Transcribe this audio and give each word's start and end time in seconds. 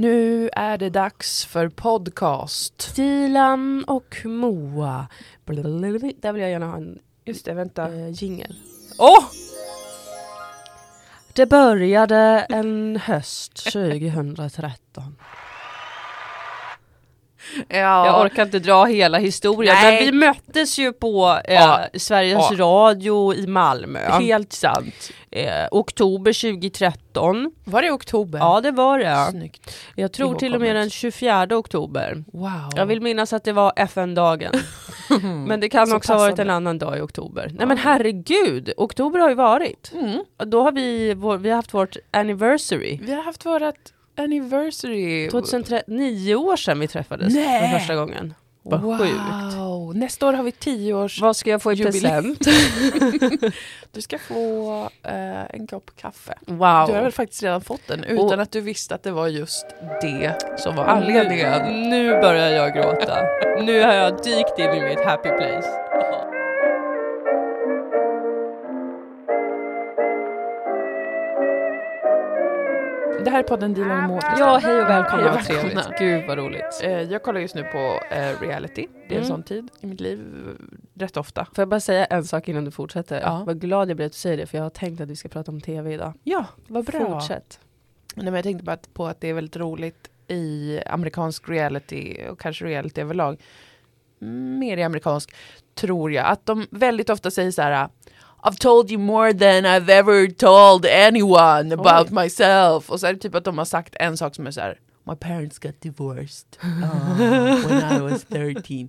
Nu 0.00 0.50
är 0.52 0.78
det 0.78 0.90
dags 0.90 1.44
för 1.44 1.68
podcast. 1.68 2.96
Dilan 2.96 3.84
och 3.84 4.16
Moa. 4.24 5.06
Blablabla. 5.44 6.10
Där 6.20 6.32
vill 6.32 6.42
jag 6.42 6.50
gärna 6.50 6.66
ha 6.66 6.76
en 6.76 6.98
Just 7.24 7.44
det, 7.44 7.54
vänta. 7.54 7.92
äh, 7.92 8.10
jingel. 8.10 8.54
Åh! 8.98 9.24
Det 11.32 11.46
började 11.46 12.46
en 12.48 12.96
höst 12.96 13.72
2013. 13.72 15.16
Ja. 17.68 18.06
Jag 18.06 18.20
orkar 18.26 18.42
inte 18.42 18.58
dra 18.58 18.84
hela 18.84 19.18
historien 19.18 19.74
Nej. 19.82 19.94
men 19.94 20.04
vi 20.04 20.26
möttes 20.26 20.78
ju 20.78 20.92
på 20.92 21.38
eh, 21.44 21.54
Ja. 21.54 21.80
Sveriges 21.94 22.50
Ja. 22.50 22.56
Radio 22.58 23.34
i 23.34 23.46
Malmö. 23.46 23.98
Helt 23.98 24.52
sant. 24.52 25.10
Eh, 25.30 25.66
oktober 25.70 26.32
2013. 26.32 27.52
Var 27.64 27.82
det 27.82 27.90
oktober? 27.90 28.38
Ja 28.38 28.60
det 28.60 28.70
var 28.70 28.98
det. 28.98 29.26
Snyggt. 29.30 29.76
Jag 29.94 30.12
tror 30.12 30.34
till 30.34 30.54
och 30.54 30.60
med 30.60 30.76
den 30.76 30.90
24 30.90 31.46
oktober. 31.50 32.24
Wow. 32.32 32.70
Jag 32.76 32.86
vill 32.86 33.00
minnas 33.00 33.32
att 33.32 33.44
det 33.44 33.52
var 33.52 33.72
FN-dagen. 33.76 34.52
Men 35.46 35.60
det 35.60 35.68
kan 35.68 35.86
Så 35.86 35.96
också 35.96 36.12
ha 36.12 36.18
varit 36.20 36.38
en 36.38 36.50
annan 36.50 36.78
dag 36.78 36.98
i 36.98 37.00
oktober. 37.00 37.46
Nej 37.46 37.56
Ja. 37.60 37.66
men 37.66 37.78
herregud, 37.78 38.72
oktober 38.76 39.18
har 39.18 39.28
ju 39.28 39.34
varit. 39.34 39.92
Mm. 39.94 40.24
Då 40.46 40.62
har 40.62 40.72
vi, 40.72 41.14
vår, 41.14 41.36
vi 41.36 41.48
har 41.48 41.56
haft 41.56 41.74
vårt 41.74 41.96
anniversary. 42.10 42.98
Vi 43.02 43.12
har 43.14 43.22
haft 43.22 43.46
vårt 43.46 43.62
anniversary. 44.22 45.28
2009 45.30 46.34
år 46.34 46.56
sedan 46.56 46.80
vi 46.80 46.88
träffades 46.88 47.34
Nej. 47.34 47.70
för 47.70 47.78
första 47.78 47.94
gången. 47.94 48.34
Vad 48.62 48.80
wow. 48.80 48.98
sjukt. 48.98 49.98
Nästa 49.98 50.26
år 50.28 50.32
har 50.32 50.42
vi 50.42 50.52
tio 50.52 50.94
års... 50.94 51.20
Vad 51.20 51.36
ska 51.36 51.50
jag 51.50 51.62
få 51.62 51.72
i 51.72 51.76
present? 51.84 52.38
Du 53.92 54.02
ska 54.02 54.18
få 54.18 54.80
eh, 55.02 55.54
en 55.54 55.66
kopp 55.66 55.90
kaffe. 55.96 56.34
Wow. 56.46 56.86
Du 56.86 56.92
har 56.94 57.02
väl 57.02 57.12
faktiskt 57.12 57.42
redan 57.42 57.60
fått 57.60 57.86
den 57.86 58.04
utan 58.04 58.18
Och- 58.26 58.40
att 58.42 58.50
du 58.52 58.60
visste 58.60 58.94
att 58.94 59.02
det 59.02 59.10
var 59.10 59.28
just 59.28 59.66
det 60.00 60.36
som 60.58 60.76
var 60.76 60.84
nu, 60.84 60.90
anledningen. 60.90 61.90
nu 61.90 62.10
börjar 62.20 62.48
jag 62.48 62.74
gråta. 62.74 63.18
Nu 63.62 63.82
har 63.82 63.92
jag 63.92 64.22
dykt 64.22 64.58
in 64.58 64.70
i 64.70 64.80
mitt 64.88 65.04
happy 65.04 65.28
place. 65.28 65.68
Det 73.24 73.30
här 73.30 73.38
är 73.38 73.42
podden 73.42 73.74
Dilan 73.74 74.02
och 74.04 74.08
Moa. 74.10 74.20
Ja, 74.38 74.58
hej 74.62 74.82
och 74.82 74.88
välkomna. 74.90 75.22
Hej 75.30 75.38
och 75.38 75.44
trevligt. 75.46 75.76
välkomna. 75.76 75.98
Gud 75.98 76.26
vad 76.26 76.38
roligt. 76.38 76.80
Eh, 76.82 76.90
Jag 77.02 77.22
kollar 77.22 77.40
just 77.40 77.54
nu 77.54 77.62
på 77.64 78.00
eh, 78.10 78.40
reality. 78.40 78.86
Det 78.92 79.14
är 79.14 79.18
en 79.18 79.24
Mm. 79.24 79.28
sån 79.28 79.42
tid 79.42 79.68
i 79.80 79.86
mitt 79.86 80.00
liv 80.00 80.20
eh, 80.48 81.00
rätt 81.00 81.16
ofta. 81.16 81.44
Får 81.44 81.62
jag 81.62 81.68
bara 81.68 81.80
säga 81.80 82.04
en 82.04 82.24
sak 82.24 82.48
innan 82.48 82.64
du 82.64 82.70
fortsätter? 82.70 83.20
Ja. 83.20 83.42
Vad 83.46 83.60
glad 83.60 83.90
jag 83.90 83.96
blir 83.96 84.06
att 84.06 84.12
du 84.12 84.18
säger 84.18 84.36
det 84.36 84.46
för 84.46 84.58
jag 84.58 84.62
har 84.64 84.70
tänkt 84.70 85.00
att 85.00 85.08
vi 85.08 85.16
ska 85.16 85.28
prata 85.28 85.50
om 85.52 85.60
tv 85.60 85.92
idag. 85.94 86.12
Ja, 86.24 86.44
vad 86.66 86.86
Fortsätt. 86.92 87.60
Nej, 88.14 88.24
men 88.24 88.34
jag 88.34 88.42
tänkte 88.44 88.64
bara 88.64 88.72
att- 88.72 88.94
på 88.94 89.06
att 89.06 89.20
det 89.20 89.28
är 89.28 89.34
väldigt 89.34 89.56
roligt 89.56 90.10
i 90.28 90.80
amerikansk 90.86 91.48
reality 91.48 92.16
och 92.30 92.40
kanske 92.40 92.64
reality 92.64 93.00
överlag. 93.00 93.40
Mm, 94.22 94.58
Mer 94.58 94.76
i 94.76 94.82
amerikansk, 94.82 95.34
tror 95.74 96.12
jag. 96.12 96.26
Att 96.26 96.46
de 96.46 96.66
väldigt 96.70 97.10
ofta 97.10 97.30
säger 97.30 97.50
så 97.50 97.62
här 97.62 97.88
I've 98.42 98.58
told 98.58 98.90
you 98.90 99.00
more 99.00 99.32
than 99.32 99.64
I've 99.64 99.88
ever 99.88 100.30
told 100.30 100.86
anyone 100.86 101.74
about 101.74 102.10
myself. 102.10 102.90
Och 102.90 103.00
så 103.00 103.06
är 103.06 103.12
det 103.12 103.18
typ 103.18 103.34
att 103.34 103.44
de 103.44 103.58
har 103.58 103.64
sagt 103.64 103.94
en 103.98 104.16
sak 104.16 104.34
som 104.34 104.46
är 104.46 104.50
så 104.50 104.60
här 104.60 104.78
My 105.04 105.16
parents 105.16 105.58
got 105.58 105.80
divorced 105.80 106.46
uh, 106.64 107.68
when 107.68 107.96
I 107.96 108.00
was 108.00 108.24
13. 108.24 108.88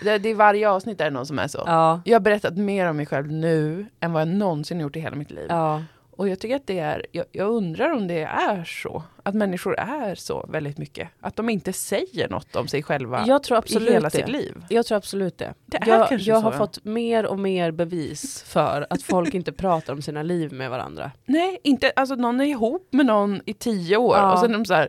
Det, 0.00 0.18
det 0.18 0.28
är 0.28 0.34
varje 0.34 0.70
avsnitt 0.70 1.00
är 1.00 1.04
det 1.04 1.10
någon 1.10 1.26
som 1.26 1.38
är 1.38 1.48
så. 1.48 1.62
Ja. 1.66 2.00
Jag 2.04 2.14
har 2.14 2.20
berättat 2.20 2.56
mer 2.56 2.86
om 2.86 2.96
mig 2.96 3.06
själv 3.06 3.32
nu 3.32 3.86
än 4.00 4.12
vad 4.12 4.20
jag 4.20 4.28
någonsin 4.28 4.80
gjort 4.80 4.96
i 4.96 5.00
hela 5.00 5.16
mitt 5.16 5.30
liv. 5.30 5.46
ja. 5.48 5.82
Och 6.22 6.28
jag 6.28 6.38
tycker 6.40 6.56
att 6.56 6.66
det 6.66 6.78
är, 6.78 7.06
jag, 7.12 7.24
jag 7.32 7.48
undrar 7.50 7.90
om 7.92 8.06
det 8.08 8.22
är 8.22 8.64
så. 8.64 9.02
Att 9.22 9.34
människor 9.34 9.78
är 9.78 10.14
så 10.14 10.46
väldigt 10.48 10.78
mycket. 10.78 11.08
Att 11.20 11.36
de 11.36 11.48
inte 11.48 11.72
säger 11.72 12.28
något 12.28 12.56
om 12.56 12.68
sig 12.68 12.82
själva 12.82 13.24
Jag 13.26 13.42
tror 13.42 13.56
i 13.56 13.58
absolut 13.58 13.90
hela 13.94 14.08
det. 14.08 14.16
sitt 14.16 14.28
liv. 14.28 14.64
Jag 14.68 14.86
tror 14.86 14.98
absolut 14.98 15.38
det. 15.38 15.54
Det 15.66 15.76
är 15.76 15.86
jag 15.88 16.12
jag 16.12 16.20
så, 16.22 16.32
har 16.44 16.52
fått 16.52 16.84
mer 16.84 17.26
och 17.26 17.38
mer 17.38 17.70
bevis 17.70 18.42
för 18.42 18.86
att 18.90 19.02
folk 19.02 19.34
inte 19.34 19.52
pratar 19.52 19.92
om 19.92 20.02
sina 20.02 20.22
liv 20.22 20.52
med 20.52 20.70
varandra. 20.70 21.10
Nej, 21.24 21.58
inte, 21.64 21.92
alltså 21.96 22.14
någon 22.14 22.40
är 22.40 22.44
ihop 22.44 22.88
med 22.92 23.06
någon 23.06 23.40
i 23.46 23.54
tio 23.54 23.96
år 23.96 24.16
Ja. 24.16 24.32
och 24.32 24.38
sen 24.38 24.50
är 24.50 24.54
de 24.58 24.64
så 24.64 24.74
här, 24.74 24.88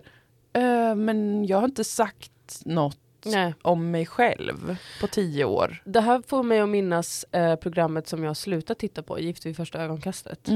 "Eh, 0.53 0.96
men 0.96 1.46
jag 1.46 1.57
har 1.57 1.66
inte 1.66 1.84
sagt 1.84 2.31
något 2.66 2.97
Nej. 3.25 3.53
om 3.62 3.91
mig 3.91 4.06
själv 4.06 4.78
på 5.02 5.07
tio 5.07 5.46
år. 5.46 5.81
Det 5.86 6.02
här 6.02 6.22
får 6.28 6.44
mig 6.44 6.59
att 6.59 6.69
minnas 6.69 7.24
eh, 7.31 7.56
programmet 7.56 8.07
som 8.07 8.24
jag 8.24 8.38
slutat 8.38 8.80
titta 8.80 9.03
på, 9.03 9.19
Gift 9.19 9.46
vid 9.46 9.56
första 9.57 9.81
ögonkastet. 9.84 10.47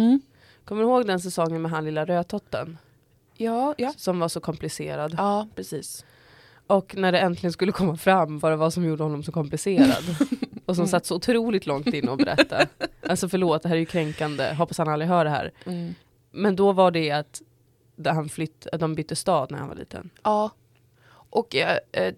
Kommer 0.68 0.82
du 0.84 0.88
ihåg 0.88 1.08
den 1.08 1.20
säsongen 1.20 1.62
med 1.62 1.72
han 1.72 1.86
lilla 1.86 2.06
rödtotten? 2.06 2.78
Ja, 3.38 3.76
ja. 3.78 3.94
Som 3.98 4.20
var 4.20 4.28
så 4.28 4.40
komplicerad. 4.40 5.16
Ja, 5.18 5.48
precis. 5.56 6.06
Och 6.68 6.96
när 6.98 7.12
det 7.12 7.20
äntligen 7.20 7.52
skulle 7.52 7.72
komma 7.72 7.98
fram 7.98 8.40
vad 8.40 8.52
det 8.52 8.56
var 8.56 8.70
som 8.70 8.86
gjorde 8.86 9.04
honom 9.04 9.24
så 9.24 9.32
komplicerad. 9.32 10.04
och 10.66 10.76
som 10.76 10.84
Mm. 10.84 10.88
satt 10.88 11.06
så 11.06 11.16
otroligt 11.16 11.66
långt 11.66 11.88
in 11.88 12.10
och 12.10 12.18
berätta. 12.18 12.66
Alltså 13.08 13.30
förlåt, 13.30 13.64
det 13.64 13.70
här 13.70 13.76
är 13.76 13.80
ju 13.80 13.86
kränkande. 13.86 14.54
Hoppas 14.54 14.78
han 14.78 14.90
aldrig 14.90 15.10
hör 15.10 15.24
det 15.24 15.30
här. 15.30 15.52
Mm. 15.66 15.94
Men 16.32 16.56
då 16.56 16.72
var 16.72 16.92
det 16.92 17.12
att 17.12 17.42
han 18.06 18.30
flytt, 18.30 18.68
de 18.80 18.96
bytte 18.96 19.16
stad 19.16 19.52
när 19.52 19.60
han 19.60 19.68
var 19.68 19.76
liten. 19.76 20.10
Ja, 20.24 20.52
och 21.30 21.56
eh, 21.56 21.78
eh, 21.92 22.14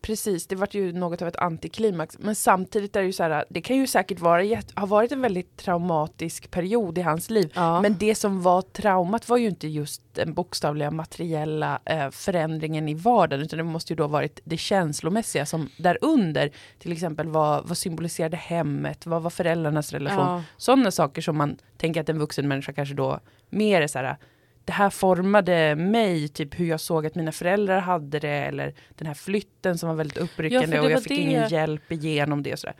precis, 0.00 0.46
det 0.46 0.56
vart 0.56 0.74
ju 0.74 0.92
något 0.92 1.22
av 1.22 1.28
ett 1.28 1.36
antiklimax. 1.36 2.18
Men 2.18 2.34
samtidigt 2.34 2.96
är 2.96 3.00
det 3.00 3.06
ju 3.06 3.12
så 3.12 3.22
här, 3.22 3.44
det 3.48 3.60
kan 3.60 3.76
ju 3.76 3.86
säkert 3.86 4.20
vara, 4.20 4.62
ha 4.76 4.86
varit 4.86 5.12
en 5.12 5.20
väldigt 5.20 5.56
traumatisk 5.56 6.50
period 6.50 6.98
i 6.98 7.02
hans 7.02 7.30
liv. 7.30 7.52
Ja. 7.54 7.80
Men 7.80 7.96
det 7.98 8.14
som 8.14 8.42
var 8.42 8.62
traumat 8.62 9.28
var 9.28 9.36
ju 9.36 9.48
inte 9.48 9.68
just 9.68 10.02
den 10.12 10.34
bokstavliga 10.34 10.90
materiella 10.90 11.80
eh, 11.84 12.10
förändringen 12.10 12.88
i 12.88 12.94
vardagen 12.94 13.44
utan 13.44 13.56
det 13.56 13.64
måste 13.64 13.92
ju 13.92 13.96
då 13.96 14.06
varit 14.06 14.40
det 14.44 14.56
känslomässiga 14.56 15.46
som 15.46 15.68
därunder. 15.78 16.50
Till 16.78 16.92
exempel 16.92 17.28
vad, 17.28 17.68
vad 17.68 17.78
symboliserade 17.78 18.36
hemmet, 18.36 19.06
vad 19.06 19.22
var 19.22 19.30
föräldrarnas 19.30 19.92
relation? 19.92 20.26
ja. 20.26 20.42
Sådana 20.56 20.90
saker 20.90 21.22
som 21.22 21.36
man 21.36 21.56
tänker 21.76 22.00
att 22.00 22.08
en 22.08 22.18
vuxen 22.18 22.48
människa 22.48 22.72
kanske 22.72 22.94
då 22.94 23.20
mer 23.50 23.82
är 23.82 23.86
så 23.86 23.98
här, 23.98 24.16
det 24.64 24.72
här 24.72 24.90
formade 24.90 25.74
mig, 25.76 26.28
typ 26.28 26.60
hur 26.60 26.66
jag 26.66 26.80
såg 26.80 27.06
att 27.06 27.14
mina 27.14 27.32
föräldrar 27.32 27.80
hade 27.80 28.18
det, 28.18 28.28
eller 28.30 28.74
den 28.94 29.06
här 29.06 29.14
flytten 29.14 29.78
som 29.78 29.88
var 29.88 29.96
väldigt 29.96 30.16
Ja, 30.16 30.22
uppryckande 30.22 30.76
det 30.76 30.80
och 30.80 30.90
jag 30.90 31.02
fick 31.02 31.08
det- 31.08 31.14
ingen 31.22 31.48
hjälp 31.48 31.92
igenom 31.92 32.42
det. 32.42 32.56
Sådär. 32.60 32.74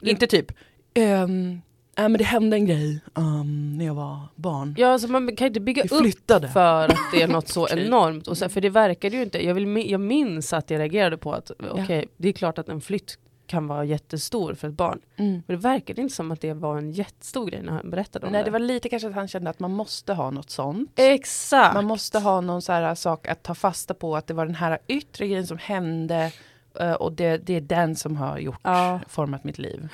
Det- 0.00 0.10
Inte 0.10 0.26
typ, 0.26 0.52
ehm, 0.94 1.60
ja 1.96 2.02
men 2.08 2.18
det 2.18 2.24
hände 2.24 2.56
en 2.56 2.66
grej 2.66 3.00
um, 3.14 3.78
när 3.78 3.84
jag 3.84 3.94
var 3.94 4.18
barn. 4.34 4.74
ja, 4.78 4.88
alltså 4.88 5.08
man 5.08 5.36
kan 5.36 5.46
inte 5.46 5.60
bygga 5.60 5.82
Vi 5.82 5.88
upp 5.88 6.00
flyttade. 6.02 6.48
för 6.48 6.84
att 6.88 6.98
det 7.12 7.22
är 7.22 7.28
något 7.28 7.48
så 7.48 7.62
Okej. 7.64 7.86
enormt. 7.86 8.28
Och 8.28 8.38
så, 8.38 8.48
för 8.48 8.60
det 8.60 8.70
verkade 8.70 9.16
ju 9.16 9.22
inte, 9.22 9.44
jag, 9.46 9.54
vill, 9.54 9.90
jag 9.90 10.00
minns 10.00 10.52
att 10.52 10.70
jag 10.70 10.78
reagerade 10.78 11.16
på 11.16 11.32
att 11.32 11.50
okej, 11.70 12.06
det 12.16 12.28
är 12.28 12.32
klart 12.32 12.58
att 12.58 12.68
en 12.68 12.80
flytt 12.80 13.18
kan 13.46 13.66
vara 13.66 13.84
jättestor 13.84 14.54
för 14.54 14.68
ett 14.68 14.74
barn. 14.74 15.00
Mm. 15.16 15.32
Men 15.32 15.42
det 15.46 15.56
verkade 15.56 16.00
inte 16.02 16.14
som 16.14 16.30
att 16.32 16.40
det 16.40 16.52
var 16.54 16.78
en 16.78 16.90
jättestor 16.92 17.46
grej 17.46 17.62
när 17.62 17.72
han 17.72 17.90
berättade 17.90 18.26
om 18.26 18.32
Nej 18.32 18.40
det. 18.40 18.44
det 18.44 18.50
var 18.50 18.58
lite 18.58 18.88
kanske 18.88 19.08
att 19.08 19.14
han 19.14 19.28
kände 19.28 19.50
att 19.50 19.60
man 19.60 19.70
måste 19.72 20.12
ha 20.14 20.30
något 20.30 20.50
sånt. 20.50 20.90
Exakt! 20.96 21.74
Man 21.74 21.84
måste 21.84 22.18
ha 22.18 22.40
någon 22.40 22.62
så 22.62 22.72
här 22.72 22.94
sak 22.94 23.28
att 23.28 23.42
ta 23.42 23.54
fasta 23.54 23.94
på 23.94 24.16
att 24.16 24.26
det 24.26 24.34
var 24.34 24.46
den 24.46 24.54
här 24.54 24.78
yttre 24.86 25.26
grejen 25.26 25.46
som 25.46 25.58
hände 25.58 26.32
eh, 26.80 26.92
och 26.92 27.12
det, 27.12 27.36
det 27.36 27.54
är 27.56 27.60
den 27.60 27.96
som 27.96 28.16
har 28.16 28.38
gjort, 28.38 28.60
Ja. 28.62 29.00
format 29.08 29.44
mitt 29.44 29.58
liv. 29.58 29.88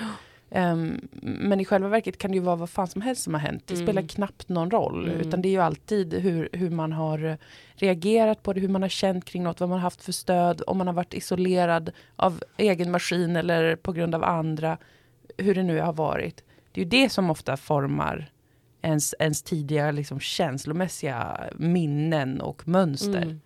Ehm, 0.52 1.08
men 1.22 1.60
i 1.60 1.64
själva 1.64 1.88
verket 1.88 2.18
kan 2.18 2.30
det 2.30 2.34
ju 2.36 2.42
vara 2.42 2.56
vad 2.56 2.70
fan 2.70 2.86
som 2.88 3.02
helst 3.02 3.22
som 3.22 3.34
har 3.34 3.40
hänt. 3.40 3.62
Det 3.66 3.74
Mm. 3.74 3.86
spelar 3.86 4.02
knappt 4.02 4.48
någon 4.48 4.70
roll. 4.70 5.08
Mm. 5.08 5.20
Utan 5.20 5.42
det 5.42 5.48
är 5.48 5.50
ju 5.50 5.60
alltid 5.60 6.14
hur, 6.14 6.48
hur 6.52 6.70
man 6.70 6.92
har 6.92 7.38
reagerat 7.74 8.42
på 8.42 8.52
det, 8.52 8.60
hur 8.60 8.68
man 8.68 8.82
har 8.82 8.88
känt 8.88 9.24
kring 9.24 9.42
något, 9.42 9.60
vad 9.60 9.68
man 9.68 9.78
har 9.78 9.82
haft 9.82 10.02
för 10.04 10.12
stöd, 10.12 10.62
om 10.66 10.78
man 10.78 10.86
har 10.86 10.94
varit 10.94 11.14
isolerad 11.14 11.90
av 12.16 12.42
egen 12.56 12.90
maskin 12.90 13.36
eller 13.36 13.76
på 13.76 13.92
grund 13.92 14.14
av 14.14 14.24
andra. 14.24 14.78
Hur 15.38 15.54
det 15.54 15.62
nu 15.62 15.80
har 15.80 15.92
varit. 15.92 16.44
Det 16.72 16.80
är 16.80 16.84
ju 16.84 16.90
det 16.90 17.08
som 17.08 17.30
ofta 17.30 17.56
formar 17.56 18.30
ens, 18.82 19.14
ens 19.18 19.42
tidiga 19.42 19.90
liksom, 19.90 20.20
känslomässiga 20.20 21.40
minnen 21.56 22.40
och 22.40 22.68
mönster. 22.68 23.22
Mm. 23.22 23.40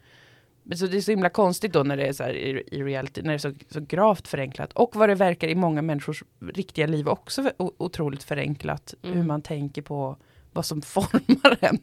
Men 0.66 0.78
så 0.78 0.86
det 0.86 0.96
är 0.96 1.00
så 1.00 1.10
himla 1.10 1.28
konstigt 1.28 1.72
då 1.72 1.82
när 1.82 1.96
det 1.96 2.06
är 2.06 2.12
så 2.12 2.22
här 2.22 2.34
i, 2.34 2.62
i 2.72 2.82
reality, 2.82 3.22
när 3.22 3.28
det 3.28 3.34
är 3.36 3.38
så, 3.38 3.52
så 3.70 3.80
gravt 3.80 4.28
förenklat. 4.28 4.72
Och 4.72 4.96
vad 4.96 5.08
det 5.08 5.14
verkar 5.14 5.48
i 5.48 5.54
många 5.54 5.82
människors 5.82 6.22
riktiga 6.54 6.86
liv 6.86 7.08
också 7.08 7.50
otroligt 7.58 8.22
förenklat. 8.22 8.94
Mm. 9.02 9.16
Hur 9.16 9.24
man 9.24 9.42
tänker 9.42 9.82
på 9.82 10.16
vad 10.52 10.66
som 10.66 10.82
formar 10.94 11.58
en. 11.60 11.78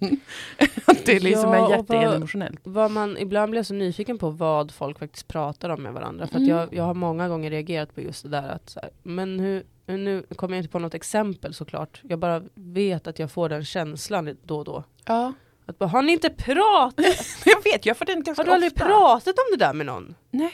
Det 1.05 1.19
liksom 1.19 1.49
Ja, 1.49 1.55
är 1.55 1.63
och 1.63 1.71
jätte, 1.71 2.57
vad- 2.63 2.91
man 2.91 3.17
ibland 3.17 3.51
blir 3.51 3.63
så 3.63 3.73
nyfiken 3.73 4.17
på 4.17 4.29
vad 4.29 4.71
folk 4.71 4.99
faktiskt 4.99 5.27
pratar 5.27 5.69
om 5.69 5.83
med 5.83 5.93
varandra. 5.93 6.27
För 6.27 6.35
Mm. 6.37 6.49
jag, 6.49 6.73
jag 6.73 6.83
har 6.83 6.93
många 6.93 7.27
gånger 7.29 7.49
reagerat 7.49 7.95
på 7.95 8.01
just 8.01 8.23
det 8.23 8.29
där 8.29 8.49
att 8.49 8.69
så 8.69 8.79
här, 8.79 8.89
men 9.03 9.39
hur, 9.39 9.63
nu 9.85 10.23
kommer 10.35 10.55
jag 10.55 10.59
inte 10.59 10.71
på 10.71 10.79
något 10.79 10.93
exempel 10.93 11.53
såklart. 11.53 12.01
Jag 12.03 12.19
bara 12.19 12.43
vet 12.55 13.07
att 13.07 13.19
jag 13.19 13.31
får 13.31 13.49
den 13.49 13.65
känslan 13.65 14.37
då 14.43 14.57
och 14.57 14.65
då. 14.65 14.83
Ja, 15.05 15.33
Att 15.71 15.79
bara, 15.79 15.89
har 15.89 16.01
ni 16.01 16.11
inte 16.11 16.29
pratat? 16.29 17.05
jag 17.45 17.63
vet, 17.63 17.85
jag 17.85 17.97
får 17.97 18.05
den 18.05 18.23
ganska 18.23 18.41
Har 18.41 18.45
du 18.45 18.51
aldrig 18.53 18.71
ofta. 18.71 18.85
pratat 18.85 19.35
om 19.37 19.45
det 19.51 19.65
där 19.65 19.73
med 19.73 19.85
någon? 19.85 20.15
Nej. 20.31 20.53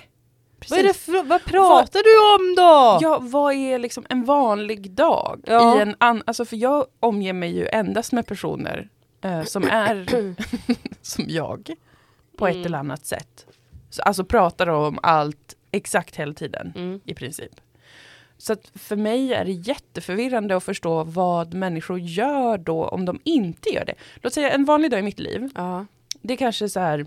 Vad, 0.69 0.95
för, 0.95 1.23
vad 1.23 1.43
pratar 1.43 1.99
du 2.03 2.35
om 2.35 2.55
då? 2.55 2.99
Ja, 3.01 3.19
vad 3.21 3.53
är 3.53 3.79
liksom 3.79 4.05
en 4.09 4.25
vanlig 4.25 4.91
dag? 4.91 5.41
Ja. 5.47 5.77
I 5.77 5.81
en 5.81 5.95
an, 5.97 6.23
alltså 6.25 6.45
för 6.45 6.55
jag 6.57 6.85
omger 6.99 7.33
mig 7.33 7.55
ju 7.57 7.67
endast 7.67 8.11
med 8.11 8.27
personer 8.27 8.89
eh, 9.23 9.43
som 9.43 9.63
är 9.63 10.05
som 11.01 11.25
jag. 11.27 11.71
på 12.37 12.47
ett 12.47 12.55
Mm. 12.55 12.65
eller 12.65 12.77
annat 12.77 13.05
sätt. 13.05 13.45
Så, 13.89 14.01
alltså 14.01 14.23
pratar 14.25 14.67
om 14.69 14.99
allt 15.03 15.55
exakt 15.71 16.15
hela 16.15 16.33
tiden 16.33 16.73
Mm. 16.75 16.99
i 17.05 17.13
princip. 17.13 17.51
Så 18.37 18.55
för 18.75 18.95
mig 18.95 19.33
är 19.33 19.45
det 19.45 19.51
jätteförvirrande 19.51 20.57
att 20.57 20.63
förstå 20.63 21.03
vad 21.03 21.53
människor 21.53 21.99
gör 21.99 22.57
då 22.57 22.85
om 22.87 23.05
de 23.05 23.19
inte 23.23 23.69
gör 23.69 23.85
det. 23.85 23.95
Låt 24.15 24.33
säga 24.33 24.49
en 24.51 24.65
vanlig 24.65 24.91
dag 24.91 24.99
i 24.99 25.03
mitt 25.03 25.19
liv. 25.19 25.49
Ja. 25.55 25.85
Det 26.21 26.33
är 26.33 26.37
kanske 26.37 26.69
så 26.69 26.79
här, 26.79 27.05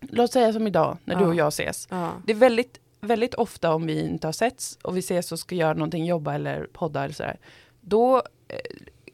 låt 0.00 0.32
säga 0.32 0.52
som 0.52 0.66
idag 0.66 0.96
när 1.04 1.16
du 1.16 1.22
Ja. 1.22 1.28
och 1.28 1.34
jag 1.34 1.48
ses. 1.48 1.88
Ja. 1.90 2.10
Det 2.26 2.32
är 2.32 2.36
väldigt, 2.36 2.80
väldigt 3.00 3.34
ofta 3.34 3.74
om 3.74 3.86
vi 3.86 4.00
inte 4.00 4.26
har 4.26 4.32
setts 4.32 4.78
och 4.82 4.96
vi 4.96 5.00
ses 5.00 5.32
och 5.32 5.38
ska 5.38 5.54
göra 5.54 5.74
någonting, 5.74 6.06
jobba 6.06 6.34
eller 6.34 6.68
podda 6.72 7.04
eller 7.04 7.14
sådär. 7.14 7.38
Då 7.80 8.16
eh, 8.48 8.56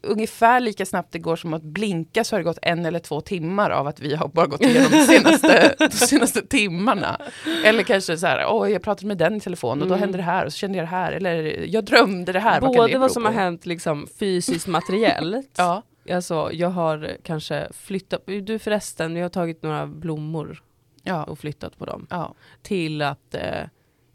ungefär 0.03 0.59
lika 0.59 0.85
snabbt 0.85 1.11
det 1.11 1.19
går 1.19 1.35
som 1.35 1.53
att 1.53 1.63
blinka 1.63 2.23
så 2.23 2.35
har 2.35 2.39
det 2.39 2.43
gått 2.43 2.59
en 2.61 2.85
eller 2.85 2.99
två 2.99 3.21
timmar 3.21 3.69
av 3.69 3.87
att 3.87 3.99
vi 3.99 4.15
har 4.15 4.27
bara 4.27 4.45
gått 4.47 4.61
igenom 4.61 4.91
de 4.91 5.03
senaste, 5.05 5.75
de 5.79 5.89
senaste 5.91 6.41
timmarna. 6.47 7.21
Eller 7.65 7.83
kanske 7.83 8.17
så 8.17 8.27
här, 8.27 8.45
åh 8.49 8.71
jag 8.71 8.81
pratade 8.81 9.07
med 9.07 9.17
den 9.17 9.35
i 9.35 9.39
telefon 9.39 9.81
och 9.81 9.87
då 9.87 9.93
Mm. 9.93 9.99
hände 9.99 10.17
det 10.17 10.23
här 10.23 10.45
och 10.45 10.53
så 10.53 10.57
kände 10.57 10.77
jag 10.77 10.83
det 10.85 10.89
här. 10.91 11.11
Eller 11.11 11.65
jag 11.67 11.85
drömde 11.85 12.31
det 12.31 12.39
här. 12.39 12.61
vad 12.61 12.75
kan 12.75 12.85
det 12.85 12.87
Både 12.91 12.97
vad 12.97 13.11
som 13.11 13.23
på? 13.23 13.29
har 13.29 13.33
hänt 13.33 13.65
liksom, 13.65 14.07
fysiskt 14.19 14.67
materiellt. 14.67 15.51
Ja, 15.57 15.83
Alltså, 16.11 16.49
jag 16.53 16.69
har 16.69 17.17
kanske 17.23 17.67
flyttat, 17.73 18.21
du 18.43 18.59
förresten, 18.59 19.15
jag 19.15 19.23
har 19.23 19.29
tagit 19.29 19.63
några 19.63 19.87
blommor 19.87 20.63
ja, 21.03 21.23
och 21.23 21.39
flyttat 21.39 21.77
på 21.77 21.85
dem. 21.85 22.07
ja. 22.09 22.35
Till 22.61 23.01
att 23.01 23.35
eh, 23.35 23.41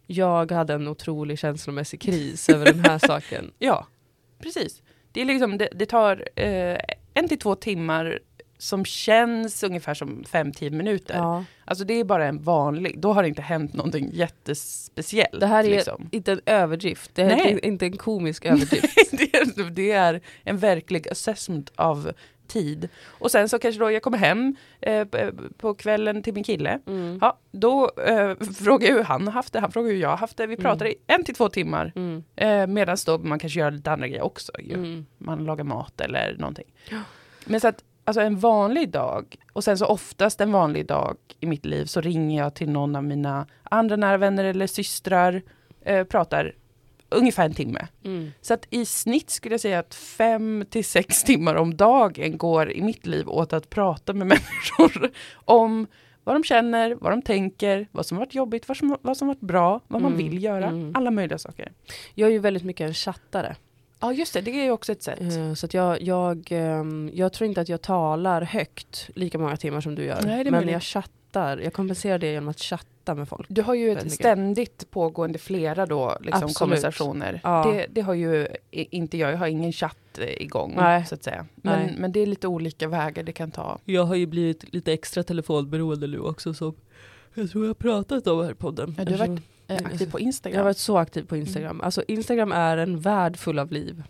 jag 0.06 0.52
hade 0.52 0.74
en 0.74 0.88
otrolig 0.88 1.38
känslomässig 1.38 2.00
kris 2.00 2.48
över 2.48 2.64
den 2.64 2.80
här 2.84 2.98
saken. 3.06 3.50
Ja, 3.58 3.86
precis. 4.42 4.82
Det, 5.12 5.20
är 5.20 5.24
liksom, 5.24 5.58
det, 5.58 5.68
det 5.72 5.86
tar 5.86 6.28
eh, 6.36 6.78
en 7.14 7.28
till 7.28 7.38
två 7.38 7.54
timmar 7.54 8.18
som 8.58 8.84
känns 8.84 9.62
ungefär 9.62 9.94
som 9.94 10.24
fem 10.24 10.52
tio 10.52 10.70
minuter. 10.70 11.14
Ja. 11.14 11.44
Alltså 11.64 11.84
det 11.84 11.94
är 11.94 12.04
bara 12.04 12.26
en 12.26 12.42
vanlig, 12.42 13.00
då 13.00 13.12
har 13.12 13.22
det 13.22 13.28
inte 13.28 13.42
hänt 13.42 13.74
någonting 13.74 14.10
jättespeciellt. 14.12 15.40
Det 15.40 15.46
här 15.46 15.64
är 15.64 15.68
liksom. 15.70 16.08
inte 16.12 16.32
en 16.32 16.40
överdrift, 16.46 17.10
det 17.14 17.22
här 17.24 17.36
Nej. 17.36 17.52
är 17.52 17.64
inte 17.64 17.86
en 17.86 17.96
komisk 17.96 18.44
överdrift. 18.44 19.10
det, 19.10 19.34
är, 19.34 19.70
det 19.70 19.92
är 19.92 20.20
en 20.44 20.58
verklig 20.58 21.08
assessment 21.08 21.72
av 21.74 22.12
tid. 22.46 22.88
Och 23.06 23.30
sen 23.30 23.48
så 23.48 23.58
kanske 23.58 23.80
då 23.80 23.90
jag 23.90 24.02
kommer 24.02 24.18
hem 24.18 24.56
eh, 24.80 25.06
på 25.56 25.74
kvällen 25.74 26.22
till 26.22 26.34
min 26.34 26.44
kille. 26.44 26.80
Mm. 26.86 27.18
Ja, 27.20 27.38
då 27.50 27.90
eh, 28.06 28.36
frågar 28.64 28.88
jag 28.88 28.94
hur 28.94 29.04
han 29.04 29.26
har 29.26 29.32
haft 29.32 29.52
det, 29.52 29.60
han 29.60 29.72
frågar 29.72 29.90
hur 29.90 29.98
jag 29.98 30.08
har 30.08 30.16
haft 30.16 30.36
det. 30.36 30.46
Vi 30.46 30.56
pratar 30.56 30.86
i 30.86 30.94
en 31.06 31.24
till 31.24 31.34
två 31.34 31.48
timmar. 31.48 31.92
Mm. 31.94 32.24
Eh, 32.36 32.66
Medan 32.66 32.96
då 33.06 33.18
man 33.18 33.38
kanske 33.38 33.60
gör 33.60 33.70
lite 33.70 33.92
andra 33.92 34.08
grejer 34.08 34.22
också. 34.22 34.52
Ju. 34.58 34.74
Mm. 34.74 35.06
man 35.18 35.44
lagar 35.44 35.64
mat 35.64 36.00
eller 36.00 36.36
någonting. 36.38 36.72
Men 37.44 37.60
så 37.60 37.68
att 37.68 37.84
alltså 38.04 38.20
en 38.20 38.38
vanlig 38.38 38.90
dag 38.90 39.36
och 39.52 39.64
sen 39.64 39.78
så 39.78 39.86
oftast 39.86 40.40
en 40.40 40.52
vanlig 40.52 40.86
dag 40.86 41.16
i 41.40 41.46
mitt 41.46 41.64
liv 41.64 41.84
så 41.84 42.00
ringer 42.00 42.42
jag 42.42 42.54
till 42.54 42.70
någon 42.70 42.96
av 42.96 43.04
mina 43.04 43.46
andra 43.62 43.96
nära 43.96 44.16
vänner 44.16 44.44
eller 44.44 44.66
systrar, 44.66 45.42
eh, 45.80 46.04
pratar 46.04 46.52
ungefär 47.12 47.44
en 47.44 47.54
timme. 47.54 47.86
Mm. 48.04 48.30
Så 48.40 48.54
att 48.54 48.66
i 48.70 48.84
snitt 48.84 49.30
skulle 49.30 49.52
jag 49.54 49.60
säga 49.60 49.78
att 49.78 49.94
fem 49.94 50.64
till 50.70 50.84
sex 50.84 51.24
timmar 51.24 51.54
om 51.54 51.76
dagen 51.76 52.38
går 52.38 52.72
i 52.72 52.82
mitt 52.82 53.06
liv 53.06 53.28
åt 53.28 53.52
att 53.52 53.70
prata 53.70 54.12
med 54.12 54.26
människor 54.78 55.10
om 55.34 55.86
vad 56.24 56.34
de 56.34 56.44
känner, 56.44 56.94
vad 56.94 57.12
de 57.12 57.22
tänker, 57.22 57.88
vad 57.92 58.06
som 58.06 58.18
varit 58.18 58.34
jobbigt, 58.34 58.68
vad 58.68 58.76
som, 58.76 58.96
vad 59.02 59.16
som 59.16 59.28
varit 59.28 59.40
bra, 59.40 59.80
vad 59.88 60.02
man 60.02 60.12
Mm, 60.12 60.24
vill 60.30 60.42
göra, 60.44 60.66
mm. 60.68 60.92
alla 60.94 61.10
möjliga 61.10 61.38
saker. 61.38 61.72
Jag 62.14 62.28
är 62.28 62.32
ju 62.32 62.38
väldigt 62.38 62.64
mycket 62.64 62.86
en 62.88 62.94
chattare. 62.94 63.56
Ja 64.00 64.12
just 64.12 64.34
det, 64.34 64.40
det 64.40 64.50
är 64.60 64.64
ju 64.64 64.70
också 64.70 64.92
ett 64.92 65.02
sätt. 65.02 65.20
Eh, 65.20 65.54
Så 65.54 65.66
att 65.66 65.74
jag, 65.74 66.02
jag, 66.02 66.46
ehm, 66.50 67.10
jag 67.14 67.32
tror 67.32 67.48
inte 67.48 67.60
att 67.60 67.68
jag 67.68 67.82
talar 67.82 68.42
högt 68.42 69.10
lika 69.14 69.38
många 69.38 69.56
timmar 69.56 69.80
som 69.80 69.94
du 69.94 70.04
gör. 70.04 70.22
Nej, 70.22 70.44
men 70.44 70.52
möjligt. 70.52 70.72
jag 70.72 70.82
chattar, 70.82 71.12
jag 71.40 71.72
kompenserar 71.72 72.18
det 72.18 72.32
genom 72.32 72.48
att 72.48 72.60
chatta 72.60 73.14
med 73.14 73.28
folk. 73.28 73.46
Du 73.48 73.62
har 73.62 73.74
ju 73.74 73.90
ett 73.92 74.12
ständigt 74.12 74.90
pågående 74.90 75.38
flera 75.38 75.86
då, 75.86 76.16
liksom 76.20 76.34
Absolut. 76.44 76.56
konversationer. 76.58 77.40
Ja. 77.44 77.72
Det, 77.72 77.86
det 77.90 78.00
har 78.00 78.14
ju 78.14 78.48
inte 78.70 79.18
jag, 79.18 79.32
jag 79.32 79.38
har 79.38 79.46
ingen 79.46 79.72
chatt 79.72 80.18
eh, 80.18 80.42
igång 80.42 80.74
Nej. 80.76 81.06
så 81.06 81.14
att 81.14 81.22
säga. 81.22 81.46
Men, 81.54 81.78
Nej. 81.86 81.94
men 81.98 82.12
det 82.12 82.20
är 82.20 82.26
lite 82.26 82.48
olika 82.48 82.88
vägar 82.88 83.22
det 83.22 83.32
kan 83.32 83.50
ta. 83.50 83.78
Jag 83.84 84.04
har 84.04 84.14
ju 84.14 84.26
blivit 84.26 84.74
lite 84.74 84.92
extra 84.92 85.22
telefonberoende 85.22 86.06
nu 86.06 86.18
också 86.20 86.54
som 86.54 86.74
jag 87.34 87.50
tror 87.50 87.64
jag 87.64 87.68
har 87.70 87.74
pratat 87.74 88.26
om 88.26 88.44
här 88.44 88.50
i 88.50 88.54
podden. 88.54 88.94
Ja, 88.98 89.04
du 89.04 89.12
har 89.12 89.18
Alltså, 89.20 89.32
varit 89.32 89.42
Eh, 89.66 89.76
aktiv 89.86 90.10
på 90.10 90.18
jag 90.18 90.22
har 90.22 90.26
Instagram. 90.26 90.64
varit 90.64 90.78
så 90.78 90.98
aktiv 90.98 91.26
på 91.26 91.36
Instagram. 91.36 91.80
Alltså 91.80 92.02
Instagram 92.08 92.52
är 92.52 92.76
en 92.76 93.00
värld 93.00 93.36
full 93.36 93.58
av 93.58 93.72
liv. 93.72 94.02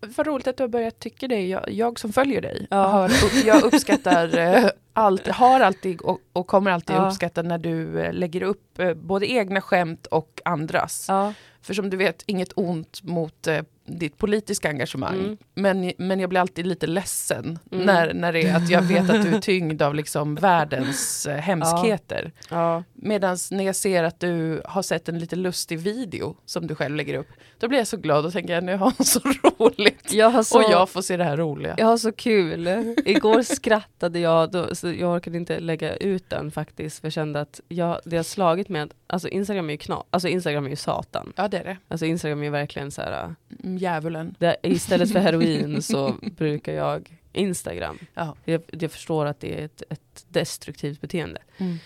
Vad 0.00 0.26
roligt 0.26 0.46
att 0.46 0.56
du 0.56 0.62
har 0.62 0.68
börjat 0.68 0.98
tycka 1.00 1.28
det. 1.28 1.46
Jag, 1.46 1.70
jag 1.70 1.98
som 2.00 2.12
följer 2.12 2.40
dig, 2.40 2.66
Ja. 2.70 2.76
har, 2.86 3.10
jag 3.46 3.62
uppskattar 3.62 4.38
eh, 4.38 4.70
allt, 4.92 5.26
har 5.28 5.60
alltid 5.60 6.00
och, 6.00 6.18
och 6.32 6.46
kommer 6.46 6.70
alltid 6.70 6.96
Ja. 6.96 7.06
uppskatta 7.08 7.42
när 7.42 7.58
du 7.58 8.00
eh, 8.00 8.12
lägger 8.12 8.42
upp 8.42 8.78
eh, 8.78 8.94
både 8.94 9.26
egna 9.30 9.60
skämt 9.60 10.06
och 10.06 10.40
andras. 10.44 11.04
Ja. 11.08 11.32
För 11.62 11.74
som 11.74 11.90
du 11.90 11.96
vet, 11.96 12.22
inget 12.26 12.52
ont 12.56 13.02
mot 13.02 13.46
eh, 13.46 13.60
ditt 13.88 14.18
politiska 14.18 14.68
engagemang. 14.68 15.18
Mm. 15.18 15.36
Men, 15.54 15.92
men 15.98 16.20
jag 16.20 16.30
blir 16.30 16.40
alltid 16.40 16.66
lite 16.66 16.86
ledsen 16.86 17.58
Mm. 17.72 17.86
när, 17.86 18.14
när 18.14 18.32
det 18.32 18.42
är 18.42 18.56
att 18.56 18.70
jag 18.70 18.82
vet 18.82 19.10
att 19.10 19.22
du 19.22 19.34
är 19.34 19.40
tyngd 19.40 19.82
av 19.82 19.94
liksom 19.94 20.34
världens 20.34 21.26
eh, 21.26 21.36
hemskheter. 21.36 22.32
Ja. 22.50 22.84
Medan 22.94 23.36
när 23.50 23.64
jag 23.64 23.76
ser 23.76 24.04
att 24.04 24.20
du 24.20 24.62
har 24.64 24.82
sett 24.82 25.08
en 25.08 25.18
lite 25.18 25.36
lustig 25.36 25.78
video 25.78 26.36
som 26.46 26.66
du 26.66 26.74
själv 26.74 26.96
lägger 26.96 27.14
upp, 27.18 27.28
då 27.58 27.68
blir 27.68 27.78
jag 27.78 27.86
så 27.86 27.96
glad 27.96 28.26
och 28.26 28.32
tänker 28.32 28.54
jag 28.54 28.64
nu 28.64 28.76
har 28.76 28.92
hon 28.96 29.06
så 29.06 29.20
roligt. 29.58 30.12
Jag 30.12 30.46
så, 30.46 30.58
Och 30.58 30.64
jag 30.70 30.88
får 30.88 31.02
se 31.02 31.16
det 31.16 31.24
här 31.24 31.36
roliga. 31.36 31.74
jag 31.78 31.86
har 31.86 31.96
så 31.98 32.12
kul. 32.12 32.66
Igår 33.04 33.42
skrattade 33.42 34.18
jag, 34.18 34.50
då, 34.50 34.74
så 34.74 34.92
jag 34.92 35.14
orkade 35.16 35.36
inte 35.36 35.60
lägga 35.60 35.96
ut 35.96 36.30
den 36.30 36.50
faktiskt. 36.50 37.00
För 37.00 37.06
jag 37.06 37.12
kände 37.12 37.40
att 37.40 37.60
jag, 37.68 38.00
det 38.04 38.16
har 38.16 38.24
slagit 38.24 38.68
med 38.68 38.82
att 38.82 38.90
alltså 39.06 39.28
Instagram 39.28 39.68
är 39.70 39.74
ju 39.74 39.78
knas, 39.78 40.04
alltså 40.10 40.28
Instagram 40.28 40.66
är 40.66 40.70
ju 40.70 40.76
satan. 40.76 41.32
Ja 41.36 41.48
det 41.48 41.56
är 41.58 41.64
det. 41.64 41.76
Alltså 41.88 42.06
Instagram 42.06 42.40
är 42.40 42.44
ju 42.44 42.50
verkligen 42.50 42.90
så 42.90 43.02
här. 43.02 43.34
Mm, 43.78 43.94
Djävulen. 43.94 44.34
Det, 44.38 44.56
istället 44.62 45.12
för 45.12 45.18
heroin 45.20 45.82
så 45.82 46.14
brukar 46.36 46.72
jag 46.72 47.18
Instagram. 47.32 47.98
Ja. 48.14 48.36
Jag, 48.44 48.62
jag 48.70 48.90
förstår 48.92 49.26
att 49.26 49.40
det 49.40 49.60
är 49.60 49.64
ett, 49.64 49.82
ett 49.90 50.24
destruktivt 50.28 51.00
beteende. 51.00 51.40
Mm. 51.58 51.78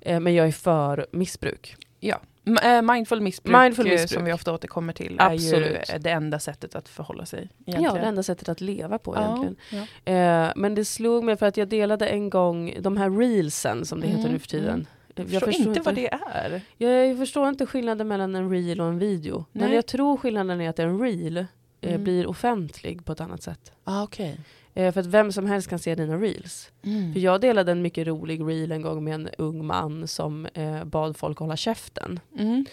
Eh, 0.00 0.20
men 0.20 0.34
jag 0.34 0.46
är 0.48 0.52
för 0.52 1.06
missbruk. 1.12 1.76
Ja. 2.00 2.20
Eh, 2.62 2.82
mindful 2.82 3.20
missbruk, 3.20 3.56
Mindful 3.56 3.86
eh, 3.86 3.90
missbruk. 3.92 4.10
som 4.10 4.24
vi 4.24 4.32
ofta 4.32 4.52
återkommer 4.52 4.92
till 4.92 5.16
är 5.20 5.30
ju 5.32 5.34
Absolut. 5.48 6.02
det 6.04 6.10
enda 6.10 6.38
sättet 6.38 6.74
att 6.74 6.88
förhålla 6.88 7.26
sig. 7.26 7.48
Ja, 7.58 7.72
Egentligen. 7.72 7.94
det 8.02 8.08
enda 8.08 8.22
sättet 8.22 8.48
att 8.48 8.60
leva 8.60 8.98
på 8.98 9.16
egentligen. 9.16 9.56
Ja. 10.04 10.12
Eh, 10.12 10.52
men 10.56 10.74
det 10.74 10.84
slog 10.84 11.24
mig 11.24 11.36
för 11.36 11.46
att 11.46 11.56
jag 11.56 11.68
delade 11.68 12.06
en 12.08 12.30
gång 12.30 12.74
de 12.80 12.96
här 12.96 13.10
reelsen 13.10 13.84
som 13.86 14.00
det 14.00 14.06
heter 14.06 14.20
Mm, 14.20 14.32
nu 14.32 14.38
för 14.38 14.48
tiden. 14.48 14.86
Jag 15.28 15.42
förstår 15.42 15.66
inte 15.68 15.80
vad 15.80 15.94
det 15.94 16.12
är. 16.34 16.60
Jag, 16.78 17.06
jag 17.08 17.18
förstår 17.18 17.48
inte 17.48 17.66
skillnaden 17.66 18.08
mellan 18.08 18.34
en 18.34 18.50
reel 18.50 18.80
och 18.80 18.86
en 18.86 18.98
video. 18.98 19.44
Men 19.52 19.66
Nej. 19.66 19.74
jag 19.74 19.86
tror 19.86 20.16
skillnaden 20.16 20.60
är 20.60 20.68
att 20.70 20.78
en 20.78 20.98
reel 21.00 21.36
eh, 21.36 21.46
Mm. 21.82 22.04
blir 22.04 22.26
offentlig 22.26 23.04
på 23.04 23.12
ett 23.12 23.20
annat 23.20 23.42
sätt. 23.42 23.72
Ah, 23.84 24.02
okej. 24.02 24.40
Eh, 24.74 24.92
för 24.92 25.00
att 25.00 25.06
vem 25.06 25.32
som 25.32 25.46
helst 25.46 25.68
kan 25.68 25.78
se 25.78 25.94
dina 25.94 26.16
reels. 26.16 26.70
Mm. 26.82 27.12
För 27.12 27.20
jag 27.20 27.40
delade 27.40 27.72
en 27.72 27.82
mycket 27.82 28.06
rolig 28.06 28.40
reel 28.48 28.72
en 28.72 28.82
gång 28.82 29.04
med 29.04 29.14
en 29.14 29.28
ung 29.38 29.66
man 29.66 30.08
som 30.08 30.46
eh, 30.46 30.84
bad 30.84 31.16
folk 31.16 31.38
hålla 31.38 31.56
käften. 31.56 32.20
Mm. 32.38 32.64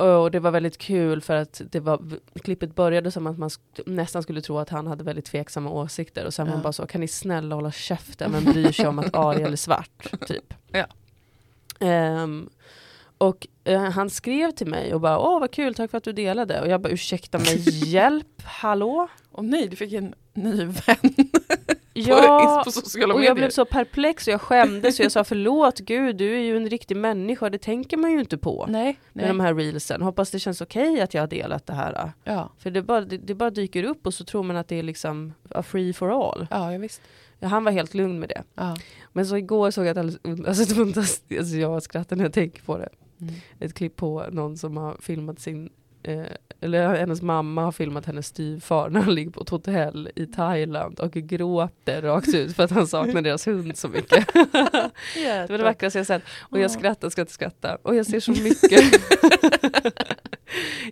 Och 0.00 0.30
det 0.30 0.40
var 0.40 0.50
väldigt 0.50 0.78
kul 0.78 1.20
för 1.20 1.34
att 1.34 1.60
det 1.70 1.80
var, 1.80 2.02
klippet 2.42 2.74
började 2.74 3.10
som 3.10 3.26
att 3.26 3.38
man 3.38 3.50
nästan 3.86 4.22
skulle 4.22 4.40
tro 4.40 4.58
att 4.58 4.68
han 4.68 4.86
hade 4.86 5.04
väldigt 5.04 5.24
tveksamma 5.24 5.70
åsikter 5.70 6.26
och 6.26 6.34
sen 6.34 6.46
Ja. 6.46 6.52
han 6.52 6.62
bara 6.62 6.72
så, 6.72 6.86
kan 6.86 7.00
ni 7.00 7.08
snälla 7.08 7.54
hålla 7.54 7.72
käften, 7.72 8.30
men 8.30 8.44
bryr 8.44 8.72
sig 8.72 8.86
om 8.86 8.98
att 8.98 9.14
Ariel 9.16 9.52
är 9.52 9.56
svart, 9.56 10.10
typ. 10.26 10.54
Ja. 10.72 10.86
Ehm, 11.80 12.48
och 13.18 13.46
eh, 13.64 13.80
han 13.82 14.10
skrev 14.10 14.50
till 14.50 14.66
mig 14.66 14.94
och 14.94 15.00
bara, 15.00 15.18
åh 15.18 15.40
vad 15.40 15.50
kul, 15.50 15.74
tack 15.74 15.90
för 15.90 15.98
att 15.98 16.04
du 16.04 16.12
delade. 16.12 16.60
Och 16.60 16.68
jag 16.68 16.80
bara, 16.80 16.88
ursäkta 16.92 17.38
mig, 17.38 17.56
hjälp, 17.88 18.42
hallå? 18.42 19.08
Och 19.32 19.44
nej, 19.44 19.68
du 19.68 19.76
fick 19.76 19.92
en 19.92 20.14
ny 20.34 20.64
vän 20.64 20.96
Ja, 21.92 22.62
på, 22.64 22.64
på 22.64 22.70
sociala 22.70 23.14
och 23.14 23.20
medier. 23.20 23.30
jag 23.30 23.36
blev 23.36 23.50
så 23.50 23.64
perplex 23.64 24.26
och 24.26 24.32
jag 24.32 24.40
skämdes 24.40 24.98
och 24.98 25.04
jag 25.04 25.12
sa 25.12 25.24
förlåt 25.24 25.78
gud, 25.78 26.16
du 26.16 26.34
är 26.34 26.38
ju 26.40 26.56
en 26.56 26.68
riktig 26.70 26.96
människa, 26.96 27.50
det 27.50 27.58
tänker 27.58 27.96
man 27.96 28.12
ju 28.12 28.20
inte 28.20 28.38
på. 28.38 28.66
Nej, 28.68 28.84
Med 29.12 29.22
nej. 29.24 29.26
de 29.28 29.40
här 29.40 29.54
reelsen. 29.54 30.02
Hoppas 30.02 30.30
det 30.30 30.38
känns 30.38 30.60
okej 30.60 31.00
att 31.00 31.14
jag 31.14 31.22
har 31.22 31.26
delat 31.28 31.66
det 31.66 31.72
här. 31.74 32.12
Ja, 32.24 32.52
För 32.58 32.70
det 32.70 32.82
bara, 32.82 33.00
det, 33.00 33.16
det 33.18 33.34
bara 33.34 33.50
dyker 33.50 33.84
upp 33.84 34.06
och 34.06 34.14
så 34.14 34.24
tror 34.24 34.42
man 34.42 34.56
att 34.56 34.68
det 34.68 34.78
är 34.78 34.82
liksom 34.82 35.32
free 35.62 35.92
for 35.92 36.30
all. 36.30 36.46
ja, 36.50 36.68
visst. 36.78 37.02
Ja, 37.38 37.48
han 37.48 37.64
var 37.64 37.72
helt 37.72 37.94
lugn 37.94 38.20
med 38.20 38.28
det. 38.28 38.42
Ja. 38.54 38.76
Men 39.12 39.26
så 39.26 39.36
igår 39.36 39.70
såg 39.70 39.86
jag 39.86 39.96
un- 39.96 40.48
alltså, 40.48 40.80
alltså 41.38 41.56
jag 41.56 41.82
skrattar 41.82 42.16
när 42.16 42.24
jag 42.24 42.32
tänker 42.32 42.62
på 42.62 42.78
det. 42.78 42.88
Mm. 43.20 43.34
Ett 43.60 43.74
klipp 43.74 43.96
på 43.96 44.24
någon 44.32 44.56
som 44.58 44.76
har 44.76 44.96
filmat 45.00 45.40
sin 45.40 45.70
Eh, 46.02 46.22
eller 46.60 46.94
hennes 46.94 47.22
mamma 47.22 47.62
har 47.64 47.72
filmat 47.72 48.06
hennes 48.06 48.26
styvfar 48.26 48.90
när 48.90 49.00
han 49.00 49.14
ligger 49.14 49.30
på 49.30 49.40
ett 49.42 49.48
hotell 49.48 50.10
i 50.16 50.26
Thailand 50.26 51.00
och 51.00 51.12
gråter 51.12 52.02
rakt 52.02 52.34
ut 52.34 52.56
för 52.56 52.62
att 52.62 52.70
han 52.70 52.86
saknar 52.86 53.22
deras 53.22 53.46
hund 53.46 53.76
så 53.76 53.88
mycket. 53.88 54.26
Det 55.14 55.50
var 55.50 55.58
det 55.58 55.64
vackraste 55.64 55.98
jag 55.98 56.06
sett. 56.06 56.22
Och 56.40 56.58
jag 56.58 56.64
Ja. 56.64 56.68
skrattar, 56.68 57.10
skrattar, 57.10 57.32
skrattar. 57.32 57.78
Och 57.82 57.94
jag 57.96 58.06
ser 58.06 58.20
så 58.20 58.30
mycket. 58.30 58.80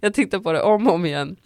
jag 0.01 0.15
tittar 0.15 0.39
på 0.39 0.53
det 0.53 0.63
om 0.63 0.87
och 0.89 0.95
om 0.95 1.07
igen. 1.07 1.37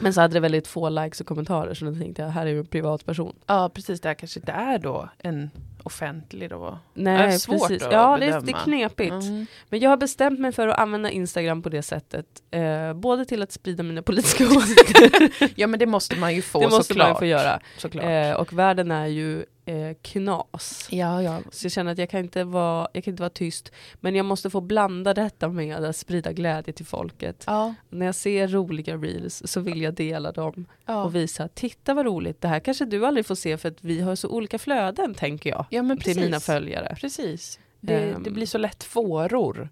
Men 0.00 0.14
så 0.14 0.20
hade 0.20 0.34
det 0.34 0.40
väldigt 0.40 0.66
få 0.66 0.88
likes 0.88 1.20
och 1.20 1.26
kommentarer 1.26 1.74
så 1.74 1.84
då 1.84 1.94
tänkte 1.94 2.22
jag, 2.22 2.28
här 2.28 2.46
är 2.46 2.50
ju 2.50 2.58
en 2.58 2.66
privatperson. 2.66 3.36
Ja, 3.46 3.70
precis. 3.74 4.00
Det 4.00 4.08
här 4.08 4.14
kanske 4.14 4.40
inte 4.40 4.52
är 4.52 4.78
då 4.78 5.08
en 5.18 5.50
offentlig 5.82 6.50
då. 6.50 6.78
Nej, 6.94 7.18
Det 7.28 7.34
är 7.34 7.38
svårt 7.38 7.60
precis. 7.68 7.82
att 7.82 7.92
Ja, 7.92 8.16
det 8.20 8.24
är, 8.26 8.30
det 8.30 8.36
är 8.36 8.40
bedöma. 8.40 8.58
knepigt. 8.64 9.12
Mm. 9.12 9.46
Men 9.68 9.80
jag 9.80 9.90
har 9.90 9.96
bestämt 9.96 10.40
mig 10.40 10.52
för 10.52 10.68
att 10.68 10.78
använda 10.78 11.10
Instagram 11.10 11.62
på 11.62 11.68
det 11.68 11.82
sättet. 11.82 12.26
Eh, 12.50 12.92
både 12.94 13.24
till 13.24 13.42
att 13.42 13.52
sprida 13.52 13.82
mina 13.82 14.02
politiska 14.02 14.44
åsikter, 14.56 15.30
Ja 15.56 15.66
men 15.66 15.78
det 15.80 15.86
måste 15.86 16.16
man 16.16 16.34
ju 16.34 16.42
få 16.42 16.60
det 16.60 16.68
måste 16.68 16.84
såklart. 16.84 17.08
man 17.08 17.18
få 17.18 17.24
göra. 17.26 17.60
såklart. 17.76 18.04
Eh, 18.04 18.32
och 18.32 18.52
världen 18.52 18.90
är 18.90 19.06
ju 19.06 19.44
eh, 19.68 19.96
knas. 20.02 20.88
Ja, 20.90 21.22
ja. 21.22 21.40
Så 21.50 21.64
jag 21.64 21.72
känner 21.72 21.92
att 21.92 21.98
jag 21.98 22.10
kan, 22.10 22.20
inte 22.20 22.44
vara, 22.44 22.88
jag 22.92 23.04
kan 23.04 23.12
inte 23.12 23.22
vara 23.22 23.30
tyst. 23.30 23.72
Men 24.00 24.14
jag 24.14 24.26
måste 24.26 24.50
få 24.50 24.60
blanda 24.60 25.14
detta 25.14 25.48
med 25.48 25.84
att 25.84 25.96
sprida 25.96 26.32
glädje 26.32 26.72
till 26.72 26.86
folket. 26.86 27.44
Ja, 27.46 27.74
När 27.90 28.06
jag 28.06 28.14
ser 28.14 28.48
roliga 28.48 28.96
reels 28.96 29.42
så 29.44 29.60
vill 29.60 29.82
jag 29.82 29.94
dela 29.94 30.32
dem 30.32 30.66
ja. 30.86 31.02
och 31.04 31.14
visa, 31.14 31.48
titta 31.48 31.94
vad 31.94 32.06
roligt, 32.06 32.40
det 32.40 32.48
här 32.48 32.60
kanske 32.60 32.84
du 32.84 33.06
aldrig 33.06 33.26
får 33.26 33.34
se 33.34 33.56
för 33.56 33.68
att 33.68 33.78
vi 33.84 34.00
har 34.00 34.14
så 34.16 34.28
olika 34.28 34.58
flöden 34.58 35.14
tänker 35.14 35.50
jag. 35.50 35.66
ja 35.70 35.82
men 35.82 35.96
Till 35.96 36.04
precis. 36.04 36.22
mina 36.22 36.40
följare. 36.40 36.96
Precis. 37.00 37.58
Det, 37.80 37.94
Ehm. 38.10 38.22
det 38.22 38.30
blir 38.30 38.46
så 38.46 38.58
lätt 38.58 38.84
fåror. 38.84 39.68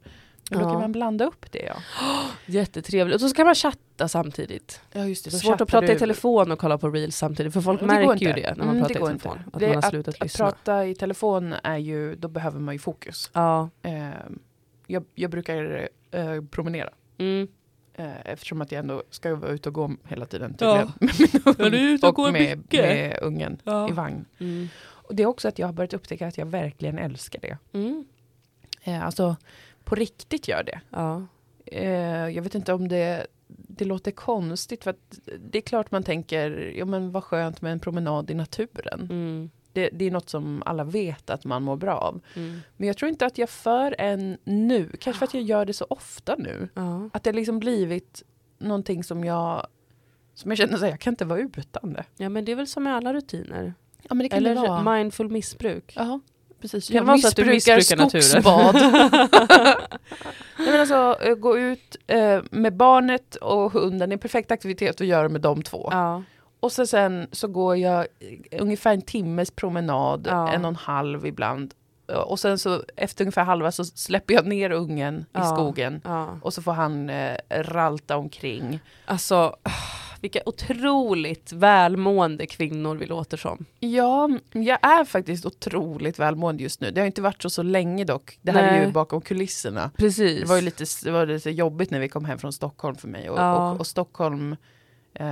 Och 0.50 0.56
då 0.58 0.70
kan 0.70 0.80
man 0.80 0.92
blanda 0.92 1.24
upp 1.24 1.52
det 1.52 1.62
ja. 1.62 1.74
Jättetrevligt. 2.46 3.22
Och 3.22 3.28
så 3.30 3.34
kan 3.36 3.46
man 3.46 3.54
chatta 3.54 4.08
samtidigt. 4.08 4.80
Ja 4.92 5.04
just 5.06 5.24
det, 5.24 5.30
Svårt 5.30 5.60
att 5.60 5.68
prata 5.68 5.86
i 5.86 5.88
du. 5.92 5.98
telefon 5.98 6.52
och 6.52 6.58
kolla 6.58 6.78
på 6.78 6.88
reels 6.90 7.16
samtidigt 7.16 7.52
för 7.52 7.60
folk 7.60 7.80
Det 7.80 7.86
märker 7.86 8.26
ju 8.26 8.32
det 8.32 8.54
när 8.56 8.64
man 8.64 8.76
Mm, 8.76 8.80
pratar 8.88 8.94
i 8.94 8.94
telefon. 8.94 9.12
inte. 9.12 9.28
Att 9.52 9.60
Det- 9.60 9.66
man 9.66 9.74
har 9.82 9.90
slutat 9.90 10.14
Att 10.14 10.20
lyssna. 10.20 10.44
prata 10.44 10.86
i 10.86 10.94
telefon 10.94 11.54
är 11.62 11.76
ju, 11.76 12.14
då 12.14 12.28
behöver 12.28 12.60
man 12.60 12.74
ju 12.74 12.78
fokus. 12.78 13.30
Ja. 13.32 13.68
Ehm, 13.82 14.38
jag, 14.86 15.04
jag 15.14 15.30
brukar 15.30 15.88
eh, 16.10 16.42
promenera. 16.50 16.90
Mm. 17.18 17.48
Eh, 17.94 18.26
eftersom 18.26 18.60
att 18.60 18.72
jag 18.72 18.78
ändå 18.78 19.02
ska 19.10 19.34
vara 19.34 19.50
ute 19.50 19.68
och 19.68 19.74
gå 19.74 19.90
hela 20.08 20.26
tiden 20.26 20.56
Ja. 20.58 20.88
tydligen. 21.00 21.42
Med 21.58 21.72
min 21.72 21.80
Ja, 21.82 21.88
är 21.88 21.94
ute 21.94 22.06
och 22.06 22.14
går 22.14 22.32
med, 22.32 22.62
med 22.72 23.18
ungen 23.22 23.58
Ja. 23.64 23.88
i 23.88 23.92
vagn. 23.92 24.24
Mm. 24.38 24.68
Och 24.84 25.14
det 25.14 25.22
är 25.22 25.26
också 25.26 25.48
att 25.48 25.58
jag 25.58 25.66
har 25.68 25.72
börjat 25.72 25.94
upptäcka 25.94 26.26
att 26.26 26.38
jag 26.38 26.46
verkligen 26.46 26.98
älskar 26.98 27.40
det. 27.40 27.58
Mm. 27.72 28.04
Eh, 28.82 29.04
alltså 29.06 29.36
på 29.86 29.94
riktigt 29.94 30.48
gör 30.48 30.62
det. 30.62 30.80
Ja. 30.90 31.26
Eh, 31.66 32.28
jag 32.28 32.42
vet 32.42 32.54
inte 32.54 32.72
om 32.72 32.88
det, 32.88 33.26
det 33.48 33.84
låter 33.84 34.10
konstigt 34.10 34.84
för 34.84 34.90
att 34.90 35.18
det 35.38 35.58
är 35.58 35.62
klart 35.62 35.90
man 35.90 36.02
tänker, 36.02 36.72
ja 36.76 36.84
men 36.84 37.12
vad 37.12 37.24
skönt 37.24 37.62
med 37.62 37.72
en 37.72 37.80
promenad 37.80 38.30
i 38.30 38.34
naturen. 38.34 39.00
Mm. 39.00 39.50
Det, 39.72 39.90
det 39.92 40.04
är 40.04 40.10
något 40.10 40.30
som 40.30 40.62
alla 40.66 40.84
vet 40.84 41.30
att 41.30 41.44
man 41.44 41.62
mår 41.62 41.76
bra 41.76 41.94
av. 41.94 42.20
Mm. 42.34 42.60
Men 42.76 42.86
jag 42.86 42.96
tror 42.96 43.08
inte 43.08 43.26
att 43.26 43.38
jag 43.38 43.50
för 43.50 43.94
en 43.98 44.38
nu, 44.44 44.90
kanske 45.00 45.18
för 45.18 45.26
att 45.26 45.34
jag 45.34 45.42
gör 45.42 45.64
det 45.64 45.72
så 45.72 45.86
ofta 45.90 46.36
nu. 46.38 46.68
Ja. 46.74 47.10
Att 47.12 47.22
det 47.22 47.32
liksom 47.32 47.58
blivit 47.58 48.22
någonting 48.58 49.04
som 49.04 49.24
jag 49.24 49.66
som 50.34 50.50
jag 50.50 50.58
känner 50.58 50.74
att 50.74 50.80
jag 50.80 51.00
kan 51.00 51.12
inte 51.12 51.24
vara 51.24 51.40
utan 51.40 51.92
det. 51.92 52.04
ja 52.16 52.28
men 52.28 52.44
det 52.44 52.52
är 52.52 52.56
väl 52.56 52.66
som 52.66 52.84
med 52.84 52.94
alla 52.96 53.14
rutiner. 53.14 53.74
Ja 54.08 54.16
Eller 54.30 54.94
mindful 54.94 55.28
missbruk. 55.30 55.92
Ja, 55.96 56.20
precis. 56.60 56.86
Det 56.88 56.94
kan 56.94 57.06
vara 57.06 57.18
så 57.18 57.28
att 57.28 57.36
du 57.36 57.44
naturen. 57.44 58.22
skogsbad. 58.22 58.75
Nej, 60.58 60.70
men 60.70 60.80
alltså, 60.80 61.16
eh, 61.20 61.34
gå 61.34 61.58
ut 61.58 61.96
eh, 62.06 62.40
med 62.50 62.76
barnet 62.76 63.34
och 63.36 63.72
hunden, 63.72 64.08
det 64.08 64.12
är 64.12 64.16
en 64.16 64.18
perfekt 64.18 64.50
aktivitet 64.50 65.00
att 65.00 65.06
göra 65.06 65.28
med 65.28 65.40
de 65.40 65.62
två. 65.62 65.88
Ja. 65.92 66.22
Och 66.60 66.72
så 66.72 66.86
sen 66.86 67.28
så 67.32 67.48
går 67.48 67.76
jag 67.76 67.98
eh, 68.50 68.62
ungefär 68.62 68.92
en 68.92 69.02
timmes 69.02 69.50
promenad, 69.50 70.26
Ja. 70.30 70.48
en 70.52 70.64
och 70.64 70.68
en 70.68 70.76
halv 70.76 71.26
ibland. 71.26 71.75
Eh, 72.12 72.16
Och 72.18 72.40
sen 72.40 72.58
så 72.58 72.82
efter 72.96 73.25
ungefär 73.25 73.44
halva 73.44 73.72
så 73.72 73.84
släpper 73.84 74.34
jag 74.34 74.46
ner 74.46 74.70
ungen 74.70 75.20
i 75.20 75.25
Ja. 75.32 75.44
skogen. 75.44 76.00
ja. 76.04 76.38
Och 76.42 76.54
så 76.54 76.62
får 76.62 76.72
han 76.72 77.10
eh, 77.10 77.36
ralta 77.50 78.16
omkring. 78.16 78.80
Alltså, 79.06 79.56
vilka 80.26 80.40
otroligt 80.47 81.52
välmående 81.52 82.47
kvinnor 82.47 82.95
vi 82.97 83.06
låter 83.06 83.37
som. 83.37 83.64
Ja, 83.80 84.28
jag 84.52 84.78
är 84.83 85.04
faktiskt 85.04 85.47
otroligt 85.47 86.18
välmående 86.18 86.62
just 86.62 86.80
nu. 86.80 86.90
Det 86.90 87.00
har 87.00 87.06
inte 87.06 87.23
varit 87.23 87.42
så 87.42 87.50
så 87.50 87.62
länge 87.62 88.04
dock. 88.04 88.38
Det 88.42 88.52
här 88.52 88.62
är 88.62 88.76
ju 88.78 88.83
Nej. 88.83 88.92
bakom 88.92 89.21
kulisserna. 89.21 89.90
Precis. 89.97 90.40
Det 90.40 90.47
var 90.47 90.56
ju 90.56 90.62
lite, 90.62 90.85
det 91.04 91.11
var 91.11 91.26
lite 91.26 91.50
jobbigt 91.50 91.90
när 91.90 92.00
vi 92.00 92.09
kom 92.09 92.25
hem 92.25 92.38
från 92.38 92.52
Stockholm 92.52 92.97
för 92.97 93.09
mig. 93.09 93.30
Och, 93.30 93.38
Ja. 93.38 93.71
och, 93.73 93.80
och 93.80 93.87
Stockholm, 93.87 94.56
eh, 95.14 95.26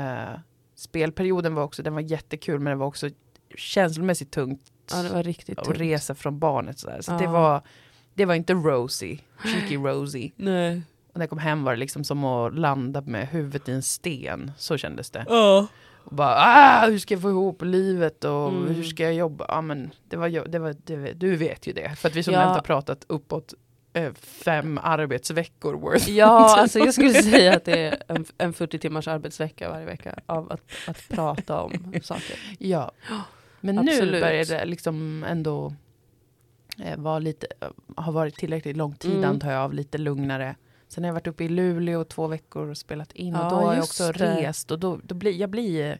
spelperioden 0.76 1.54
var 1.54 1.62
också, 1.62 1.82
den 1.82 1.94
var 1.94 2.00
jättekul 2.00 2.60
men 2.60 2.70
det 2.70 2.76
var 2.76 2.86
också 2.86 3.10
känslomässigt 3.56 4.30
tungt 4.30 4.60
Ja, 4.92 5.02
det 5.02 5.08
var 5.08 5.22
riktigt 5.22 5.58
att 5.58 5.64
tungt. 5.64 5.78
resa 5.78 6.14
från 6.14 6.38
barnet. 6.38 6.78
Sådär. 6.78 7.00
Så 7.00 7.12
Ja. 7.12 7.18
det, 7.18 7.26
var, 7.26 7.62
det 8.14 8.24
var 8.24 8.34
inte 8.34 8.52
Rosie, 8.52 9.18
cheeky 9.44 9.76
Rosie. 9.76 10.32
Nej. 10.36 10.82
Och 11.14 11.18
när 11.18 11.22
jag 11.22 11.30
kom 11.30 11.38
hem 11.38 11.64
var 11.64 11.72
det 11.72 11.78
liksom 11.78 12.04
som 12.04 12.24
att 12.24 12.54
landa 12.58 13.00
med 13.00 13.28
huvudet 13.28 13.68
i 13.68 13.72
en 13.72 13.82
sten. 13.82 14.52
Så 14.58 14.76
kändes 14.76 15.10
det. 15.10 15.24
Ja. 15.28 15.66
Och 16.06 16.14
bara, 16.16 16.34
ah, 16.36 16.86
hur 16.86 16.98
ska 16.98 17.14
jag 17.14 17.22
få 17.22 17.30
ihop 17.30 17.62
livet 17.62 18.24
och 18.24 18.48
Mm. 18.48 18.74
hur 18.74 18.82
ska 18.84 19.02
jag 19.02 19.14
jobba? 19.14 19.44
Ja, 19.48 19.60
men 19.60 19.90
det 20.08 20.16
var, 20.16 20.48
det 20.48 20.58
var, 20.58 20.74
det, 20.84 21.12
du 21.12 21.36
vet 21.36 21.66
ju 21.66 21.72
det. 21.72 21.96
För 21.98 22.08
att 22.08 22.16
vi 22.16 22.22
som 22.22 22.34
Ja. 22.34 22.40
nämnt 22.40 22.54
har 22.54 22.62
pratat 22.62 23.04
uppåt 23.08 23.54
eh, 23.92 24.12
fem 24.14 24.80
arbetsveckor 24.82 25.74
worth. 25.74 26.10
Ja, 26.10 26.56
alltså 26.60 26.78
jag 26.78 26.94
skulle 26.94 27.14
säga 27.14 27.56
att 27.56 27.64
det 27.64 27.78
är 27.78 28.02
en, 28.08 28.24
en 28.38 28.52
40 28.52 28.78
timmars 28.78 29.08
arbetsvecka 29.08 29.70
varje 29.70 29.86
vecka 29.86 30.14
av 30.26 30.52
att, 30.52 30.60
att 30.88 31.08
prata 31.08 31.60
om 31.62 31.94
saker. 32.02 32.36
Ja. 32.58 32.92
Men 33.60 33.74
nu 33.74 33.90
Absolut. 33.92 34.22
börjar 34.22 34.44
det 34.44 34.64
liksom 34.64 35.24
ändå 35.28 35.74
eh, 36.84 36.96
vara 36.98 37.18
lite, 37.18 37.46
eh, 37.60 37.68
har 37.96 38.12
varit 38.12 38.34
tillräckligt 38.36 38.76
lång 38.76 38.94
tid 38.94 39.16
Mm. 39.16 39.30
antar 39.30 39.50
jag 39.52 39.60
av 39.62 39.74
lite 39.74 39.98
lugnare. 39.98 40.56
Sen 40.94 41.04
har 41.04 41.08
jag 41.08 41.14
varit 41.14 41.26
uppe 41.26 41.44
i 41.44 41.48
Luleå 41.48 42.04
två 42.04 42.26
veckor 42.26 42.68
och 42.70 42.76
spelat 42.78 43.12
in 43.12 43.32
Ja, 43.34 43.44
och 43.44 43.50
då 43.50 43.56
har 43.56 43.74
jag 43.74 43.82
också 43.84 44.12
det. 44.12 44.34
rest 44.36 44.70
och 44.70 44.78
då, 44.78 45.00
då 45.04 45.14
blir 45.14 45.32
jag 45.40 45.50
blir 45.50 45.98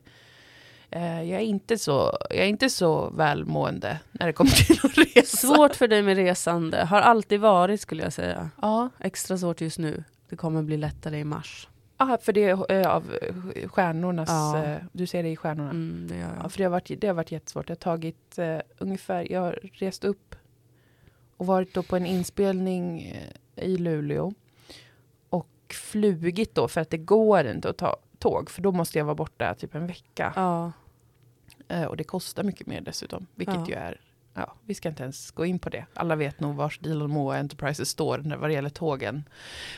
eh, 0.91 1.23
jag, 1.23 1.41
är 1.41 1.45
inte 1.45 1.79
så, 1.79 2.19
jag 2.31 2.39
är 2.39 2.47
inte 2.47 2.71
så 2.71 3.11
välmående 3.11 4.01
när 4.13 4.27
det 4.27 4.33
kommer 4.33 4.51
till 4.67 4.79
att 4.83 4.99
resa. 5.17 5.37
Svårt 5.37 5.75
för 5.77 5.89
dig 5.89 6.03
med 6.03 6.17
resande, 6.17 6.85
har 6.85 7.01
alltid 7.01 7.41
varit 7.41 7.81
skulle 7.81 8.03
jag 8.03 8.13
säga. 8.13 8.51
Ja, 8.63 8.89
Extra 9.01 9.39
svårt 9.39 9.61
just 9.61 9.79
nu. 9.79 10.05
Det 10.29 10.37
kommer 10.37 10.63
bli 10.63 10.77
lättare 10.77 11.19
i 11.19 11.25
mars. 11.25 11.69
ah, 11.97 12.19
för 12.19 12.33
det 12.33 12.45
är 12.45 12.73
eh, 12.73 12.91
av 12.95 13.05
eh, 13.55 13.69
stjärnornas, 13.69 14.29
Ja. 14.29 14.77
du 14.93 15.07
ser 15.07 15.23
det 15.23 15.29
i 15.29 15.37
stjärnorna. 15.37 15.71
Mm, 15.71 16.07
det 16.09 16.17
Ja, 16.43 16.49
för 16.49 16.59
det 16.59 16.65
har 16.65 16.71
varit, 16.71 17.01
det 17.01 17.07
har 17.07 17.15
varit 17.15 17.33
jättesvårt. 17.33 17.69
Jag 17.69 17.77
har 17.77 17.81
tagit 17.81 18.39
eh, 18.39 18.59
ungefär, 18.79 19.33
jag 19.33 19.41
har 19.41 19.59
rest 19.63 20.05
upp 20.05 20.35
och 21.37 21.47
varit 21.47 21.75
då 21.75 21.83
på 21.83 21.97
en 21.97 22.07
inspelning 22.07 23.15
i 23.57 23.77
Luleå. 23.77 24.33
Flugit 25.75 26.55
då 26.55 26.69
för 26.69 26.81
att 26.81 26.91
det 26.91 26.99
går 26.99 27.47
inte 27.47 27.69
att 27.71 27.77
ta 27.77 27.97
tåg 28.19 28.51
för 28.51 28.63
då 28.63 28.73
måste 28.73 28.99
jag 28.99 29.05
vara 29.05 29.15
borta 29.15 29.55
typ 29.55 29.75
en 29.75 29.87
vecka. 29.87 30.33
Ja. 30.37 30.73
Eh, 31.69 31.85
och 31.85 31.97
det 31.97 32.05
kostar 32.05 32.43
mycket 32.43 32.67
mer 32.67 32.81
dessutom. 32.81 33.27
Vilket 33.35 33.55
Ja. 33.55 33.67
ju 33.69 33.75
är, 33.75 34.01
ja 34.35 34.55
vi 34.65 34.75
ska 34.75 34.89
inte 34.89 35.03
ens 35.03 35.31
gå 35.31 35.45
in 35.47 35.59
på 35.59 35.69
det. 35.69 35.87
Alla 35.95 36.17
vet 36.17 36.41
nog 36.41 36.55
vars 36.57 36.79
Deal 36.79 37.09
Moa 37.09 37.37
Enterprises 37.39 37.89
står 37.89 38.19
när 38.19 38.37
vad 38.37 38.51
det 38.51 38.55
gäller 38.55 38.71
tågen. 38.71 39.29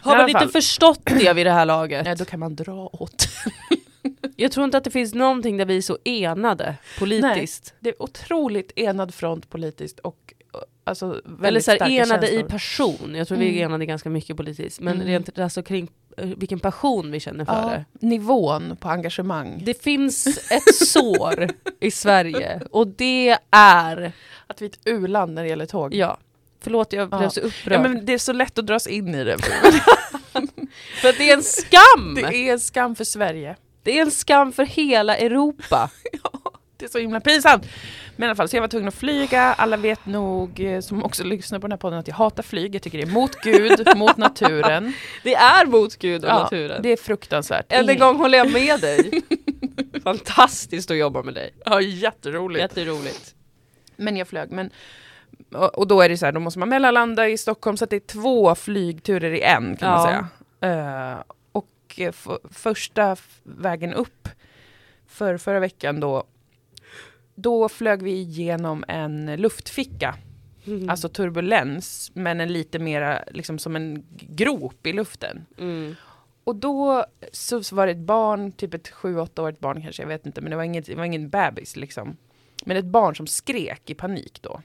Har 0.02 0.10
man 0.12 0.20
alla 0.20 0.28
inte 0.28 0.38
fall. 0.40 0.48
förstått 0.48 1.00
det 1.04 1.32
vid 1.32 1.46
det 1.46 1.52
här 1.52 1.64
laget? 1.66 2.04
Nej, 2.04 2.16
då 2.16 2.24
kan 2.24 2.40
man 2.40 2.56
dra 2.56 2.88
åt. 2.92 3.28
Jag 4.36 4.52
tror 4.52 4.64
inte 4.64 4.78
att 4.78 4.84
det 4.84 4.90
finns 4.90 5.14
någonting 5.14 5.56
där 5.56 5.64
vi 5.64 5.76
är 5.76 5.82
så 5.82 5.98
enade 6.04 6.76
politiskt. 6.98 7.74
Det 7.80 7.88
är 7.88 8.02
otroligt 8.02 8.72
enad 8.76 9.14
front 9.14 9.50
politiskt 9.50 9.98
och 9.98 10.25
alltså 10.86 11.06
väldigt 11.24 11.44
Eller 11.46 11.60
så 11.60 11.70
här, 11.70 11.78
starka 11.78 11.92
enade 11.92 12.26
i 12.26 12.30
känslor. 12.30 12.48
person. 12.48 13.14
Jag 13.14 13.28
tror 13.28 13.38
vi 13.38 13.46
är 13.46 13.50
Mm. 13.52 13.62
enade 13.64 13.86
ganska 13.86 14.10
mycket 14.10 14.36
politiskt. 14.36 14.80
Men 14.80 14.94
Mm. 14.94 15.06
rent 15.06 15.38
alltså, 15.38 15.62
kring 15.62 15.88
eh, 16.16 16.26
vilken 16.26 16.60
passion 16.60 17.10
vi 17.10 17.20
känner 17.20 17.44
för 17.44 17.52
Ja, 17.52 17.84
det. 18.00 18.06
nivån 18.06 18.76
på 18.80 18.88
engagemang. 18.88 19.62
Det 19.64 19.82
finns 19.82 20.26
ett 20.50 20.74
sår 20.86 21.48
i 21.80 21.90
Sverige 21.90 22.60
och 22.70 22.86
det 22.86 23.36
är, 23.50 24.12
Att 24.46 24.62
vi 24.62 24.66
är 24.66 24.70
ett 24.70 24.78
u-land 24.84 25.34
när 25.34 25.42
det 25.42 25.48
gäller 25.48 25.66
tåg. 25.66 25.94
ja, 25.94 26.18
förlåt 26.60 26.92
jag 26.92 27.08
blev 27.08 27.22
Ja. 27.22 27.30
så 27.30 27.40
Ja, 27.40 27.44
upprörd. 27.46 27.80
men 27.82 28.06
det 28.06 28.12
är 28.12 28.18
så 28.18 28.32
lätt 28.32 28.58
att 28.58 28.66
dras 28.66 28.86
in 28.86 29.14
i 29.14 29.24
det. 29.24 29.36
för 31.02 31.08
att 31.08 31.18
det 31.18 31.30
är 31.30 31.34
en 31.34 31.42
skam! 31.42 32.14
Det 32.14 32.36
är 32.48 32.52
en 32.52 32.60
skam 32.60 32.94
för 32.94 33.04
Sverige. 33.04 33.56
Det 33.82 33.98
är 33.98 34.02
en 34.02 34.10
skam 34.10 34.52
för 34.52 34.64
hela 34.64 35.16
Europa. 35.16 35.90
Det 36.12 36.18
är 36.86 36.90
så 36.92 36.98
himla 36.98 37.20
pinsamt. 37.20 37.66
Men 38.16 38.26
i 38.26 38.28
alla 38.28 38.36
fall, 38.36 38.48
så 38.48 38.56
jag 38.56 38.60
var 38.60 38.68
tvungen 38.68 38.88
att 38.88 38.94
flyga. 38.94 39.42
Alla 39.42 39.76
vet 39.76 40.06
nog, 40.06 40.60
eh, 40.60 40.80
som 40.80 41.04
också 41.04 41.24
lyssnar 41.24 41.58
på 41.58 41.66
den 41.66 41.72
här 41.72 41.78
podden, 41.78 41.98
att 41.98 42.08
jag 42.08 42.14
hatar 42.14 42.42
flyg. 42.42 42.74
Jag 42.74 42.82
tycker 42.82 42.98
det 42.98 43.04
är 43.04 43.10
mot 43.12 43.40
Gud, 43.42 43.86
mot 43.96 44.16
naturen. 44.16 44.92
Det 45.22 45.34
är 45.34 45.66
mot 45.66 45.96
Gud 45.96 46.24
och 46.24 46.30
Ja, 46.30 46.38
naturen. 46.42 46.82
Det 46.82 46.88
är 46.88 46.96
fruktansvärt. 46.96 47.72
Än 47.72 47.88
en 47.88 47.98
gång 47.98 48.16
håller 48.16 48.38
jag 48.38 48.52
med 48.52 48.80
dig. 48.80 49.22
Fantastiskt 50.04 50.90
att 50.90 50.96
jobba 50.96 51.22
med 51.22 51.34
dig. 51.34 51.50
Ja, 51.64 51.80
jätteroligt. 51.80 52.60
Jätteroligt. 52.60 53.34
Men 53.96 54.16
jag 54.16 54.28
flög. 54.28 54.50
Men, 54.52 54.70
och, 55.74 55.86
då 55.86 56.00
är 56.00 56.08
det 56.08 56.16
så 56.18 56.24
här, 56.24 56.32
då 56.32 56.40
måste 56.40 56.58
man 56.58 56.68
mellanlanda 56.68 57.28
i 57.28 57.38
Stockholm 57.38 57.76
så 57.76 57.84
att 57.84 57.90
det 57.90 57.96
är 57.96 58.00
två 58.00 58.54
flygturer 58.54 59.30
i 59.32 59.40
en 59.42 59.76
kan 59.76 59.90
man 59.90 60.12
Ja. 60.12 60.26
säga. 60.60 61.12
Eh, 61.14 61.22
och 61.52 61.94
eh, 61.96 62.12
första 62.52 63.16
vägen 63.42 63.94
upp 63.94 64.28
för 65.08 65.36
förra 65.36 65.60
veckan 65.60 66.00
då, 66.00 66.24
då 67.36 67.68
flög 67.68 68.02
vi 68.02 68.10
igenom 68.12 68.84
en 68.88 69.36
luftficka, 69.36 70.14
Mm. 70.66 70.88
alltså 70.90 71.08
turbulens, 71.08 72.10
men 72.14 72.40
en 72.40 72.52
lite 72.52 72.78
mera 72.78 73.24
liksom 73.30 73.58
som 73.58 73.76
en 73.76 74.06
grop 74.20 74.86
i 74.86 74.92
luften. 74.92 75.46
Mm. 75.58 75.94
Och 76.44 76.56
då 76.56 77.04
så 77.32 77.60
var 77.76 77.86
det 77.86 77.92
ett 77.92 77.98
barn, 77.98 78.52
typ 78.52 78.74
ett 78.74 78.88
7-8 78.92 79.40
årigt 79.42 79.60
barn 79.60 79.82
kanske, 79.82 80.02
jag 80.02 80.08
vet 80.08 80.26
inte, 80.26 80.40
men 80.40 80.50
det 80.50 80.56
var, 80.56 80.64
inget, 80.64 80.86
det 80.86 80.94
var 80.94 81.04
ingen 81.04 81.28
bebis 81.28 81.76
liksom. 81.76 82.16
Men 82.64 82.76
ett 82.76 82.84
barn 82.84 83.16
som 83.16 83.26
skrek 83.26 83.90
i 83.90 83.94
panik 83.94 84.38
då. 84.42 84.60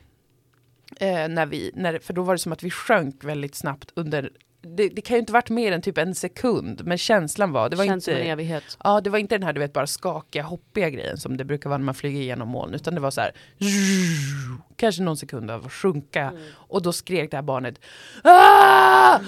Eh, 0.99 1.27
när 1.29 1.45
vi, 1.45 1.71
när, 1.75 1.99
för 1.99 2.13
då 2.13 2.23
var 2.23 2.33
det 2.33 2.39
som 2.39 2.51
att 2.51 2.63
vi 2.63 2.69
sjönk 2.71 3.23
väldigt 3.23 3.55
snabbt 3.55 3.91
under 3.95 4.31
det, 4.61 4.89
det 4.89 5.01
kan 5.01 5.15
ju 5.15 5.19
inte 5.19 5.33
varit 5.33 5.49
mer 5.49 5.71
än 5.71 5.81
typ 5.81 5.97
en 5.97 6.15
sekund, 6.15 6.81
men 6.85 6.97
känslan 6.97 7.51
var... 7.51 7.69
Det 7.69 7.75
var 7.75 7.85
Känns 7.85 8.07
inte, 8.07 8.21
en 8.21 8.27
evighet. 8.27 8.77
Ja, 8.83 9.01
det 9.01 9.09
var 9.09 9.19
inte 9.19 9.35
den 9.35 9.43
här 9.43 9.53
du 9.53 9.59
vet 9.59 9.73
bara 9.73 9.87
skakiga, 9.87 10.43
hoppiga 10.43 10.89
grejen 10.89 11.17
som 11.17 11.37
det 11.37 11.45
brukar 11.45 11.69
vara 11.69 11.77
när 11.77 11.85
man 11.85 11.95
flyger 11.95 12.21
igenom 12.21 12.49
moln. 12.49 12.73
Utan 12.73 12.95
det 12.95 13.01
var 13.01 13.11
så 13.11 13.21
här, 13.21 13.31
kanske 14.75 15.01
någon 15.03 15.17
sekund 15.17 15.51
av 15.51 15.65
att 15.65 15.73
sjunka. 15.73 16.21
Mm. 16.21 16.41
Och 16.53 16.81
då 16.81 16.93
skrek 16.93 17.31
det 17.31 17.37
här 17.37 17.41
barnet 17.41 17.79
Aah! 18.23 19.21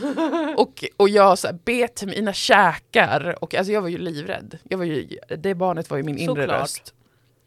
och, 0.58 0.84
och 0.98 1.10
jag 1.10 1.40
så 1.40 1.48
här, 1.48 1.60
bet 1.66 2.04
mina 2.04 2.34
käkar. 2.34 3.44
Och 3.44 3.56
alltså 3.56 3.74
jag 3.74 3.82
var 3.82 3.90
ju 3.90 3.98
livrädd. 3.98 4.58
Jag 4.64 4.78
var 4.78 4.86
ju, 4.86 5.08
det 5.38 5.56
barnet 5.56 5.90
var 5.90 5.98
ju 5.98 6.04
min 6.04 6.18
inre 6.18 6.42
Såklart. 6.42 6.62
röst. 6.62 6.94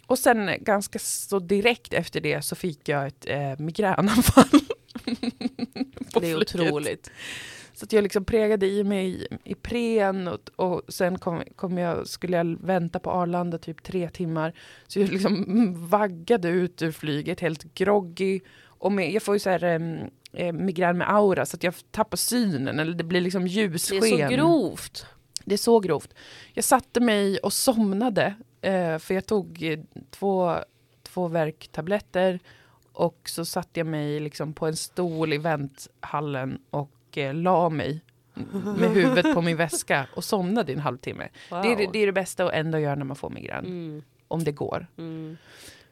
Och 0.06 0.18
sen 0.18 0.50
ganska 0.60 0.98
så 0.98 1.38
direkt 1.38 1.92
efter 1.92 2.20
det 2.20 2.42
så 2.42 2.56
fick 2.56 2.88
jag 2.88 3.06
ett 3.06 3.26
eh, 3.28 3.58
migränanfall. 3.58 4.44
Det 6.20 6.30
är 6.30 6.36
flyget. 6.36 6.54
otroligt. 6.54 7.10
Så 7.76 7.84
att 7.84 7.92
jag 7.92 8.02
liksom 8.02 8.24
prägade 8.24 8.66
i 8.66 8.84
mig 8.84 9.26
Ipren 9.44 10.28
och, 10.28 10.50
och 10.56 10.82
sen 10.88 11.18
kom, 11.18 11.42
kom 11.56 11.78
jag, 11.78 12.08
skulle 12.08 12.36
jag 12.36 12.56
vänta 12.60 12.98
på 12.98 13.10
Arlanda 13.10 13.58
typ 13.58 13.82
tre 13.82 14.08
timmar. 14.10 14.52
Så 14.86 15.00
jag 15.00 15.08
liksom 15.08 15.44
vaggade 15.88 16.48
ut 16.48 16.82
ur 16.82 16.92
flyget 16.92 17.40
helt 17.40 17.74
groggy. 17.74 18.40
Och 18.64 18.92
med, 18.92 19.12
jag 19.12 19.22
får 19.22 19.34
ju 19.34 19.38
så 19.38 19.50
här 19.50 19.64
eh, 20.32 20.52
migrän 20.52 20.98
med 20.98 21.10
aura 21.10 21.46
så 21.46 21.56
att 21.56 21.62
jag 21.62 21.74
tappar 21.90 22.16
synen 22.16 22.78
eller 22.78 22.94
det 22.94 23.04
blir 23.04 23.20
liksom 23.20 23.42
Det 23.42 23.48
ljussken. 23.48 23.98
är 24.04 24.28
så 24.28 24.34
grovt. 24.34 25.06
Det 25.44 25.54
är 25.54 25.58
så 25.58 25.80
grovt. 25.80 26.14
Jag 26.54 26.64
satte 26.64 27.00
mig 27.00 27.38
och 27.38 27.52
somnade 27.52 28.34
eh, 28.60 28.98
för 28.98 29.14
jag 29.14 29.26
tog 29.26 29.62
eh, 29.62 29.78
två, 30.10 30.56
två 31.02 31.28
värktabletter 31.28 32.40
och 32.92 33.20
så 33.24 33.44
satte 33.44 33.80
jag 33.80 33.86
mig 33.86 34.20
liksom 34.20 34.52
på 34.52 34.66
en 34.66 34.76
stol 34.76 35.32
i 35.32 35.38
vänthallen 35.38 36.58
och 37.16 37.22
eh, 37.22 37.34
la 37.34 37.68
mig 37.68 38.00
med 38.78 38.90
huvudet 38.90 39.34
på 39.34 39.42
min 39.42 39.56
väska 39.56 40.06
och 40.16 40.24
somnade 40.24 40.72
i 40.72 40.74
en 40.74 40.80
halvtimme. 40.80 41.28
Wow. 41.50 41.62
Det, 41.62 41.72
är, 41.72 41.76
det- 41.92 41.98
är 42.02 42.06
det 42.06 42.12
bästa 42.12 42.44
att 42.44 42.52
ändå 42.52 42.78
göra 42.78 42.94
när 42.94 43.04
man 43.04 43.16
får 43.16 43.30
migrän, 43.30 43.64
Mm, 43.66 44.02
om 44.28 44.44
det 44.44 44.52
går. 44.52 44.86
mm. 44.98 45.36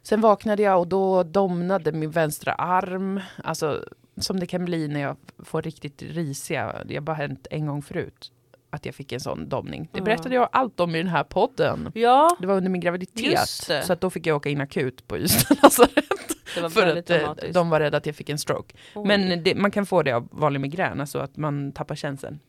Sen 0.03 0.21
vaknade 0.21 0.63
jag 0.63 0.81
och 0.81 0.87
då 0.89 1.23
domnade 1.23 1.93
min 1.93 2.11
vänstra 2.11 2.53
arm, 2.53 3.21
alltså 3.45 3.85
som 4.17 4.41
det 4.41 4.47
kan 4.47 4.65
bli 4.65 4.89
när 4.89 5.01
jag 5.01 5.17
får 5.39 5.63
riktigt 5.63 6.03
risiga, 6.03 6.83
det 6.85 6.95
har 6.95 7.01
bara 7.03 7.17
hänt 7.17 7.47
en 7.51 7.67
gång 7.67 7.83
förut, 7.83 8.33
att 8.71 8.87
jag 8.87 8.95
fick 8.95 9.13
en 9.13 9.21
sån 9.21 9.49
domning. 9.49 9.89
Det 9.93 9.99
Ja. 9.99 10.05
berättade 10.05 10.35
jag 10.35 10.49
allt 10.53 10.81
om 10.81 10.95
i 10.95 10.99
den 10.99 11.09
här 11.09 11.25
podden. 11.25 11.93
Ja, 11.95 12.37
Det 12.41 12.47
var 12.47 12.55
under 12.57 12.71
min 12.71 12.81
graviditet, 12.81 13.49
så 13.85 13.93
att 13.93 14.01
då 14.01 14.11
fick 14.11 14.27
jag 14.27 14.37
åka 14.37 14.49
in 14.49 14.61
akut 14.61 15.09
på 15.09 15.19
Ystad 15.19 15.57
lasarett. 15.63 16.04
För 16.71 16.87
att 16.97 17.11
eh, 17.11 17.17
dramatiskt. 17.19 17.55
de 17.55 17.71
var 17.71 17.81
rädda 17.81 17.97
att 17.99 18.07
jag 18.07 18.17
fick 18.17 18.29
en 18.29 18.39
stroke. 18.39 18.77
Oj. 18.95 19.07
Men 19.07 19.43
det, 19.43 19.55
man 19.55 19.71
kan 19.71 19.87
få 19.87 20.03
det 20.03 20.13
av 20.13 20.29
vanlig 20.31 20.61
migrän, 20.61 21.01
alltså 21.01 21.19
att 21.19 21.37
man 21.37 21.73
tappar 21.73 21.95
känseln. 21.95 22.41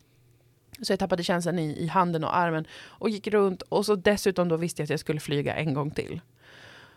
Så 0.82 0.92
jag 0.92 1.00
tappade 1.00 1.24
känseln 1.24 1.60
i, 1.60 1.84
i 1.84 1.88
handen 1.88 2.24
och 2.24 2.38
armen 2.38 2.66
och 2.86 3.10
gick 3.10 3.28
runt 3.28 3.62
och 3.62 3.86
så 3.86 3.96
dessutom 3.96 4.48
då 4.50 4.58
visste 4.58 4.82
jag 4.82 4.84
att 4.86 4.90
jag 4.90 5.00
skulle 5.00 5.20
flyga 5.20 5.56
en 5.56 5.74
gång 5.74 5.92
till. 5.92 6.22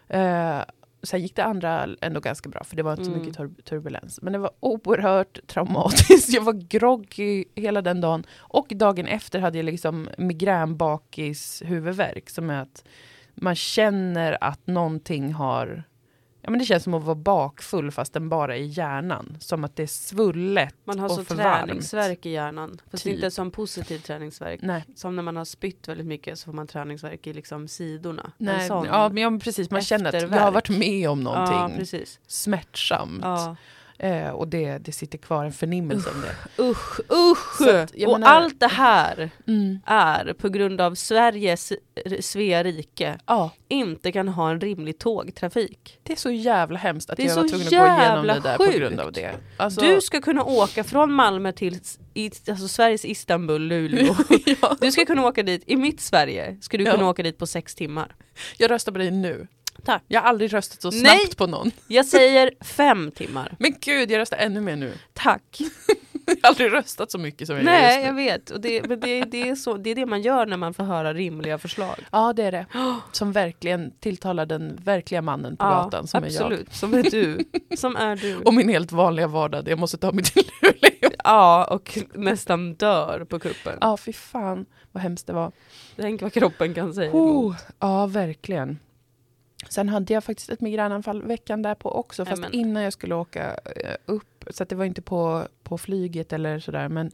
Eh, 0.09 0.61
sen 1.03 1.23
gick 1.23 1.37
det 1.37 1.45
andra 1.45 1.89
ändå 2.01 2.21
ganska 2.21 2.49
bra 2.49 2.65
för 2.65 2.77
det 2.77 2.83
var 2.83 2.93
inte 2.93 3.05
så 3.05 3.11
Mm. 3.11 3.21
mycket 3.23 3.37
tur- 3.37 3.63
turbulens. 3.65 4.23
Men 4.23 4.33
det 4.33 4.39
var 4.39 4.51
oerhört 4.61 5.39
traumatiskt. 5.47 6.29
Jag 6.35 6.43
var 6.43 6.53
groggy 6.53 7.45
hela 7.55 7.83
den 7.83 8.01
dagen. 8.01 8.25
Och 8.39 8.67
dagen 8.71 9.07
efter 9.07 9.39
hade 9.41 9.59
jag 9.59 9.65
liksom 9.65 10.09
migränbakis 10.19 11.63
huvudvärk 11.65 12.31
som 12.31 12.51
är 12.51 12.63
att 12.63 12.85
man 13.35 13.55
känner 13.55 14.39
att 14.41 14.67
någonting 14.67 15.33
har 15.33 15.83
Ja, 16.43 16.51
men 16.51 16.59
det 16.59 16.65
känns 16.65 16.85
som 16.85 16.95
att 16.95 17.03
vara 17.03 17.15
bakfull 17.15 17.91
fast 17.91 18.13
den 18.13 18.29
bara 18.29 18.57
är 18.57 18.61
i 18.61 18.67
hjärnan. 18.67 19.37
Som 19.41 19.65
att 19.65 19.77
det 19.77 19.83
är 19.83 19.87
svullet 19.87 20.75
Man 20.85 20.99
har 20.99 21.09
och 21.09 21.15
så 21.15 21.25
för 21.25 21.35
träningsverk 21.35 22.27
i 22.27 22.31
hjärnan. 22.31 22.81
Fast 22.91 23.05
Typ. 23.05 23.15
inte 23.15 23.31
som 23.31 23.51
positiv 23.51 23.99
träningsverk. 23.99 24.61
Nej, 24.63 24.85
Som 24.95 25.17
när 25.17 25.23
man 25.23 25.37
har 25.37 25.45
spytt 25.45 25.89
väldigt 25.89 26.07
mycket 26.07 26.39
så 26.39 26.45
får 26.45 26.53
man 26.53 26.67
träningsverk 26.67 27.27
i 27.27 27.33
liksom 27.33 27.69
sidorna. 27.69 28.33
Nej. 28.39 28.67
Ja, 28.69 29.09
men 29.09 29.23
ja, 29.23 29.31
men 29.31 29.41
precis. 29.41 29.71
Man 29.71 29.83
känner 29.83 30.09
att 30.09 30.15
jag 30.15 30.21
har 30.21 30.27
efterverk. 30.27 30.55
varit 30.55 30.69
med 30.69 31.11
om 31.11 31.23
ja, 31.23 31.35
någonting 31.35 31.79
precis. 31.79 32.21
smärtsamt. 32.27 33.21
Ja. 33.23 33.57
Eh, 34.01 34.29
och 34.29 34.49
det, 34.49 34.79
det 34.79 34.93
sitter 34.93 35.19
kvar 35.19 35.45
en 35.45 35.53
förnimmelse 35.53 36.11
om 36.11 36.21
det. 36.21 36.63
Usch, 36.63 37.01
usch! 37.13 37.69
Att, 37.69 37.91
och 37.91 37.99
menar- 38.21 38.29
allt 38.29 38.61
det 38.61 38.67
här 38.69 39.31
Mm. 39.47 39.79
är 39.87 40.33
på 40.33 40.49
grund 40.49 40.81
av 40.81 40.95
Sveriges, 40.95 41.73
Svea 42.21 42.63
rike, 42.65 43.19
Ja, 43.27 43.51
inte 43.69 44.13
kan 44.13 44.29
ha 44.29 44.51
en 44.51 44.61
rimlig 44.61 44.99
tågtrafik. 44.99 45.99
det 46.03 46.13
är 46.13 46.17
så 46.17 46.31
jävla 46.31 46.79
hemskt 46.79 47.11
att 47.11 47.17
Det 47.17 47.23
jag 47.23 47.37
var 47.37 47.49
tvungen 47.49 47.67
att 47.67 47.71
gå 47.73 47.77
igenom 48.03 48.27
det 48.27 48.41
där 48.41 48.57
på 48.57 48.65
grund 48.79 49.01
av 49.01 49.13
det. 49.13 49.31
Alltså, 49.57 49.81
Du 49.81 50.01
ska 50.01 50.21
kunna 50.21 50.45
åka 50.45 50.85
från 50.85 51.13
Malmö 51.13 51.53
till 51.53 51.79
i, 52.15 52.31
alltså 52.49 52.69
Sveriges 52.69 53.05
Istanbul, 53.05 53.63
Luleå. 53.63 54.15
ja, 54.63 54.77
Du 54.81 54.93
ska 54.93 55.05
kunna 55.05 55.27
åka 55.27 55.43
dit, 55.43 55.63
i 55.67 55.77
mitt 55.77 56.01
Sverige 56.01 56.57
ska 56.61 56.77
du 56.79 56.85
Ja. 56.85 56.93
kunna 56.93 57.09
åka 57.09 57.23
dit 57.23 57.39
på 57.39 57.47
sex 57.47 57.75
timmar. 57.75 58.15
jag 58.59 58.71
röstar 58.71 58.93
på 58.93 58.99
dig 58.99 59.11
nu. 59.11 59.47
Tack. 59.85 60.03
Jag 60.09 60.21
har 60.21 60.29
aldrig 60.29 60.55
röstat 60.55 60.83
så 60.83 60.91
Nej. 60.91 61.01
snabbt 61.19 61.37
på 61.37 61.47
någon. 61.47 61.71
Jag 61.89 62.07
säger 62.07 62.51
fem 62.65 63.11
timmar. 63.11 63.57
Men 63.59 63.75
gud, 63.81 64.11
jag 64.11 64.19
röstar 64.19 64.37
ännu 64.37 64.61
mer 64.61 64.77
nu. 64.77 64.93
Tack. 65.13 65.61
Jag 66.27 66.37
har 66.43 66.49
aldrig 66.49 66.73
röstat 66.73 67.11
så 67.11 67.19
mycket 67.19 67.47
som 67.47 67.57
jag 67.57 67.65
gör 67.65 67.71
Nej, 67.73 67.95
just 67.97 68.07
jag 68.07 68.15
nu. 68.15 68.23
vet. 68.25 68.51
Och 68.51 68.61
det, 68.61 68.89
men 68.89 69.01
det, 69.01 69.25
det, 69.25 69.49
är 69.49 69.55
så, 69.55 69.77
det 69.77 69.91
är 69.91 69.95
det 69.95 70.07
man 70.07 70.23
gör 70.23 70.47
när 70.47 70.57
man 70.57 70.75
får 70.75 70.85
höra 70.85 71.15
rimliga 71.15 71.59
förslag. 71.59 71.97
Ja, 72.13 72.33
det 72.33 72.43
är 72.43 72.53
det. 72.53 72.67
Som 73.13 73.33
verkligen 73.33 73.93
tilltalar 74.01 74.47
den 74.47 74.77
verkliga 74.85 75.23
mannen 75.23 75.57
på 75.57 75.65
gatan 75.65 76.07
som 76.07 76.25
är 76.25 76.29
jag. 76.29 76.43
absolut. 76.43 76.75
Som 76.75 76.95
är 76.95 77.03
du. 77.03 77.45
Som 77.77 77.97
är 77.97 78.17
du. 78.17 78.37
Och 78.37 78.55
min 78.55 78.69
helt 78.69 78.93
vanliga 78.93 79.27
vardag, 79.27 79.65
där 79.65 79.71
jag 79.73 79.79
måste 79.79 79.99
ta 79.99 80.13
mig 80.13 80.25
till 80.25 80.51
Luleå. 80.63 81.11
Ja, 81.25 81.65
och 81.71 81.99
nästan 82.15 82.75
dör 82.75 83.25
på 83.29 83.39
kuppen. 83.39 83.79
Ja, 83.81 83.97
fy 83.97 84.13
fan 84.13 84.67
vad 84.93 85.03
hemskt 85.03 85.27
det 85.27 85.33
var. 85.33 85.53
Tänk 85.97 86.23
vad 86.23 86.33
kroppen 86.33 86.75
kan 86.75 86.95
säga 86.95 87.11
Oh, 87.13 87.31
emot. 87.31 87.57
ja, 87.79 88.07
verkligen. 88.07 88.79
Sen 89.69 89.89
hade 89.89 90.15
jag 90.15 90.25
faktiskt 90.25 90.51
ett 90.51 90.61
migränanfall 90.61 91.23
veckan 91.23 91.63
därpå 91.63 91.91
också, 91.91 92.25
fast 92.25 92.43
Nämen. 92.43 92.55
innan 92.55 92.83
jag 92.83 92.93
skulle 92.93 93.15
åka 93.15 93.55
eh, 93.77 93.95
upp. 94.07 94.45
Så 94.51 94.65
det 94.65 94.75
var 94.75 94.85
inte 94.85 95.03
på, 95.03 95.47
på 95.63 95.79
flyget 95.79 96.33
eller 96.33 96.59
sådär. 96.61 96.89
Men, 96.89 97.11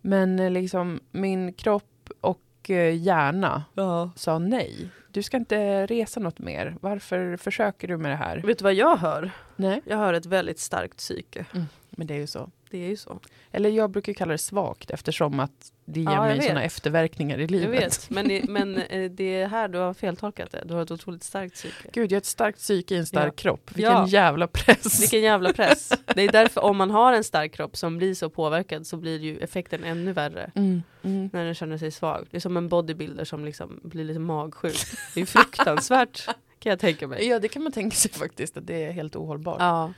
men 0.00 0.38
eh, 0.40 0.50
liksom 0.50 1.00
min 1.10 1.52
kropp 1.52 2.10
och 2.20 2.70
eh, 2.70 2.96
hjärna 2.96 3.64
Ja. 3.74 4.10
sa 4.16 4.38
nej. 4.38 4.88
Du 5.10 5.22
ska 5.22 5.36
inte 5.36 5.86
resa 5.86 6.20
något 6.20 6.38
mer. 6.38 6.76
Varför 6.80 7.36
försöker 7.36 7.88
du 7.88 7.96
med 7.96 8.10
det 8.10 8.16
här? 8.16 8.38
Vet 8.44 8.58
du 8.58 8.62
vad 8.62 8.74
jag 8.74 8.96
hör? 8.96 9.30
Nej, 9.56 9.82
Jag 9.84 9.96
hör 9.96 10.14
ett 10.14 10.26
väldigt 10.26 10.58
starkt 10.58 10.96
psyke. 10.96 11.46
men 11.90 12.06
det 12.06 12.14
är 12.14 12.18
ju 12.18 12.26
så. 12.26 12.50
Det 12.70 12.78
är 12.78 12.88
ju 12.88 12.96
så. 12.96 13.20
Eller 13.50 13.70
jag 13.70 13.90
brukar 13.90 14.12
kalla 14.12 14.32
det 14.32 14.38
svagt 14.38 14.90
eftersom 14.90 15.40
att 15.40 15.72
det 15.88 16.00
ger 16.00 16.10
Ja, 16.10 16.20
mig 16.22 16.42
sådana 16.42 16.62
efterverkningar 16.62 17.38
i 17.38 17.46
livet. 17.46 17.74
Jag 17.74 17.80
vet, 17.80 18.10
men, 18.10 18.28
det, 18.28 18.44
men 18.48 18.78
eh, 18.78 19.10
det 19.10 19.40
är 19.40 19.48
här 19.48 19.68
du 19.68 19.78
har 19.78 19.94
feltolkat 19.94 20.50
det. 20.52 20.62
Du 20.64 20.74
har 20.74 20.82
ett 20.82 20.90
otroligt 20.90 21.24
starkt 21.24 21.54
psyke. 21.54 21.88
Gud, 21.92 22.12
jag 22.12 22.16
har 22.16 22.20
ett 22.20 22.26
starkt 22.26 22.58
psyke 22.58 22.94
i 22.94 22.98
en 22.98 23.06
stark 23.06 23.26
Ja. 23.36 23.36
kropp. 23.36 23.70
Vilken 23.74 23.92
Ja. 23.92 24.06
jävla 24.08 24.46
press. 24.46 25.00
Vilken 25.02 25.20
jävla 25.22 25.52
press. 25.52 25.92
Det 26.14 26.22
är 26.22 26.32
därför 26.32 26.64
om 26.64 26.76
man 26.76 26.90
har 26.90 27.12
en 27.12 27.24
stark 27.24 27.52
kropp 27.52 27.76
som 27.76 27.98
blir 27.98 28.14
så 28.14 28.30
påverkad 28.30 28.86
så 28.86 28.96
blir 28.96 29.18
ju 29.20 29.38
effekten 29.38 29.84
ännu 29.84 30.12
värre. 30.12 30.50
Mm, 30.54 30.82
mm. 31.02 31.30
När 31.32 31.44
den 31.44 31.54
känner 31.54 31.78
sig 31.78 31.90
svag. 31.90 32.26
Det 32.30 32.36
är 32.36 32.40
som 32.40 32.56
en 32.56 32.68
bodybuilder 32.68 33.24
som 33.24 33.44
liksom 33.44 33.80
blir 33.82 34.04
lite 34.04 34.20
magsjuk. 34.20 34.76
Det 35.14 35.20
är 35.20 35.26
fruktansvärt 35.26 36.26
kan 36.58 36.70
jag 36.70 36.78
tänka 36.78 37.06
mig. 37.06 37.28
Ja, 37.28 37.38
det 37.38 37.48
kan 37.48 37.62
man 37.62 37.72
tänka 37.72 37.96
sig 37.96 38.10
faktiskt, 38.12 38.56
att 38.56 38.66
det 38.66 38.84
är 38.84 38.92
helt 38.92 39.16
ohållbart. 39.16 39.56
Ja. 39.60 39.92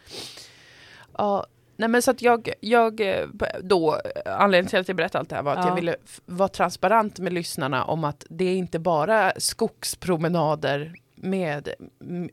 Ja, 1.19 1.47
nej 1.79 1.89
men 1.89 2.03
så 2.03 2.11
att 2.11 2.23
jag, 2.23 2.49
jag 2.61 3.01
då, 3.63 4.01
anledningen 4.27 4.71
till 4.71 4.79
att 4.79 4.89
jag 4.89 4.97
berättade 4.97 5.21
allt 5.21 5.29
det 5.29 5.37
här 5.37 5.43
var 5.43 5.53
att 5.53 5.59
Ja. 5.65 5.69
jag 5.69 5.75
ville 5.75 5.97
vara 6.27 6.49
transparent 6.49 7.19
med 7.19 7.33
lyssnarna 7.33 7.85
om 7.85 8.05
att 8.05 8.27
det 8.31 8.45
är 8.45 8.57
inte 8.57 8.79
bara 8.79 9.33
skogspromenader 9.37 10.95
med 11.21 11.69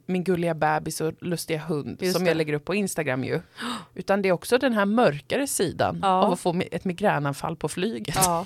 min 0.06 0.24
gulliga 0.24 0.54
bebis 0.54 1.02
och 1.02 1.14
lustiga 1.24 1.60
hund 1.60 1.98
Just 2.02 2.16
som 2.16 2.24
det. 2.24 2.30
jag 2.30 2.38
lägger 2.38 2.54
upp 2.54 2.66
på 2.66 2.76
Instagram 2.76 3.24
ju. 3.24 3.40
Utan 3.94 4.22
det 4.22 4.30
är 4.30 4.34
också 4.34 4.58
den 4.58 4.74
här 4.74 4.86
mörkare 4.86 5.48
sidan 5.48 6.00
Ja. 6.02 6.08
av 6.08 6.34
att 6.34 6.40
få 6.40 6.62
ett 6.72 6.86
migränanfall 6.86 7.56
på 7.56 7.68
flyget. 7.70 8.16
Ja. 8.16 8.46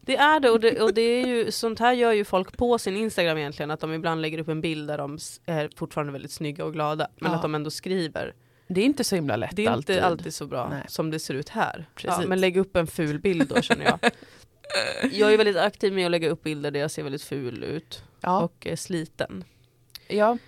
Det 0.00 0.16
är 0.16 0.40
det 0.40 0.50
och, 0.50 0.60
det 0.60 0.80
och 0.80 0.94
det 0.94 1.00
är 1.02 1.26
ju, 1.26 1.50
sånt 1.52 1.78
här 1.78 1.92
gör 1.92 2.12
ju 2.12 2.24
folk 2.24 2.56
på 2.56 2.78
sin 2.78 2.96
Instagram 2.96 3.38
egentligen, 3.38 3.70
att 3.70 3.80
de 3.80 3.92
ibland 3.92 4.20
lägger 4.22 4.38
upp 4.38 4.48
en 4.48 4.60
bild 4.60 4.88
där 4.88 4.98
de 4.98 5.18
är 5.46 5.70
fortfarande 5.76 6.12
väldigt 6.12 6.32
snygga 6.32 6.64
och 6.64 6.72
glada, 6.72 7.08
men 7.20 7.30
Ja. 7.30 7.36
att 7.36 7.42
de 7.42 7.54
ändå 7.54 7.70
skriver. 7.70 8.34
Det 8.72 8.80
är 8.80 8.84
inte 8.84 9.04
så 9.04 9.14
himla 9.14 9.36
lätt 9.36 9.56
Det 9.56 9.64
är 9.66 9.70
alltid. 9.70 9.96
inte 9.96 10.06
alltid 10.06 10.34
så 10.34 10.46
bra 10.46 10.68
Nej. 10.68 10.84
som 10.88 11.10
det 11.10 11.18
ser 11.18 11.34
ut 11.34 11.48
här. 11.48 11.78
Ja, 11.88 12.10
Precis. 12.10 12.28
men 12.28 12.40
lägg 12.40 12.56
upp 12.56 12.76
en 12.76 12.86
ful 12.86 13.18
bild 13.18 13.48
då 13.48 13.62
känner 13.62 13.84
jag. 13.84 13.98
Jag 15.12 15.32
är 15.32 15.36
väldigt 15.36 15.56
aktiv 15.56 15.92
med 15.92 16.04
att 16.04 16.10
lägga 16.10 16.28
upp 16.30 16.42
bilder 16.42 16.70
där 16.70 16.80
jag 16.80 16.90
ser 16.90 17.02
väldigt 17.02 17.22
ful 17.22 17.64
ut 17.64 18.02
Ja, 18.20 18.40
och 18.40 18.66
är 18.66 18.76
sliten. 18.76 19.44
ja. 20.08 20.38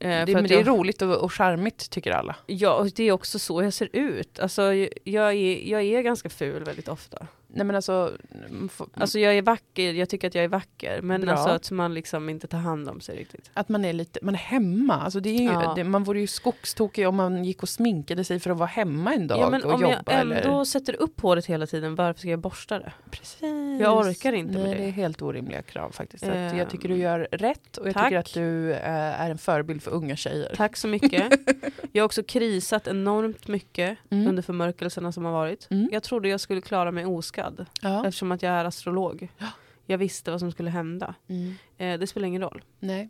Eh, 0.00 0.08
Det, 0.08 0.26
för 0.26 0.32
men 0.34 0.48
det 0.48 0.54
är 0.54 0.58
jag, 0.58 0.68
roligt 0.68 1.02
och, 1.02 1.14
och 1.16 1.32
charmigt 1.32 1.90
tycker 1.90 2.10
alla. 2.12 2.36
ja, 2.46 2.74
och 2.74 2.90
det 2.90 3.04
är 3.04 3.12
också 3.12 3.38
så 3.38 3.62
jag 3.62 3.72
ser 3.72 3.88
ut. 3.92 4.40
Alltså, 4.40 4.62
jag, 5.04 5.34
är, 5.34 5.68
jag 5.70 5.82
är 5.82 6.02
ganska 6.02 6.28
ful 6.30 6.64
väldigt 6.64 6.88
ofta. 6.88 7.26
Nej 7.54 7.66
men 7.66 7.76
alltså, 7.76 8.12
mm, 8.46 8.68
f- 8.72 8.86
Alltså 8.94 9.18
jag 9.18 9.34
är 9.38 9.42
vacker, 9.42 9.92
jag 9.92 10.08
tycker 10.08 10.28
att 10.28 10.34
jag 10.34 10.44
är 10.44 10.48
vacker. 10.48 11.02
Men 11.02 11.20
Bra. 11.20 11.30
alltså 11.32 11.48
att 11.48 11.70
man 11.70 11.94
liksom 11.94 12.28
inte 12.28 12.46
tar 12.46 12.58
hand 12.58 12.88
om 12.88 13.00
sig 13.00 13.16
riktigt. 13.18 13.50
att 13.54 13.68
man 13.68 13.84
är 13.84 13.92
lite, 13.92 14.18
man 14.22 14.34
är 14.34 14.38
hemma. 14.38 14.94
Alltså 15.00 15.20
det 15.20 15.28
är 15.30 15.40
ju, 15.42 15.44
Ja. 15.44 15.72
det, 15.76 15.84
man 15.84 16.04
vore 16.04 16.20
ju 16.20 16.26
skogstokig 16.26 17.08
om 17.08 17.16
man 17.16 17.44
gick 17.44 17.62
och 17.62 17.68
sminkade 17.68 18.24
sig 18.24 18.40
för 18.40 18.50
att 18.50 18.56
vara 18.58 18.66
hemma 18.68 19.14
en 19.14 19.26
dag 19.26 19.38
Ja, 19.38 19.50
men 19.50 19.64
och 19.64 19.72
om 19.74 19.80
jobba. 19.82 20.02
jag 20.06 20.20
ändå 20.20 20.34
eller? 20.34 20.64
sätter 20.64 21.02
upp 21.02 21.20
håret 21.20 21.46
hela 21.46 21.66
tiden, 21.66 21.94
varför 21.94 22.20
ska 22.20 22.28
jag 22.28 22.38
borsta 22.40 22.78
det? 22.78 22.92
Precis. 23.10 23.40
Jag 23.80 23.96
orkar 23.98 24.32
inte 24.32 24.52
Nej, 24.54 24.62
med 24.62 24.70
det 24.76 24.82
det. 24.82 24.84
är 24.88 24.90
helt 24.90 25.22
orimliga 25.22 25.62
krav 25.62 25.90
faktiskt. 25.90 26.24
Så 26.24 26.30
att 26.30 26.36
Ehm, 26.36 26.58
jag 26.58 26.70
tycker 26.70 26.88
du 26.88 26.96
gör 26.96 27.28
rätt 27.32 27.76
och 27.76 27.86
jag 27.88 27.94
tack. 27.94 28.04
tycker 28.04 28.18
att 28.18 28.34
du 28.34 28.72
eh, 28.72 29.20
är 29.20 29.30
en 29.30 29.38
förebild 29.38 29.82
för 29.82 29.90
unga 29.90 30.16
tjejer. 30.16 30.52
Tack 30.56 30.76
så 30.76 30.88
mycket. 30.88 31.32
Jag 31.92 32.02
har 32.02 32.06
också 32.06 32.22
krisat 32.22 32.86
enormt 32.86 33.48
mycket 33.48 33.98
Mm. 34.10 34.28
under 34.28 34.42
förmörkelserna 34.42 35.12
som 35.12 35.24
har 35.24 35.32
varit. 35.32 35.66
Mm. 35.70 35.88
Jag 35.92 36.02
trodde 36.02 36.28
jag 36.28 36.40
skulle 36.40 36.60
klara 36.60 36.90
mig 36.90 37.06
oskadd 37.06 37.39
Ja. 37.82 38.06
eftersom 38.06 38.32
att 38.32 38.42
jag 38.42 38.52
är 38.52 38.64
astrolog. 38.64 39.28
Ja. 39.38 39.46
Jag 39.86 39.98
visste 39.98 40.30
vad 40.30 40.40
som 40.40 40.52
skulle 40.52 40.70
hända. 40.70 41.14
Mm. 41.28 41.54
Eh, 41.78 41.98
det 42.00 42.06
spelar 42.06 42.28
ingen 42.28 42.42
roll. 42.42 42.62
Nej. 42.80 43.08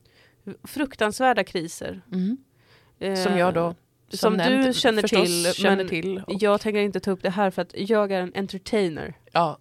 Fruktansvärda 0.65 1.45
kriser. 1.45 2.01
Mm. 2.13 2.37
Eh, 2.99 3.15
Som 3.25 3.39
jag 3.39 3.55
då 3.55 3.75
som 4.13 4.35
nämnt, 4.37 4.67
du 4.67 4.73
känner 4.75 5.03
till, 5.03 5.53
känner 5.55 5.77
men 5.77 5.89
till. 5.89 6.19
Och, 6.27 6.33
Jag 6.43 6.61
tänker 6.61 6.81
inte 6.81 7.01
ta 7.01 7.11
upp 7.11 7.23
det 7.23 7.31
här 7.31 7.51
för 7.51 7.63
att 7.63 7.75
jag 7.75 8.13
är 8.13 8.21
en 8.23 8.33
entertainer. 8.35 9.15
ja. 9.33 9.59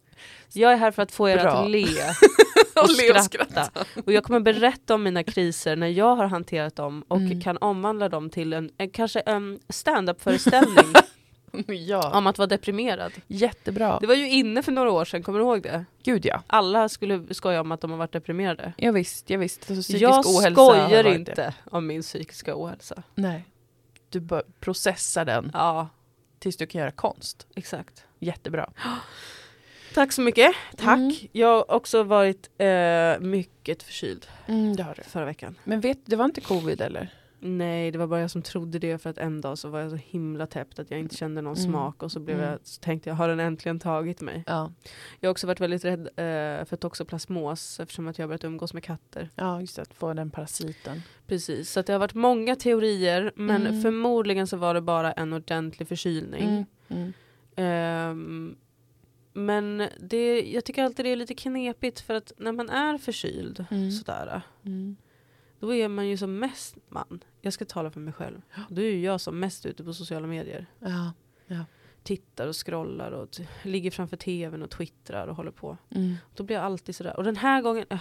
Jag 0.54 0.74
är 0.74 0.78
här 0.78 0.92
för 0.92 1.02
att 1.02 1.12
få 1.12 1.30
er 1.30 1.38
Bra. 1.38 1.52
att 1.52 1.70
le 1.70 1.84
Och 2.76 2.84
och 2.84 2.90
le 2.98 3.12
och 3.18 3.24
skratta. 3.24 3.70
Och 4.06 4.14
jag 4.14 4.24
kommer 4.24 4.40
berätta 4.40 4.96
om 4.96 5.04
mina 5.04 5.24
kriser 5.24 5.76
när 5.76 5.88
jag 5.88 6.16
har 6.16 6.26
hanterat 6.26 6.76
dem 6.76 7.04
och 7.08 7.18
Mm. 7.18 7.42
kan 7.42 7.58
omvandla 7.58 8.10
dem 8.10 8.30
till 8.30 8.54
en, 8.54 8.72
en 8.78 8.90
kanske 8.90 9.20
en 9.20 9.60
stand-up 9.70 10.22
föreställning 10.22 10.94
ja. 11.88 12.18
om 12.18 12.28
att 12.28 12.38
vara 12.38 12.48
deprimerad. 12.48 13.12
Jättebra. 13.28 13.98
Det 14.02 14.08
var 14.08 14.16
ju 14.16 14.30
inne 14.30 14.64
för 14.64 14.72
några 14.72 14.92
år 14.92 15.06
sedan, 15.06 15.24
kommer 15.24 15.40
du 15.40 15.46
ihåg 15.46 15.62
det? 15.64 15.86
Gud 16.04 16.26
ja. 16.26 16.44
Alla 16.48 16.90
skulle 16.90 17.34
skoja 17.34 17.62
om 17.62 17.72
att 17.72 17.82
de 17.82 17.92
har 17.92 17.98
varit 17.98 18.12
deprimerade. 18.12 18.74
Ja, 18.78 18.92
visst, 18.92 19.30
ja, 19.30 19.38
visst. 19.38 19.60
Alltså, 19.72 19.82
psykisk 19.84 20.02
Jag 20.04 20.26
ohälsa 20.28 20.52
skojar 20.52 21.08
inte 21.08 21.34
Det. 21.36 21.54
om 21.72 21.88
min 21.88 22.02
psykiska 22.02 22.54
ohälsa. 22.56 23.04
Nej. 23.16 23.46
Du 24.10 24.20
bör 24.20 24.44
processa 24.60 25.26
den 25.26 25.52
Ja, 25.54 25.90
tills 26.40 26.58
du 26.58 26.68
kan 26.68 26.80
göra 26.82 26.92
konst. 26.92 27.48
exakt. 27.56 28.04
Jättebra. 28.20 28.70
Tack 29.94 30.12
så 30.12 30.22
mycket. 30.22 30.52
Tack. 30.78 30.98
Mm. 31.00 31.16
Jag 31.32 31.48
har 31.48 31.72
också 31.72 32.04
varit 32.04 32.50
eh, 32.58 33.20
mycket 33.20 33.84
förkyld 33.84 34.28
Mm, 34.48 34.76
det 34.76 34.84
har 34.84 34.96
du. 34.96 35.04
förra 35.04 35.26
veckan. 35.26 35.56
Men 35.64 35.82
vet 35.82 35.98
det 36.06 36.16
var 36.16 36.26
inte 36.26 36.42
covid 36.42 36.82
eller? 36.82 37.14
Nej, 37.42 37.92
det 37.92 37.98
var 37.98 38.08
bara 38.08 38.20
jag 38.22 38.32
som 38.32 38.42
trodde 38.42 38.80
det 38.80 38.98
för 38.98 39.10
att 39.10 39.18
en 39.18 39.42
dag 39.42 39.58
så 39.58 39.70
var 39.70 39.80
jag 39.80 39.90
så 39.92 39.96
himla 39.98 40.48
täppt 40.48 40.80
att 40.80 40.92
jag 40.92 41.00
inte 41.00 41.16
kände 41.16 41.42
någon 41.42 41.58
Mm. 41.58 41.72
smak 41.72 42.04
och 42.04 42.12
så, 42.12 42.20
blev 42.20 42.38
Mm. 42.38 42.50
jag, 42.50 42.60
så 42.64 42.82
tänkte 42.82 43.10
jag, 43.10 43.16
har 43.16 43.28
den 43.30 43.40
äntligen 43.40 43.80
tagit 43.80 44.22
mig? 44.22 44.44
Ja. 44.48 44.72
Jag 45.20 45.28
har 45.28 45.32
också 45.32 45.48
varit 45.48 45.60
väldigt 45.60 45.86
rädd 45.86 46.00
eh, 46.02 46.66
för 46.66 46.76
toxoplasmos 46.76 47.80
eftersom 47.80 48.08
att 48.08 48.18
jag 48.18 48.24
har 48.24 48.28
börjat 48.28 48.44
umgås 48.44 48.74
med 48.74 48.84
katter. 48.84 49.30
Ja, 49.36 49.62
just 49.62 49.76
det. 49.76 49.82
Att 49.82 49.94
få 49.94 50.14
den 50.14 50.30
parasiten. 50.32 51.02
Precis, 51.28 51.72
så 51.72 51.82
det 51.82 51.92
har 51.94 52.00
varit 52.00 52.14
många 52.14 52.56
teorier 52.56 53.32
men 53.36 53.68
Mm. 53.68 53.82
förmodligen 53.82 54.48
så 54.48 54.58
var 54.58 54.74
det 54.74 54.82
bara 54.82 55.12
en 55.12 55.34
ordentlig 55.34 55.88
förkylning. 55.88 56.66
Ehm, 57.56 58.56
men 59.34 59.88
det, 60.00 60.42
jag 60.42 60.66
tycker 60.66 60.84
alltid 60.84 61.06
det 61.06 61.10
är 61.10 61.16
lite 61.16 61.34
knepigt 61.36 62.00
för 62.00 62.14
att 62.14 62.32
när 62.38 62.52
man 62.52 62.70
är 62.70 62.98
förkyld 62.98 63.66
Mm. 63.72 63.92
sådär. 63.92 64.42
Då 65.60 65.74
är 65.74 65.88
man 65.88 66.08
ju 66.08 66.18
som 66.18 66.40
mest 66.40 66.76
man. 66.90 67.24
Jag 67.42 67.54
ska 67.54 67.66
tala 67.66 67.92
för 67.92 68.00
mig 68.00 68.14
själv. 68.14 68.42
Då 68.70 68.82
är 68.82 68.86
ju 68.86 69.02
jag 69.02 69.22
som 69.22 69.40
mest 69.40 69.66
ute 69.66 69.84
på 69.84 69.94
sociala 69.94 70.28
medier. 70.28 70.66
Ja. 70.80 71.12
Tittar 72.04 72.48
och 72.48 72.66
scrollar 72.66 73.12
och 73.12 73.30
ligger 73.64 73.92
framför 73.92 74.18
tvn 74.18 74.64
och 74.64 74.70
twittrar 74.70 75.28
och 75.28 75.36
håller 75.36 75.52
på. 75.52 75.78
Mm. 75.96 76.16
Då 76.36 76.44
blir 76.44 76.56
jag 76.56 76.66
alltid 76.66 76.96
sådär. 76.96 77.18
Och 77.18 77.24
den 77.24 77.36
här 77.36 77.62
gången, 77.62 77.86
äh, 77.90 78.00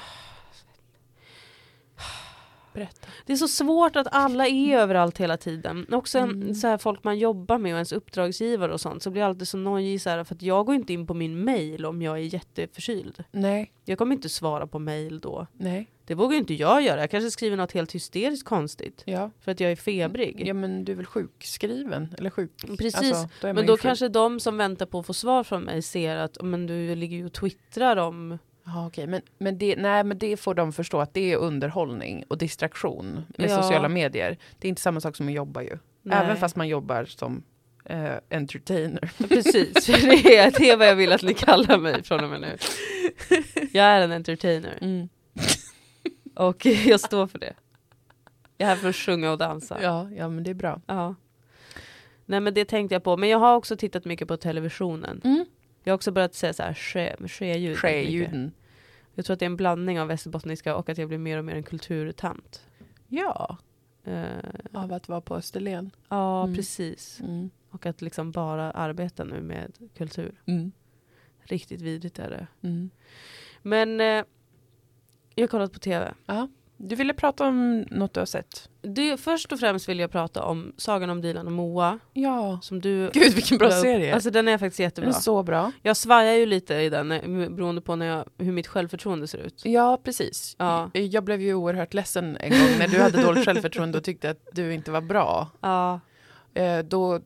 Berätta. 2.72 3.06
det 3.26 3.32
är 3.32 3.36
så 3.36 3.48
svårt 3.48 3.96
att 3.96 4.06
alla 4.10 4.46
är 4.46 4.76
överallt 4.78 5.18
hela 5.18 5.36
tiden. 5.36 5.86
Också 5.92 6.18
en, 6.18 6.30
Mm. 6.30 6.54
så 6.54 6.66
här, 6.66 6.78
folk 6.78 7.04
man 7.04 7.18
jobbar 7.18 7.58
med 7.58 7.72
och 7.72 7.76
ens 7.76 7.92
uppdragsgivare 7.92 8.72
och 8.72 8.80
sånt. 8.80 9.02
Så 9.02 9.10
blir 9.10 9.22
jag 9.22 9.28
alltid 9.28 9.48
så 9.48 9.56
nojig 9.58 10.00
så 10.02 10.10
här, 10.10 10.24
för 10.24 10.34
att 10.34 10.42
jag 10.42 10.66
går 10.66 10.74
inte 10.74 10.92
in 10.92 11.06
på 11.06 11.14
min 11.14 11.44
mail 11.44 11.86
om 11.86 12.02
jag 12.02 12.14
är 12.18 12.34
jätteförkyld. 12.34 13.24
Nej. 13.30 13.72
Jag 13.84 13.98
kommer 13.98 14.14
inte 14.14 14.28
svara 14.28 14.66
på 14.66 14.78
mail 14.78 15.20
då. 15.20 15.46
Nej. 15.52 15.90
Det 16.08 16.14
vågar 16.14 16.38
inte 16.38 16.54
jag 16.54 16.82
göra. 16.82 17.00
Jag 17.00 17.10
kanske 17.10 17.30
skriver 17.30 17.56
något 17.56 17.72
helt 17.72 17.94
hysteriskt 17.94 18.44
konstigt. 18.44 19.02
Ja. 19.04 19.30
För 19.40 19.52
att 19.52 19.60
jag 19.60 19.72
är 19.72 19.76
febrig. 19.76 20.42
Ja 20.46 20.54
men 20.54 20.84
du 20.84 20.92
är 20.92 20.96
väl 20.96 21.06
sjukskriven? 21.06 22.14
Eller 22.18 22.30
sjuk? 22.30 22.50
Precis. 22.78 22.94
Alltså, 22.96 23.28
då 23.40 23.52
men 23.52 23.66
då 23.66 23.72
sjuk. 23.76 23.82
kanske 23.82 24.08
de 24.08 24.40
som 24.40 24.56
väntar 24.56 24.86
på 24.86 24.98
att 24.98 25.06
få 25.06 25.14
svar 25.14 25.44
från 25.44 25.62
mig 25.62 25.82
ser 25.82 26.16
att 26.16 26.42
men 26.42 26.66
du 26.66 26.94
ligger 26.94 27.16
ju 27.16 27.26
och 27.26 27.32
twittrar 27.32 27.96
om... 27.96 28.38
Ja, 28.64 28.86
okej. 28.86 29.06
Men, 29.06 29.22
men, 29.38 29.58
det, 29.58 29.76
nej, 29.76 30.04
men 30.04 30.18
det 30.18 30.36
får 30.36 30.54
de 30.54 30.72
förstå 30.72 31.00
att 31.00 31.14
det 31.14 31.32
är 31.32 31.36
underhållning 31.36 32.24
och 32.28 32.38
distraktion 32.38 33.24
med 33.38 33.50
Ja. 33.50 33.62
sociala 33.62 33.88
medier. 33.88 34.38
Det 34.58 34.66
är 34.66 34.68
inte 34.68 34.82
samma 34.82 35.00
sak 35.00 35.16
som 35.16 35.28
att 35.28 35.34
jobba 35.34 35.62
ju. 35.62 35.78
Nej. 36.02 36.18
Även 36.24 36.36
fast 36.36 36.56
man 36.56 36.68
jobbar 36.68 37.04
som 37.04 37.42
eh, 37.84 38.12
entertainer. 38.30 39.10
Precis, 39.28 39.86
det 39.86 40.36
är, 40.38 40.50
det 40.58 40.70
är 40.70 40.76
vad 40.76 40.88
jag 40.88 40.96
vill 40.96 41.12
att 41.12 41.22
ni 41.22 41.34
kallar 41.34 41.78
mig 41.78 42.02
från 42.02 42.24
och 42.24 42.30
med 42.30 42.40
nu. 42.40 42.56
Jag 43.72 43.86
är 43.86 44.00
en 44.00 44.12
entertainer 44.12 44.78
Mm. 44.80 45.08
Och 46.38 46.66
jag 46.86 47.00
står 47.00 47.26
för 47.26 47.38
det. 47.38 47.54
Jag 48.56 48.66
är 48.70 48.74
här 48.74 48.76
för 48.80 48.88
att 48.88 48.96
sjunga 48.96 49.32
och 49.32 49.38
dansa. 49.38 49.82
Ja, 49.82 50.10
ja, 50.10 50.28
men 50.28 50.44
det 50.44 50.50
är 50.50 50.54
bra. 50.54 50.80
Ja. 50.86 51.14
Nej 52.26 52.40
men 52.40 52.54
det 52.54 52.64
tänkte 52.64 52.94
jag 52.94 53.02
på. 53.04 53.16
Men 53.16 53.28
jag 53.28 53.38
har 53.38 53.56
också 53.56 53.76
tittat 53.76 54.04
mycket 54.04 54.28
på 54.28 54.36
televisionen. 54.36 55.20
Mm. 55.24 55.44
Jag 55.84 55.92
har 55.92 55.94
också 55.94 56.12
börjat 56.12 56.34
säga 56.34 56.52
så 56.52 56.62
här 56.62 56.74
ske, 56.74 57.16
ske-ljud. 57.28 58.50
Jag 59.14 59.24
tror 59.24 59.34
att 59.34 59.40
det 59.40 59.44
är 59.44 59.50
en 59.50 59.56
blandning 59.56 60.00
av 60.00 60.08
västerbottniska 60.08 60.76
och 60.76 60.88
att 60.88 60.98
jag 60.98 61.08
blir 61.08 61.18
mer 61.18 61.38
och 61.38 61.44
mer 61.44 61.54
en 61.54 61.62
kulturtant. 61.62 62.66
Ja, 63.08 63.58
Eh, 64.04 64.24
av 64.72 64.92
att 64.92 65.08
vara 65.08 65.20
på 65.20 65.36
Österlen. 65.36 65.90
ja, 66.08 66.42
Mm. 66.44 66.56
precis. 66.56 67.20
Mm. 67.20 67.50
Och 67.70 67.86
att 67.86 68.02
liksom 68.02 68.30
bara 68.32 68.70
arbeta 68.70 69.24
nu 69.24 69.40
med 69.42 69.72
kultur. 69.96 70.40
Mm. 70.46 70.72
Riktigt 71.40 71.80
vidrigt 71.80 72.18
är 72.18 72.30
det. 72.30 72.46
Mm. 72.68 72.90
Men 73.62 74.00
eh, 74.00 74.24
jag 75.38 75.42
har 75.42 75.48
kollat 75.48 75.72
på 75.72 75.78
tv. 75.78 76.14
Ja. 76.26 76.48
Du 76.76 76.94
ville 76.96 77.14
prata 77.14 77.46
om 77.46 77.80
något 77.90 78.14
du 78.14 78.20
har 78.20 78.26
sett? 78.26 78.68
Det, 78.82 79.16
först 79.16 79.52
och 79.52 79.60
främst 79.60 79.88
vill 79.88 79.98
jag 79.98 80.10
prata 80.10 80.42
om 80.42 80.72
Sagan 80.76 81.10
om 81.10 81.20
Dilan 81.20 81.46
och 81.46 81.52
Moa. 81.52 81.98
Ja. 82.12 82.58
Som 82.62 82.80
du 82.80 83.10
Gud 83.12 83.34
vilken 83.34 83.58
bra 83.58 83.70
serie. 83.70 84.14
Alltså 84.14 84.30
den 84.30 84.48
är 84.48 84.58
faktiskt 84.58 84.76
den 84.76 84.84
jättebra. 84.84 85.10
är 85.10 85.12
så 85.12 85.42
bra. 85.42 85.72
Jag 85.82 85.96
svajar 85.96 86.34
ju 86.34 86.46
lite 86.46 86.74
i 86.74 86.88
den 86.88 87.12
eh, 87.12 87.50
beroende 87.50 87.80
på 87.80 87.96
när 87.96 88.06
jag, 88.06 88.24
hur 88.38 88.52
mitt 88.52 88.66
självförtroende 88.66 89.26
ser 89.26 89.38
ut. 89.38 89.62
Ja, 89.64 90.00
precis. 90.04 90.56
Ja. 90.58 90.90
Jag 90.92 91.24
blev 91.24 91.40
ju 91.40 91.54
oerhört 91.54 91.94
ledsen 91.94 92.36
en 92.40 92.50
gång 92.50 92.78
när 92.78 92.88
du 92.88 93.00
hade 93.00 93.22
dåligt 93.22 93.44
självförtroende 93.44 93.98
och 93.98 94.04
tyckte 94.04 94.30
att 94.30 94.48
du 94.52 94.74
inte 94.74 94.90
var 94.90 95.00
bra. 95.00 95.50
Ja, 95.60 96.00
Eh, 96.54 96.78
då 96.78 97.20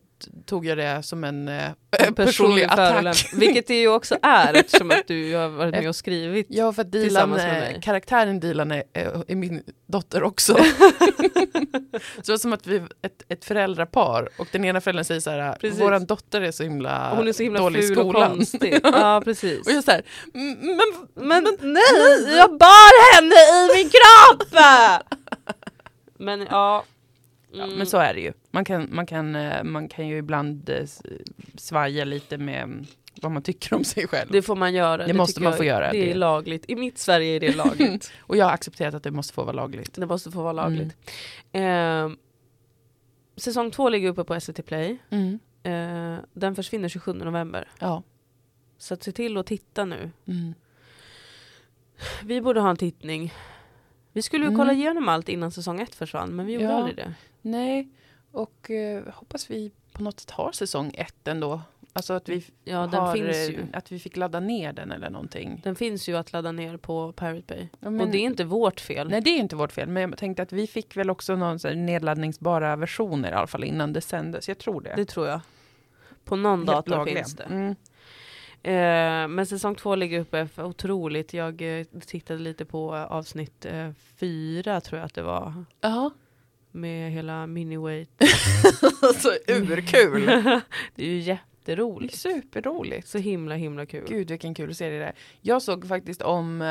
tog 0.46 0.66
jag 0.66 0.78
det 0.78 1.02
som 1.02 1.24
en 1.24 1.48
eh, 1.48 1.70
en 1.98 2.14
personlig 2.14 2.64
attack. 2.64 3.30
Vilket 3.34 3.66
det 3.66 3.80
ju 3.80 3.88
också 3.88 4.16
är 4.22 4.54
eftersom 4.54 4.90
att 4.90 5.06
du 5.06 5.34
har 5.34 5.48
varit 5.48 5.74
med 5.74 5.88
och 5.88 5.96
skrivit. 5.96 6.46
Ja, 6.50 6.72
för 6.72 6.82
att 6.82 6.92
Dilan, 6.92 7.04
Tillsammans 7.08 7.42
med 7.42 7.56
eh, 7.56 7.72
mig. 7.72 7.80
karaktären 7.82 8.40
Dilan 8.40 8.70
är, 8.72 8.82
är, 8.92 9.24
är 9.30 9.34
min 9.36 9.62
dotter 9.86 10.22
också. 10.22 10.54
så 12.16 12.22
det 12.22 12.28
var 12.28 12.36
som 12.38 12.52
att 12.52 12.66
vi 12.66 12.76
är 12.76 12.82
ett, 13.02 13.22
ett 13.28 13.44
föräldrapar 13.44 14.28
och 14.38 14.48
den 14.52 14.64
ena 14.64 14.80
föräldern 14.80 15.04
säger 15.04 15.20
så 15.20 15.30
här, 15.30 15.52
Precis. 15.52 15.80
våran 15.80 16.06
dotter 16.06 16.40
är 16.40 16.50
så 16.52 16.62
himla, 16.62 17.14
Hon 17.16 17.28
är 17.28 17.32
så 17.32 17.42
himla 17.42 17.60
dålig 17.60 17.80
i 17.80 17.82
ful 17.88 17.98
och 17.98 18.04
skolan. 18.04 18.30
konstig. 18.36 18.80
Ja, 18.84 19.20
precis. 19.24 19.66
och 19.66 19.72
jag 19.72 19.84
så 19.84 19.90
här, 19.90 20.02
"Mm, 20.34 20.58
men, 20.60 21.26
Men 21.28 21.44
nej, 21.60 22.36
jag 22.36 22.58
bar 22.58 23.14
henne 23.14 23.34
i 23.34 23.76
min 23.76 23.90
kropp! 23.90 24.60
Men 26.18 26.40
ja. 26.50 26.84
Ja, 27.54 27.64
Mm. 27.64 27.76
men 27.78 27.86
så 27.86 27.96
är 27.98 28.14
det 28.14 28.20
ju. 28.20 28.32
Man 28.54 28.64
kan, 28.64 28.88
man 28.94 29.06
kan, 29.06 29.34
eh, 29.36 29.64
man 29.64 29.88
kan 29.88 30.08
ju 30.08 30.16
ibland 30.18 30.68
eh, 30.70 30.86
svaja 31.54 32.04
lite 32.04 32.38
med 32.38 32.62
mm, 32.62 32.84
vad 33.22 33.32
man 33.32 33.42
tycker 33.42 33.74
om 33.76 33.84
sig 33.84 34.08
själv. 34.08 34.28
Det 34.32 34.42
får 34.42 34.56
man 34.56 34.74
göra. 34.74 35.06
Det 35.06 35.14
måste 35.14 35.34
tycker 35.34 35.44
man 35.48 35.56
få 35.56 35.64
göra, 35.64 35.92
Det 35.92 35.98
är 36.02 36.06
det- 36.06 36.14
lagligt. 36.14 36.64
I 36.70 36.76
mitt 36.76 36.98
Sverige 36.98 37.36
är 37.36 37.40
det 37.40 37.56
lagligt. 37.64 38.12
Och 38.20 38.36
jag 38.36 38.44
har 38.44 38.52
accepterat 38.52 38.94
att 38.94 39.02
det 39.02 39.10
måste 39.10 39.32
få 39.34 39.42
vara 39.44 39.52
lagligt. 39.56 39.94
det 39.94 40.06
måste 40.06 40.30
få 40.30 40.42
vara 40.42 40.62
Mm. 40.66 40.74
lagligt. 40.74 40.96
Eh, 41.52 42.18
säsong 43.36 43.70
två 43.70 43.88
ligger 43.88 44.08
uppe 44.08 44.24
på 44.24 44.40
SVT 44.40 44.62
Play. 44.66 44.98
Mm. 45.10 45.38
Eh, 45.62 46.24
den 46.32 46.54
försvinner 46.54 46.88
27 46.88 47.12
november. 47.12 47.68
Ja. 47.78 48.02
Så 48.78 48.94
att 48.94 49.02
se 49.02 49.12
till 49.12 49.36
att 49.36 49.46
titta 49.46 49.84
nu. 49.84 50.10
Mm. 50.26 50.54
Vi 52.24 52.40
borde 52.40 52.60
ha 52.60 52.70
en 52.70 52.76
tittning. 52.76 53.34
Vi 54.12 54.22
skulle 54.22 54.44
ju 54.44 54.48
Mm. 54.48 54.58
kolla 54.58 54.72
igenom 54.72 55.08
allt 55.08 55.28
innan 55.28 55.50
säsong 55.50 55.80
ett 55.80 55.94
försvann, 55.94 56.36
men 56.36 56.46
vi 56.46 56.52
gjorde 56.52 56.64
Ja. 56.64 56.72
aldrig 56.72 56.96
det. 56.96 57.14
Nej, 57.42 57.88
och 58.32 58.70
eh, 58.70 59.02
hoppas 59.14 59.50
vi 59.50 59.72
på 59.92 60.02
något 60.02 60.20
sätt 60.20 60.30
har 60.30 60.52
säsong 60.52 60.90
ett 60.94 61.28
ändå. 61.28 61.60
Alltså 61.94 62.12
att 62.12 62.28
vi, 62.28 62.44
Ja, 62.64 62.80
den 62.80 63.00
har, 63.00 63.16
eh, 63.50 63.64
att 63.72 63.92
vi 63.92 63.98
fick 63.98 64.16
ladda 64.16 64.40
ner 64.40 64.72
den 64.72 64.92
eller 64.92 65.10
någonting. 65.10 65.60
Den 65.64 65.74
finns 65.76 66.08
ju 66.08 66.16
att 66.16 66.32
ladda 66.32 66.52
ner 66.52 66.76
på 66.76 67.12
Pirate 67.12 67.42
Bay. 67.46 67.68
Ja, 67.80 67.90
men- 67.90 68.00
Och 68.00 68.08
det 68.08 68.18
är 68.18 68.22
inte 68.22 68.44
vårt 68.44 68.80
fel. 68.80 69.08
Nej, 69.10 69.20
det 69.20 69.30
är 69.30 69.38
inte 69.38 69.56
vårt 69.56 69.72
fel. 69.72 69.88
Men 69.88 70.02
jag 70.10 70.18
tänkte 70.18 70.42
att 70.42 70.52
vi 70.52 70.66
fick 70.66 70.96
väl 70.96 71.10
också 71.10 71.36
någon 71.36 71.58
nedladdningsbara 71.86 72.76
versioner 72.76 73.30
i 73.30 73.34
alla 73.34 73.46
fall 73.46 73.64
innan 73.64 73.92
det 73.92 74.00
sändes. 74.00 74.48
Jag 74.48 74.58
tror 74.58 74.80
det. 74.80 74.94
Det 74.96 75.04
tror 75.04 75.28
jag. 75.28 75.40
På 76.24 76.36
någon 76.36 76.58
Helt 76.58 76.66
dator 76.70 76.90
lagliga. 76.90 77.16
finns 77.16 77.36
det. 77.36 77.44
Mm. 77.44 77.74
Eh, 78.64 79.28
men 79.28 79.46
säsong 79.46 79.74
två 79.74 79.94
ligger 79.94 80.20
uppe 80.20 80.46
för 80.48 80.64
otroligt. 80.64 81.34
Jag 81.34 81.80
eh, 81.80 81.86
tittade 82.06 82.38
lite 82.40 82.64
på 82.64 82.94
avsnitt 82.94 83.64
eh, 83.64 83.90
fyra 84.16 84.80
tror 84.80 84.98
jag 84.98 85.06
att 85.06 85.14
det 85.14 85.22
var. 85.22 85.64
Ja. 85.80 86.10
Med 86.72 87.12
hela 87.12 87.46
Miniweight. 87.46 88.10
alltså 89.02 89.28
urkul. 89.48 90.26
det 90.94 91.04
är 91.04 91.08
ju 91.08 91.18
jätteroligt. 91.18 92.18
Superroligt. 92.18 93.08
Så 93.08 93.18
himla 93.18 93.54
himla 93.54 93.86
kul. 93.86 94.06
Gud 94.08 94.30
vilken 94.30 94.54
kul 94.54 94.74
serie 94.74 94.98
det 94.98 95.04
är. 95.04 95.14
Jag 95.40 95.62
såg 95.62 95.88
faktiskt 95.88 96.22
om 96.22 96.62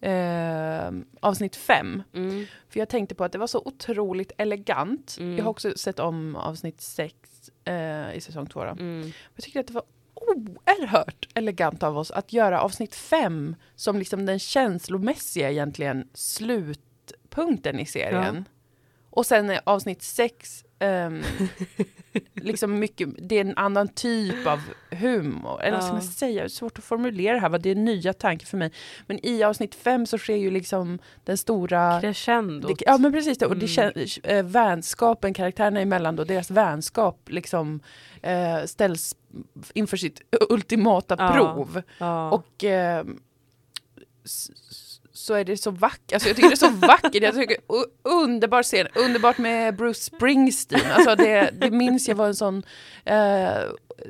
eh, 0.00 0.90
avsnitt 1.20 1.56
fem. 1.56 2.02
Mm. 2.14 2.46
För 2.68 2.78
jag 2.78 2.88
tänkte 2.88 3.14
på 3.14 3.24
att 3.24 3.32
det 3.32 3.38
var 3.38 3.46
så 3.46 3.62
otroligt 3.64 4.32
elegant. 4.38 5.16
Mm. 5.20 5.36
Jag 5.36 5.44
har 5.44 5.50
också 5.50 5.72
sett 5.76 5.98
om 5.98 6.36
avsnitt 6.36 6.80
sex 6.80 7.16
eh, 7.64 8.14
i 8.14 8.20
säsong 8.20 8.46
två. 8.46 8.64
Då. 8.64 8.70
Mm. 8.70 9.12
Jag 9.34 9.44
tycker 9.44 9.60
att 9.60 9.66
det 9.66 9.72
var 9.72 9.84
oerhört 10.14 11.28
elegant 11.34 11.82
av 11.82 11.98
oss 11.98 12.10
att 12.10 12.32
göra 12.32 12.60
avsnitt 12.60 12.94
fem 12.94 13.56
som 13.76 13.98
liksom 13.98 14.26
den 14.26 14.38
känslomässiga 14.38 15.50
egentligen 15.50 16.08
slutpunkten 16.14 17.80
i 17.80 17.86
serien. 17.86 18.44
Och 19.10 19.26
sen 19.26 19.50
är 19.50 19.60
avsnitt 19.64 20.02
sex 20.02 20.64
ehm, 20.78 21.22
liksom 22.34 22.78
mycket, 22.78 23.08
det 23.18 23.36
är 23.36 23.40
en 23.40 23.56
annan 23.56 23.88
typ 23.88 24.46
av 24.46 24.60
humor. 24.90 25.62
Eller 25.62 25.76
vad 25.76 25.84
ska 25.84 25.92
man 25.92 26.02
säga? 26.02 26.40
Det 26.42 26.46
är 26.46 26.48
svårt 26.48 26.78
att 26.78 26.84
formulera 26.84 27.34
det 27.34 27.40
här, 27.40 27.48
vad 27.48 27.62
det 27.62 27.70
är 27.70 27.74
nya 27.74 28.12
tankar 28.12 28.46
för 28.46 28.56
mig. 28.56 28.72
Men 29.06 29.26
i 29.26 29.42
avsnitt 29.42 29.74
fem 29.74 30.06
så 30.06 30.18
sker 30.18 30.36
ju 30.36 30.50
liksom 30.50 30.98
den 31.24 31.38
stora 31.38 32.00
Crescendot. 32.00 32.78
det, 32.78 32.84
ja 32.86 32.98
men 32.98 33.12
precis 33.12 33.38
det, 33.38 33.46
och 33.46 33.56
det 33.56 33.78
Mm. 33.78 34.06
kän, 34.06 34.36
äh, 34.36 34.42
vänskapen 34.44 35.34
karaktärerna 35.34 35.80
emellan 35.80 36.16
då, 36.16 36.24
deras 36.24 36.50
vänskap 36.50 37.28
liksom 37.28 37.80
eh, 38.22 38.64
ställs 38.64 39.16
inför 39.74 39.96
sitt 39.96 40.20
ultimata 40.50 41.16
prov. 41.32 41.82
ja. 41.98 42.30
Och 42.30 42.64
eh, 42.64 43.04
så 45.20 45.34
är 45.34 45.44
det 45.44 45.56
så 45.56 45.70
vackert, 45.70 46.12
alltså 46.12 46.28
jag 46.28 46.36
tycker 46.36 46.48
det 46.48 46.54
är 46.54 46.70
så 46.70 46.86
vackert, 46.86 47.22
jag 47.22 47.34
tycker 47.34 47.56
underbar 48.02 48.62
scen, 48.62 48.86
underbart 48.94 49.38
med 49.38 49.76
Bruce 49.76 50.00
Springsteen, 50.00 50.92
alltså 50.92 51.16
det, 51.16 51.50
det 51.60 51.70
minns 51.70 52.08
jag 52.08 52.16
var 52.16 52.26
en 52.26 52.34
sån 52.34 52.62
eh, 53.04 53.50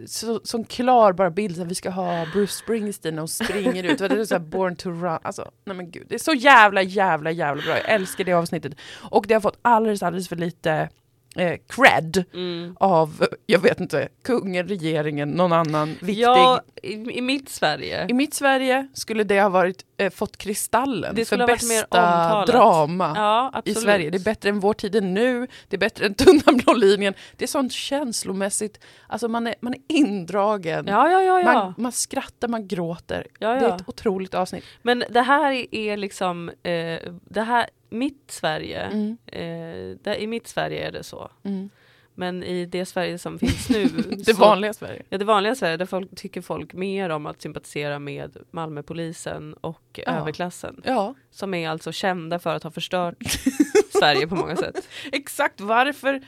så, 0.07 0.41
sån 0.45 0.65
klar 0.65 1.13
bara 1.13 1.31
bild, 1.31 1.61
att 1.61 1.67
vi 1.67 1.75
ska 1.75 1.91
ha 1.91 2.27
Bruce 2.33 2.53
Springsteen 2.53 3.19
och 3.19 3.31
springer 3.31 3.85
ut, 3.85 3.99
det 3.99 4.05
är 4.05 4.25
så 4.25 4.35
här 4.35 4.41
born 4.41 4.77
to 4.77 4.91
run, 4.91 5.19
alltså 5.23 5.51
nej 5.65 5.77
men 5.77 5.91
gud, 5.91 6.07
det 6.09 6.15
är 6.15 6.19
så 6.19 6.35
jävla 6.35 6.83
jävla 6.83 7.31
jävla 7.31 7.63
bra, 7.63 7.77
jag 7.77 7.89
älskar 7.89 8.25
det 8.25 8.33
avsnittet. 8.33 8.73
Och 9.11 9.25
det 9.29 9.35
har 9.35 9.41
fått 9.41 9.59
alldeles 9.63 10.03
alldeles 10.03 10.29
för 10.29 10.37
lite 10.37 10.89
eh, 11.37 11.59
cred 11.69 12.25
Mm. 12.35 12.77
av, 12.81 13.27
jag 13.47 13.59
vet 13.59 13.81
inte, 13.81 14.09
kungen, 14.25 14.69
regeringen, 14.69 15.31
någon 15.31 15.53
annan 15.53 15.89
viktig 16.01 16.23
Ja, 16.25 16.61
i, 16.83 16.93
i 16.93 17.21
mitt 17.21 17.49
Sverige. 17.49 18.07
i 18.09 18.13
mitt 18.13 18.35
Sverige 18.35 18.89
skulle 18.95 19.25
det 19.25 19.41
ha 19.43 19.49
varit, 19.49 19.85
eh, 19.97 20.11
fått 20.11 20.37
Kristallen 20.37 21.15
Det 21.15 21.25
för 21.25 21.47
bästa 21.47 22.45
drama 22.47 23.13
Ja, 23.17 23.63
i. 23.65 23.75
Sverige. 23.75 24.11
Det 24.11 24.19
är 24.19 24.25
bättre 24.25 24.49
än 24.49 24.61
Vår 24.61 24.75
tid 24.75 24.95
är 24.95 25.01
nu, 25.01 25.47
det 25.69 25.77
är 25.77 25.81
bättre 25.81 26.07
än 26.07 26.15
Tunna 26.21 26.43
blå 26.65 26.73
linjen. 26.75 27.15
Det 27.37 27.45
är 27.45 27.49
sånt 27.49 27.73
känslomässigt, 27.73 28.81
alltså 29.07 29.29
man 29.29 29.47
är, 29.47 29.55
man 29.61 29.75
är 29.75 29.81
indragen. 29.89 30.87
Ja, 30.89 31.11
ja. 31.23 31.43
Man, 31.43 31.75
man 31.79 31.93
skrattar, 31.93 32.49
man 32.49 32.69
gråter. 32.69 33.27
ja, 33.39 33.49
Det 33.53 33.67
är 33.67 33.77
ett 33.77 33.89
otroligt 33.89 34.35
avsnitt. 34.35 34.65
Men 34.83 35.05
det 35.11 35.23
här 35.23 35.75
är 35.75 35.97
liksom, 35.97 36.49
eh, 36.49 36.99
det 37.25 37.43
här, 37.43 37.67
mitt 37.91 38.25
Sverige, 38.31 38.81
Mm, 38.83 39.17
eh, 39.27 39.97
där, 40.03 40.17
i 40.19 40.27
mitt 40.27 40.49
Sverige 40.49 40.87
är 40.89 40.93
det 40.93 41.03
så. 41.03 41.31
mm. 41.45 41.71
Men 42.15 42.43
i 42.43 42.67
det 42.67 42.87
Sverige 42.87 43.19
som 43.19 43.39
finns 43.39 43.69
nu, 43.71 43.85
Det 44.27 44.35
så- 44.35 44.41
vanliga 44.41 44.73
Sverige. 44.73 45.03
Ja, 45.09 45.19
det 45.19 45.25
vanliga 45.25 45.55
Sverige, 45.55 45.77
där 45.77 45.87
folk, 45.87 46.17
tycker 46.17 46.41
folk 46.41 46.73
mer 46.73 47.11
om 47.11 47.27
att 47.27 47.43
sympatisera 47.43 47.99
med 47.99 48.37
Malmöpolisen 48.51 49.55
och 49.55 50.01
Ja. 50.07 50.13
överklassen. 50.13 50.83
Ja, 50.85 51.15
Som 51.31 51.55
är 51.55 51.69
alltså 51.69 51.93
kända 51.93 52.39
för 52.39 52.55
att 52.55 52.63
ha 52.63 52.71
förstört 52.71 53.17
Sverige 53.99 54.27
på 54.27 54.35
många 54.35 54.57
sätt. 54.57 54.89
exakt. 55.13 55.61
Varför 55.61 56.21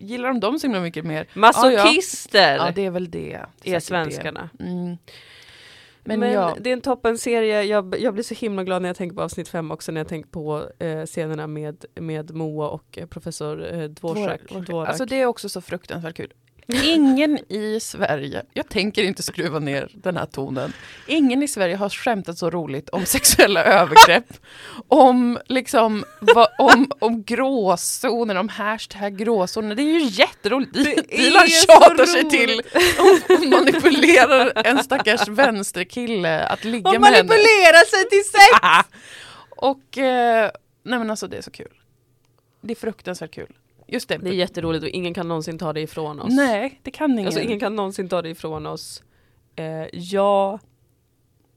gillar 0.00 0.28
de 0.28 0.40
dem 0.40 0.58
så 0.58 0.66
himla 0.66 0.80
mycket 0.80 1.04
mer? 1.04 1.26
Masochister 1.34 2.56
Ja, 2.56 2.70
det 2.74 2.84
är 2.86 2.90
väl 2.90 3.10
det. 3.10 3.32
är 3.32 3.46
Säkert 3.58 3.74
det. 3.74 3.80
svenskarna. 3.80 4.48
Mm. 4.60 4.96
Men, 6.08 6.20
Men, 6.20 6.32
ja, 6.32 6.56
det 6.60 6.70
är 6.70 6.72
en 6.72 6.80
toppenserie, 6.80 7.62
jag, 7.62 8.00
jag 8.00 8.14
blir 8.14 8.24
så 8.24 8.34
himla 8.34 8.64
glad 8.64 8.82
när 8.82 8.88
jag 8.88 8.96
tänker 8.96 9.16
på 9.16 9.22
avsnitt 9.22 9.48
fem 9.48 9.70
också, 9.70 9.92
när 9.92 10.00
jag 10.00 10.08
tänker 10.08 10.30
på 10.30 10.70
eh, 10.78 11.04
scenerna 11.04 11.46
med, 11.46 11.84
med 11.94 12.34
Moa 12.34 12.68
och 12.68 12.98
eh, 12.98 13.06
professor 13.06 13.74
eh, 13.74 13.84
Dvorak. 13.84 14.40
Dvorak. 14.48 14.66
Dvorak. 14.66 14.88
Alltså 14.88 15.04
det 15.04 15.20
är 15.20 15.26
också 15.26 15.48
så 15.48 15.60
fruktansvärt 15.60 16.16
kul. 16.16 16.32
Ingen 16.72 17.38
i 17.52 17.80
Sverige, 17.80 18.42
jag 18.52 18.68
tänker 18.68 19.02
inte 19.02 19.22
skruva 19.22 19.58
ner 19.58 19.90
den 19.94 20.16
här 20.16 20.26
tonen, 20.26 20.72
ingen 21.06 21.42
i 21.42 21.48
Sverige 21.48 21.76
har 21.76 21.88
skämtat 21.88 22.38
så 22.38 22.50
roligt 22.50 22.88
om 22.88 23.06
sexuella 23.06 23.64
övergrepp, 23.64 24.32
om 24.88 25.38
liksom 25.46 26.04
va, 26.20 26.48
om, 26.58 26.90
om 26.98 27.22
gråzoner, 27.22 28.34
om 28.34 28.48
hashtag 28.48 29.16
gråzoner. 29.16 29.74
Det 29.74 29.82
är 29.82 30.00
ju 30.00 30.04
jätteroligt. 30.04 31.10
Dilan 31.10 31.46
tjatar 31.48 32.06
sig 32.06 32.30
till 32.30 32.62
och 32.98 33.46
manipulerar 33.48 34.52
en 34.66 34.84
stackars 34.84 35.28
vänsterkille 35.28 36.46
att 36.46 36.64
ligga 36.64 36.90
och 36.90 37.00
med 37.00 37.10
henne. 37.10 37.28
manipulera 37.28 37.84
sig 37.84 38.08
till 38.10 38.24
sex! 38.24 38.88
Och 39.60 39.98
eh, 39.98 40.50
nej 40.82 40.98
men 40.98 41.10
alltså 41.10 41.26
det 41.26 41.36
är 41.36 41.42
så 41.42 41.50
kul. 41.50 41.72
Det 42.60 42.72
är 42.72 42.76
fruktansvärt 42.76 43.34
kul. 43.34 43.54
Just 43.88 44.08
det. 44.08 44.18
Det 44.18 44.28
är 44.30 44.34
jätteroligt 44.34 44.82
och 44.82 44.88
ingen 44.88 45.14
kan 45.14 45.28
någonsin 45.28 45.58
ta 45.58 45.72
det 45.72 45.80
ifrån 45.80 46.20
oss. 46.20 46.32
Nej, 46.34 46.80
det 46.82 46.90
kan 46.90 47.12
ingen. 47.12 47.26
Alltså 47.26 47.40
ingen 47.40 47.60
kan 47.60 47.76
någonsin 47.76 48.08
ta 48.08 48.22
det 48.22 48.28
ifrån 48.28 48.66
oss. 48.66 49.02
Eh, 49.56 49.86
ja, 49.92 50.58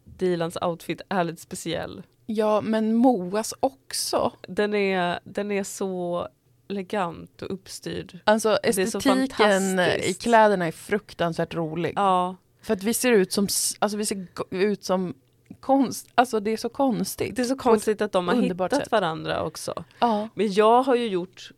Dilans 0.03 0.57
outfit 0.61 1.01
är 1.09 1.23
lite 1.23 1.41
speciell. 1.41 2.03
Ja, 2.25 2.61
men 2.61 2.95
Moas 2.95 3.53
också. 3.59 4.31
Den 4.47 4.73
är, 4.73 5.19
den 5.23 5.51
är 5.51 5.63
så 5.63 6.27
elegant 6.69 7.41
och 7.41 7.53
uppstyrd. 7.53 8.19
Alltså 8.23 8.57
estetiken 8.63 9.79
i 9.79 10.13
kläderna 10.19 10.67
är 10.67 10.71
fruktansvärt 10.71 11.53
rolig. 11.55 11.93
Ja, 11.95 12.35
För 12.61 12.73
att 12.73 12.83
vi 12.83 12.93
ser 12.93 13.11
ut 13.11 13.31
som, 13.31 13.47
alltså 13.79 13.97
vi 13.97 14.05
ser 14.05 14.27
ut 14.49 14.83
som 14.83 15.13
konst, 15.59 16.07
alltså 16.15 16.39
det 16.39 16.51
är 16.51 16.57
så 16.57 16.69
konstigt. 16.69 17.35
det 17.35 17.41
är 17.41 17.45
så 17.45 17.57
konstigt 17.57 18.01
att 18.01 18.11
de 18.11 18.27
har 18.27 18.35
hittat 18.35 18.75
sätt. 18.75 18.91
varandra 18.91 19.43
också. 19.43 19.83
Ja. 19.99 20.29
Men 20.35 20.53
jag 20.53 20.83
har 20.83 20.95
ju 20.95 21.07
gjort 21.07 21.51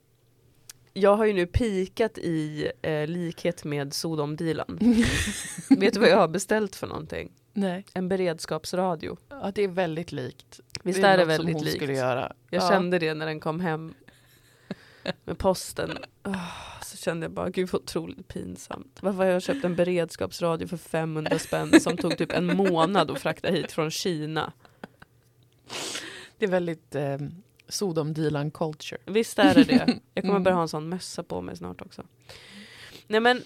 jag 0.93 1.15
har 1.15 1.25
ju 1.25 1.33
nu 1.33 1.45
pikat 1.45 2.17
i 2.17 2.71
eh, 2.81 3.07
likhet 3.07 3.63
med 3.63 3.93
Sodom 3.93 4.35
Dilan. 4.35 4.79
Vet 5.69 5.93
du 5.93 5.99
vad 5.99 6.09
jag 6.09 6.17
har 6.17 6.27
beställt 6.27 6.75
för 6.75 6.87
någonting? 6.87 7.31
Nej, 7.53 7.85
En 7.93 8.09
beredskapsradio. 8.09 9.17
ja, 9.29 9.51
det 9.55 9.63
är 9.63 9.67
väldigt 9.67 10.11
likt. 10.11 10.59
Visst 10.83 11.01
det 11.01 11.07
är 11.07 11.17
det 11.17 11.25
något 11.25 11.35
som 11.35 11.45
väldigt 11.45 11.63
likt? 11.63 11.75
skulle 11.75 11.93
göra. 11.93 12.33
Jag 12.49 12.63
ja. 12.63 12.69
kände 12.69 12.99
det 12.99 13.13
när 13.13 13.25
den 13.25 13.39
kom 13.39 13.59
hem 13.59 13.93
med 15.25 15.37
posten. 15.37 15.97
Ah, 16.21 16.81
så 16.83 16.97
kände 16.97 17.23
jag 17.23 17.31
bara, 17.31 17.49
gud 17.49 17.69
vad 17.71 17.81
otroligt 17.81 18.27
pinsamt. 18.27 18.99
Varför 19.01 19.17
har 19.17 19.25
jag 19.25 19.41
köpt 19.41 19.65
en 19.65 19.75
beredskapsradio 19.75 20.67
för 20.67 20.77
500 20.77 21.39
spänn 21.39 21.79
som 21.81 21.97
tog 21.97 22.17
typ 22.17 22.31
en 22.31 22.57
månad 22.57 23.11
att 23.11 23.19
frakta 23.19 23.47
hit 23.47 23.71
från 23.71 23.91
Kina? 23.91 24.53
Det 26.37 26.45
är 26.45 26.49
väldigt 26.49 26.95
eh, 26.95 27.17
Sodom 27.67 28.13
Dilan 28.13 28.51
culture. 28.51 29.01
Visst 29.05 29.39
är 29.39 29.53
det 29.55 29.63
det? 29.63 29.99
Jag 30.13 30.23
kommer 30.23 30.33
Mm. 30.33 30.43
börja 30.43 30.55
ha 30.55 30.61
en 30.61 30.67
sån 30.67 30.89
mössa 30.89 31.23
på 31.23 31.41
mig 31.41 31.57
snart 31.57 31.81
också. 31.81 32.03
Nej 33.07 33.19
men, 33.19 33.41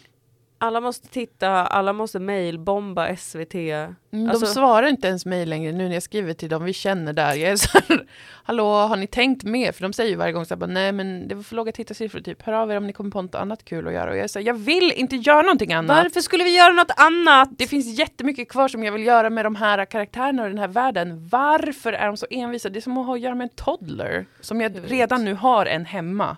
alla 0.60 0.82
måste 0.82 1.08
titta, 1.08 1.50
alla 1.50 1.94
måste 1.94 2.20
mailbomba 2.20 3.16
SVT. 3.18 3.56
Mm, 3.56 4.30
Alltså- 4.30 4.46
de 4.46 4.52
svarar 4.52 4.88
inte 4.88 5.08
ens 5.08 5.26
mig 5.26 5.46
längre 5.46 5.72
nu 5.72 5.88
när 5.88 5.94
jag 5.94 6.04
skriver 6.04 6.34
till 6.34 6.50
dem 6.50 6.64
vi 6.64 6.74
känner 6.74 7.14
där. 7.14 7.34
Jag 7.36 7.52
är 7.52 7.56
så 7.56 7.78
här, 7.88 8.06
hallå 8.44 8.72
har 8.72 8.96
ni 8.98 9.08
tänkt 9.08 9.44
mer? 9.44 9.72
För 9.72 9.82
de 9.82 9.94
säger 9.94 10.10
ju 10.10 10.16
varje 10.16 10.34
gång 10.34 10.46
så 10.46 10.56
här, 10.60 10.68
nej 10.68 10.92
men 10.92 11.28
det 11.28 11.36
var 11.36 11.44
för 11.44 11.56
låga 11.56 11.72
tittarsiffror 11.72 12.20
typ. 12.20 12.42
Hör 12.42 12.54
av 12.54 12.72
er 12.72 12.78
om 12.78 12.88
ni 12.88 12.94
kommer 12.94 13.12
på 13.12 13.22
något 13.22 13.36
annat 13.36 13.66
kul 13.66 13.88
att 13.88 13.94
göra. 13.94 14.12
Och 14.12 14.18
jag 14.18 14.30
här, 14.36 14.42
jag 14.42 14.54
vill 14.54 14.92
inte 14.92 15.16
göra 15.16 15.42
någonting 15.42 15.74
annat. 15.74 16.04
Varför 16.04 16.22
skulle 16.22 16.44
vi 16.44 16.58
göra 16.58 16.74
något 16.74 16.92
annat? 16.98 17.50
Det 17.58 17.68
finns 17.68 18.00
jättemycket 18.00 18.50
kvar 18.50 18.68
som 18.68 18.84
jag 18.84 18.92
vill 18.92 19.06
göra 19.06 19.30
med 19.30 19.46
de 19.46 19.56
här 19.56 19.86
karaktärerna 19.86 20.44
och 20.44 20.50
den 20.50 20.58
här 20.58 20.68
världen. 20.68 21.28
Varför 21.32 21.94
är 21.94 22.08
de 22.08 22.18
så 22.18 22.26
envisa? 22.30 22.70
Det 22.70 22.80
är 22.80 22.82
som 22.82 22.98
att 22.98 23.06
ha 23.06 23.14
att 23.14 23.20
göra 23.22 23.36
med 23.36 23.46
en 23.46 23.56
toddler. 23.56 24.26
Som 24.42 24.62
jag, 24.62 24.76
Jag 24.76 24.92
redan 24.92 25.26
nu 25.26 25.34
har 25.34 25.66
en 25.66 25.86
hemma. 25.86 26.38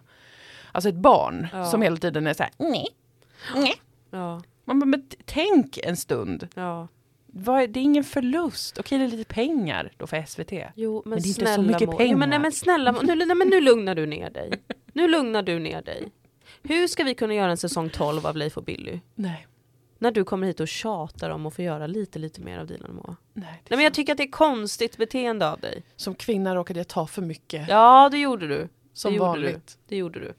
Alltså 0.71 0.89
ett 0.89 0.95
barn 0.95 1.47
Ja. 1.53 1.65
som 1.65 1.81
hela 1.81 1.97
tiden 1.97 2.27
är 2.27 2.33
så 2.33 2.43
här, 2.43 2.51
nej, 2.57 2.87
nej. 3.55 3.73
Ja, 4.11 4.41
Man 4.65 4.79
bara, 4.79 4.85
men 4.85 5.07
tänk 5.25 5.77
en 5.77 5.97
stund. 5.97 6.47
ja. 6.55 6.87
Vad 7.31 7.61
är, 7.61 7.67
det 7.67 7.79
är 7.79 7.81
ingen 7.81 8.03
förlust. 8.03 8.77
Okej, 8.79 8.97
det 8.97 9.03
är 9.03 9.07
lite 9.07 9.33
pengar 9.33 9.91
då 9.97 10.07
för 10.07 10.23
SVT. 10.27 10.51
Jo 10.75 11.01
men, 11.05 11.09
Men 11.09 11.21
det 11.21 11.27
är 11.27 11.29
inte 11.29 11.53
så 11.55 11.61
mycket 11.61 11.81
Jo, 11.81 11.97
pengar. 11.97 12.15
men, 12.17 12.29
nej, 12.29 12.39
men 12.39 12.51
snälla 12.51 12.91
nu, 12.91 13.15
nej, 13.15 13.35
men 13.35 13.47
nu 13.47 13.61
lugnar 13.61 13.95
du 13.95 14.05
ner 14.05 14.29
dig. 14.29 14.51
Nu 14.93 15.07
lugnar 15.07 15.41
du 15.43 15.59
ner 15.59 15.81
dig. 15.81 16.11
Hur 16.63 16.87
ska 16.87 17.03
vi 17.03 17.13
kunna 17.15 17.33
göra 17.33 17.51
en 17.51 17.57
säsong 17.57 17.89
12 17.89 18.25
av 18.25 18.37
Leif 18.37 18.57
och 18.57 18.63
Billy? 18.63 18.99
Nej. 19.15 19.47
När 19.97 20.11
du 20.11 20.23
kommer 20.23 20.47
hit 20.47 20.59
och 20.59 20.67
tjatar 20.67 21.29
om 21.29 21.45
att 21.45 21.53
få 21.53 21.61
göra 21.61 21.87
lite 21.87 22.19
lite 22.19 22.41
mer 22.41 22.57
av 22.59 22.67
Dilan 22.67 22.89
och 22.89 22.95
Moa. 22.95 23.15
Nej, 23.33 23.45
Nej 23.69 23.77
men 23.77 23.79
jag 23.79 23.93
tycker 23.93 24.11
att 24.13 24.17
det 24.17 24.23
är 24.23 24.31
konstigt 24.31 24.97
beteende 24.97 25.51
av 25.51 25.59
dig. 25.59 25.83
Som 25.95 26.15
kvinna 26.15 26.55
råkade 26.55 26.79
jag 26.79 26.87
ta 26.87 27.07
för 27.07 27.21
mycket. 27.21 27.69
Ja 27.69 28.09
det 28.11 28.17
gjorde 28.17 28.47
du. 28.47 28.67
som 28.93 29.11
det 29.11 29.17
gjorde 29.17 29.27
vanligt. 29.29 29.77
Det 29.87 29.97
gjorde 29.97 30.19
du. 30.19 30.33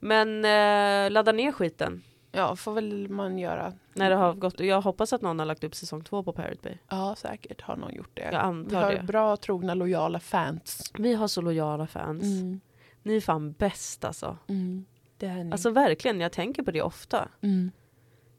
Men 0.00 0.44
eh, 0.44 1.10
ladda 1.10 1.32
ner 1.32 1.52
skiten. 1.52 2.02
Ja, 2.32 2.56
får 2.56 2.72
väl 2.72 3.08
man 3.08 3.38
göra. 3.38 3.72
När 3.94 4.10
det 4.10 4.16
har 4.16 4.34
gått. 4.34 4.60
Jag 4.60 4.80
hoppas 4.80 5.12
att 5.12 5.22
någon 5.22 5.38
har 5.38 5.46
lagt 5.46 5.64
upp 5.64 5.74
säsong 5.74 6.04
två 6.04 6.22
på 6.22 6.32
Pirate 6.32 6.58
Bay. 6.62 6.76
Ja, 6.88 7.14
säkert 7.18 7.60
har 7.62 7.76
någon 7.76 7.94
gjort 7.94 8.10
det. 8.14 8.22
Jag 8.22 8.30
Vi 8.30 8.36
antar 8.36 8.82
har 8.82 8.92
det. 8.92 9.02
bra, 9.02 9.36
trogna, 9.36 9.74
lojala 9.74 10.20
fans. 10.20 10.92
Vi 10.98 11.14
har 11.14 11.28
så 11.28 11.40
lojala 11.40 11.86
fans. 11.86 12.22
Mm. 12.22 12.60
Ni 13.02 13.16
är 13.16 13.20
fan 13.20 13.52
bäst 13.52 14.04
alltså. 14.04 14.38
Mm. 14.48 14.84
Det 15.18 15.26
är 15.26 15.44
ni. 15.44 15.52
Alltså 15.52 15.70
verkligen, 15.70 16.20
jag 16.20 16.32
tänker 16.32 16.62
på 16.62 16.70
det 16.70 16.82
ofta. 16.82 17.28
mm. 17.40 17.70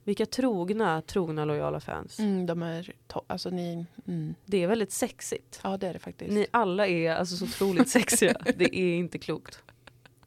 Vilka 0.06 0.25
trogna, 0.25 1.01
trogna 1.01 1.45
lojala 1.45 1.79
fans. 1.79 2.19
Mm, 2.19 2.45
de 2.45 2.63
är 2.63 2.93
alltså 3.27 3.49
ni, 3.49 3.86
mm. 4.08 4.36
Det 4.45 4.63
är 4.63 4.67
väldigt 4.67 4.91
sexigt. 4.91 5.60
Ja, 5.63 5.77
det 5.77 5.88
är 5.88 5.93
det 5.93 5.99
faktiskt. 5.99 6.32
Ni 6.32 6.45
alla 6.51 6.88
är 6.88 7.15
alltså 7.15 7.36
så 7.36 7.45
otroligt 7.45 7.89
sexiga. 7.89 8.36
Det 8.58 8.75
är 8.79 8.97
inte 8.97 9.17
klokt. 9.19 9.63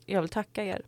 Jag 0.06 0.20
vill 0.20 0.30
tacka 0.30 0.64
er. 0.64 0.82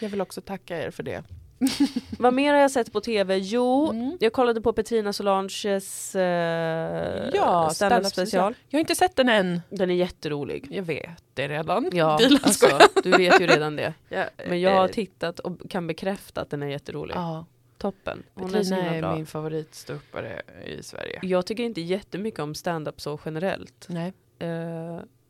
Jag 0.00 0.08
vill 0.08 0.20
också 0.20 0.40
tacka 0.40 0.82
er 0.86 0.90
för 0.90 1.02
det. 1.02 1.24
Vad 2.18 2.34
mer 2.34 2.52
har 2.54 2.60
jag 2.60 2.70
sett 2.70 2.92
på 2.92 3.00
tv? 3.00 3.36
Jo, 3.38 3.90
Mm. 3.90 4.16
jag 4.20 4.32
kollade 4.32 4.60
på 4.60 4.72
Petrina 4.72 5.12
Solanges 5.12 6.14
eh, 6.14 7.30
Ja, 7.34 7.70
stand-up 7.74 8.06
special. 8.06 8.54
Jag 8.68 8.76
har 8.78 8.80
inte 8.80 8.94
sett 8.94 9.16
den 9.16 9.28
än. 9.28 9.60
Den 9.70 9.90
är 9.90 9.94
jätterolig. 9.94 10.66
Jag 10.70 10.82
vet 10.82 11.22
det 11.34 11.48
redan. 11.48 11.90
Ja, 11.92 12.18
alltså, 12.42 12.66
du 13.02 13.10
vet 13.10 13.40
ju 13.40 13.46
redan 13.46 13.76
det. 13.76 13.94
Men 14.48 14.60
jag 14.60 14.70
har 14.70 14.84
Eh, 14.88 14.92
tittat 14.92 15.38
och 15.40 15.70
kan 15.70 15.86
bekräfta 15.86 16.40
att 16.40 16.50
den 16.50 16.62
är 16.62 16.66
jätterolig. 16.66 17.14
Ja, 17.14 17.46
Toppen. 17.78 18.22
Hon 18.34 18.48
är 18.48 18.52
Petrina 18.52 18.76
är 18.94 19.00
bra. 19.00 19.14
min 19.14 19.26
favoritståuppare 19.26 20.42
i 20.66 20.82
Sverige. 20.82 21.18
Jag 21.22 21.46
tycker 21.46 21.62
inte 21.62 21.80
jättemycket 21.80 22.40
om 22.40 22.54
stand-up 22.54 23.00
så 23.00 23.20
generellt. 23.24 23.86
Nej. 23.88 24.12
Eh, 24.38 24.48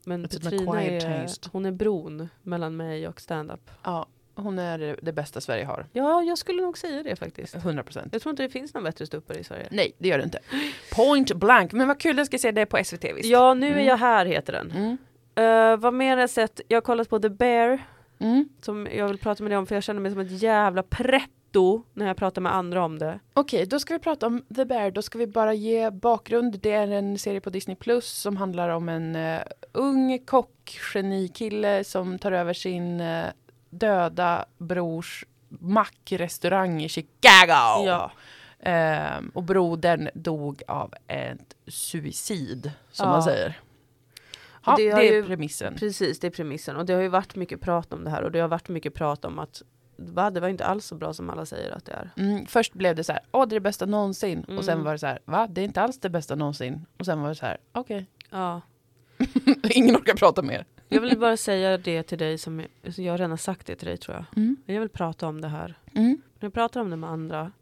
men 0.05 0.27
It's 0.27 0.43
Petrina 0.43 0.85
är, 0.85 1.31
hon 1.53 1.67
är 1.67 1.71
bron 1.73 2.29
mellan 2.43 2.77
mig 2.77 3.09
och 3.09 3.21
stand-up. 3.21 3.71
Ja, 3.83 4.07
hon 4.43 4.59
är 4.59 4.97
det, 5.03 5.13
bästa 5.13 5.41
Sverige 5.41 5.65
har. 5.65 5.87
Ja, 5.93 6.23
jag 6.23 6.39
skulle 6.39 6.63
nog 6.63 6.79
säga 6.79 7.03
det 7.03 7.17
faktiskt. 7.17 7.55
100 7.55 7.83
procent. 7.83 8.09
Jag 8.13 8.23
tror 8.23 8.31
inte 8.31 8.43
det 8.43 8.49
finns 8.49 8.75
någon 8.75 8.85
bättre 8.85 9.07
ståuppare 9.07 9.39
i 9.39 9.45
Sverige. 9.45 9.69
Nej, 9.71 9.93
det 9.99 10.09
gör 10.09 10.19
det 10.19 10.25
inte. 10.25 10.39
Point 10.97 11.33
blank. 11.33 11.73
Men 11.73 11.89
vad 11.89 12.01
kul, 12.01 12.19
jag 12.19 12.27
ska 12.27 12.39
se 12.39 12.51
det 12.51 12.67
på 12.67 12.85
SVT 12.85 13.05
visst? 13.17 13.29
Ja, 13.29 13.55
nu 13.55 13.67
är 13.67 13.73
Mm. 13.73 13.87
jag 13.87 13.97
här 13.97 14.27
heter 14.27 14.53
den. 14.53 14.71
Mm. 14.71 14.99
Uh, 15.73 15.77
vad 15.77 15.95
mer 15.95 16.11
har 16.11 16.21
jag 16.21 16.31
sett? 16.31 16.61
Jag 16.69 16.77
har 16.77 16.83
kollat 16.83 17.09
på 17.09 17.19
The 17.19 17.29
Bear. 17.29 17.83
Mm. 18.19 18.49
Som 18.63 18.89
jag 18.97 19.09
vill 19.09 19.19
prata 19.19 19.43
med 19.43 19.51
dig 19.51 19.59
om 19.59 19.67
för 19.67 19.75
jag 19.75 19.85
känner 19.85 20.01
mig 20.01 20.11
som 20.11 20.21
ett 20.21 20.43
jävla 20.43 20.83
pretto 20.83 21.83
när 21.93 22.07
jag 22.07 22.17
pratar 22.17 22.43
med 22.43 22.55
andra 22.55 22.85
om 22.85 22.99
det. 22.99 23.21
Okej, 23.35 23.67
då 23.67 23.79
ska 23.81 23.95
vi 23.95 24.01
prata 24.01 24.27
om 24.27 24.43
The 24.57 24.65
Bear. 24.65 24.91
Då 24.91 25.03
ska 25.03 25.19
vi 25.19 25.27
bara 25.27 25.55
ge 25.55 25.91
bakgrund. 25.91 26.59
Det 26.61 26.73
är 26.73 26.89
en 26.89 27.19
serie 27.19 27.41
på 27.41 27.51
Disney 27.51 27.77
Plus 27.77 28.07
som 28.13 28.37
handlar 28.37 28.69
om 28.69 28.89
en 28.89 29.17
uh, 29.17 29.41
ung 29.73 30.19
kockgenikille 30.19 31.85
som 31.85 32.19
tar 32.19 32.33
över 32.33 32.53
sin 32.53 33.01
eh, 33.01 33.25
döda 33.71 34.45
brors 34.59 35.25
mackrestaurang 35.49 36.83
i 36.83 36.89
Chicago. 36.89 37.87
Ja. 37.87 38.11
Ehm, 38.61 39.29
och 39.35 39.43
brodern 39.43 40.09
dog 40.15 40.63
av 40.69 40.95
ett 41.07 41.55
suicid, 41.67 42.73
som 42.91 43.07
Ja. 43.07 43.13
man 43.13 43.23
säger. 43.23 43.61
Ja, 44.67 44.75
det 44.77 44.93
det, 44.95 45.09
är 45.09 45.13
ju- 45.13 45.25
premissen. 45.25 45.75
Precis, 45.75 46.21
det 46.21 46.27
är 46.27 46.31
premissen. 46.31 46.77
Och 46.77 46.87
det 46.87 46.93
har 46.93 47.01
ju 47.01 47.09
varit 47.09 47.35
mycket 47.37 47.61
prat 47.61 47.93
om 47.93 48.05
det 48.05 48.11
här 48.11 48.23
och 48.23 48.33
det 48.33 48.41
har 48.41 48.49
varit 48.49 48.69
mycket 48.69 48.95
prat 48.95 49.25
om 49.25 49.39
att 49.39 49.63
va, 49.97 50.31
det 50.31 50.41
var 50.41 50.49
inte 50.49 50.65
alls 50.67 50.87
så 50.87 50.95
bra 50.95 51.13
som 51.13 51.31
alla 51.31 51.47
säger 51.47 51.71
att 51.73 51.85
det 51.85 51.93
är. 51.93 52.11
Mm, 52.17 52.47
först 52.47 52.73
blev 52.75 52.97
det 52.97 53.05
så 53.05 53.13
här, 53.13 53.21
åh 53.33 53.47
det 53.47 53.53
är 53.53 53.57
det 53.57 53.61
bästa 53.61 53.87
någonsin. 53.87 54.45
Och 54.59 54.65
sen 54.65 54.73
Mm. 54.75 54.85
var 54.85 54.93
det 54.93 54.99
så 54.99 55.07
här, 55.07 55.19
va? 55.25 55.47
Det 55.51 55.61
är 55.61 55.65
inte 55.65 55.83
alls 55.83 55.99
det 56.01 56.11
bästa 56.11 56.35
någonsin. 56.35 56.87
Och 56.99 57.05
sen 57.05 57.21
var 57.21 57.29
det 57.29 57.35
så 57.35 57.47
här, 57.47 57.59
okej. 57.73 58.07
Ja. 58.31 58.61
Ingen 59.71 59.97
orkar 59.97 60.15
prata 60.15 60.43
mer. 60.43 60.65
Jag 60.89 61.01
vill 61.01 61.19
bara 61.19 61.37
säga 61.37 61.79
det 61.79 62.03
till 62.03 62.19
dig 62.19 62.39
som 62.39 62.63
jag, 62.83 63.13
har 63.13 63.19
redan 63.19 63.39
sagt 63.39 63.67
det 63.67 63.77
till 63.77 63.89
dig 63.89 63.97
tror 63.97 64.17
jag. 64.17 64.25
Mm. 64.37 64.57
Jag 64.67 64.81
vill 64.81 64.89
prata 64.89 65.27
om 65.27 65.41
det 65.41 65.49
här. 65.49 65.75
Mm. 65.95 66.23
När 66.41 66.47
jag 66.47 66.53
pratar 66.55 66.81
om 66.81 66.91
det 66.91 66.97
med 66.97 67.11
andra 67.11 67.53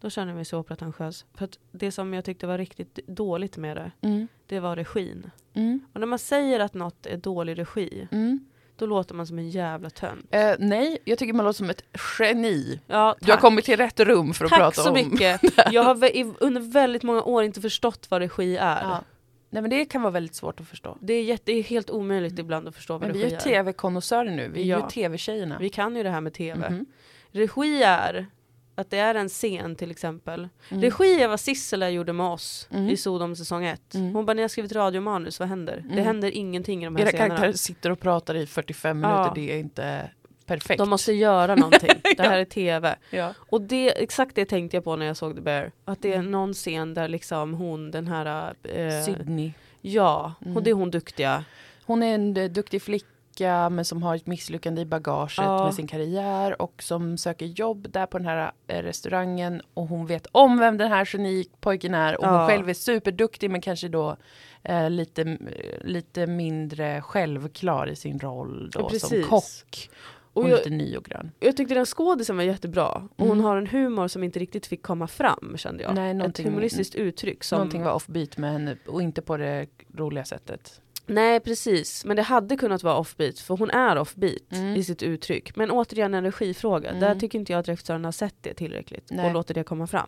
då 0.00 0.10
känner 0.10 0.28
jag 0.28 0.36
mig 0.36 0.44
så 0.44 0.62
pretentiös. 0.62 1.24
För 1.34 1.44
att 1.44 1.58
det 1.72 1.92
som 1.92 2.14
jag 2.14 2.24
tyckte 2.24 2.46
var 2.46 2.58
riktigt 2.58 2.98
dåligt 3.06 3.56
med 3.56 3.76
det, 3.76 3.90
Mm. 4.00 4.28
det 4.46 4.60
var 4.60 4.76
regin. 4.76 5.30
Mm. 5.54 5.80
Och 5.92 6.00
när 6.00 6.06
man 6.06 6.18
säger 6.18 6.60
att 6.60 6.74
något 6.74 7.06
är 7.06 7.16
dålig 7.16 7.58
regi, 7.58 8.08
Mm. 8.10 8.40
då 8.76 8.86
låter 8.86 9.14
man 9.14 9.26
som 9.26 9.38
en 9.38 9.50
jävla 9.50 9.90
tönt. 9.90 10.26
Eh, 10.30 10.52
nej, 10.58 10.98
jag 11.04 11.18
tycker 11.18 11.32
man 11.32 11.44
låter 11.46 11.56
som 11.58 11.70
ett 11.70 11.84
geni. 12.18 12.80
Ja, 12.86 13.16
Du 13.20 13.26
har 13.26 13.32
tack. 13.32 13.40
kommit 13.40 13.64
till 13.64 13.76
rätt 13.76 14.00
rum 14.00 14.34
för 14.34 14.44
att 14.44 14.50
Tack 14.50 14.58
prata 14.60 14.82
så 14.82 14.88
om... 14.88 14.94
mycket. 14.94 15.40
Jag 15.72 15.82
har 15.82 16.10
under 16.40 16.60
väldigt 16.60 17.02
många 17.02 17.22
år 17.22 17.44
inte 17.44 17.60
förstått 17.60 18.06
vad 18.10 18.20
regi 18.20 18.56
är. 18.56 18.82
Ja. 18.82 19.00
Nej 19.50 19.62
men 19.62 19.70
det 19.70 19.84
kan 19.84 20.02
vara 20.02 20.10
väldigt 20.10 20.34
svårt 20.34 20.60
att 20.60 20.66
förstå. 20.66 20.98
Det, 21.00 21.12
är 21.14 21.22
jätte, 21.22 21.42
det 21.52 21.52
är 21.58 21.62
helt 21.62 21.90
omöjligt 21.90 22.38
ibland 22.38 22.68
att 22.68 22.74
förstå 22.74 22.92
vad 22.98 23.00
Men 23.08 23.12
vi 23.12 23.24
regi 23.24 23.34
är 23.34 23.36
är. 23.36 23.40
tv-konnässörer 23.40 24.30
nu, 24.30 24.48
vi 24.48 24.60
är 24.62 24.64
Ja. 24.64 24.78
ju 24.84 24.88
tv-tjejerna. 24.90 25.58
Vi 25.60 25.68
kan 25.68 25.96
ju 25.96 26.02
det 26.02 26.10
här 26.10 26.20
med 26.20 26.32
tv. 26.34 26.70
Mhm. 26.70 26.86
Regi 27.32 27.82
är 27.82 28.26
att 28.74 28.90
det 28.90 28.98
är 28.98 29.14
en 29.14 29.28
scen 29.28 29.76
till 29.76 29.90
exempel. 29.90 30.48
Mm. 30.68 30.82
Regi 30.82 31.22
är 31.22 31.28
vad 31.28 31.40
Sissela 31.40 31.90
gjorde 31.90 32.12
med 32.12 32.26
oss 32.26 32.68
Mm. 32.70 32.88
i 32.88 32.96
Sodom 32.96 33.36
säsong 33.36 33.64
1. 33.64 33.94
Mm. 33.94 34.14
Hon 34.14 34.26
bara, 34.26 34.34
ni 34.34 34.42
har 34.42 34.48
skrivit 34.48 34.72
radiomanus, 34.72 35.40
vad 35.40 35.48
händer? 35.48 35.76
Det 35.86 35.92
Mm. 35.92 36.04
händer 36.04 36.30
ingenting 36.30 36.82
i 36.82 36.84
de 36.84 36.96
här 36.96 37.02
Era 37.02 37.08
scenerna. 37.10 37.28
karaktärer 37.28 37.52
sitter 37.52 37.90
och 37.90 38.00
pratar 38.00 38.34
i 38.34 38.46
45 38.46 39.00
minuter, 39.00 39.18
Ja. 39.20 39.32
det 39.34 39.52
är 39.52 39.58
inte 39.58 40.10
perfekt. 40.54 40.78
De 40.78 40.90
måste 40.90 41.12
göra 41.12 41.54
någonting. 41.54 41.90
Det 42.16 42.22
här 42.22 42.38
är 42.38 42.44
tv. 42.44 42.96
ja. 43.10 43.34
Och 43.50 43.60
det, 43.60 44.02
exakt 44.02 44.34
det 44.34 44.44
tänkte 44.44 44.76
jag 44.76 44.84
på 44.84 44.96
när 44.96 45.06
jag 45.06 45.16
såg 45.16 45.34
The 45.34 45.40
Bear. 45.40 45.72
Att 45.84 46.02
det 46.02 46.12
är 46.12 46.18
Mm. 46.18 46.30
någon 46.30 46.54
scen 46.54 46.94
där 46.94 47.08
liksom 47.08 47.54
hon, 47.54 47.90
den 47.90 48.06
här... 48.06 48.54
Eh, 48.62 49.04
Sydney. 49.04 49.52
ja, 49.80 50.34
Mm. 50.44 50.56
och 50.56 50.62
det 50.62 50.70
är 50.70 50.74
hon 50.74 50.90
duktiga. 50.90 51.44
Hon 51.86 52.02
är 52.02 52.14
en 52.14 52.36
eh, 52.36 52.50
duktig 52.50 52.82
flicka 52.82 53.70
men 53.70 53.84
som 53.84 54.02
har 54.02 54.16
ett 54.16 54.26
misslyckande 54.26 54.82
i 54.82 54.84
bagaget 54.84 55.34
Ja. 55.36 55.64
med 55.64 55.74
sin 55.74 55.86
karriär 55.86 56.62
och 56.62 56.82
som 56.82 57.18
söker 57.18 57.46
jobb 57.46 57.86
där 57.90 58.06
på 58.06 58.18
den 58.18 58.26
här 58.26 58.52
eh, 58.66 58.82
restaurangen 58.82 59.62
och 59.74 59.86
hon 59.88 60.06
vet 60.06 60.26
om 60.32 60.58
vem 60.58 60.76
den 60.78 60.88
här 60.88 61.04
genikpojken 61.04 61.94
är 61.94 62.16
och 62.20 62.24
Ja. 62.26 62.38
hon 62.38 62.48
själv 62.48 62.68
är 62.70 62.74
superduktig 62.74 63.50
men 63.50 63.60
kanske 63.60 63.88
då 63.88 64.16
eh, 64.62 64.90
lite, 64.90 65.22
eh, 65.22 65.36
lite 65.84 66.26
mindre 66.26 67.00
självklar 67.02 67.86
i 67.86 67.96
sin 67.96 68.18
roll 68.18 68.70
då 68.72 68.88
Ja, 68.92 68.98
som 68.98 69.22
kock. 69.22 69.90
Och, 70.32 70.42
Och 70.42 70.50
jag, 70.50 70.56
lite 70.56 70.70
ny 70.70 70.96
och 70.96 71.04
grön. 71.04 71.30
jag 71.40 71.56
tyckte 71.56 71.74
den 71.74 71.86
skådisen 71.86 72.36
var 72.36 72.42
jättebra. 72.44 72.88
Och 72.88 73.26
hon 73.26 73.30
Mm. 73.32 73.44
har 73.44 73.56
en 73.56 73.66
humor 73.66 74.08
som 74.08 74.24
inte 74.24 74.38
riktigt 74.38 74.66
fick 74.66 74.82
komma 74.82 75.06
fram 75.06 75.54
kände 75.56 75.82
jag. 75.82 75.94
Nej, 75.94 76.20
Ett 76.20 76.38
humoristiskt 76.38 76.94
uttryck. 76.94 77.44
Som, 77.44 77.56
Någonting 77.58 77.82
var 77.82 77.92
offbeat 77.92 78.36
med 78.36 78.52
henne 78.52 78.76
och 78.86 79.02
inte 79.02 79.22
på 79.22 79.36
det 79.36 79.66
roliga 79.94 80.24
sättet. 80.24 80.80
Nej 81.06 81.40
precis, 81.40 82.04
men 82.04 82.16
det 82.16 82.22
hade 82.22 82.56
kunnat 82.56 82.82
vara 82.82 82.96
offbeat 82.96 83.38
för 83.38 83.56
hon 83.56 83.70
är 83.70 83.98
offbeat 83.98 84.52
Mm. 84.52 84.76
i 84.76 84.84
sitt 84.84 85.02
uttryck. 85.02 85.56
Men 85.56 85.70
återigen 85.70 86.14
en 86.14 86.24
regifråga, 86.24 86.88
Mm. 86.88 87.00
där 87.00 87.14
tycker 87.14 87.38
inte 87.38 87.52
jag 87.52 87.60
att 87.60 87.68
regissören 87.68 88.04
har 88.04 88.12
sett 88.12 88.34
det 88.40 88.54
tillräckligt 88.54 89.10
Nej. 89.10 89.26
och 89.26 89.32
låter 89.32 89.54
det 89.54 89.64
komma 89.64 89.86
fram. 89.86 90.06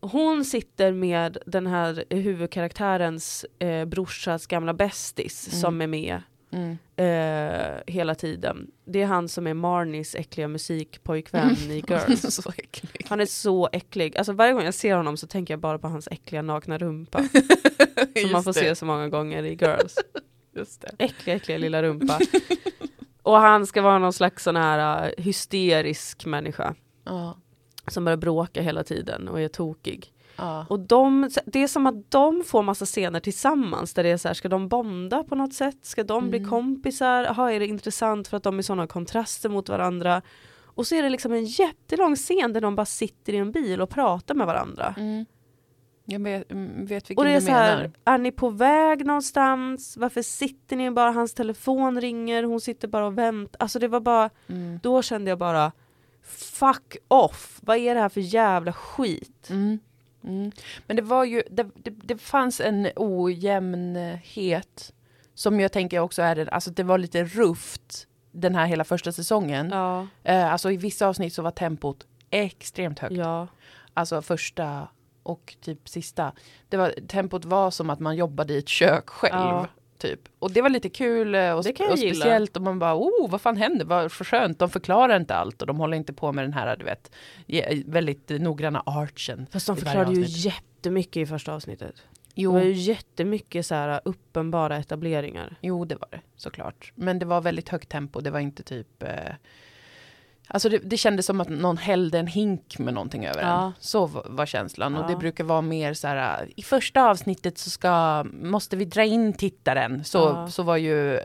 Hon 0.00 0.44
sitter 0.44 0.92
med 0.92 1.38
den 1.46 1.66
här 1.66 2.04
huvudkaraktärens 2.10 3.46
eh, 3.58 3.84
brorsas 3.84 4.46
gamla 4.46 4.74
bästis 4.74 5.48
Mm. 5.48 5.60
som 5.60 5.80
är 5.82 5.86
med 5.86 6.22
Mm. 6.54 6.78
eh, 6.96 7.82
hela 7.86 8.14
tiden. 8.14 8.70
Det 8.84 9.02
är 9.02 9.06
han 9.06 9.28
som 9.28 9.46
är 9.46 9.54
Marnies 9.54 10.14
äckliga 10.14 10.48
musikpojkvän 10.48 11.56
i 11.70 11.84
Girls. 11.88 12.40
Han 13.08 13.20
är 13.20 13.26
så 13.26 13.68
äcklig. 13.72 14.18
Alltså 14.18 14.32
varje 14.32 14.52
gång 14.52 14.64
jag 14.64 14.74
ser 14.74 14.96
honom 14.96 15.16
så 15.16 15.26
tänker 15.26 15.54
jag 15.54 15.60
bara 15.60 15.78
på 15.78 15.88
hans 15.88 16.08
äckliga 16.10 16.42
nakna 16.42 16.78
rumpa. 16.78 17.18
som 18.22 18.32
man 18.32 18.44
får 18.44 18.52
det. 18.52 18.60
se 18.60 18.74
så 18.74 18.86
många 18.86 19.08
gånger 19.08 19.42
i 19.42 19.54
Girls. 19.54 19.94
Just 20.56 20.80
det. 20.80 20.90
Äckliga, 20.98 21.36
äckliga 21.36 21.58
lilla 21.58 21.82
rumpa. 21.82 22.20
och 23.22 23.36
han 23.36 23.66
ska 23.66 23.82
vara 23.82 23.98
någon 23.98 24.12
slags 24.12 24.44
sån 24.44 24.56
här 24.56 25.06
uh, 25.06 25.24
hysterisk 25.24 26.26
människa. 26.26 26.74
Ja. 27.04 27.36
Som 27.86 28.04
börjar 28.04 28.16
bråka 28.16 28.62
hela 28.62 28.84
tiden 28.84 29.28
och 29.28 29.40
är 29.40 29.48
tokig. 29.48 30.12
Ja. 30.36 30.66
Och 30.68 30.80
de, 30.80 31.30
det 31.46 31.62
är 31.62 31.68
som 31.68 31.86
att 31.86 32.10
de 32.10 32.42
får 32.46 32.62
massa 32.62 32.86
scener 32.86 33.20
tillsammans 33.20 33.94
där 33.94 34.02
det 34.02 34.08
är 34.08 34.16
så 34.16 34.28
här, 34.28 34.34
ska 34.34 34.48
de 34.48 34.68
bonda 34.68 35.24
på 35.24 35.34
något 35.34 35.54
sätt? 35.54 35.78
Ska 35.82 36.04
de 36.04 36.28
bli 36.30 36.38
Mm. 36.38 36.50
kompisar? 36.50 37.24
Jaha, 37.24 37.52
är 37.52 37.60
det 37.60 37.66
intressant 37.66 38.28
för 38.28 38.36
att 38.36 38.42
de 38.42 38.58
är 38.58 38.62
sådana 38.62 38.86
kontraster 38.86 39.48
mot 39.48 39.68
varandra? 39.68 40.22
Och 40.64 40.86
så 40.86 40.94
är 40.94 41.02
det 41.02 41.08
liksom 41.08 41.32
en 41.32 41.44
jättelång 41.44 42.16
scen 42.16 42.52
där 42.52 42.60
de 42.60 42.76
bara 42.76 42.86
sitter 42.86 43.32
i 43.32 43.36
en 43.36 43.52
bil 43.52 43.80
och 43.80 43.90
pratar 43.90 44.34
med 44.34 44.46
varandra. 44.46 44.94
Mm. 44.98 45.26
Jag 46.06 46.20
vet, 46.20 46.52
mm, 46.52 46.86
vet 46.86 47.10
vilken 47.10 47.18
Och 47.18 47.24
det 47.24 47.36
är 47.36 47.40
så 47.40 47.46
menar. 47.46 47.60
här, 47.60 47.90
är 48.04 48.18
ni 48.18 48.32
på 48.32 48.50
väg 48.50 49.06
någonstans? 49.06 49.96
Varför 49.96 50.22
sitter 50.22 50.76
ni 50.76 50.90
bara? 50.90 51.10
Hans 51.10 51.34
telefon 51.34 52.00
ringer, 52.00 52.42
hon 52.42 52.60
sitter 52.60 52.88
bara 52.88 53.06
och 53.06 53.18
väntar. 53.18 53.56
Alltså 53.62 53.78
det 53.78 53.88
var 53.88 54.00
bara, 54.00 54.30
Mm. 54.48 54.78
då 54.82 55.02
kände 55.02 55.30
jag 55.30 55.38
bara 55.38 55.72
Fuck 56.26 56.96
off! 57.08 57.58
Vad 57.62 57.76
är 57.76 57.94
det 57.94 58.00
här 58.00 58.08
för 58.08 58.20
jävla 58.20 58.72
skit? 58.72 59.46
Mm. 59.50 59.78
Mm. 60.24 60.52
Men 60.86 60.96
det 60.96 61.02
var 61.02 61.24
ju, 61.24 61.42
det, 61.50 61.66
det, 61.74 61.90
det 61.90 62.18
fanns 62.18 62.60
en 62.60 62.88
ojämnhet 62.96 64.92
som 65.34 65.60
jag 65.60 65.72
tänker 65.72 65.98
också 65.98 66.22
är 66.22 66.54
alltså 66.54 66.70
det 66.70 66.82
var 66.82 66.98
lite 66.98 67.24
rufft 67.24 68.06
den 68.32 68.54
här 68.54 68.66
hela 68.66 68.84
första 68.84 69.12
säsongen. 69.12 69.70
Ja, 69.72 70.06
Eh, 70.22 70.52
alltså 70.52 70.70
i 70.70 70.76
vissa 70.76 71.06
avsnitt 71.06 71.34
så 71.34 71.42
var 71.42 71.50
tempot 71.50 72.06
extremt 72.30 72.98
högt. 72.98 73.14
ja, 73.16 73.48
Alltså 73.94 74.22
första 74.22 74.88
och 75.22 75.56
typ 75.60 75.88
sista. 75.88 76.32
Det 76.68 76.76
var, 76.76 76.94
tempot 77.08 77.44
var 77.44 77.70
som 77.70 77.90
att 77.90 78.00
man 78.00 78.16
jobbade 78.16 78.54
i 78.54 78.58
ett 78.58 78.68
kök 78.68 79.08
själv. 79.08 79.34
Ja. 79.34 79.66
Typ. 79.98 80.20
Och 80.38 80.50
det 80.52 80.62
var 80.62 80.68
lite 80.68 80.88
kul 80.88 81.34
eh, 81.34 81.52
och, 81.52 81.64
Det 81.64 81.80
jag 81.80 81.92
och 81.92 81.98
speciellt 81.98 82.56
och 82.56 82.62
man 82.62 82.78
bara 82.78 82.94
oh 82.96 83.30
vad 83.30 83.40
fan 83.40 83.56
händer, 83.56 83.84
vad 83.84 84.12
för 84.12 84.24
skönt, 84.24 84.58
de 84.58 84.70
förklarar 84.70 85.16
inte 85.16 85.34
allt 85.34 85.60
och 85.60 85.66
de 85.66 85.76
håller 85.78 85.96
inte 85.96 86.12
på 86.12 86.32
med 86.32 86.44
den 86.44 86.52
här 86.52 86.76
du 86.76 86.84
vet 86.84 87.10
väldigt 87.86 88.28
noggranna 88.28 88.82
archen. 88.86 89.46
Fast 89.50 89.66
de 89.66 89.76
förklarade 89.76 90.14
ju 90.14 90.24
jättemycket 90.26 91.16
i 91.16 91.26
första 91.26 91.54
avsnittet. 91.54 91.94
Det 92.34 92.42
Jo, 92.42 92.52
var 92.52 92.60
ju 92.60 92.72
jättemycket 92.72 93.66
så 93.66 93.74
här 93.74 94.00
uppenbara 94.04 94.76
etableringar. 94.76 95.56
jo 95.60 95.84
det 95.84 95.94
var 95.94 96.08
det 96.10 96.20
såklart. 96.36 96.92
Men 96.94 97.18
det 97.18 97.26
var 97.26 97.40
väldigt 97.40 97.68
högt 97.68 97.88
tempo, 97.88 98.20
det 98.20 98.30
var 98.30 98.40
inte 98.40 98.62
typ 98.62 99.02
eh, 99.02 99.08
Alltså 100.48 100.68
det, 100.68 100.78
det 100.78 100.96
kändes 100.96 101.26
som 101.26 101.40
att 101.40 101.48
någon 101.48 101.76
hällde 101.76 102.18
en 102.18 102.26
hink 102.26 102.78
med 102.78 102.94
någonting 102.94 103.26
över 103.26 103.42
Ja. 103.42 103.64
en. 103.66 103.72
Så 103.78 104.06
var, 104.06 104.46
känslan. 104.46 104.94
Och 104.96 105.04
Ja. 105.04 105.08
det 105.08 105.16
brukar 105.16 105.44
vara 105.44 105.60
mer 105.60 105.94
så 105.94 106.08
här, 106.08 106.48
i 106.56 106.62
första 106.62 107.02
avsnittet 107.10 107.58
så 107.58 107.70
ska, 107.70 108.24
måste 108.32 108.76
vi 108.76 108.84
dra 108.84 109.04
in 109.04 109.32
tittaren. 109.32 110.04
Så, 110.04 110.18
Ja. 110.18 110.48
så 110.50 110.62
var 110.62 110.76
ju, 110.76 111.18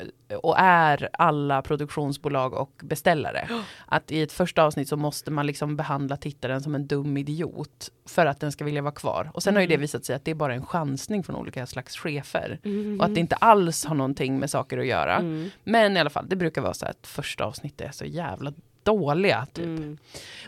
och 0.44 0.56
är 0.60 1.10
alla 1.14 1.62
produktionsbolag 1.62 2.54
och 2.54 2.82
beställare. 2.84 3.50
Att 3.86 4.12
i 4.12 4.22
ett 4.22 4.32
första 4.32 4.64
avsnitt 4.64 4.90
så 4.90 4.96
måste 4.98 5.32
man 5.32 5.48
liksom 5.48 5.76
behandla 5.76 6.18
tittaren 6.18 6.62
som 6.62 6.76
en 6.76 6.88
dum 6.88 7.18
idiot. 7.18 7.90
För 8.06 8.26
att 8.26 8.40
den 8.40 8.52
ska 8.52 8.66
vilja 8.66 8.82
vara 8.82 8.94
kvar. 8.94 9.32
Och 9.34 9.44
sen 9.44 9.54
har 9.56 9.62
ju 9.62 9.68
det 9.68 9.74
Mm. 9.74 9.82
visat 9.82 10.06
sig 10.06 10.16
att 10.16 10.26
det 10.26 10.32
är 10.32 10.36
bara 10.36 10.54
en 10.54 10.66
chansning 10.66 11.24
från 11.24 11.36
olika 11.36 11.66
slags 11.66 11.98
chefer. 11.98 12.60
Mm. 12.64 13.00
Och 13.00 13.06
att 13.06 13.14
det 13.16 13.20
inte 13.20 13.36
alls 13.36 13.86
har 13.86 13.96
någonting 13.96 14.40
med 14.40 14.50
saker 14.50 14.78
att 14.78 14.86
göra. 14.88 15.16
Mm. 15.16 15.50
Men 15.64 15.98
i 15.98 16.00
alla 16.00 16.10
fall, 16.10 16.26
det 16.30 16.36
brukar 16.36 16.62
vara 16.62 16.74
så 16.74 16.86
att 16.86 17.08
första 17.08 17.44
avsnittet 17.46 17.88
är 17.88 17.92
så 17.92 18.06
jävla 18.06 18.54
dåliga. 18.94 19.46
Typ. 19.54 19.66
Mm. 19.66 19.98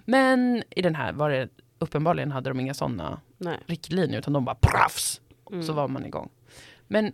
Men 0.06 0.64
i 0.70 0.82
den 0.82 0.96
här 0.96 1.14
var 1.14 1.30
det 1.30 1.50
uppenbarligen 1.80 2.32
hade 2.32 2.50
de 2.50 2.60
inga 2.60 2.74
sådana 2.74 3.22
riktlinjer 3.66 4.20
utan 4.20 4.34
de 4.34 4.46
bara 4.46 4.56
praffs 4.62 5.22
Mm. 5.52 5.64
så 5.64 5.74
var 5.74 5.88
man 5.88 6.06
igång. 6.06 6.30
Men 6.88 7.14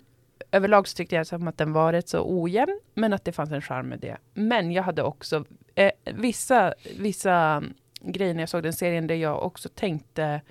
överlag 0.51 0.87
så 0.87 0.95
tyckte 0.95 1.15
jag 1.15 1.27
som 1.27 1.47
att 1.47 1.57
den 1.57 1.73
var 1.73 1.93
rätt 1.93 2.09
så 2.09 2.41
ojämn 2.41 2.79
men 2.93 3.13
att 3.13 3.25
det 3.25 3.31
fanns 3.31 3.51
en 3.51 3.61
charm 3.61 3.87
med 3.89 3.99
det. 3.99 4.17
Men 4.33 4.71
jag 4.71 4.83
hade 4.83 5.03
också 5.03 5.45
eh, 5.75 5.91
vissa, 6.13 6.73
vissa 6.97 7.63
grejer 8.01 8.33
när 8.33 8.41
jag 8.41 8.49
såg 8.49 8.63
den 8.63 8.73
serien 8.73 9.07
där 9.07 9.15
jag 9.15 9.43
också 9.43 9.69
tänkte 9.69 10.41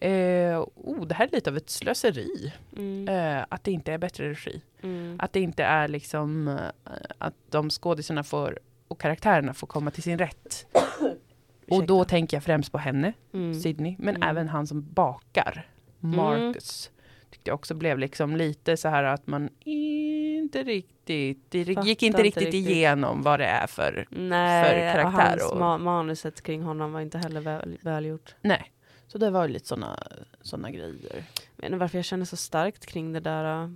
eh, 0.00 0.60
oh, 0.74 1.06
det 1.06 1.14
här 1.14 1.26
är 1.26 1.30
lite 1.32 1.50
av 1.50 1.56
ett 1.56 1.70
slöseri. 1.70 2.52
Mm. 2.76 3.08
Eh, 3.08 3.44
att 3.48 3.64
det 3.64 3.72
inte 3.72 3.92
är 3.92 3.98
bättre 3.98 4.30
regi. 4.30 4.62
Mm. 4.82 5.16
Att 5.20 5.32
det 5.32 5.40
inte 5.40 5.64
är 5.64 5.88
liksom 5.88 6.48
eh, 6.48 6.92
att 7.18 7.34
de 7.50 7.70
skådisarna 7.70 8.24
får 8.24 8.58
och 8.88 9.00
karaktärerna 9.00 9.54
får 9.54 9.66
komma 9.66 9.90
till 9.90 10.02
sin 10.02 10.18
rätt. 10.18 10.66
Och 11.70 11.86
då 11.86 12.04
tänker 12.04 12.36
jag 12.36 12.44
främst 12.44 12.72
på 12.72 12.78
henne, 12.78 13.12
Mm. 13.34 13.54
Sydney, 13.60 13.96
men 13.98 14.16
Mm. 14.16 14.28
även 14.28 14.48
han 14.48 14.66
som 14.66 14.92
bakar, 14.92 15.66
Marcus. 15.98 16.90
Tyckte 17.30 17.50
jag 17.50 17.54
också 17.54 17.74
blev 17.74 17.98
liksom 17.98 18.36
lite 18.36 18.76
så 18.76 18.88
här 18.88 19.04
att 19.04 19.26
man 19.26 19.48
inte 19.64 20.62
riktigt, 20.62 21.50
det 21.50 21.58
gick 21.58 21.68
inte 21.68 22.04
inte 22.06 22.22
riktigt, 22.22 22.42
riktigt. 22.42 22.54
igenom 22.70 23.22
vad 23.22 23.40
det 23.40 23.46
är 23.46 23.66
för, 23.66 24.06
Nej, 24.10 24.64
för 24.64 24.76
och 24.86 24.92
karaktär 25.12 25.30
hans 25.40 25.52
och- 25.52 25.58
ma- 25.60 25.78
manuset 25.78 26.42
kring 26.42 26.62
honom 26.62 26.92
var 26.92 27.00
inte 27.00 27.18
heller 27.18 27.40
väl, 27.40 27.78
välgjort. 27.82 28.34
nej. 28.40 28.72
Så 29.06 29.18
det 29.18 29.30
var 29.30 29.46
ju 29.46 29.52
lite 29.52 29.66
sådana 29.68 29.98
såna 30.40 30.70
grejer. 30.70 31.24
Inte 31.62 31.76
varför 31.76 31.98
jag 31.98 32.04
känner 32.04 32.24
så 32.24 32.36
starkt 32.36 32.86
kring 32.86 33.12
det 33.12 33.20
där. 33.20 33.62
äh. 33.64 33.70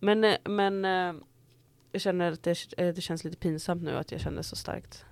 Men, 0.00 0.24
äh, 0.24 0.34
men 0.44 0.84
äh, 0.84 1.14
jag 1.92 2.02
känner 2.02 2.32
att 2.32 2.42
det, 2.42 2.66
äh, 2.76 2.94
det 2.94 3.00
känns 3.00 3.24
lite 3.24 3.36
pinsamt 3.36 3.82
nu 3.82 3.96
att 3.96 4.12
jag 4.12 4.20
känner 4.20 4.42
så 4.42 4.56
starkt. 4.56 5.04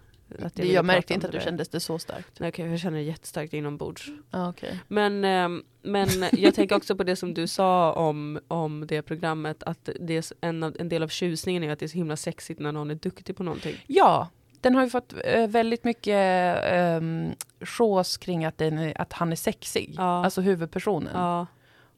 Att 0.42 0.58
Jag, 0.58 0.66
jag 0.66 0.84
märkte 0.84 1.14
inte 1.14 1.26
att 1.26 1.32
du 1.32 1.38
det. 1.38 1.44
kände 1.44 1.64
det 1.70 1.80
så 1.80 1.98
starkt. 1.98 2.40
Nej, 2.40 2.48
okej, 2.48 2.70
jag 2.70 2.80
känner 2.80 2.98
det 2.98 3.04
jättestarkt 3.04 3.52
inombords. 3.54 4.08
Ah, 4.30 4.48
okay. 4.48 4.74
Men, 4.88 5.24
ähm, 5.24 5.64
men 5.82 6.08
jag 6.32 6.54
tänker 6.54 6.76
också 6.76 6.96
på 6.96 7.02
det 7.04 7.16
som 7.16 7.34
du 7.34 7.46
sa 7.46 7.92
om, 7.92 8.40
om 8.48 8.86
det 8.86 9.02
programmet, 9.02 9.62
att 9.62 9.88
det 10.00 10.16
är 10.16 10.24
en, 10.40 10.62
av, 10.62 10.76
en 10.78 10.88
del 10.88 11.02
av 11.02 11.08
tjusningen 11.08 11.62
är 11.62 11.70
att 11.72 11.78
det 11.78 11.86
är 11.86 11.88
så 11.88 11.96
himla 11.98 12.16
sexigt 12.16 12.60
när 12.60 12.72
någon 12.72 12.90
är 12.90 12.94
duktig 12.94 13.36
på 13.36 13.42
någonting. 13.42 13.84
Ja, 13.86 14.28
den 14.60 14.74
har 14.74 14.82
ju 14.84 14.90
fått 14.90 15.14
eh, 15.24 15.46
väldigt 15.46 15.84
mycket 15.84 16.56
um, 16.98 17.32
sjås 17.60 18.16
kring 18.16 18.44
att, 18.44 18.58
den 18.58 18.92
att 18.96 19.12
han 19.12 19.32
är 19.32 19.36
sexig. 19.36 19.94
Ja. 19.96 20.24
Alltså 20.24 20.40
huvudpersonen. 20.40 21.12
Ja, 21.14 21.46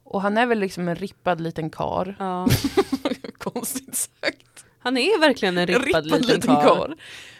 Och 0.05 0.23
han 0.23 0.37
är 0.39 0.47
väl 0.47 0.59
liksom 0.59 0.89
en 0.89 0.97
rippad 0.97 1.41
liten 1.41 1.71
kar. 1.71 2.17
ja. 2.19 2.49
Konstigt 3.39 3.95
sagt. 3.95 4.47
Han 4.83 4.97
är 4.97 5.21
verkligen 5.21 5.59
en 5.59 5.67
rippad, 5.67 6.07
liten, 6.07 6.41
karl. 6.41 6.63
karl. 6.63 6.95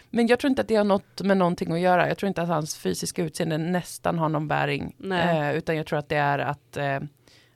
Men 0.09 0.27
jag 0.27 0.39
tror 0.39 0.49
inte 0.49 0.61
att 0.61 0.67
det 0.67 0.75
har 0.75 0.83
något 0.83 1.21
med 1.21 1.37
någonting 1.37 1.71
att 1.71 1.79
göra. 1.79 2.07
Jag 2.07 2.17
tror 2.17 2.27
inte 2.27 2.41
att 2.41 2.47
hans 2.47 2.77
fysiska 2.77 3.23
utseende 3.23 3.57
nästan 3.57 4.19
har 4.19 4.29
någon 4.29 4.47
bäring. 4.47 4.95
Eh, 5.11 5.55
utan 5.55 5.75
jag 5.75 5.85
tror 5.85 5.99
att 5.99 6.09
det 6.09 6.15
är 6.15 6.39
att, 6.39 6.77
eh, 6.77 6.99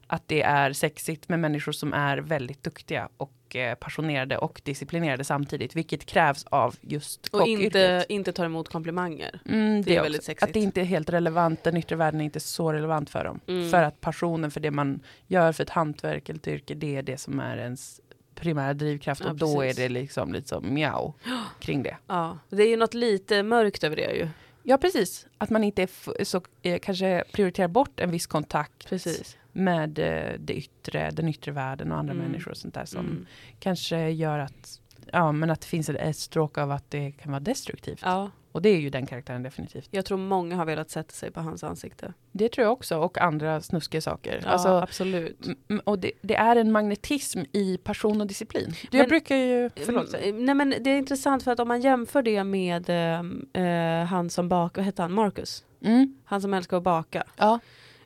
att 0.07 0.27
det 0.27 0.41
är 0.41 0.73
sexigt 0.73 1.29
med 1.29 1.39
människor 1.39 1.71
som 1.71 1.93
är 1.93 2.17
väldigt 2.17 2.63
duktiga 2.63 3.09
och 3.17 3.55
eh, 3.55 3.75
passionerade 3.75 4.37
och 4.37 4.61
disciplinerade 4.63 5.23
samtidigt. 5.23 5.75
Vilket 5.75 6.05
krävs 6.05 6.45
av 6.49 6.75
just 6.81 7.27
Och 7.27 7.47
inte, 7.47 8.05
inte 8.09 8.31
tar 8.31 8.45
emot 8.45 8.69
komplimanger. 8.69 9.39
Mm, 9.45 9.81
Det 9.81 9.91
är 9.91 9.95
också. 9.95 10.03
väldigt 10.03 10.23
sexigt. 10.23 10.43
Att 10.49 10.53
det 10.53 10.59
inte 10.59 10.81
är 10.81 10.85
helt 10.85 11.09
relevant, 11.09 11.63
den 11.63 11.77
yttre 11.77 11.95
världen 11.95 12.21
är 12.21 12.25
inte 12.25 12.39
så 12.39 12.73
relevant 12.73 13.09
för 13.09 13.23
dem. 13.23 13.39
Mm. 13.47 13.69
För 13.71 13.83
att 13.83 14.01
passionen 14.01 14.51
för 14.51 14.59
det 14.59 14.71
man 14.71 14.99
gör 15.27 15.51
för 15.51 15.63
ett 15.63 15.69
hantverk 15.69 16.29
eller 16.29 16.39
ett 16.39 16.47
yrke, 16.47 16.73
det 16.73 16.95
är 16.95 17.01
det 17.01 17.17
som 17.17 17.39
är 17.39 17.57
ens 17.57 18.01
primära 18.39 18.73
drivkraft. 18.73 19.21
Ja, 19.23 19.29
och 19.29 19.35
då 19.35 19.55
precis. 19.61 19.79
är 19.79 19.83
det 19.83 19.89
liksom 19.89 20.33
lite 20.33 20.47
som 20.47 20.73
mjau 20.73 21.13
kring 21.59 21.83
det. 21.83 21.97
Ja, 22.07 22.37
det 22.49 22.63
är 22.63 22.67
ju 22.69 22.77
något 22.77 22.93
lite 22.93 23.43
mörkt 23.43 23.83
över 23.83 23.95
det 23.95 24.11
ju. 24.15 24.27
Ja, 24.63 24.77
precis. 24.77 25.27
Att 25.37 25.49
man 25.49 25.63
inte 25.63 25.81
är 25.83 26.23
så, 26.23 26.41
eh, 26.61 26.79
kanske 26.79 27.23
prioriterar 27.31 27.67
bort 27.67 27.99
en 27.99 28.11
viss 28.11 28.27
kontakt 28.27 28.89
Precis. 28.89 29.37
med 29.51 29.99
eh, 29.99 30.33
det 30.39 30.53
yttre, 30.53 31.11
den 31.11 31.27
yttre 31.27 31.51
världen 31.51 31.91
och 31.91 31.97
andra 31.97 32.13
Mm. 32.13 32.25
människor 32.25 32.51
och 32.51 32.57
sånt 32.57 32.73
där 32.73 32.85
som 32.85 32.99
Mm. 33.05 33.25
kanske 33.59 34.09
gör 34.09 34.39
att 34.39 34.81
Ja, 35.11 35.31
men 35.31 35.49
att 35.49 35.61
det 35.61 35.67
finns 35.67 35.89
ett- 35.89 35.95
ett 35.95 36.17
stråk 36.17 36.57
av 36.57 36.71
att 36.71 36.91
det 36.91 37.11
kan 37.11 37.31
vara 37.31 37.39
destruktivt. 37.39 37.99
Ja, 38.03 38.31
Och 38.51 38.61
det 38.61 38.69
är 38.69 38.77
ju 38.79 38.89
den 38.89 39.05
karaktären 39.05 39.43
definitivt. 39.43 39.87
jag 39.91 40.05
tror 40.05 40.17
många 40.17 40.55
har 40.55 40.65
velat 40.65 40.89
sätta 40.89 41.11
sig 41.13 41.31
på 41.31 41.39
hans 41.39 41.63
ansikte. 41.63 42.13
Det 42.31 42.49
tror 42.49 42.63
jag 42.65 42.73
också, 42.73 42.97
och 42.97 43.17
andra 43.17 43.61
snuskiga 43.61 44.01
saker. 44.01 44.41
Ja, 44.43 44.49
alltså, 44.49 44.69
absolut. 44.69 45.47
och 45.83 45.99
det, 45.99 46.11
det 46.21 46.35
är 46.35 46.55
en 46.55 46.71
magnetism 46.71 47.39
i 47.51 47.77
passion 47.77 48.21
och 48.21 48.27
disciplin. 48.27 48.73
jag 48.91 48.99
Men- 48.99 49.09
brukar 49.09 49.35
ju... 49.35 49.69
Förlåt. 49.85 50.13
Mm, 50.13 50.45
Nej 50.45 50.55
men 50.55 50.73
det 50.81 50.89
är 50.89 50.97
intressant 50.97 51.43
för 51.43 51.51
att 51.51 51.59
om 51.59 51.67
man 51.67 51.81
jämför 51.81 52.21
det 52.21 52.43
med 52.43 52.89
eh, 52.89 53.63
eh, 53.63 54.05
han 54.05 54.29
som 54.29 54.49
bakar, 54.49 54.81
vad 54.81 54.85
hette 54.85 55.01
han, 55.01 55.11
Marcus? 55.13 55.63
Mm, 55.81 56.15
Han 56.25 56.41
som 56.41 56.53
älskar 56.53 56.77
att 56.77 56.83
baka. 56.83 57.23
ja. 57.37 57.59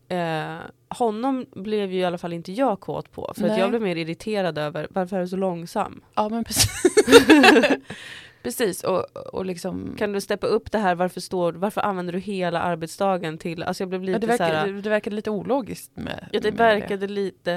Eh, 0.07 0.57
honom 0.89 1.45
blev 1.55 1.91
ju 1.91 1.99
i 1.99 2.05
alla 2.05 2.17
fall 2.17 2.33
inte 2.33 2.51
jag 2.51 2.79
kåt 2.79 3.11
på. 3.11 3.33
För 3.37 3.43
att 3.43 3.49
Nej. 3.51 3.59
jag 3.59 3.69
blev 3.69 3.81
mer 3.81 3.95
irriterad 3.95 4.57
över 4.57 4.87
varför 4.89 5.17
är 5.17 5.21
du 5.21 5.27
så 5.27 5.35
långsam? 5.35 6.01
ja, 6.13 6.29
men 6.29 6.43
precis. 6.43 6.71
precis, 8.43 8.83
och, 8.83 9.17
och 9.33 9.45
liksom... 9.45 9.95
Kan 9.97 10.11
du 10.11 10.21
steppa 10.21 10.47
upp 10.47 10.71
det 10.71 10.77
här, 10.77 10.95
varför, 10.95 11.21
står, 11.21 11.53
varför 11.53 11.81
använder 11.81 12.13
du 12.13 12.19
hela 12.19 12.61
arbetsdagen 12.61 13.37
till, 13.37 13.63
alltså 13.63 13.83
jag 13.83 13.89
blev 13.89 14.03
lite 14.03 14.25
ja, 14.25 14.31
det, 14.31 14.37
så 14.37 14.43
här, 14.43 14.53
verkar, 14.53 14.73
det, 14.73 14.81
det 14.81 14.89
verkade 14.89 15.15
lite 15.15 15.29
ologiskt 15.29 15.91
med, 15.97 16.29
ja 16.31 16.39
det 16.39 16.51
med 16.51 16.57
verkade 16.57 17.07
lite, 17.07 17.53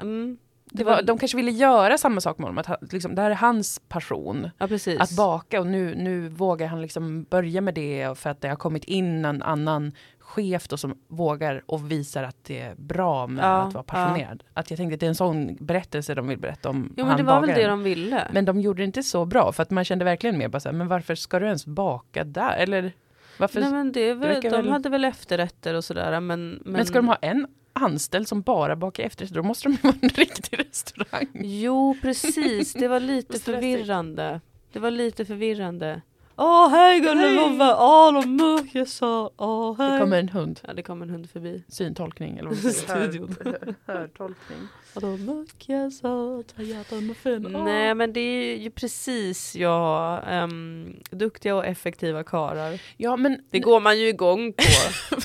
mm, 0.00 0.38
Det 0.64 0.84
var, 0.84 1.02
de 1.02 1.18
kanske 1.18 1.36
ville 1.36 1.50
göra 1.50 1.98
samma 1.98 2.20
sak 2.20 2.38
med 2.38 2.48
honom, 2.48 2.64
att 2.66 2.92
liksom, 2.92 3.14
det 3.14 3.22
här 3.22 3.30
är 3.30 3.34
hans 3.34 3.80
passion. 3.88 4.50
ja. 4.58 5.02
Att 5.02 5.16
baka 5.16 5.60
och 5.60 5.66
nu, 5.66 5.94
nu 5.94 6.28
vågar 6.28 6.66
han 6.66 6.82
liksom 6.82 7.22
börja 7.22 7.60
med 7.60 7.74
det 7.74 8.18
för 8.18 8.30
att 8.30 8.40
det 8.40 8.48
har 8.48 8.56
kommit 8.56 8.84
in 8.84 9.24
en 9.24 9.42
annan 9.42 9.92
chef 10.30 10.68
då 10.68 10.76
som 10.76 10.98
vågar 11.08 11.62
och 11.66 11.90
visar 11.90 12.22
att 12.22 12.44
det 12.44 12.60
är 12.60 12.74
bra 12.74 13.26
med 13.26 13.44
Ja, 13.44 13.62
att 13.62 13.74
vara 13.74 13.84
passionerad. 13.84 14.44
Att 14.54 14.70
jag 14.70 14.76
tänkte 14.76 14.94
att 14.94 15.00
det 15.00 15.06
är 15.06 15.08
en 15.08 15.14
sån 15.14 15.56
berättelse 15.60 16.14
de 16.14 16.28
vill 16.28 16.38
berätta 16.38 16.68
om 16.68 16.94
Jo 16.96 17.06
men 17.06 17.16
det 17.16 17.22
var 17.22 17.40
väl 17.40 17.48
det 17.48 17.66
de 17.66 17.82
ville. 17.82 18.28
Men 18.32 18.44
de 18.44 18.60
gjorde 18.60 18.82
det 18.82 18.84
inte 18.84 19.02
så 19.02 19.24
bra 19.24 19.52
för 19.52 19.62
att 19.62 19.70
man 19.70 19.84
kände 19.84 20.04
verkligen 20.04 20.38
mer 20.38 20.48
bara 20.48 20.60
så 20.60 20.68
här, 20.68 20.76
men 20.76 20.88
varför 20.88 21.14
ska 21.14 21.38
du 21.38 21.46
ens 21.46 21.66
baka 21.66 22.24
där? 22.24 22.56
Eller 22.56 22.92
varför? 23.38 23.60
Nej 23.60 23.70
men 23.70 23.92
det 23.92 24.14
väl, 24.14 24.42
de 24.42 24.48
väl- 24.48 24.68
hade 24.68 24.88
väl 24.88 25.04
efterrätter 25.04 25.74
och 25.74 25.84
sådär 25.84 26.20
men, 26.20 26.50
men, 26.50 26.60
men... 26.64 26.86
ska 26.86 26.98
de 26.98 27.08
ha 27.08 27.16
en 27.16 27.46
anställd 27.72 28.28
som 28.28 28.42
bara 28.42 28.76
bakar 28.76 29.02
efterrätter, 29.04 29.34
då 29.34 29.42
måste 29.42 29.68
de 29.68 29.72
ju 29.72 29.78
vara 29.82 29.94
en 30.02 30.08
riktig 30.14 30.60
restaurang. 30.60 31.28
Jo 31.34 31.96
precis, 32.02 32.72
det 32.72 32.88
var 32.88 33.00
lite 33.00 33.38
förvirrande. 33.44 34.40
Det 34.72 34.78
var 34.78 34.90
lite 34.90 35.24
förvirrande. 35.24 36.00
Åh 36.42 36.68
hej 36.68 37.00
gullevovve, 37.00 37.74
åh 37.78 38.12
de 38.12 38.36
mörka 38.36 38.86
sa, 38.86 39.30
åh 39.36 39.78
hej. 39.78 39.90
Det 39.92 39.98
kommer 39.98 40.18
en 40.18 40.28
hund, 40.28 40.60
Ja 40.66 40.72
det 40.72 40.82
kom 40.82 41.02
en 41.02 41.10
hund 41.10 41.30
förbi. 41.30 41.62
syntolkning 41.68 42.38
eller 42.38 42.48
vad. 42.48 42.58
Studion. 42.74 43.36
Hör- 43.44 43.74
Hörtolkning. 43.86 44.58
Och 44.94 45.00
de 45.00 45.24
mörka 45.24 45.90
sa, 45.90 46.42
Ta 46.56 46.62
hjärtan 46.62 47.06
med 47.06 47.16
fin. 47.16 47.42
Nej 47.64 47.94
men 47.94 48.12
det 48.12 48.20
är 48.20 48.56
ju 48.56 48.70
precis 48.70 49.56
ja, 49.56 50.18
ehm, 50.20 50.96
duktiga 51.10 51.54
och 51.56 51.66
effektiva 51.66 52.24
karar. 52.24 52.80
Ja 52.96 53.16
men 53.16 53.38
Det 53.50 53.58
går 53.58 53.80
man 53.80 53.98
ju 53.98 54.08
igång 54.08 54.52
på. 54.52 54.62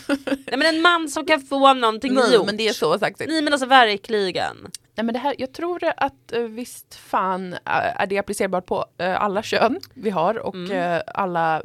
Nej 0.28 0.57
men 0.57 0.76
en 0.76 0.82
man 0.82 1.09
som 1.09 1.26
kan 1.26 1.41
få 1.41 1.74
någonting 1.74 2.13
Nej, 2.13 2.34
gjort. 2.36 2.45
men 2.45 2.57
det 2.57 2.68
är 2.68 2.74
så 2.74 2.99
sagt. 2.99 3.22
Nej 3.28 3.41
men 3.41 3.53
alltså 3.53 3.68
verkligen. 3.68 4.55
Nej 4.96 5.06
men 5.06 5.14
det 5.14 5.20
här, 5.20 5.36
jag 5.38 5.54
tror 5.54 5.84
att 5.98 6.32
eh, 6.32 6.41
visst 6.41 6.96
fan 6.96 7.54
eh, 7.54 7.60
är 8.02 8.08
det 8.08 8.18
applicerbart 8.18 8.66
på 8.66 8.86
eh, 8.98 9.22
alla 9.22 9.43
kön 9.43 9.80
vi 9.93 10.10
har 10.10 10.38
och 10.39 10.56
Mm. 10.56 11.02
alla 11.08 11.64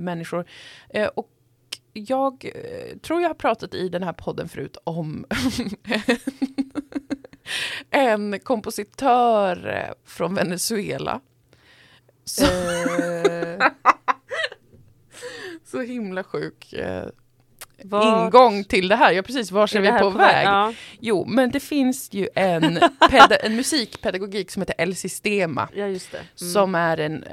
människor. 0.00 0.44
Och 1.14 1.28
jag 1.92 2.50
tror 3.02 3.20
jag 3.22 3.28
har 3.28 3.34
pratat 3.34 3.74
i 3.74 3.88
den 3.88 4.02
här 4.02 4.12
podden 4.12 4.48
förut 4.48 4.76
om 4.84 5.24
en 7.90 8.40
kompositör 8.40 9.94
från 10.04 10.34
Venezuela. 10.34 11.20
Så, 12.24 12.46
så 15.64 15.80
himla 15.80 16.24
sjuk 16.24 16.74
Vart- 17.84 18.04
ingång 18.34 18.64
till 18.64 18.88
det 18.88 18.96
här. 18.96 19.12
Ja 19.12 19.22
precis, 19.22 19.50
var 19.50 19.76
är 19.76 19.80
vi 19.80 19.90
här 19.90 19.98
på, 20.00 20.10
väg? 20.10 20.46
Ja, 20.46 20.72
Jo, 21.00 21.24
men 21.28 21.50
det 21.50 21.60
finns 21.60 22.08
ju 22.12 22.28
en, 22.34 22.78
en 23.42 23.56
musikpedagogik 23.56 24.50
som 24.50 24.62
heter 24.62 24.74
El 24.78 24.94
Sistema. 24.96 25.68
ja 25.74 25.86
just 25.86 26.12
det. 26.12 26.18
Mm. 26.18 26.52
Som 26.52 26.74
är 26.74 27.00
en, 27.00 27.24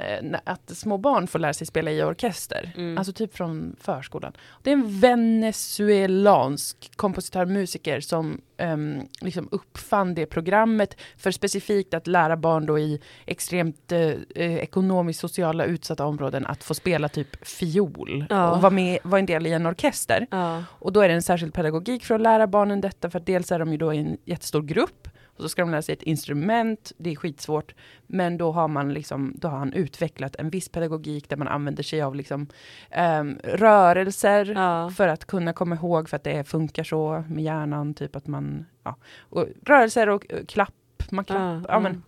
att 0.44 0.78
små 0.78 0.98
barn 0.98 1.28
får 1.28 1.40
lära 1.40 1.54
sig 1.54 1.68
spela 1.68 1.92
i 1.92 2.04
orkester. 2.04 2.72
Mm. 2.78 2.98
Alltså 2.98 3.14
typ 3.14 3.38
från 3.38 3.76
förskolan. 3.82 4.34
Det 4.64 4.70
är 4.70 4.74
en 4.74 5.00
venezuelansk 5.00 6.92
kompositör, 6.96 7.46
musiker 7.46 8.00
som 8.00 8.42
ehm, 8.58 9.02
liksom 9.22 9.48
uppfann 9.52 10.16
det 10.16 10.26
programmet 10.26 10.98
för 11.18 11.32
specifikt 11.32 11.94
att 11.94 12.08
lära 12.08 12.38
barn 12.38 12.66
då 12.66 12.80
i 12.80 13.02
extremt 13.26 13.92
eh, 13.92 14.10
ekonomiskt 14.36 15.20
sociala 15.20 15.66
utsatta 15.66 16.06
områden 16.06 16.46
att 16.46 16.64
få 16.64 16.74
spela 16.74 17.10
typ 17.10 17.48
fiol 17.48 18.26
Ja. 18.30 18.52
och 18.52 18.62
vara, 18.62 18.70
med, 18.74 19.00
vara 19.04 19.20
en 19.20 19.26
del 19.26 19.48
i 19.48 19.52
en 19.54 19.66
orkester. 19.66 20.28
ja. 20.32 20.39
Och 20.70 20.94
då 20.94 21.02
är 21.02 21.08
det 21.08 21.14
en 21.14 21.22
särskild 21.22 21.54
pedagogik 21.54 22.06
för 22.06 22.16
att 22.16 22.22
lära 22.22 22.48
barnen 22.48 22.82
detta, 22.82 23.10
för 23.10 23.20
dels 23.20 23.52
är 23.52 23.60
de 23.60 23.72
ju 23.72 23.78
då 23.78 23.94
i 23.94 23.98
en 23.98 24.18
jättestor 24.26 24.62
grupp, 24.62 25.08
och 25.26 25.42
så 25.44 25.50
ska 25.50 25.62
de 25.62 25.72
lära 25.72 25.82
sig 25.82 25.94
ett 25.94 26.04
instrument, 26.04 26.92
det 26.98 27.12
är 27.12 27.16
skitsvårt, 27.16 27.76
men 28.08 28.38
då 28.38 28.52
har 28.52 28.68
man 28.68 28.94
liksom, 28.94 29.34
då 29.38 29.48
har 29.48 29.58
han 29.58 29.74
utvecklat 29.74 30.36
en 30.36 30.50
viss 30.50 30.70
pedagogik 30.70 31.30
där 31.30 31.38
man 31.38 31.48
använder 31.48 31.84
sig 31.84 32.02
av 32.02 32.16
liksom, 32.16 32.48
ehm, 32.90 33.40
rörelser 33.44 34.46
Ja. 34.56 34.90
för 34.90 35.08
att 35.08 35.26
kunna 35.26 35.54
komma 35.54 35.76
ihåg, 35.76 36.10
för 36.10 36.16
att 36.16 36.24
det 36.24 36.44
funkar 36.44 36.84
så 36.84 37.24
med 37.30 37.44
hjärnan, 37.44 37.94
typ 37.94 38.16
att 38.16 38.28
man, 38.28 38.66
ja, 38.84 38.96
och 39.20 39.48
rörelser 39.66 40.10
och 40.10 40.26
eh, 40.30 40.46
klapp, 40.46 40.74
man 41.10 41.26
klapp, 41.26 41.40
Ja, 41.40 41.74
ja, 41.74 41.80
men 41.80 42.04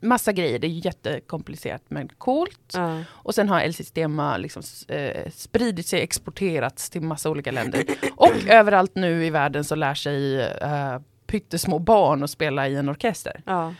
massa 0.00 0.32
grejer, 0.32 0.58
det 0.58 0.66
är 0.66 0.86
jättekomplicerat 0.86 1.82
men 1.88 2.08
coolt. 2.08 2.72
ja. 2.74 3.02
Och 3.10 3.34
sen 3.34 3.48
har 3.48 3.60
El 3.60 3.74
Sistema 3.74 4.36
liksom, 4.36 4.62
eh, 4.88 5.30
spridit 5.30 5.86
sig, 5.86 6.00
exporterats 6.02 6.90
till 6.90 7.02
massa 7.02 7.30
olika 7.30 7.50
länder. 7.50 7.84
Och 8.16 8.32
överallt 8.48 8.94
nu 8.94 9.26
i 9.26 9.30
världen 9.30 9.64
så 9.64 9.74
lär 9.74 9.94
sig 9.94 10.40
eh, 10.42 10.98
pyttesmå 11.26 11.78
barn 11.78 12.22
att 12.22 12.30
spela 12.30 12.68
i 12.68 12.76
en 12.76 12.88
orkester. 12.88 13.42
Ja. 13.44 13.74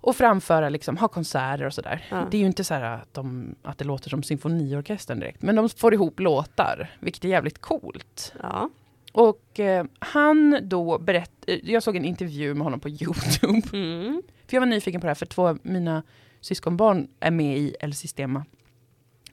Och 0.00 0.16
framföra, 0.16 0.68
liksom, 0.68 0.96
ha 0.96 1.08
konserter 1.08 1.66
och 1.66 1.74
sådär. 1.74 2.06
Ja. 2.10 2.26
Det 2.30 2.36
är 2.36 2.40
ju 2.40 2.46
inte 2.46 2.64
så 2.64 2.74
att, 2.74 3.14
de, 3.14 3.54
att 3.62 3.78
det 3.78 3.84
låter 3.84 4.10
som 4.10 4.22
symfoniorkestern 4.22 5.20
direkt. 5.20 5.42
Men 5.42 5.56
de 5.56 5.68
får 5.68 5.94
ihop 5.94 6.20
låtar, 6.20 6.96
vilket 7.00 7.24
är 7.24 7.28
jävligt 7.28 7.60
coolt. 7.60 8.32
Och 9.14 9.60
eh, 9.60 9.84
han 9.98 10.58
då 10.62 10.98
berättade, 10.98 11.60
jag 11.62 11.82
såg 11.82 11.96
en 11.96 12.04
intervju 12.04 12.54
med 12.54 12.64
honom 12.64 12.80
på 12.80 12.88
Youtube. 13.00 13.62
Mm. 13.72 14.22
För 14.46 14.56
jag 14.56 14.60
var 14.60 14.66
nyfiken 14.66 15.00
på 15.00 15.04
det 15.06 15.10
här, 15.10 15.14
för 15.14 15.26
två 15.26 15.48
av 15.48 15.58
mina 15.62 16.02
syskonbarn 16.40 17.08
är 17.20 17.30
med 17.30 17.58
i 17.58 17.76
El 17.80 17.94
Sistema 17.94 18.44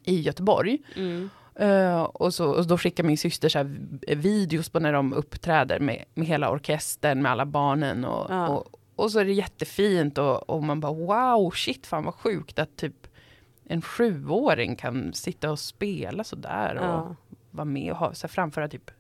i 0.04 0.22
Göteborg. 0.22 0.78
Mm. 0.96 1.30
Eh, 1.56 2.02
och, 2.02 2.34
så, 2.34 2.50
och 2.52 2.68
då 2.68 2.78
skickar 2.78 3.04
min 3.04 3.18
syster 3.18 3.50
så 3.50 3.76
videos 4.16 4.70
på 4.70 4.80
när 4.80 4.94
de 4.94 5.14
uppträder 5.14 5.80
med, 5.80 6.04
med 6.14 6.28
hela 6.28 6.50
orkestern, 6.52 7.22
med 7.22 7.32
alla 7.32 7.46
barnen. 7.46 8.06
Och, 8.06 8.32
Ja. 8.32 8.48
och, 8.48 8.80
och 8.96 9.12
så 9.12 9.20
är 9.20 9.26
det 9.26 9.34
jättefint 9.34 10.18
och, 10.18 10.50
och 10.50 10.64
man 10.64 10.80
bara 10.80 10.94
wow, 10.94 11.52
shit 11.52 11.88
fan 11.88 12.06
vad 12.06 12.14
sjukt 12.16 12.60
att 12.60 12.76
typ 12.76 13.08
en 13.66 13.82
sjuåring 13.82 14.76
kan 14.76 15.14
sitta 15.14 15.52
och 15.52 15.60
spela 15.60 16.24
sådär 16.24 16.76
och 16.76 16.86
Ja. 16.86 17.16
vara 17.52 17.66
med 17.66 17.92
och 17.92 17.98
ha, 17.98 18.14
så 18.14 18.28
här, 18.28 18.32
framföra 18.32 18.68
typ 18.68 18.92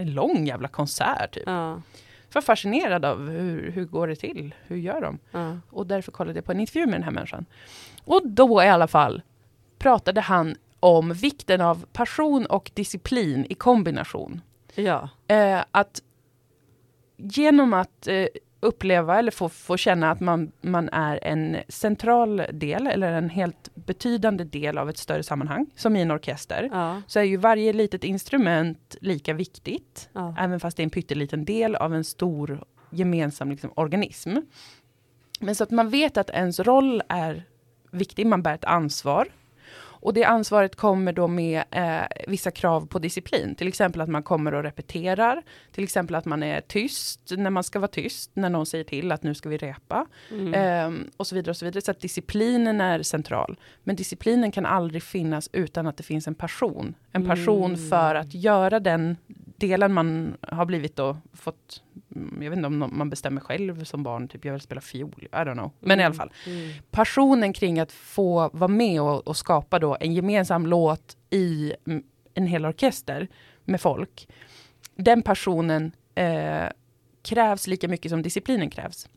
en 0.00 0.14
lång 0.14 0.46
jävla 0.46 0.68
konsert. 0.68 1.34
Typ. 1.34 1.42
Ja. 1.46 1.82
Jag 2.28 2.34
var 2.34 2.42
fascinerad 2.42 3.04
av 3.04 3.30
hur, 3.30 3.70
hur 3.70 3.84
går 3.84 4.08
det 4.08 4.16
till, 4.16 4.54
hur 4.66 4.76
gör 4.76 5.00
de? 5.00 5.18
Ja. 5.30 5.56
Och 5.70 5.86
därför 5.86 6.12
kollade 6.12 6.38
jag 6.38 6.44
på 6.44 6.52
en 6.52 6.60
intervju 6.60 6.86
med 6.86 6.94
den 6.94 7.02
här 7.02 7.10
människan. 7.10 7.46
Och 8.04 8.28
då 8.28 8.62
i 8.62 8.68
alla 8.68 8.88
fall 8.88 9.22
pratade 9.78 10.20
han 10.20 10.56
om 10.80 11.12
vikten 11.12 11.60
av 11.60 11.86
passion 11.92 12.46
och 12.46 12.70
disciplin 12.74 13.46
i 13.48 13.54
kombination. 13.54 14.40
Ja. 14.74 15.08
Eh, 15.26 15.64
att 15.70 16.02
genom 17.16 17.72
att 17.72 18.06
eh, 18.06 18.26
uppleva 18.60 19.18
eller 19.18 19.30
få, 19.30 19.48
få 19.48 19.76
känna 19.76 20.10
att 20.10 20.20
man, 20.20 20.52
man 20.60 20.88
är 20.88 21.18
en 21.22 21.56
central 21.68 22.42
del 22.52 22.86
eller 22.86 23.12
en 23.12 23.30
helt 23.30 23.70
betydande 23.74 24.44
del 24.44 24.78
av 24.78 24.90
ett 24.90 24.98
större 24.98 25.22
sammanhang, 25.22 25.66
som 25.76 25.96
i 25.96 26.02
en 26.02 26.10
orkester, 26.10 26.68
Ja. 26.72 27.02
så 27.06 27.18
är 27.18 27.22
ju 27.24 27.36
varje 27.36 27.72
litet 27.72 28.04
instrument 28.04 28.96
lika 29.00 29.32
viktigt, 29.34 30.08
Ja. 30.12 30.34
även 30.38 30.60
fast 30.60 30.76
det 30.76 30.80
är 30.80 30.84
en 30.84 30.90
pytteliten 30.90 31.44
del 31.44 31.76
av 31.76 31.94
en 31.94 32.04
stor 32.04 32.64
gemensam 32.90 33.50
liksom, 33.50 33.72
organism. 33.76 34.36
Men 35.40 35.54
så 35.54 35.64
att 35.64 35.70
man 35.70 35.90
vet 35.90 36.16
att 36.16 36.30
ens 36.30 36.60
roll 36.60 37.02
är 37.08 37.42
viktig, 37.90 38.26
man 38.26 38.42
bär 38.42 38.54
ett 38.54 38.64
ansvar. 38.64 39.28
Och 40.08 40.14
det 40.14 40.24
ansvaret 40.24 40.76
kommer 40.76 41.12
då 41.12 41.28
med 41.28 41.64
eh, 41.70 42.00
vissa 42.26 42.50
krav 42.50 42.86
på 42.86 42.98
disciplin. 42.98 43.54
Till 43.54 43.68
exempel 43.68 44.00
att 44.00 44.08
man 44.08 44.22
kommer 44.22 44.54
och 44.54 44.62
repeterar. 44.62 45.42
Till 45.72 45.84
exempel 45.84 46.14
att 46.16 46.24
man 46.24 46.42
är 46.42 46.60
tyst 46.60 47.20
när 47.36 47.50
man 47.50 47.64
ska 47.64 47.78
vara 47.78 47.88
tyst. 47.88 48.30
När 48.34 48.50
någon 48.50 48.66
säger 48.66 48.84
till 48.84 49.12
att 49.12 49.22
nu 49.22 49.34
ska 49.34 49.48
vi 49.48 49.56
repa. 49.56 50.06
Mm. 50.30 50.54
Ehm, 50.54 51.10
och 51.16 51.26
så 51.26 51.34
vidare 51.34 51.50
och 51.50 51.56
så 51.56 51.64
vidare. 51.64 51.82
Så 51.82 51.90
att 51.90 52.00
disciplinen 52.00 52.80
är 52.80 53.02
central. 53.02 53.58
Men 53.84 53.96
disciplinen 53.96 54.52
kan 54.52 54.66
aldrig 54.66 55.02
finnas 55.02 55.48
utan 55.52 55.86
att 55.86 55.96
det 55.96 56.02
finns 56.02 56.28
en 56.28 56.34
passion. 56.34 56.94
En 57.12 57.26
passion 57.26 57.74
Mm. 57.74 57.88
för 57.90 58.14
att 58.14 58.34
göra 58.34 58.80
den 58.80 59.16
delen 59.60 59.92
man 59.92 60.36
har 60.42 60.64
blivit 60.64 60.96
då 60.96 61.16
fått. 61.32 61.82
mm, 62.16 62.42
Jag 62.42 62.50
vet 62.50 62.56
inte 62.56 62.66
om 62.66 62.90
man 62.92 63.10
bestämmer 63.10 63.40
själv 63.40 63.84
som 63.84 64.02
barn. 64.02 64.28
Typ 64.28 64.44
jag 64.44 64.52
vill 64.52 64.60
spela 64.60 64.80
fiol. 64.80 65.22
I 65.32 65.34
don't 65.36 65.52
know. 65.52 65.70
Men 65.80 66.00
i 66.00 66.04
alla 66.04 66.14
fall 66.14 66.32
Mm. 66.46 66.70
passionen 66.90 67.52
kring 67.52 67.80
att 67.80 67.92
få 67.92 68.50
vara 68.52 68.68
med 68.68 69.02
och, 69.02 69.28
och 69.28 69.36
skapa 69.36 69.78
då 69.78 69.96
en 70.00 70.14
gemensam 70.14 70.66
låt 70.66 71.16
i 71.30 71.72
mm, 71.86 72.02
en 72.34 72.46
hel 72.46 72.66
orkester 72.66 73.28
med 73.64 73.80
folk. 73.80 74.28
Den 74.96 75.22
passionen 75.22 75.92
eh, 76.14 76.66
krävs 77.22 77.66
lika 77.66 77.88
mycket 77.88 78.10
som 78.10 78.22
disciplinen 78.22 78.70
krävs. 78.70 79.08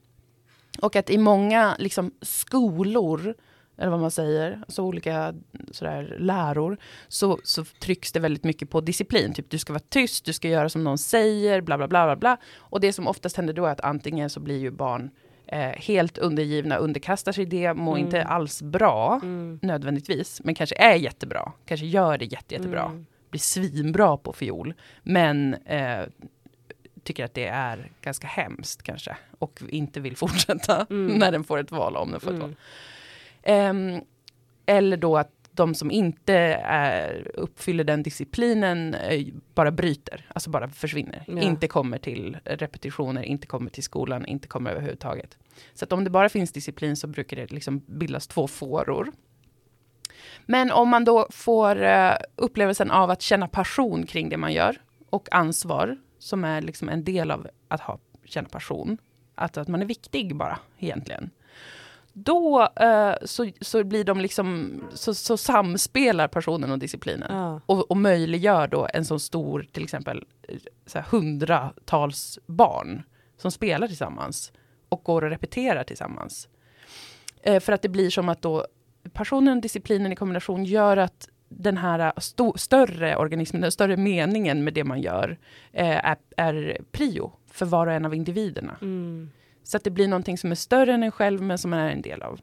Och 0.82 0.96
att 0.96 1.10
i 1.10 1.18
många 1.18 1.76
liksom, 1.80 2.12
skolor, 2.22 3.34
eller 3.82 3.92
vad 3.92 4.00
man 4.00 4.12
säger, 4.12 4.60
alltså 4.62 4.82
olika 4.82 5.34
sådär, 5.72 6.16
läror, 6.20 6.78
så, 7.08 7.40
så 7.44 7.66
trycks 7.66 8.12
det 8.12 8.20
väldigt 8.20 8.44
mycket 8.44 8.70
på 8.70 8.82
disciplin. 8.82 9.34
Typ 9.34 9.50
du 9.50 9.58
ska 9.58 9.74
vara 9.74 9.84
tyst, 9.90 10.26
du 10.26 10.34
ska 10.34 10.50
göra 10.50 10.70
som 10.70 10.84
någon 10.84 10.98
säger, 10.98 11.62
bla 11.62 11.78
bla 11.78 11.88
bla. 11.88 12.06
bla, 12.06 12.16
bla. 12.16 12.38
Och 12.58 12.80
det 12.80 12.94
som 12.94 13.08
oftast 13.08 13.38
händer 13.38 13.54
då 13.54 13.66
är 13.66 13.72
att 13.72 13.82
antingen 13.82 14.30
så 14.30 14.40
blir 14.40 14.60
ju 14.60 14.72
barn 14.72 15.10
eh, 15.48 15.60
helt 15.70 16.18
undergivna, 16.18 16.76
underkastar 16.76 17.32
sig 17.32 17.46
det, 17.46 17.74
mår 17.74 17.96
Mm. 17.96 18.06
inte 18.06 18.24
alls 18.24 18.62
bra 18.62 19.20
Mm. 19.24 19.60
nödvändigtvis, 19.62 20.42
men 20.44 20.56
kanske 20.56 20.76
är 20.76 20.96
jättebra, 20.96 21.52
kanske 21.66 21.86
gör 21.86 22.18
det 22.18 22.26
jätte, 22.26 22.54
jättebra, 22.56 22.84
Mm. 22.86 23.06
blir 23.30 23.42
svinbra 23.42 24.18
på 24.18 24.34
fiol, 24.34 24.74
men 25.04 25.54
eh, 25.54 26.00
tycker 27.04 27.26
att 27.26 27.34
det 27.34 27.46
är 27.48 27.92
ganska 28.02 28.28
hemskt 28.28 28.84
kanske, 28.84 29.18
och 29.40 29.62
inte 29.70 30.00
vill 30.00 30.18
fortsätta 30.18 30.86
Mm. 30.90 31.08
när 31.20 31.32
den 31.32 31.44
får 31.44 31.58
ett 31.58 31.72
val, 31.72 31.96
om 31.96 32.12
den 32.12 32.20
får 32.20 32.34
ett 32.34 32.40
val. 32.40 32.56
Ehm, 33.44 34.02
eller 34.66 34.98
då 34.98 35.18
att 35.18 35.32
de 35.52 35.76
som 35.76 35.92
inte 35.92 36.34
är, 36.64 37.32
uppfyller 37.34 37.84
den 37.84 38.04
disciplinen 38.04 38.94
eh, 38.94 39.28
bara 39.54 39.72
bryter, 39.72 40.26
alltså 40.34 40.50
bara 40.50 40.70
försvinner. 40.70 41.24
Ja. 41.28 41.42
Inte 41.42 41.68
kommer 41.68 41.98
till 41.98 42.38
repetitioner, 42.44 43.24
inte 43.24 43.48
kommer 43.48 43.70
till 43.70 43.84
skolan, 43.84 44.26
inte 44.26 44.48
kommer 44.48 44.72
överhuvudtaget. 44.72 45.38
Så 45.74 45.86
att 45.86 45.94
om 45.94 46.04
det 46.04 46.10
bara 46.10 46.30
finns 46.30 46.52
disciplin 46.52 46.96
så 46.96 47.08
brukar 47.08 47.38
det 47.38 47.52
liksom 47.52 47.80
bildas 47.80 48.28
två 48.28 48.48
fåror. 48.48 49.12
Men 50.46 50.72
om 50.72 50.90
man 50.90 51.06
då 51.06 51.28
får 51.30 51.84
eh, 51.84 52.14
upplevelsen 52.36 52.92
av 52.92 53.10
att 53.10 53.22
känna 53.22 53.48
passion 53.48 54.06
kring 54.06 54.30
det 54.30 54.38
man 54.38 54.54
gör 54.54 54.82
och 55.10 55.28
ansvar, 55.32 55.98
som 56.20 56.44
är 56.44 56.62
liksom 56.62 56.90
en 56.90 57.04
del 57.04 57.32
av 57.32 57.48
att 57.68 57.82
ha, 57.82 58.00
känna 58.26 58.50
passion, 58.50 58.98
att, 59.36 59.58
att 59.58 59.68
man 59.68 59.82
är 59.82 59.86
viktig 59.86 60.36
bara 60.36 60.60
egentligen. 60.80 61.30
Då 62.14 62.70
eh, 62.76 63.14
så, 63.26 63.52
så 63.62 63.84
blir 63.84 64.04
de 64.04 64.22
liksom, 64.22 64.82
så, 64.94 65.14
så 65.14 65.38
samspelar 65.38 66.28
passionen 66.28 66.72
och 66.72 66.80
disciplinen. 66.80 67.28
Ja. 67.30 67.62
Och, 67.66 67.92
och 67.92 67.98
möjliggör 67.98 68.68
då 68.68 68.88
en 68.94 69.06
så 69.06 69.20
stor, 69.20 69.66
till 69.72 69.84
exempel 69.84 70.26
eh, 70.48 70.58
så 70.86 71.00
här, 71.00 71.06
hundratals 71.10 72.40
barn 72.46 73.04
som 73.38 73.52
spelar 73.52 73.88
tillsammans 73.88 74.52
och 74.90 75.04
går 75.04 75.22
och 75.22 75.30
repeterar 75.30 75.84
tillsammans. 75.84 76.50
Eh, 77.44 77.60
för 77.60 77.74
att 77.74 77.82
det 77.82 77.90
blir 77.90 78.10
som 78.10 78.30
att 78.30 78.42
då 78.42 78.66
passionen 79.14 79.58
och 79.58 79.62
disciplinen 79.62 80.12
i 80.12 80.16
kombination 80.16 80.66
gör 80.66 80.98
att 80.98 81.30
den 81.50 81.78
här 81.78 82.12
sto- 82.12 82.58
större 82.58 83.16
organismen, 83.16 83.62
den 83.62 83.72
större 83.72 83.98
meningen 83.98 84.64
med 84.64 84.74
det 84.74 84.84
man 84.84 85.02
gör 85.02 85.38
eh, 85.72 86.06
är, 86.06 86.18
är 86.38 86.82
prio 86.92 87.32
för 87.52 87.66
var 87.66 87.88
och 87.88 87.94
en 87.94 88.06
av 88.06 88.16
individerna. 88.16 88.78
Mm. 88.82 89.30
Så 89.64 89.78
att 89.78 89.84
det 89.84 89.90
blir 89.90 90.08
någonting 90.08 90.38
som 90.38 90.52
är 90.52 90.56
större 90.56 90.94
än 90.94 91.04
en 91.04 91.12
själv 91.12 91.42
men 91.42 91.58
som 91.58 91.72
man 91.72 91.80
är 91.80 91.90
en 91.90 92.02
del 92.02 92.22
av. 92.22 92.40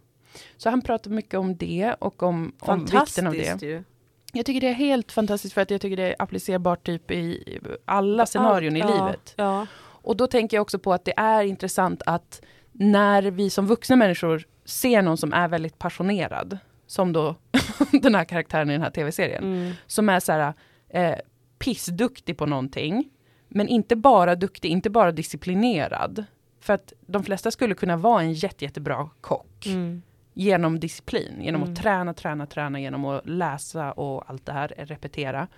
Så 0.57 0.71
han 0.71 0.83
pratar 0.83 1.11
mycket 1.11 1.35
om 1.41 1.57
det 1.57 1.95
och 1.99 2.23
om, 2.23 2.53
om 2.61 2.85
vikten 2.85 3.27
av 3.27 3.33
det. 3.33 3.45
Fantastiskt 3.45 3.63
ju. 3.63 3.85
Jag 4.33 4.47
tycker 4.47 4.61
det 4.61 4.69
är 4.69 4.73
helt 4.73 5.13
fantastiskt 5.13 5.55
för 5.55 5.61
att 5.61 5.71
jag 5.71 5.81
tycker 5.81 5.97
det 5.97 6.03
är 6.03 6.17
applicerbart 6.19 6.87
typ 6.87 7.11
i 7.11 7.59
alla 7.85 8.27
scenarion 8.27 8.77
i 8.77 8.81
ja, 8.81 8.87
livet. 8.87 9.35
Ja. 9.37 9.67
Och 9.81 10.17
då 10.17 10.27
tänker 10.27 10.57
jag 10.57 10.63
också 10.63 10.79
på 10.79 10.93
att 10.93 11.05
det 11.05 11.15
är 11.17 11.43
intressant 11.43 12.03
att 12.07 12.43
när 12.73 13.23
vi 13.23 13.51
som 13.51 13.67
vuxna 13.67 13.97
människor 13.97 14.47
ser 14.65 15.03
någon 15.03 15.17
som 15.17 15.33
är 15.33 15.49
väldigt 15.49 15.79
passionerad, 15.79 16.59
som 16.87 17.13
då 17.13 17.35
den 18.03 18.15
här 18.15 18.25
karaktären 18.25 18.71
i 18.71 18.73
den 18.73 18.83
här 18.83 18.91
tv-serien, 18.91 19.45
Mm. 19.45 19.73
som 19.87 20.09
är 20.09 20.21
så 20.21 20.33
här 20.33 20.55
eh, 20.89 21.15
pissduktig 21.59 22.39
på 22.39 22.47
någonting, 22.47 23.11
men 23.49 23.69
inte 23.69 23.97
bara 23.97 24.35
duktig, 24.35 24.69
inte 24.71 24.91
bara 24.91 25.13
disciplinerad. 25.13 26.25
För 26.69 26.73
att 26.75 26.93
de 27.07 27.25
flesta 27.25 27.51
skulle 27.51 27.75
kunna 27.75 27.97
vara 27.97 28.23
en 28.23 28.33
jätte, 28.33 28.65
jättebra 28.65 29.09
kock 29.21 29.67
Mm. 29.67 30.03
genom 30.35 30.81
disciplin, 30.81 31.41
genom 31.43 31.63
Mm. 31.63 31.73
att 31.73 31.81
träna, 31.83 32.15
träna, 32.15 32.47
träna, 32.47 32.81
genom 32.81 33.05
att 33.05 33.29
läsa 33.29 33.93
och 33.93 34.31
allt 34.31 34.47
det 34.47 34.53
här, 34.53 34.75
repetera. 34.79 35.49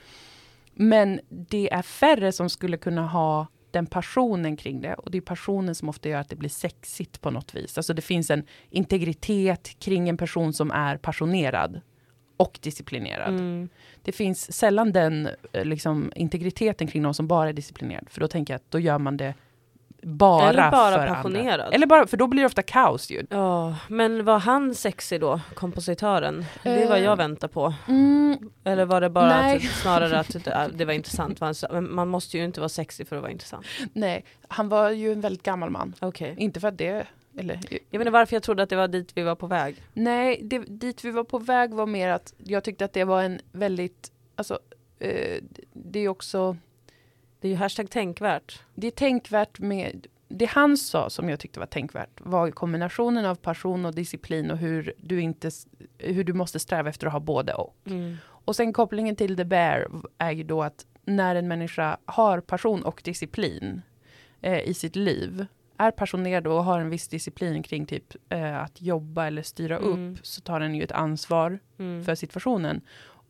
Men 0.74 1.20
det 1.28 1.72
är 1.72 1.82
färre 1.82 2.32
som 2.32 2.50
skulle 2.50 2.76
kunna 2.76 3.06
ha 3.06 3.46
den 3.70 3.86
passionen 3.86 4.56
kring 4.56 4.80
det. 4.80 4.94
Och 4.94 5.10
det 5.10 5.18
är 5.18 5.22
passionen 5.22 5.74
som 5.74 5.88
ofta 5.88 6.08
gör 6.08 6.20
att 6.20 6.28
det 6.28 6.36
blir 6.36 6.48
sexigt 6.50 7.20
på 7.20 7.30
något 7.30 7.54
vis. 7.54 7.78
Alltså 7.78 7.94
det 7.94 8.02
finns 8.02 8.30
en 8.30 8.44
integritet 8.70 9.76
kring 9.78 10.08
en 10.08 10.16
person 10.16 10.52
som 10.52 10.70
är 10.70 10.96
passionerad 10.96 11.80
och 12.36 12.58
disciplinerad. 12.62 13.34
Mm. 13.34 13.68
Det 14.02 14.12
finns 14.12 14.52
sällan 14.52 14.92
den 14.92 15.28
eh, 15.52 15.64
liksom, 15.64 16.12
integriteten 16.16 16.86
kring 16.86 17.02
någon 17.02 17.14
som 17.14 17.26
bara 17.28 17.48
är 17.48 17.52
disciplinerad. 17.52 18.06
För 18.10 18.20
då 18.20 18.28
tänker 18.28 18.54
jag 18.54 18.58
att 18.58 18.70
då 18.70 18.78
gör 18.78 18.98
man 18.98 19.16
det 19.16 19.34
bara, 20.02 20.48
Eller 20.48 20.70
bara 20.70 20.98
för 20.98 21.08
passionerad. 21.08 21.60
andra. 21.60 21.74
Eller 21.74 21.86
bara, 21.86 22.06
för 22.06 22.16
då 22.16 22.26
blir 22.26 22.40
det 22.42 22.46
ofta 22.46 22.62
kaos 22.62 23.10
ju. 23.10 23.26
Ja, 23.30 23.76
men 23.88 24.24
var 24.24 24.38
han 24.38 24.74
sexig 24.74 25.20
då, 25.20 25.40
kompositören? 25.54 26.44
Det 26.62 26.68
är 26.82 26.88
vad 26.88 26.98
Eh, 26.98 27.04
jag 27.04 27.16
väntar 27.16 27.48
på. 27.48 27.74
Mm, 27.88 28.50
Eller 28.64 28.84
var 28.84 29.00
det 29.00 29.10
bara 29.10 29.34
att, 29.34 29.62
snarare 29.62 30.18
att 30.20 30.78
det, 30.78 30.84
var 30.84 30.92
intressant? 30.92 31.40
man 31.80 32.08
måste 32.08 32.38
ju 32.38 32.44
inte 32.44 32.60
vara 32.60 32.68
sexig 32.68 33.08
för 33.08 33.16
att 33.16 33.22
vara 33.22 33.32
intressant. 33.32 33.66
nej, 33.92 34.24
han 34.48 34.68
var 34.68 34.90
ju 34.90 35.12
en 35.12 35.20
väldigt 35.20 35.42
gammal 35.42 35.70
man. 35.70 35.94
Okej. 36.00 36.34
Inte 36.38 36.60
för 36.60 36.68
att 36.68 36.78
det, 36.78 37.06
eller 37.38 37.54
Jag 37.70 37.98
vet 37.98 38.00
inte 38.00 38.10
varför 38.10 38.36
jag 38.36 38.42
trodde 38.42 38.62
att 38.62 38.68
det 38.70 38.76
var 38.76 38.88
dit 38.88 39.10
vi 39.14 39.22
var 39.22 39.34
på 39.34 39.46
väg. 39.46 39.82
nej, 39.92 40.40
det, 40.42 40.58
dit 40.58 41.04
vi 41.04 41.10
var 41.10 41.24
på 41.24 41.38
väg 41.38 41.74
var 41.74 41.86
mer 41.86 42.08
att 42.08 42.34
jag 42.38 42.64
tyckte 42.64 42.84
att 42.84 42.92
det 42.92 43.04
var 43.04 43.22
en 43.22 43.40
väldigt, 43.52 44.12
alltså, 44.36 44.58
eh, 44.98 45.42
det 45.72 45.98
är 46.00 46.08
också, 46.08 46.56
Det 47.40 47.48
är 47.48 47.50
ju 47.50 47.56
hashtag 47.56 47.90
tänkvärt. 47.90 48.62
det 48.74 48.86
är 48.86 48.90
tänkvärt 48.90 49.58
med, 49.58 50.06
det 50.28 50.44
han 50.46 50.76
sa 50.76 51.10
som 51.10 51.28
jag 51.28 51.40
tyckte 51.40 51.60
var 51.60 51.66
tänkvärt 51.66 52.20
var 52.20 52.50
kombinationen 52.50 53.24
av 53.24 53.34
passion 53.34 53.84
och 53.86 53.94
disciplin 53.94 54.50
och 54.50 54.58
hur 54.58 54.92
du 54.96 55.20
inte, 55.20 55.50
hur 55.98 56.24
du 56.24 56.32
måste 56.32 56.58
sträva 56.58 56.88
efter 56.88 57.06
att 57.06 57.12
ha 57.12 57.20
både 57.20 57.54
och. 57.54 57.76
Mm. 57.86 58.16
Och 58.24 58.56
sen 58.56 58.72
kopplingen 58.72 59.16
till 59.16 59.36
The 59.36 59.44
Bear 59.44 59.88
är 60.18 60.30
ju 60.30 60.42
då 60.42 60.62
att 60.62 60.86
när 61.04 61.34
en 61.34 61.48
människa 61.48 61.96
har 62.04 62.40
passion 62.40 62.82
och 62.82 63.00
disciplin 63.04 63.82
eh, 64.40 64.60
i 64.60 64.74
sitt 64.74 64.96
liv, 64.96 65.46
är 65.76 65.90
passionerad 65.90 66.46
och 66.46 66.64
har 66.64 66.80
en 66.80 66.90
viss 66.90 67.08
disciplin 67.08 67.62
kring 67.62 67.86
typ 67.86 68.16
eh, 68.28 68.58
att 68.62 68.82
jobba 68.82 69.26
eller 69.26 69.42
styra 69.42 69.78
Mm. 69.78 70.12
upp, 70.12 70.26
så 70.26 70.40
tar 70.40 70.60
den 70.60 70.74
ju 70.74 70.82
ett 70.82 70.92
ansvar 70.92 71.58
Mm. 71.78 72.04
för 72.04 72.14
situationen. 72.14 72.80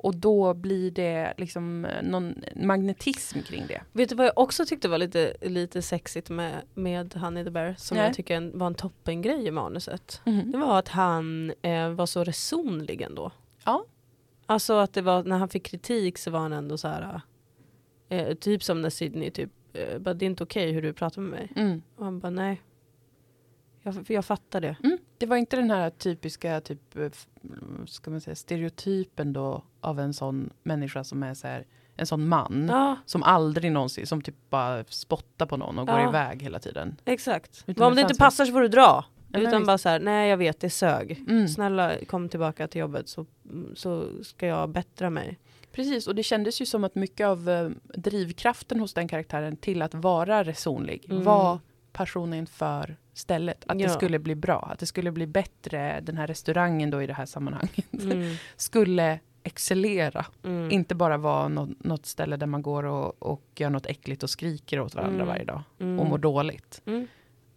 Och 0.03 0.17
då 0.17 0.55
blir 0.55 0.91
det 0.91 1.35
liksom 1.37 1.85
eh, 1.85 2.03
någon 2.03 2.35
magnetism 2.57 3.41
kring 3.41 3.67
det. 3.67 3.83
Vet 3.93 4.09
du 4.09 4.15
vad 4.15 4.27
jag 4.27 4.39
också 4.39 4.67
tyckte 4.67 4.89
var 4.89 4.99
lite, 4.99 5.37
lite 5.41 5.83
sexigt 5.83 6.31
med, 6.31 6.63
med 6.75 7.15
Honey 7.15 7.45
the 7.45 7.51
Bear? 7.51 7.75
Som 7.79 7.97
Nej. 7.97 8.07
jag 8.07 8.15
tycker 8.15 8.37
en, 8.37 8.59
var 8.59 8.67
en 8.67 8.75
toppengrej 8.75 9.47
i 9.47 9.51
manuset. 9.51 10.21
Det 10.25 10.59
var 10.59 10.79
att 10.79 10.89
han 10.89 11.53
eh, 11.63 11.91
var 11.91 12.07
så 12.07 12.25
resonlig 12.25 13.03
ändå. 13.03 13.33
Ja. 13.65 13.85
Alltså 14.47 14.75
att 14.75 14.93
det 14.93 15.03
var, 15.03 15.25
när 15.25 15.39
han 15.39 15.49
fick 15.49 15.65
kritik 15.65 16.19
så 16.19 16.31
var 16.31 16.41
han 16.41 16.53
ändå 16.53 16.79
så 16.79 16.89
här. 16.89 17.21
Eh, 18.09 18.35
typ 18.35 18.63
som 18.63 18.83
när 18.83 18.91
Sydney 18.91 19.31
typ, 19.31 19.51
eh, 19.73 19.99
bara, 19.99 20.15
det 20.15 20.25
är 20.25 20.27
inte 20.27 20.43
okej 20.43 20.73
hur 20.73 20.83
du 20.83 20.93
pratar 20.93 21.23
med 21.23 21.31
mig. 21.31 21.53
Mm. 21.57 21.83
Och 21.97 22.05
han 22.05 22.21
bara 22.21 22.31
nej. 22.31 22.61
Jag, 23.83 24.05
jag 24.11 24.25
fattar 24.25 24.61
det. 24.61 24.77
Mm. 24.85 24.99
Det 25.19 25.27
var 25.27 25.37
inte 25.37 25.57
den 25.57 25.71
här 25.71 25.91
typiska 25.91 26.61
typ, 26.61 26.97
eh, 26.97 27.05
f- 27.05 27.27
ska 27.87 28.11
man 28.11 28.21
säga, 28.21 28.35
stereotypen 28.35 29.33
då 29.33 29.63
av 29.81 30.01
en 30.01 30.15
sån 30.15 30.51
människa 30.63 31.05
som 31.05 31.23
är 31.23 31.35
så 31.35 31.47
här, 31.47 31.67
en 31.97 32.07
sån 32.07 32.29
man. 32.29 32.67
Ja, 32.71 32.97
Som 33.07 33.23
aldrig 33.23 33.73
någonsin, 33.73 34.07
som 34.07 34.23
typ 34.23 34.35
bara 34.51 34.85
spottar 34.85 35.47
på 35.47 35.57
någon 35.57 35.79
och 35.79 35.87
går 35.87 35.99
Ja. 36.01 36.09
iväg 36.09 36.43
hela 36.43 36.59
tiden. 36.59 36.97
exakt. 37.05 37.65
Utan 37.67 37.87
om 37.87 37.95
det 37.95 38.01
inte 38.03 38.15
passar 38.15 38.45
så 38.47 38.53
får 38.53 38.61
du 38.61 38.69
dra. 38.69 39.05
Men 39.29 39.41
Utan 39.41 39.61
visst. 39.61 39.67
bara 39.67 39.79
så 39.79 39.89
här, 39.89 40.01
nej 40.01 40.31
jag 40.31 40.37
vet 40.37 40.61
det 40.61 40.71
sög. 40.71 41.25
Mm. 41.29 41.49
Snälla 41.49 41.93
kom 42.09 42.29
tillbaka 42.29 42.69
till 42.69 42.81
jobbet 42.81 43.09
så, 43.09 43.27
så 43.75 44.05
ska 44.23 44.47
jag 44.47 44.69
bättra 44.69 45.11
mig. 45.11 45.39
Precis, 45.73 46.07
och 46.07 46.15
det 46.15 46.23
kändes 46.23 46.61
ju 46.61 46.67
som 46.67 46.85
att 46.85 46.95
mycket 46.95 47.27
av 47.27 47.49
eh, 47.51 47.71
drivkraften 47.95 48.81
hos 48.81 48.95
den 48.95 49.09
karaktären 49.09 49.57
till 49.57 49.83
att 49.83 49.95
vara 49.95 50.45
resonlig 50.45 51.07
Mm. 51.11 51.25
var 51.25 51.59
passionen 51.93 52.47
för 52.47 52.97
stället. 53.21 53.65
Att 53.67 53.81
Ja. 53.81 53.87
det 53.87 53.93
skulle 53.93 54.19
bli 54.19 54.35
bra, 54.35 54.69
att 54.73 54.79
det 54.79 54.87
skulle 54.87 55.11
bli 55.13 55.27
bättre. 55.27 56.01
Den 56.01 56.17
här 56.17 56.27
restaurangen 56.27 56.91
då 56.91 57.03
i 57.03 57.07
det 57.07 57.15
här 57.15 57.27
sammanhanget 57.27 58.03
Mm. 58.03 58.35
skulle 58.57 59.19
excellera. 59.43 60.27
Mm. 60.45 60.71
Inte 60.71 60.95
bara 60.95 61.17
vara 61.17 61.49
något, 61.49 61.85
något 61.85 62.07
ställe 62.07 62.37
där 62.37 62.47
man 62.47 62.63
går 62.63 62.83
och, 62.83 63.23
och 63.23 63.43
gör 63.57 63.71
något 63.71 63.87
äckligt 63.87 64.23
och 64.23 64.31
skriker 64.31 64.81
åt 64.81 64.95
varandra 64.95 65.15
Mm. 65.15 65.27
varje 65.27 65.45
dag 65.45 65.63
Mm. 65.81 66.01
och 66.01 66.07
mår 66.07 66.19
dåligt. 66.19 66.83
Mm. 66.87 67.07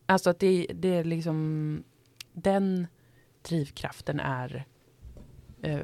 Alltså 0.05 0.29
att 0.29 0.39
det, 0.39 0.67
det 0.73 0.87
är 0.95 1.03
liksom 1.03 1.83
den 2.33 2.87
drivkraften 3.41 4.19
är 4.19 4.65
eh, 5.61 5.79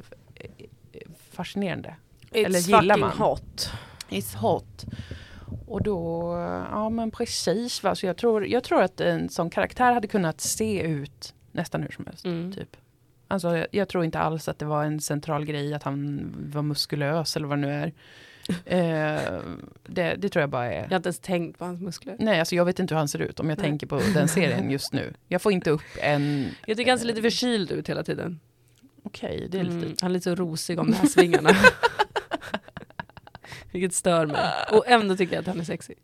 fascinerande. 1.30 1.94
It's 2.20 2.44
Eller 2.46 2.58
gillar 2.58 2.98
man? 2.98 3.10
hot. 3.18 3.70
It's 4.08 4.36
hot. 4.36 4.84
Och 5.66 5.82
då, 5.82 6.32
ja 6.70 6.88
men 6.88 7.10
precis 7.10 7.82
va, 7.82 7.94
så 7.94 8.06
jag 8.06 8.16
tror, 8.16 8.46
jag 8.46 8.64
tror 8.64 8.82
att 8.82 9.00
en 9.00 9.28
sån 9.28 9.50
karaktär 9.50 9.92
hade 9.92 10.08
kunnat 10.08 10.40
se 10.40 10.82
ut 10.82 11.34
nästan 11.52 11.82
hur 11.82 11.90
som 11.90 12.06
helst. 12.06 12.24
Mm. 12.24 12.52
Typ. 12.52 12.76
Alltså 13.28 13.56
jag, 13.56 13.66
jag 13.70 13.88
tror 13.88 14.04
inte 14.04 14.18
alls 14.18 14.48
att 14.48 14.58
det 14.58 14.64
var 14.64 14.84
en 14.84 15.00
central 15.00 15.44
grej 15.44 15.74
att 15.74 15.82
han 15.82 16.30
var 16.52 16.62
muskulös 16.62 17.36
eller 17.36 17.46
vad 17.46 17.58
det 17.58 17.66
nu 17.66 17.72
är. 17.72 17.92
eh, 18.64 19.40
det, 19.86 20.14
det 20.18 20.28
tror 20.28 20.40
jag 20.40 20.50
bara 20.50 20.72
är. 20.72 20.82
Jag 20.82 20.90
har 20.90 20.96
inte 20.96 21.06
ens 21.06 21.18
tänkt 21.18 21.58
på 21.58 21.64
hans 21.64 21.80
muskler. 21.80 22.16
Nej, 22.18 22.38
alltså 22.38 22.54
jag 22.54 22.64
vet 22.64 22.78
inte 22.78 22.94
hur 22.94 22.98
han 22.98 23.08
ser 23.08 23.18
ut 23.18 23.40
om 23.40 23.48
jag 23.48 23.58
Nej. 23.58 23.66
tänker 23.66 23.86
på 23.86 24.00
den 24.14 24.28
serien 24.28 24.70
just 24.70 24.92
nu. 24.92 25.14
Jag 25.28 25.42
får 25.42 25.52
inte 25.52 25.70
upp 25.70 25.82
en... 26.02 26.48
Jag 26.66 26.76
tycker 26.76 26.90
han 26.90 26.98
ser 26.98 27.06
lite 27.06 27.22
förkyld 27.22 27.70
ut 27.70 27.88
hela 27.88 28.02
tiden. 28.02 28.40
Okej, 29.02 29.48
det 29.50 29.58
är 29.58 29.64
lite... 29.64 29.76
Mm, 29.76 29.96
han 30.00 30.10
är 30.10 30.14
lite 30.14 30.24
så 30.24 30.34
rosig 30.34 30.78
om 30.78 30.86
näsvingarna. 30.86 31.50
Vilket 33.72 33.94
stör 33.94 34.26
mig. 34.26 34.50
Och 34.72 34.84
ändå 34.88 35.16
tycker 35.16 35.34
jag 35.34 35.40
att 35.40 35.46
han 35.46 35.60
är 35.60 35.64
sexig. 35.64 35.98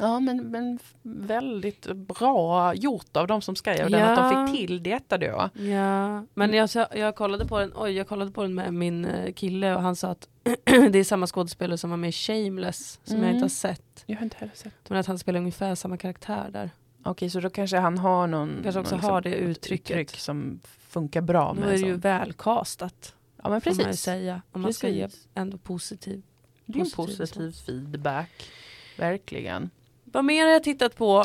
Ja, 0.00 0.20
men, 0.20 0.36
men 0.50 0.78
väldigt 1.02 1.86
bra 1.94 2.74
gjort 2.74 3.16
av 3.16 3.26
de 3.26 3.42
som 3.42 3.56
skrev 3.56 3.90
den, 3.90 4.00
Ja. 4.00 4.06
att 4.06 4.16
de 4.32 4.46
fick 4.46 4.56
till 4.60 4.82
detta 4.82 5.18
då. 5.18 5.50
Ja, 5.54 6.24
men 6.34 6.52
jag, 6.52 6.68
jag, 6.94 7.16
kollade 7.16 7.46
på 7.46 7.58
den, 7.58 7.72
oj, 7.74 7.92
jag 7.92 8.08
kollade 8.08 8.30
på 8.30 8.42
den 8.42 8.54
med 8.54 8.74
min 8.74 9.04
eh, 9.04 9.32
kille 9.32 9.74
och 9.76 9.82
han 9.82 9.96
sa 9.96 10.08
att 10.08 10.28
det 10.64 10.98
är 10.98 11.04
samma 11.04 11.26
skådespelare 11.26 11.78
som 11.78 11.90
var 11.90 11.96
med 11.96 12.08
i 12.08 12.12
Shameless 12.12 13.00
som 13.04 13.16
jag 13.16 13.24
Mm. 13.24 13.34
inte 13.34 13.44
har 13.44 13.48
sett. 13.48 14.02
Jag 14.06 14.16
har 14.16 14.22
inte 14.24 14.36
heller 14.38 14.54
sett. 14.54 14.88
Men 14.90 14.98
att 14.98 15.06
han 15.06 15.18
spelar 15.18 15.40
ungefär 15.40 15.74
samma 15.74 15.96
karaktär 15.96 16.48
där. 16.52 16.70
Okej, 17.04 17.30
så 17.30 17.40
då 17.40 17.50
kanske 17.50 17.76
han 17.78 17.98
har 17.98 18.26
någon... 18.26 18.60
Kanske 18.62 18.80
också 18.80 18.94
någon 18.96 19.04
har 19.04 19.20
det 19.20 19.34
uttrycket. 19.34 19.90
uttryck 19.90 20.20
som 20.20 20.60
funkar 20.88 21.20
bra 21.20 21.48
Då 21.48 21.54
med 21.60 21.68
är 21.68 21.74
en 21.74 21.80
det 21.82 21.86
ju 21.88 21.94
välkastat. 21.96 23.14
Ja, 23.42 23.48
men 23.48 23.60
Får 23.60 23.70
man 23.70 23.78
ju 23.78 23.84
precis. 23.84 24.02
säga. 24.02 24.42
Om 24.52 24.60
man 24.62 24.74
ska 24.74 24.88
ge 24.88 25.04
Precis. 25.04 25.28
ändå 25.34 25.58
positiv. 25.58 26.22
Det 26.68 26.78
är 26.78 26.84
en 26.84 26.90
positiv 26.90 27.52
feedback. 27.66 28.50
Verkligen. 28.98 29.70
Vad 30.04 30.24
mer 30.24 30.44
har 30.44 30.52
jag 30.52 30.62
tittat 30.62 30.96
på? 30.96 31.24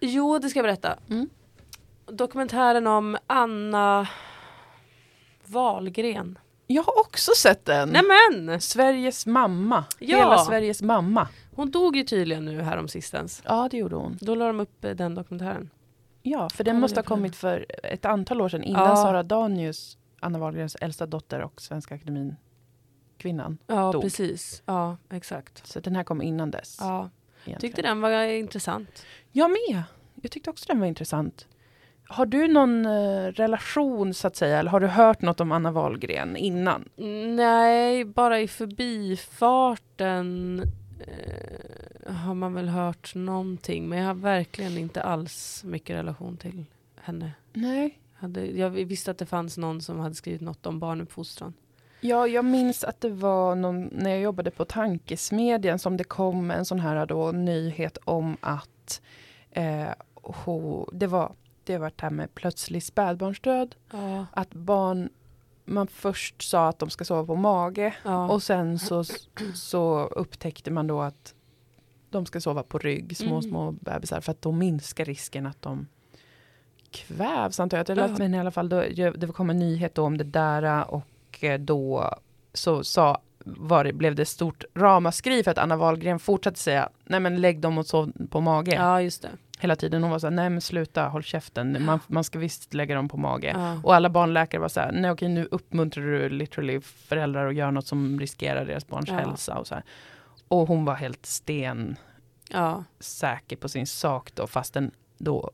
Jo, 0.00 0.38
det 0.38 0.48
ska 0.48 0.58
jag 0.58 0.64
berätta. 0.64 0.96
Mm. 1.10 1.28
Dokumentären 2.06 2.86
om 2.86 3.16
Anna 3.26 4.08
Wahlgren. 5.44 6.38
Jag 6.66 6.82
har 6.82 7.00
också 7.00 7.32
sett 7.36 7.64
den. 7.64 7.88
Nämen! 7.88 8.60
Sveriges 8.60 9.26
mamma. 9.26 9.84
Ja. 9.98 10.16
Hela 10.16 10.38
Sveriges 10.38 10.82
mamma. 10.82 11.28
Hon 11.54 11.70
dog 11.70 11.96
ju 11.96 12.04
tydligen 12.04 12.44
nu 12.44 12.60
här 12.60 12.86
sistens. 12.86 13.42
Ja, 13.44 13.68
det 13.70 13.76
gjorde 13.76 13.96
hon. 13.96 14.18
Då 14.20 14.34
la 14.34 14.46
de 14.46 14.60
upp 14.60 14.84
eh, 14.84 14.90
den 14.90 15.14
dokumentären. 15.14 15.70
Ja, 16.22 16.48
för 16.48 16.64
den 16.64 16.72
Kollade 16.72 16.80
måste 16.80 17.00
ha 17.00 17.04
kommit 17.04 17.36
för 17.36 17.66
ett 17.82 18.04
antal 18.04 18.40
år 18.40 18.48
sedan 18.48 18.62
innan 18.62 18.88
Ja. 18.88 18.96
Sara 18.96 19.22
Danius, 19.22 19.98
Anna 20.20 20.38
Wahlgrens 20.38 20.74
äldsta 20.74 21.06
dotter 21.06 21.40
och 21.40 21.60
Svenska 21.60 21.94
Akademin 21.94 22.36
kvinnan. 23.18 23.58
Ja, 23.66 23.92
Dog. 23.92 24.02
precis. 24.02 24.62
Ja, 24.66 24.96
exakt. 25.10 25.66
Så 25.66 25.80
den 25.80 25.96
här 25.96 26.04
kom 26.04 26.22
innan 26.22 26.50
dess. 26.50 26.76
Ja. 26.80 27.10
egentligen. 27.44 27.60
Tyckte 27.60 27.82
den 27.82 28.00
var 28.00 28.22
intressant. 28.22 29.06
Jag 29.32 29.50
med. 29.50 29.82
Jag 30.22 30.30
tyckte 30.30 30.50
också 30.50 30.64
den 30.68 30.80
var 30.80 30.86
intressant. 30.86 31.46
Har 32.10 32.26
du 32.26 32.48
någon 32.48 32.86
eh, 32.86 33.26
relation 33.32 34.14
så 34.14 34.26
att 34.26 34.36
säga, 34.36 34.58
eller 34.58 34.70
har 34.70 34.80
du 34.80 34.86
hört 34.86 35.22
något 35.22 35.40
om 35.40 35.52
Anna 35.52 35.70
Wahlgren 35.70 36.36
innan? 36.36 36.88
Nej, 37.36 38.04
bara 38.04 38.40
i 38.40 38.48
förbifarten 38.48 40.60
eh, 41.00 42.14
har 42.14 42.34
man 42.34 42.54
väl 42.54 42.68
hört 42.68 43.14
någonting. 43.14 43.88
Men 43.88 43.98
jag 43.98 44.06
har 44.06 44.14
verkligen 44.14 44.78
inte 44.78 45.02
alls 45.02 45.64
mycket 45.64 45.96
relation 45.96 46.36
till 46.36 46.64
henne. 47.00 47.32
Nej. 47.52 47.98
Hade, 48.14 48.46
jag 48.46 48.70
visste 48.70 49.10
att 49.10 49.18
det 49.18 49.26
fanns 49.26 49.58
någon 49.58 49.82
som 49.82 49.98
hade 49.98 50.14
skrivit 50.14 50.40
något 50.40 50.66
om 50.66 50.78
barnuppfostran. 50.78 51.54
Ja, 52.00 52.26
jag 52.26 52.44
minns 52.44 52.84
att 52.84 53.00
det 53.00 53.08
var 53.10 53.54
någon, 53.54 53.84
när 53.92 54.10
jag 54.10 54.20
jobbade 54.20 54.50
på 54.50 54.64
Tankesmedjan 54.64 55.78
som 55.78 55.96
det 55.96 56.04
kom 56.04 56.50
en 56.50 56.64
sån 56.64 56.80
här 56.80 57.06
då 57.06 57.32
nyhet 57.32 57.98
om 58.04 58.36
att 58.40 59.00
eh, 59.50 59.88
ho, 60.14 60.88
det 60.92 61.06
var 61.06 61.32
det 61.64 61.78
varit 61.78 61.98
det 61.98 62.02
här 62.02 62.10
med 62.10 62.34
plötslig 62.34 62.82
spädbarnsdöd. 62.82 63.74
Ja. 63.92 64.26
Att 64.32 64.50
barn, 64.54 65.08
man 65.64 65.86
först 65.86 66.42
sa 66.42 66.68
att 66.68 66.78
de 66.78 66.90
ska 66.90 67.04
sova 67.04 67.26
på 67.26 67.34
mage 67.34 67.94
Ja. 68.04 68.28
och 68.28 68.42
sen 68.42 68.78
så, 68.78 69.04
så 69.54 70.00
upptäckte 70.06 70.70
man 70.70 70.86
då 70.86 71.00
att 71.00 71.34
de 72.10 72.26
ska 72.26 72.40
sova 72.40 72.62
på 72.62 72.78
rygg, 72.78 73.16
små, 73.16 73.28
Mm. 73.28 73.42
små 73.42 73.72
bebisar, 73.72 74.20
för 74.20 74.32
att 74.32 74.42
då 74.42 74.52
minskar 74.52 75.04
risken 75.04 75.46
att 75.46 75.62
de 75.62 75.86
kvävs, 76.90 77.60
antar 77.60 77.76
jag. 77.78 77.90
Eller, 77.90 78.08
Ja. 78.08 78.14
Men 78.18 78.34
i 78.34 78.38
alla 78.40 78.50
fall, 78.50 78.68
då, 78.68 78.80
det 79.16 79.32
kom 79.34 79.50
en 79.50 79.58
nyhet 79.58 79.98
om 79.98 80.18
det 80.18 80.24
där 80.24 80.90
och 80.90 81.02
eh, 81.44 81.58
då 81.60 82.14
så 82.52 82.84
sa, 82.84 83.20
var 83.44 83.84
det, 83.84 83.92
blev 83.92 84.14
det 84.14 84.24
stort 84.24 84.64
ramaskri 84.74 85.42
för 85.42 85.50
att 85.50 85.58
Anna 85.58 85.76
Wahlgren 85.76 86.18
fortsatte 86.18 86.58
säga, 86.58 86.88
nej 87.04 87.20
men 87.20 87.40
lägg 87.40 87.60
dem 87.60 87.78
och 87.78 87.86
sov 87.86 88.12
på 88.30 88.40
mage. 88.40 88.74
ja, 88.74 89.02
just 89.02 89.22
det. 89.22 89.28
Hela 89.60 89.76
tiden, 89.76 90.02
hon 90.02 90.10
var 90.10 90.18
så 90.18 90.26
här, 90.26 90.34
nej 90.34 90.50
men 90.50 90.60
sluta, 90.60 91.08
håll 91.08 91.22
käften, 91.22 91.84
man, 91.84 92.00
man 92.06 92.24
ska 92.24 92.38
visst 92.38 92.74
lägga 92.74 92.94
dem 92.94 93.08
på 93.08 93.16
mage. 93.16 93.52
Ja. 93.56 93.80
Och 93.82 93.94
alla 93.94 94.10
barnläkare 94.10 94.60
var 94.60 94.68
så 94.68 94.80
här, 94.80 94.92
nej 94.92 95.10
okej 95.10 95.28
nu 95.28 95.48
uppmuntrar 95.50 96.04
du 96.04 96.28
literally 96.28 96.80
föräldrar 96.80 97.46
att 97.48 97.54
göra 97.54 97.70
något 97.70 97.86
som 97.86 98.20
riskerar 98.20 98.64
deras 98.64 98.86
barns 98.88 99.08
Ja. 99.08 99.14
hälsa 99.14 99.58
och 99.58 99.66
så 99.66 99.74
här. 99.74 99.84
Och 100.48 100.68
hon 100.68 100.84
var 100.84 100.94
helt 100.94 101.26
sten 101.26 101.96
Ja. 102.50 102.84
säker 103.00 103.56
på 103.56 103.68
sin 103.68 103.86
sak 103.86 104.30
då, 104.34 104.46
fastän 104.46 104.90
då 105.18 105.50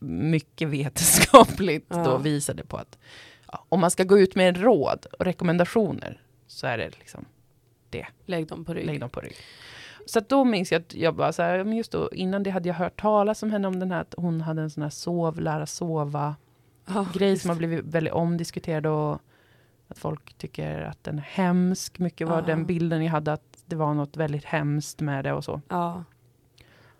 mycket 0.00 0.68
vetenskapligt 0.68 1.88
då 1.88 2.18
visade 2.18 2.64
på 2.64 2.76
att 2.76 2.98
ja, 3.56 3.64
om 3.68 3.80
man 3.80 3.90
ska 3.90 4.04
gå 4.04 4.18
ut 4.18 4.34
med 4.34 4.56
råd 4.62 5.06
och 5.18 5.24
rekommendationer 5.24 6.20
så 6.46 6.66
är 6.66 6.78
det 6.78 6.90
liksom 6.98 7.24
Lägg 8.26 8.46
dem 8.46 8.64
på 8.64 8.74
rygg. 8.74 8.86
lägg 8.86 9.00
dem 9.00 9.10
på 9.10 9.20
rygg. 9.20 9.34
Så 10.06 10.20
då 10.20 10.44
minns 10.44 10.72
jag 10.72 10.80
att 10.82 10.94
jag 10.94 11.14
bara 11.14 11.32
så 11.32 11.42
här, 11.42 11.64
men 11.64 11.76
just 11.76 11.92
då 11.92 12.10
innan 12.12 12.42
det 12.42 12.50
hade 12.50 12.68
jag 12.68 12.74
hört 12.74 13.00
talas 13.00 13.42
om 13.42 13.50
henne 13.50 13.68
om 13.68 13.78
den 13.80 13.90
här 13.92 14.00
att 14.00 14.14
hon 14.16 14.40
hade 14.40 14.62
en 14.62 14.70
sån 14.70 14.82
här 14.82 14.90
sov, 14.90 15.40
lära 15.40 15.66
sova 15.66 16.36
Ja, 16.86 17.06
grej 17.14 17.30
just 17.30 17.42
som 17.42 17.48
har 17.50 17.56
blivit 17.56 17.84
väldigt 17.84 18.12
omdiskuterad 18.12 18.86
och 18.86 19.20
att 19.88 19.98
folk 19.98 20.34
tycker 20.38 20.80
att 20.82 21.04
den 21.04 21.18
är 21.18 21.22
hemsk. 21.22 21.98
Mycket 21.98 22.28
var 22.28 22.36
Ja. 22.36 22.42
den 22.46 22.66
bilden 22.66 23.04
jag 23.04 23.12
hade 23.12 23.32
att 23.32 23.58
det 23.66 23.76
var 23.76 23.94
något 23.94 24.16
väldigt 24.16 24.44
hemskt 24.44 25.00
med 25.00 25.24
det 25.24 25.32
och 25.32 25.44
så. 25.44 25.60
Ja. 25.68 26.04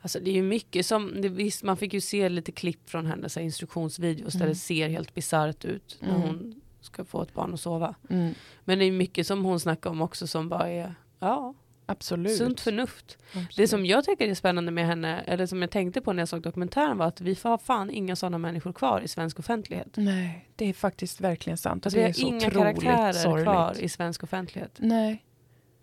Alltså 0.07 0.21
det 0.21 0.31
är 0.31 0.35
ju 0.35 0.43
mycket 0.43 0.87
som, 0.87 1.21
det, 1.23 1.29
visst 1.29 1.63
man 1.63 1.77
fick 1.77 1.95
ju 1.95 2.01
se 2.01 2.29
lite 2.29 2.53
klipp 2.53 2.91
från 2.91 3.07
hennes 3.07 3.37
instruktionsvideos 3.37 4.33
där 4.33 4.41
Mm. 4.41 4.49
det 4.49 4.55
ser 4.55 4.89
helt 4.89 5.15
bisarrt 5.15 5.65
ut 5.65 5.97
när 6.01 6.09
Mm. 6.17 6.21
hon 6.23 6.61
ska 6.81 7.05
få 7.05 7.23
ett 7.23 7.35
barn 7.35 7.55
att 7.55 7.61
sova. 7.61 7.95
Mm, 8.11 8.35
Men 8.65 8.79
det 8.79 8.85
är 8.85 8.93
mycket 8.93 9.27
som 9.27 9.45
hon 9.45 9.61
snackar 9.61 9.91
om 9.91 10.03
också 10.03 10.27
som 10.27 10.49
bara 10.49 10.69
är, 10.71 10.95
ja, 11.19 11.55
absolut. 11.87 12.37
sunt 12.39 12.61
förnuft. 12.61 13.19
Absolut. 13.29 13.57
Det 13.57 13.69
som 13.69 13.87
jag 13.87 14.05
tycker 14.05 14.29
är 14.29 14.35
spännande 14.35 14.73
med 14.73 14.87
henne, 14.87 15.21
eller 15.21 15.47
som 15.47 15.61
jag 15.63 15.71
tänkte 15.71 16.01
på 16.01 16.13
när 16.13 16.21
jag 16.21 16.29
såg 16.29 16.43
dokumentären 16.43 16.99
var 16.99 17.07
att 17.07 17.21
vi 17.21 17.37
har 17.43 17.59
fan 17.59 17.91
inga 17.91 18.17
sådana 18.17 18.39
människor 18.39 18.73
kvar 18.73 19.01
i 19.01 19.09
svensk 19.09 19.39
offentlighet. 19.39 19.89
Nej, 19.97 20.49
det 20.57 20.69
är 20.69 20.73
faktiskt 20.73 21.21
verkligen 21.21 21.57
sant. 21.57 21.87
Alltså 21.87 22.01
det 22.01 22.17
vi 22.19 22.23
har 22.23 22.29
inga 22.29 22.51
karaktärer 22.51 23.13
sorgligt. 23.13 23.45
kvar 23.45 23.77
i 23.81 23.89
svensk 23.89 24.23
offentlighet. 24.23 24.73
Nej, 24.79 25.23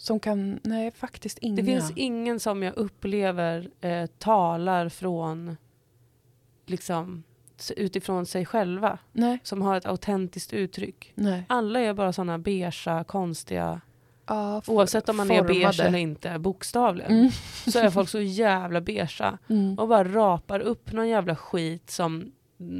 som 0.03 0.19
kan, 0.19 0.59
nej 0.63 0.91
faktiskt 0.91 1.37
inga. 1.41 1.55
Det 1.55 1.63
finns 1.63 1.91
ingen 1.95 2.39
som 2.39 2.63
jag 2.63 2.75
upplever 2.77 3.69
eh, 3.81 4.05
talar 4.05 4.89
från 4.89 5.57
liksom 6.65 7.23
utifrån 7.77 8.25
sig 8.25 8.45
själva. 8.45 8.97
Nej, 9.11 9.39
Som 9.43 9.61
har 9.61 9.75
ett 9.77 9.85
autentiskt 9.85 10.53
uttryck. 10.53 11.11
nej. 11.15 11.43
Alla 11.49 11.79
är 11.79 11.93
bara 11.93 12.13
sådana 12.13 12.37
beigea, 12.39 13.03
konstiga, 13.03 13.81
Ja, 14.25 14.61
for- 14.61 14.73
oavsett 14.73 15.09
om 15.09 15.17
man 15.17 15.31
är 15.31 15.43
beige 15.43 15.61
formade. 15.61 15.83
eller 15.83 15.99
inte, 15.99 16.39
bokstavligen. 16.39 17.11
Mm. 17.11 17.31
Så 17.67 17.79
är 17.79 17.89
folk 17.89 18.09
så 18.09 18.21
jävla 18.21 18.81
beigea. 18.81 19.37
Mm. 19.49 19.79
Och 19.79 19.87
bara 19.87 20.03
rapar 20.03 20.59
upp 20.59 20.91
någon 20.93 21.09
jävla 21.09 21.35
skit 21.35 21.89
som 21.89 22.31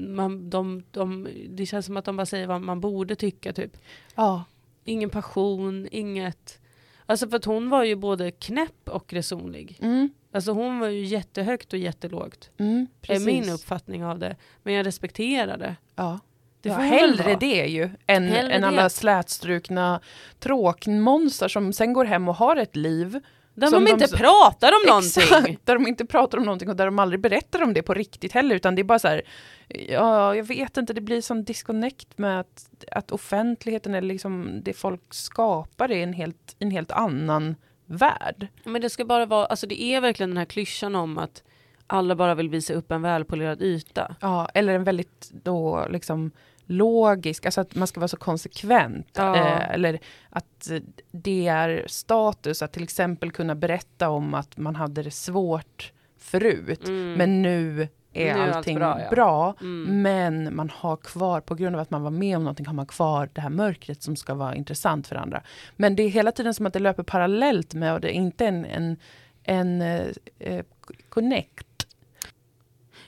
man, 0.08 0.50
de, 0.50 0.84
de, 0.92 1.28
det 1.50 1.66
känns 1.66 1.86
som 1.86 1.98
att 1.98 2.06
de 2.06 2.16
bara 2.18 2.26
säger 2.26 2.48
vad 2.48 2.62
man 2.62 2.80
borde 2.80 3.16
tycka 3.16 3.54
typ. 3.54 3.78
Ja, 4.16 4.44
Ingen 4.86 5.10
passion, 5.10 5.88
inget... 5.92 6.60
Alltså 7.06 7.30
för 7.30 7.38
att 7.38 7.46
hon 7.46 7.70
var 7.70 7.84
ju 7.84 7.96
både 7.96 8.32
knäpp 8.32 8.90
och 8.90 9.14
resonlig. 9.14 9.78
mm. 9.82 10.10
Alltså 10.36 10.52
hon 10.52 10.80
var 10.80 10.88
ju 10.88 11.06
jättehögt 11.06 11.74
och 11.74 11.80
jättelågt. 11.80 12.52
Mm. 12.58 12.88
är 13.08 13.20
min 13.20 13.50
uppfattning 13.50 14.06
av 14.06 14.20
det. 14.20 14.36
Men 14.64 14.74
jag 14.74 14.86
respekterar 14.86 15.58
det. 15.58 15.76
Ja. 15.96 16.20
Det 16.62 16.70
ja, 16.70 16.76
hellre 16.76 17.24
vara. 17.24 17.36
det 17.36 17.66
ju 17.66 17.90
än, 18.08 18.28
Hellre 18.28 18.54
än 18.54 18.62
det. 18.62 18.68
alla 18.68 18.90
slätstrukna 18.90 20.00
tråkmonster 20.40 21.48
som 21.48 21.74
sen 21.74 21.94
går 21.94 22.06
hem 22.06 22.28
och 22.30 22.36
har 22.36 22.56
ett 22.56 22.76
liv. 22.76 23.20
Där 23.56 23.72
de 23.72 23.88
inte 23.88 24.06
de- 24.08 24.18
pratar 24.18 24.72
om 24.72 24.88
någonting. 24.88 25.24
Exakt, 25.24 25.66
där 25.66 25.74
de 25.74 25.88
inte 25.88 26.06
pratar 26.06 26.38
om 26.38 26.44
någonting 26.44 26.70
och 26.70 26.76
där 26.76 26.86
de 26.86 27.00
aldrig 27.00 27.20
berättar 27.20 27.64
om 27.64 27.74
det 27.74 27.82
på 27.82 27.94
riktigt 27.94 28.32
heller 28.32 28.56
utan 28.56 28.76
det 28.76 28.82
är 28.82 28.84
bara 28.84 29.00
så 29.00 29.08
här, 29.08 29.22
ja 29.68 30.36
jag 30.36 30.44
vet 30.44 30.78
inte, 30.78 30.94
det 30.94 31.02
blir 31.02 31.22
sån 31.22 31.44
disconnect 31.44 32.18
med 32.18 32.40
att, 32.40 32.68
att 32.92 33.12
offentligheten 33.12 33.94
eller 33.96 34.08
liksom 34.08 34.62
det 34.64 34.74
folk 34.74 35.14
skapar 35.14 35.92
är 35.92 36.04
en 36.04 36.14
helt, 36.14 36.56
en 36.60 36.72
helt 36.72 36.92
annan 36.92 37.56
värld. 37.86 38.48
Men 38.64 38.82
det 38.82 38.90
ska 38.90 39.06
bara 39.06 39.26
vara, 39.26 39.46
alltså 39.46 39.68
det 39.68 39.82
är 39.82 40.02
verkligen 40.02 40.30
den 40.30 40.38
här 40.38 40.46
klyschan 40.46 40.96
om 40.96 41.18
att 41.18 41.44
alla 41.88 42.16
bara 42.16 42.36
vill 42.36 42.50
visa 42.50 42.74
upp 42.74 42.92
en 42.92 43.02
välpolerad 43.02 43.62
yta. 43.62 44.16
Ja, 44.22 44.50
eller 44.54 44.74
en 44.74 44.84
väldigt 44.84 45.32
då 45.44 45.88
liksom 45.90 46.32
logisk, 46.66 47.46
alltså 47.46 47.62
att 47.62 47.76
man 47.76 47.88
ska 47.88 48.00
vara 48.00 48.08
så 48.08 48.18
konsekvent. 48.18 49.10
Ja. 49.14 49.36
Eh, 49.36 49.70
eller 49.70 50.00
att 50.30 50.72
det 51.12 51.48
är 51.48 51.84
status 51.88 52.62
att 52.62 52.74
till 52.74 52.84
exempel 52.84 53.32
kunna 53.32 53.56
berätta 53.56 54.10
om 54.10 54.34
att 54.34 54.58
man 54.58 54.76
hade 54.76 55.04
det 55.04 55.12
svårt 55.12 55.92
förut. 56.18 56.88
Mm. 56.88 57.14
Men 57.14 57.42
nu 57.42 57.88
är 58.14 58.34
Nu 58.34 58.40
är 58.40 58.48
allt 58.48 58.56
allting 58.56 58.78
bra, 58.78 58.96
bra. 59.12 59.56
ja. 59.60 59.66
Mm. 59.66 60.02
Men 60.02 60.56
man 60.56 60.70
har 60.70 60.98
kvar, 60.98 61.42
på 61.42 61.56
grund 61.56 61.76
av 61.76 61.82
att 61.82 61.90
man 61.90 62.04
var 62.04 62.12
med 62.12 62.38
om 62.38 62.44
någonting, 62.44 62.66
har 62.66 62.74
man 62.74 62.86
kvar 62.86 63.30
det 63.34 63.42
här 63.42 63.50
mörkret 63.50 64.04
som 64.04 64.16
ska 64.16 64.34
vara 64.34 64.56
intressant 64.56 65.08
för 65.08 65.16
andra. 65.16 65.42
Men 65.76 65.96
det 65.96 66.04
är 66.04 66.10
hela 66.10 66.32
tiden 66.32 66.54
som 66.54 66.66
att 66.66 66.74
det 66.74 66.80
löper 66.80 67.04
parallellt 67.04 67.74
med 67.74 67.94
och 67.94 68.02
det 68.02 68.08
är 68.10 68.14
inte 68.14 68.46
en, 68.46 68.66
en, 68.66 68.98
en 69.44 69.82
eh, 69.82 70.08
eh, 70.40 70.66
connect. 71.10 71.68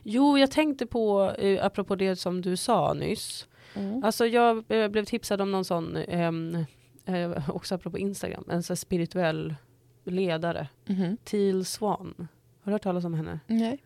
Jo, 0.08 0.38
jag 0.38 0.52
tänkte 0.52 0.86
på, 0.86 1.32
eh, 1.38 1.66
apropå 1.66 1.96
det 1.96 2.16
som 2.16 2.42
du 2.42 2.58
sa 2.58 2.94
nyss. 2.94 3.48
Mm. 3.74 4.04
Alltså 4.04 4.26
jag 4.26 4.64
eh, 4.68 4.88
blev 4.88 5.06
tipsad 5.06 5.42
om 5.42 5.52
någon 5.52 5.66
sån, 5.66 5.96
ehm, 5.96 6.66
eh, 7.06 7.50
också 7.50 7.76
apropå 7.76 7.98
Instagram, 7.98 8.44
en 8.50 8.64
sån 8.64 8.78
spirituell 8.78 9.56
ledare. 10.04 10.68
Mhm. 10.86 11.18
Teal 11.24 11.66
Swan. 11.66 12.14
Har 12.62 12.72
du 12.72 12.72
hört 12.72 12.84
talas 12.84 13.06
om 13.06 13.14
henne? 13.14 13.40
Nej. 13.48 13.78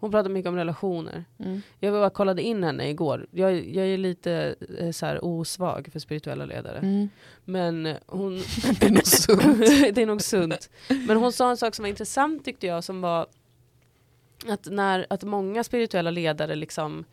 Hon 0.00 0.10
pratar 0.10 0.30
mycket 0.30 0.48
om 0.48 0.56
relationer. 0.56 1.24
Mm. 1.38 1.62
Jag 1.78 1.92
bara 1.92 2.10
kollade 2.10 2.42
in 2.42 2.64
henne 2.64 2.88
igår. 2.90 3.26
Jag, 3.30 3.68
jag 3.68 3.86
är 3.86 3.98
lite 3.98 4.54
eh, 4.78 4.90
så 4.90 5.06
här 5.06 5.24
osvag 5.24 5.88
för 5.92 5.98
spirituella 5.98 6.44
ledare. 6.44 6.78
Mm. 6.78 7.08
Men 7.44 7.94
hon... 8.06 8.36
Det 8.80 8.86
är 8.86 8.90
nog 8.90 9.06
sunt. 9.06 9.40
det 9.94 10.02
är 10.02 10.06
nog 10.06 10.22
sunt. 10.22 10.70
Men 11.06 11.16
hon 11.16 11.32
sa 11.32 11.50
en 11.50 11.56
sak 11.56 11.74
som 11.74 11.82
var 11.82 11.88
intressant 11.88 12.44
tyckte 12.44 12.66
jag 12.66 12.84
som 12.84 13.00
var 13.00 13.26
att, 14.48 14.66
när, 14.70 15.06
att 15.10 15.22
många 15.24 15.64
spirituella 15.64 16.10
ledare 16.10 16.54
liksom 16.54 17.04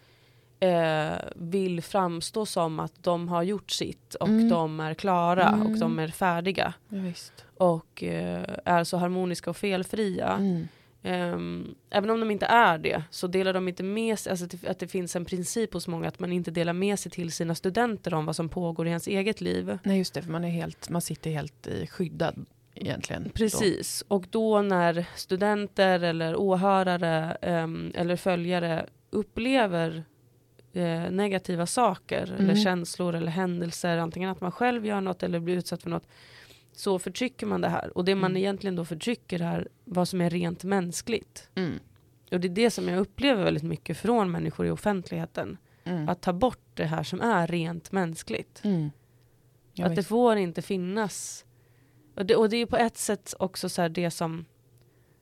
eh, 0.59 1.13
vill 1.35 1.81
framstå 1.81 2.45
som 2.45 2.79
att 2.79 3.03
de 3.03 3.27
har 3.27 3.43
gjort 3.43 3.71
sitt 3.71 4.15
och 4.15 4.27
Mm. 4.27 4.49
de 4.49 4.79
är 4.79 4.93
klara 4.93 5.49
och 5.51 5.65
Mm. 5.65 5.79
de 5.79 5.99
är 5.99 6.07
färdiga 6.07 6.73
visst. 6.89 7.45
och 7.57 8.03
eh, 8.03 8.43
är 8.65 8.83
så 8.83 8.97
harmoniska 8.97 9.49
och 9.49 9.57
felfria. 9.57 10.33
Mm. 10.39 10.67
Ehm, 11.03 11.75
även 11.89 12.09
om 12.09 12.19
de 12.19 12.31
inte 12.31 12.45
är 12.45 12.77
det 12.77 13.03
så 13.09 13.27
delar 13.27 13.53
de 13.53 13.67
inte 13.67 13.83
med 13.83 14.19
sig, 14.19 14.29
alltså 14.29 14.45
att 14.45 14.51
det, 14.51 14.67
att 14.69 14.79
det 14.79 14.87
finns 14.87 15.15
en 15.15 15.25
princip 15.25 15.73
hos 15.73 15.87
många 15.87 16.07
att 16.07 16.19
man 16.19 16.31
inte 16.31 16.51
delar 16.51 16.73
med 16.73 16.99
sig 16.99 17.11
till 17.11 17.31
sina 17.31 17.55
studenter 17.55 18.13
om 18.13 18.25
vad 18.25 18.35
som 18.35 18.49
pågår 18.49 18.85
i 18.87 18.89
ens 18.89 19.07
eget 19.07 19.41
liv. 19.41 19.77
Nej 19.83 19.97
just 19.97 20.13
det, 20.13 20.21
för 20.21 20.31
man, 20.31 20.43
är 20.43 20.49
helt, 20.49 20.89
man 20.89 21.01
sitter 21.01 21.29
helt 21.31 21.67
i 21.67 21.87
skyddad 21.87 22.45
egentligen. 22.81 23.29
Precis, 23.33 24.03
och 24.07 24.25
då 24.29 24.61
när 24.61 25.05
studenter 25.15 25.99
eller 26.03 26.35
åhörare 26.35 27.37
ehm, 27.41 27.91
eller 27.95 28.15
följare 28.15 28.85
upplever 29.09 30.03
eh, 30.73 31.11
negativa 31.11 31.65
saker 31.65 32.23
eller 32.23 32.43
Mm. 32.43 32.55
känslor 32.55 33.15
eller 33.15 33.31
händelser, 33.31 33.97
antingen 33.97 34.29
att 34.29 34.41
man 34.41 34.51
själv 34.51 34.85
gör 34.85 35.01
något 35.01 35.23
eller 35.23 35.39
blir 35.39 35.57
utsatt 35.57 35.83
för 35.83 35.89
något, 35.89 36.07
så 36.73 36.99
förtrycker 36.99 37.45
man 37.45 37.61
det 37.61 37.69
här. 37.69 37.97
Och 37.97 38.05
det 38.05 38.15
man 38.15 38.31
Mm. 38.31 38.37
egentligen 38.37 38.75
då 38.75 38.85
förtrycker 38.85 39.41
är 39.41 39.67
vad 39.85 40.07
som 40.07 40.21
är 40.21 40.29
rent 40.29 40.63
mänskligt. 40.63 41.49
Då. 41.53 41.61
Mm. 41.61 41.79
Och 42.31 42.39
det 42.39 42.47
är 42.47 42.49
det 42.49 42.71
som 42.71 42.87
jag 42.89 42.99
upplever 42.99 43.43
väldigt 43.43 43.63
mycket 43.63 43.97
från 43.97 44.31
människor 44.31 44.65
i 44.67 44.69
offentligheten. 44.69 45.57
Mm. 45.83 46.09
Att 46.09 46.21
ta 46.21 46.33
bort 46.33 46.65
det 46.73 46.85
här 46.85 47.03
som 47.03 47.21
är 47.21 47.47
rent 47.47 47.91
mänskligt. 47.91 48.61
Mm. 48.63 48.91
Att 49.79 49.89
det 49.89 49.95
visst. 49.95 50.09
får 50.09 50.35
inte 50.37 50.61
finnas. 50.61 51.45
Och 52.17 52.25
det, 52.25 52.35
och 52.35 52.49
det 52.49 52.57
är 52.57 52.65
på 52.65 52.77
ett 52.77 52.97
sätt 52.97 53.33
också 53.39 53.69
så 53.69 53.81
här 53.81 53.89
det 53.89 54.11
som 54.11 54.45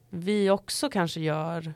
vi 0.10 0.50
också 0.50 0.90
kanske 0.90 1.20
gör. 1.20 1.74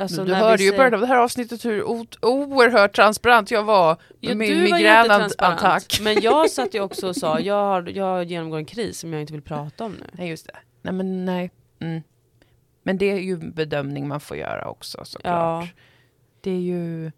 Alltså 0.00 0.24
du 0.24 0.34
hörde 0.34 0.62
ju 0.62 0.74
i 0.74 0.76
början 0.76 0.94
av 0.94 1.00
det 1.00 1.06
här 1.06 1.16
avsnittet 1.16 1.64
hur 1.64 1.84
o- 1.84 2.06
oerhört 2.22 2.96
transparent 2.96 3.50
jag 3.50 3.62
var 3.62 3.96
Ja, 4.20 4.28
med 4.28 4.36
min 4.36 4.48
du 4.48 4.70
var 4.70 4.78
migränattack. 4.78 5.98
Men 6.02 6.20
jag 6.20 6.50
satt 6.50 6.74
ju 6.74 6.80
också 6.80 7.08
och 7.08 7.16
sa, 7.16 7.40
jag, 7.40 7.54
har, 7.54 7.88
jag 7.88 8.24
genomgår 8.24 8.58
en 8.58 8.64
kris 8.64 8.98
som 8.98 9.12
jag 9.12 9.20
inte 9.20 9.32
vill 9.32 9.42
prata 9.42 9.84
om 9.84 9.92
nu. 9.92 10.06
Nej 10.12 10.28
just 10.28 10.46
det. 10.46 10.56
Nej 10.82 10.94
men 10.94 11.24
nej. 11.24 11.50
Mm. 11.78 12.02
Men 12.82 12.98
det 12.98 13.06
är 13.10 13.18
ju 13.18 13.32
en 13.32 13.52
bedömning 13.52 14.08
man 14.08 14.20
får 14.20 14.36
göra 14.36 14.68
också 14.68 15.04
såklart. 15.04 15.74
det 16.40 16.50
är 16.50 16.60
ju... 16.60 17.12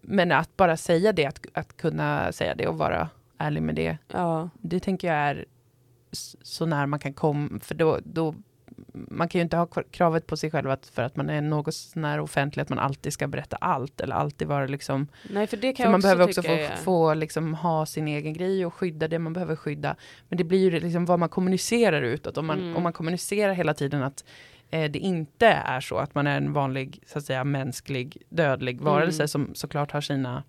Men 0.00 0.32
att 0.32 0.56
bara 0.56 0.76
säga 0.76 1.12
det, 1.12 1.26
att, 1.26 1.46
att 1.54 1.76
kunna 1.76 2.32
säga 2.32 2.54
det 2.54 2.66
och 2.66 2.78
vara 2.78 3.08
ärlig 3.42 3.62
med 3.62 3.74
det, 3.74 3.98
Ja. 4.12 4.50
det 4.60 4.80
tänker 4.80 5.08
jag 5.08 5.16
är 5.16 5.44
så 6.42 6.66
när 6.66 6.86
man 6.86 6.98
kan 6.98 7.12
komma, 7.12 7.60
för 7.62 7.74
då, 7.74 7.98
då 8.04 8.34
man 8.94 9.28
kan 9.28 9.38
ju 9.38 9.42
inte 9.42 9.56
ha 9.56 9.66
kravet 9.66 10.26
på 10.26 10.36
sig 10.36 10.50
själv 10.50 10.70
att 10.70 10.86
för 10.86 11.02
att 11.02 11.16
man 11.16 11.30
är 11.30 11.40
något 11.40 11.74
sånär 11.74 12.20
offentlig 12.20 12.62
att 12.62 12.68
man 12.68 12.78
alltid 12.78 13.12
ska 13.12 13.26
berätta 13.26 13.56
allt 13.56 14.00
eller 14.00 14.14
alltid 14.14 14.48
vara 14.48 14.66
liksom 14.66 15.08
Nej 15.30 15.46
för 15.46 15.56
det 15.56 15.72
kan 15.72 15.76
För 15.76 15.82
jag 15.84 15.90
man 15.90 15.98
också 15.98 16.02
behöver 16.06 16.24
också 16.24 16.42
få, 16.76 16.82
få 16.84 17.14
liksom 17.14 17.54
ha 17.54 17.86
sin 17.86 18.08
egen 18.08 18.32
grej 18.32 18.66
och 18.66 18.74
skydda 18.74 19.08
det 19.08 19.18
man 19.18 19.32
behöver 19.32 19.56
skydda. 19.56 19.96
Men 20.28 20.38
det 20.38 20.44
blir 20.44 20.58
ju 20.70 20.80
liksom 20.80 21.04
vad 21.04 21.18
man 21.18 21.28
kommunicerar 21.28 22.02
utåt. 22.02 22.38
Om 22.38 22.46
man, 22.46 22.58
Mm. 22.58 22.76
om 22.76 22.82
man 22.82 22.92
kommunicerar 22.92 23.52
hela 23.52 23.74
tiden 23.74 24.02
att 24.02 24.24
eh, 24.70 24.90
det 24.90 24.98
inte 24.98 25.46
är 25.46 25.80
så 25.80 25.96
att 25.96 26.14
man 26.14 26.26
är 26.26 26.36
en 26.36 26.52
vanlig, 26.52 27.00
så 27.06 27.18
att 27.18 27.24
säga, 27.24 27.44
mänsklig, 27.44 28.16
dödlig 28.28 28.80
varelse 28.80 29.22
Mm. 29.22 29.28
som 29.28 29.54
såklart 29.54 29.92
har 29.92 30.00
sina 30.00 30.42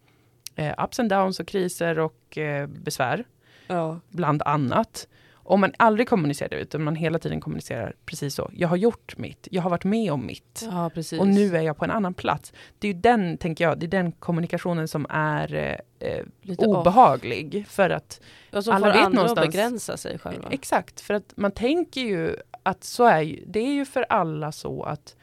eh, 0.55 0.83
ups 0.83 0.99
and 0.99 1.09
downs 1.09 1.39
och 1.39 1.47
kriser 1.47 1.99
och 1.99 2.37
eh, 2.37 2.67
besvär, 2.67 3.23
Ja. 3.67 3.99
bland 4.09 4.41
annat. 4.41 5.07
Om 5.45 5.61
man 5.61 5.73
aldrig 5.77 6.09
kommunicerar 6.09 6.49
det, 6.49 6.55
utan 6.55 6.83
man 6.83 6.95
hela 6.95 7.19
tiden 7.19 7.41
kommunicerar 7.41 7.95
precis 8.05 8.35
så. 8.35 8.49
Jag 8.53 8.67
har 8.67 8.75
gjort 8.77 9.17
mitt, 9.17 9.47
jag 9.51 9.61
har 9.61 9.69
varit 9.69 9.83
med 9.83 10.11
om 10.13 10.25
mitt. 10.25 10.67
ja. 10.71 10.91
Och 11.19 11.27
nu 11.27 11.57
är 11.57 11.61
jag 11.61 11.77
på 11.77 11.85
en 11.85 11.91
annan 11.91 12.13
plats. 12.13 12.53
Det 12.79 12.87
är 12.87 12.93
ju 12.93 12.99
den, 12.99 13.37
tänker 13.37 13.63
jag, 13.63 13.79
det 13.79 13.85
är 13.85 13.87
den 13.87 14.11
kommunikationen 14.11 14.87
som 14.87 15.05
är 15.09 15.55
eh, 15.55 16.09
eh, 16.09 16.25
Lite 16.41 16.65
off. 16.65 16.77
obehaglig. 16.77 17.65
För 17.67 17.89
att, 17.89 18.21
Och 18.51 18.63
så 18.63 18.71
alla 18.71 18.87
får 18.87 18.93
vet 18.93 19.05
andra 19.05 19.15
någonstans- 19.21 19.47
att 19.47 19.51
begränsa 19.53 19.97
sig 19.97 20.19
själva. 20.19 20.47
exakt, 20.51 21.01
för 21.01 21.13
att 21.13 21.33
man 21.35 21.51
tänker 21.51 22.01
ju 22.01 22.35
att 22.63 22.83
så 22.83 23.05
är 23.05 23.21
ju, 23.21 23.43
det 23.47 23.59
är 23.59 23.73
ju 23.73 23.85
för 23.85 24.05
alla 24.09 24.51
så 24.51 24.83
att 24.83 25.15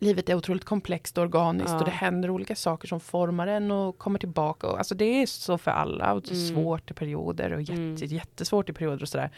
livet 0.00 0.28
är 0.28 0.34
otroligt 0.34 0.64
komplext 0.64 1.18
och 1.18 1.24
organiskt 1.24 1.70
Ja. 1.70 1.78
och 1.78 1.84
det 1.84 1.90
händer 1.90 2.30
olika 2.30 2.56
saker 2.56 2.88
som 2.88 3.00
formar 3.00 3.46
en 3.46 3.70
och 3.70 3.98
kommer 3.98 4.18
tillbaka. 4.18 4.66
Och, 4.66 4.78
alltså 4.78 4.94
det 4.94 5.04
är 5.22 5.26
så 5.26 5.58
för 5.58 5.70
alla 5.70 6.12
och 6.12 6.30
Mm. 6.30 6.46
svårt 6.48 6.90
i 6.90 6.94
perioder 6.94 7.52
och 7.52 7.60
jätte, 7.60 7.72
Mm. 7.82 7.96
jättesvårt 7.96 8.68
i 8.68 8.72
perioder 8.72 9.02
och 9.02 9.08
sådär. 9.08 9.30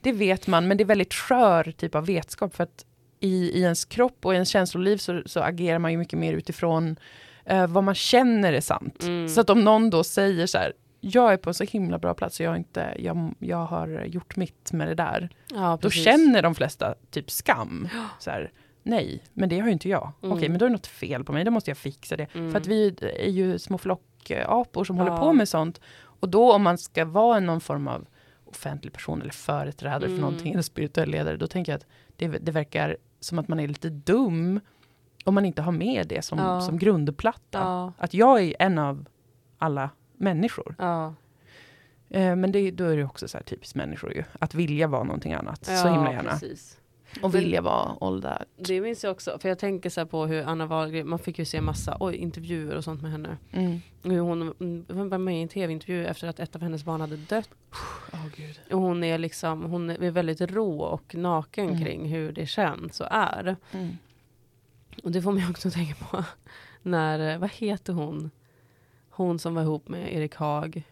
Det 0.00 0.12
vet 0.12 0.46
man, 0.46 0.68
men 0.68 0.76
det 0.76 0.82
är 0.82 0.86
väldigt 0.86 1.14
skör 1.14 1.72
typ 1.72 1.94
av 1.94 2.06
vetskap 2.06 2.54
för 2.54 2.64
att 2.64 2.86
i, 3.20 3.50
i 3.58 3.62
ens 3.62 3.84
kropp 3.84 4.26
och 4.26 4.32
i 4.32 4.34
ens 4.34 4.48
känsloliv 4.48 4.96
så, 4.96 5.22
så 5.26 5.40
agerar 5.40 5.78
man 5.78 5.90
ju 5.92 5.98
mycket 5.98 6.18
mer 6.18 6.32
utifrån 6.32 6.96
eh, 7.44 7.66
vad 7.66 7.84
man 7.84 7.94
känner 7.94 8.52
är 8.52 8.60
sant. 8.60 9.02
Mm. 9.02 9.28
Så 9.28 9.40
att 9.40 9.50
om 9.50 9.64
någon 9.64 9.90
då 9.90 10.04
säger 10.04 10.46
så 10.46 10.58
här, 10.58 10.72
jag 11.00 11.32
är 11.32 11.36
på 11.36 11.50
en 11.50 11.54
så 11.54 11.64
himla 11.64 11.98
bra 11.98 12.14
plats 12.14 12.40
och 12.40 12.46
jag, 12.46 12.56
inte, 12.56 12.94
jag, 12.98 13.34
jag 13.38 13.64
har 13.66 14.04
gjort 14.06 14.36
mitt 14.36 14.72
med 14.72 14.88
det 14.88 14.94
där. 14.94 15.28
ja, 15.50 15.78
Då 15.82 15.90
känner 15.90 16.42
de 16.42 16.54
flesta 16.54 16.94
typ 17.10 17.30
skam. 17.30 17.88
Så 18.18 18.30
här, 18.30 18.50
Nej, 18.82 19.22
men 19.32 19.48
det 19.48 19.58
har 19.60 19.66
ju 19.66 19.72
inte 19.72 19.88
jag. 19.88 20.12
Mm. 20.22 20.36
Okej, 20.36 20.48
men 20.48 20.58
då 20.58 20.64
är 20.64 20.68
det 20.68 20.72
något 20.76 20.86
fel 20.86 21.24
på 21.24 21.32
mig, 21.32 21.44
då 21.44 21.50
måste 21.50 21.70
jag 21.70 21.78
fixa 21.78 22.16
det. 22.16 22.26
Mm. 22.34 22.50
För 22.52 22.58
att 22.58 22.66
vi 22.66 22.96
är 23.00 23.30
ju 23.30 23.58
små 23.58 23.78
flockapor 23.78 24.84
som 24.84 24.96
Ja. 24.96 25.02
håller 25.02 25.16
på 25.16 25.32
med 25.32 25.48
sånt. 25.48 25.80
Och 26.02 26.28
då 26.28 26.52
om 26.52 26.62
man 26.62 26.78
ska 26.78 27.04
vara 27.04 27.40
någon 27.40 27.60
form 27.60 27.88
av 27.88 28.06
offentlig 28.44 28.92
person 28.92 29.22
eller 29.22 29.32
företrädare 29.32 30.04
Mm. 30.06 30.16
för 30.16 30.20
någonting, 30.22 30.52
eller 30.52 30.62
spirituell 30.62 31.10
ledare, 31.10 31.36
då 31.36 31.46
tänker 31.46 31.72
jag 31.72 31.76
att 31.78 31.86
det, 32.16 32.28
det 32.28 32.52
verkar 32.52 32.96
som 33.20 33.38
att 33.38 33.48
man 33.48 33.60
är 33.60 33.68
lite 33.68 33.88
dum 33.90 34.60
om 35.24 35.34
man 35.34 35.44
inte 35.44 35.62
har 35.62 35.72
med 35.72 36.06
det 36.08 36.22
som, 36.22 36.38
Ja. 36.38 36.60
som 36.60 36.78
grundplatta. 36.78 37.58
Ja. 37.58 37.92
Att 37.98 38.14
jag 38.14 38.42
är 38.42 38.54
en 38.58 38.78
av 38.78 39.04
alla 39.58 39.90
människor. 40.16 40.74
Ja. 40.78 41.14
Eh, 42.10 42.36
men 42.36 42.52
det, 42.52 42.70
då 42.70 42.84
är 42.84 42.96
det 42.96 43.04
också 43.04 43.28
så 43.28 43.38
här 43.38 43.44
typiskt 43.44 43.74
människor 43.74 44.12
ju. 44.14 44.24
Att 44.38 44.54
vilja 44.54 44.86
vara 44.86 45.04
någonting 45.04 45.32
annat. 45.32 45.64
så 45.66 45.88
himla 45.88 46.12
gärna. 46.12 46.30
Precis. 46.30 46.78
Och 47.22 47.34
vilja 47.34 47.60
vara 47.60 47.96
all 48.00 48.22
that. 48.22 48.42
Det 48.56 48.80
minns 48.80 49.04
jag 49.04 49.10
också, 49.10 49.38
för 49.38 49.48
jag 49.48 49.58
tänker 49.58 49.90
så 49.90 50.00
här 50.00 50.06
på 50.06 50.26
hur 50.26 50.42
Anna 50.42 50.66
Wahlgren, 50.66 51.08
man 51.08 51.18
fick 51.18 51.38
ju 51.38 51.44
se 51.44 51.60
massa 51.60 51.96
oj, 52.00 52.16
intervjuer 52.16 52.76
och 52.76 52.84
sånt 52.84 53.02
med 53.02 53.10
henne. 53.10 53.36
Mm. 53.52 53.80
Hur 54.02 54.20
hon, 54.20 54.42
mm, 54.42 54.84
hon 54.88 55.08
var 55.08 55.18
med 55.18 55.38
i 55.38 55.42
en 55.42 55.48
tv-intervju 55.48 56.06
efter 56.06 56.28
att 56.28 56.40
ett 56.40 56.56
av 56.56 56.62
hennes 56.62 56.84
barn 56.84 57.00
hade 57.00 57.16
dött. 57.16 57.50
Oh, 58.12 58.26
Gud. 58.36 58.60
Och 58.70 58.80
hon 58.80 59.04
är 59.04 59.18
liksom, 59.18 59.62
hon 59.62 59.90
är 59.90 60.10
väldigt 60.10 60.40
rå 60.40 60.80
och 60.82 61.14
naken 61.14 61.68
Mm. 61.68 61.84
kring 61.84 62.08
hur 62.08 62.32
det 62.32 62.46
känns 62.46 63.00
och 63.00 63.08
är. 63.10 63.56
Mm. 63.72 63.98
Och 65.02 65.10
det 65.10 65.22
får 65.22 65.32
mig 65.32 65.46
också 65.50 65.68
att 65.68 65.74
tänka 65.74 65.94
på 66.04 66.24
när, 66.82 67.38
vad 67.38 67.50
heter 67.50 67.92
hon? 67.92 68.30
Hon 69.10 69.38
som 69.38 69.54
var 69.54 69.62
ihop 69.62 69.88
med 69.88 70.14
Erik 70.14 70.34
Haag. 70.34 70.82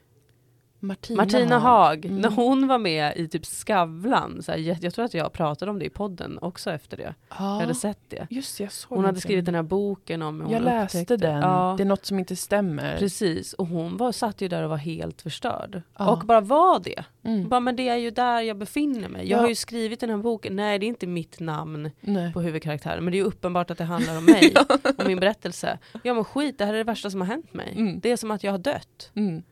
Martina, 0.83 1.16
Martina 1.16 1.59
Haag. 1.59 2.05
Mm. 2.05 2.18
När 2.18 2.31
hon 2.31 2.66
var 2.68 2.78
med 2.78 3.16
i 3.16 3.28
typ 3.28 3.47
Skavlan. 3.47 4.43
Så 4.43 4.53
här, 4.53 4.59
jag, 4.59 4.78
jag 4.81 4.95
tror 4.95 5.05
att 5.05 5.14
jag 5.14 5.33
pratade 5.33 5.70
om 5.70 5.78
det 5.78 5.85
i 5.85 5.91
podden 5.91 6.39
också 6.43 6.70
efter 6.70 6.97
det. 6.97 7.03
Jag 7.03 7.14
Ja, 7.39 7.45
hade 7.61 7.74
sett 7.74 7.99
det. 8.09 8.26
just 8.31 8.59
det, 8.59 8.64
jag 8.64 8.72
såg 8.72 8.89
Hon 8.97 8.99
hade 9.05 9.09
inte 9.09 9.20
skrivit 9.20 9.45
den 9.45 9.55
här 9.55 9.62
boken 9.62 10.22
om 10.22 10.37
hur 10.37 10.43
hon 10.45 10.53
Jag 10.55 10.62
läste 10.62 10.99
upptäckte. 10.99 11.16
den. 11.26 11.41
Ja. 11.41 11.74
Det 11.76 11.83
är 11.83 11.85
något 11.85 12.07
som 12.07 12.18
inte 12.18 12.37
stämmer. 12.37 12.97
Precis, 12.99 13.53
och 13.53 13.66
hon 13.66 13.97
var, 13.97 14.12
satt 14.12 14.41
ju 14.41 14.49
där 14.49 14.62
och 14.62 14.70
var 14.70 14.76
helt 14.76 15.22
förstörd. 15.22 15.83
Ja. 15.99 16.11
Och 16.11 16.18
bara 16.26 16.41
var 16.41 16.81
det. 16.81 17.05
Mm. 17.24 17.49
Bara, 17.49 17.61
men 17.61 17.76
det 17.76 17.89
är 17.89 17.97
ju 17.97 18.11
där 18.11 18.41
jag 18.41 18.57
befinner 18.59 19.09
mig. 19.09 19.28
Jag 19.28 19.37
Ja. 19.39 19.41
har 19.43 19.49
ju 19.49 19.55
skrivit 19.55 20.01
den 20.01 20.11
här 20.11 20.16
boken. 20.16 20.57
Nej, 20.57 20.78
det 20.78 20.87
är 20.87 20.89
inte 20.89 21.07
mitt 21.07 21.41
namn 21.41 21.91
Nej. 22.01 22.33
på 22.33 22.41
huvudkaraktären. 22.41 23.05
Men 23.05 23.11
det 23.12 23.16
är 23.16 23.20
ju 23.20 23.26
uppenbart 23.26 23.70
att 23.70 23.78
det 23.78 23.85
handlar 23.85 24.18
om 24.18 24.24
mig 24.24 24.55
och 24.99 25.07
min 25.07 25.20
berättelse. 25.20 25.78
Ja 26.03 26.14
men 26.14 26.24
skit, 26.24 26.59
det 26.59 26.64
här 26.64 26.74
är 26.74 26.78
det 26.78 26.85
värsta 26.85 27.11
som 27.11 27.20
har 27.20 27.28
hänt 27.28 27.55
mig. 27.55 27.74
Mm. 27.76 28.01
Det 28.01 28.11
är 28.12 28.16
som 28.16 28.31
att 28.31 28.45
jag 28.45 28.51
har 28.53 28.59
dött. 28.59 29.11
Mm. 29.14 29.43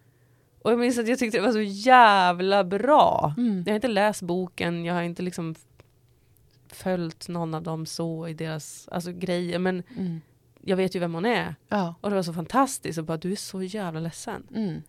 Och 0.62 0.70
jag 0.72 0.78
minns 0.78 0.98
att 0.98 1.08
jag 1.08 1.18
tyckte 1.18 1.38
det 1.38 1.42
var 1.46 1.52
så 1.52 1.60
jävla 1.60 2.64
bra. 2.64 3.34
Mm. 3.36 3.62
Jag 3.66 3.72
har 3.72 3.76
inte 3.76 3.88
läst 3.88 4.22
boken, 4.22 4.84
jag 4.84 4.94
har 4.94 5.02
inte 5.02 5.22
liksom 5.22 5.54
följt 6.68 7.28
någon 7.28 7.54
av 7.54 7.62
dem 7.62 7.86
så 7.86 8.28
i 8.28 8.34
deras 8.34 8.88
alltså, 8.92 9.12
grejer. 9.12 9.58
Men 9.58 9.82
Mm. 9.96 10.20
jag 10.60 10.76
vet 10.76 10.96
ju 10.96 10.98
vem 11.00 11.14
hon 11.14 11.26
är. 11.26 11.54
Ja. 11.68 11.94
Och 12.00 12.10
det 12.10 12.16
var 12.16 12.22
så 12.22 12.32
fantastiskt 12.32 12.98
och 12.98 13.04
bara 13.04 13.16
du 13.18 13.32
är 13.32 13.36
så 13.36 13.62
jävla 13.62 14.00
ledsen. 14.00 14.46
Mm. 14.54 14.82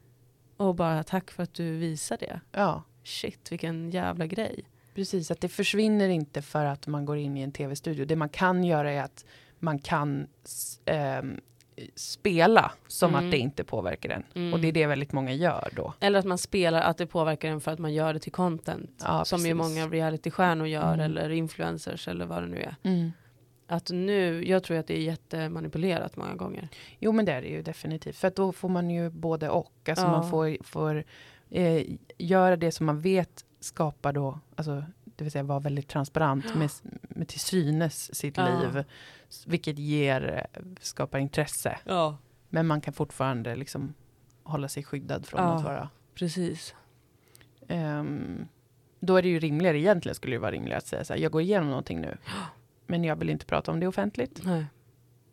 Och 0.57 0.75
bara 0.75 1.03
tack 1.03 1.31
för 1.31 1.43
att 1.43 1.53
du 1.53 1.77
visar 1.77 2.17
det. 2.17 2.39
ja, 2.51 2.83
Shit 3.03 3.51
vilken 3.51 3.91
jävla 3.91 4.27
grej. 4.27 4.63
precis. 4.95 5.31
Att 5.31 5.41
det 5.41 5.49
försvinner 5.49 6.09
inte 6.09 6.41
för 6.41 6.65
att 6.65 6.87
man 6.87 7.05
går 7.05 7.17
in 7.17 7.37
i 7.37 7.41
en 7.41 7.51
tv-studio. 7.51 8.05
Det 8.05 8.15
man 8.15 8.29
kan 8.29 8.63
göra 8.63 8.91
är 8.91 9.01
att 9.03 9.25
man 9.59 9.79
kan 9.79 10.27
ehm, 10.85 11.39
spela 11.95 12.71
som 12.87 13.09
Mm. 13.15 13.25
att 13.25 13.31
det 13.31 13.37
inte 13.37 13.63
påverkar 13.63 14.09
en. 14.09 14.23
Mm. 14.35 14.53
Och 14.53 14.59
det 14.59 14.67
är 14.67 14.71
det 14.71 14.85
väldigt 14.87 15.11
många 15.11 15.31
gör 15.33 15.69
då. 15.75 15.93
Eller 15.99 16.19
att 16.19 16.25
man 16.25 16.37
spelar 16.37 16.81
att 16.81 16.97
det 16.97 17.05
påverkar 17.07 17.49
en 17.49 17.61
för 17.61 17.71
att 17.71 17.79
man 17.79 17.93
gör 17.93 18.13
det 18.13 18.19
till 18.19 18.31
content. 18.31 19.03
Ja, 19.05 19.25
som 19.25 19.39
ju 19.39 19.43
precis. 19.57 19.75
många 19.77 19.87
realitystjärnor 19.87 20.67
gör 20.67 20.93
Mm. 20.93 20.99
eller 21.05 21.29
influencers 21.29 22.07
eller 22.07 22.25
vad 22.25 22.43
det 22.43 22.47
nu 22.47 22.57
är. 22.61 22.75
Mm. 22.83 23.11
Att 23.67 23.89
nu, 23.91 24.47
jag 24.47 24.63
tror 24.63 24.77
att 24.77 24.87
det 24.87 24.97
är 24.97 25.01
jättemanipulerat 25.01 26.15
många 26.15 26.35
gånger. 26.35 26.67
Jo 26.99 27.11
men 27.11 27.25
det 27.25 27.31
är 27.31 27.41
det 27.41 27.47
ju 27.47 27.61
definitivt. 27.61 28.15
För 28.17 28.27
att 28.27 28.35
då 28.35 28.51
får 28.51 28.69
man 28.69 28.89
ju 28.89 29.09
både 29.09 29.49
och. 29.49 29.73
Alltså 29.89 30.05
Ja. 30.05 30.11
man 30.11 30.29
får, 30.29 30.63
får 30.63 31.03
eh, 31.49 31.83
göra 32.17 32.55
det 32.57 32.71
som 32.71 32.85
man 32.85 33.01
vet 33.01 33.45
skapar 33.59 34.13
då, 34.13 34.39
alltså, 34.55 34.83
det 35.19 35.23
vill 35.23 35.31
säga 35.31 35.43
vara 35.43 35.59
väldigt 35.59 35.87
transparent 35.87 36.55
med, 36.55 36.69
med 37.01 37.27
till 37.27 37.39
synes 37.39 38.15
sitt 38.15 38.37
Ja. 38.37 38.59
liv. 38.59 38.83
Vilket 39.47 39.79
ger, 39.79 40.47
eh, 40.53 40.61
skapar 40.81 41.19
intresse. 41.19 41.77
Ja. 41.85 42.17
Men 42.49 42.67
man 42.67 42.81
kan 42.81 42.93
fortfarande 42.93 43.55
liksom 43.55 43.93
hålla 44.43 44.67
sig 44.67 44.83
skyddad 44.83 45.25
från 45.25 45.41
Ja. 45.41 45.55
att 45.55 45.63
vara 45.63 45.89
Precis. 46.15 46.75
Ehm, 47.67 48.47
då 48.99 49.15
är 49.15 49.21
det 49.21 49.29
ju 49.29 49.39
rimligare, 49.39 49.79
egentligen 49.79 50.15
skulle 50.15 50.35
det 50.35 50.39
vara 50.39 50.51
rimligare 50.51 50.77
att 50.77 50.87
säga 50.87 51.03
så 51.03 51.13
här, 51.13 51.19
jag 51.21 51.31
går 51.31 51.41
igenom 51.41 51.69
någonting 51.69 52.01
nu. 52.01 52.17
Men 52.87 53.03
jag 53.03 53.15
vill 53.15 53.29
inte 53.29 53.45
prata 53.45 53.71
om 53.71 53.79
det 53.79 53.87
offentligt. 53.87 54.41
Nej. 54.45 54.65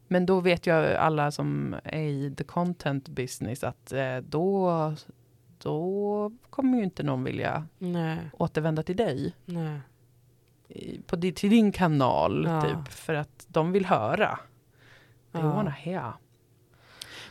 Men 0.09 0.27
då 0.27 0.41
vet 0.41 0.67
ju 0.67 0.71
alla 0.73 1.31
som 1.31 1.77
är 1.85 2.03
i 2.03 2.35
the 2.37 2.45
content 2.45 3.09
business 3.09 3.65
att 3.65 3.93
eh, 3.93 4.17
då, 4.17 4.95
då 5.59 6.33
kommer 6.51 6.79
ju 6.79 6.85
inte 6.85 7.03
någon 7.03 7.25
vilja 7.25 7.67
Nej. 7.79 8.19
återvända 8.33 8.83
till 8.83 8.97
dig. 8.97 9.35
Nej. 9.45 9.79
På, 11.07 11.17
till 11.17 11.51
din 11.51 11.73
kanal 11.73 12.45
Ja. 12.49 12.61
typ. 12.63 12.89
För 12.93 13.15
att 13.15 13.47
de 13.49 13.73
vill 13.73 13.87
höra. 13.87 14.39
They 15.33 15.43
Ja. 15.43 15.49
wanna 15.53 15.71
hear. 15.71 16.13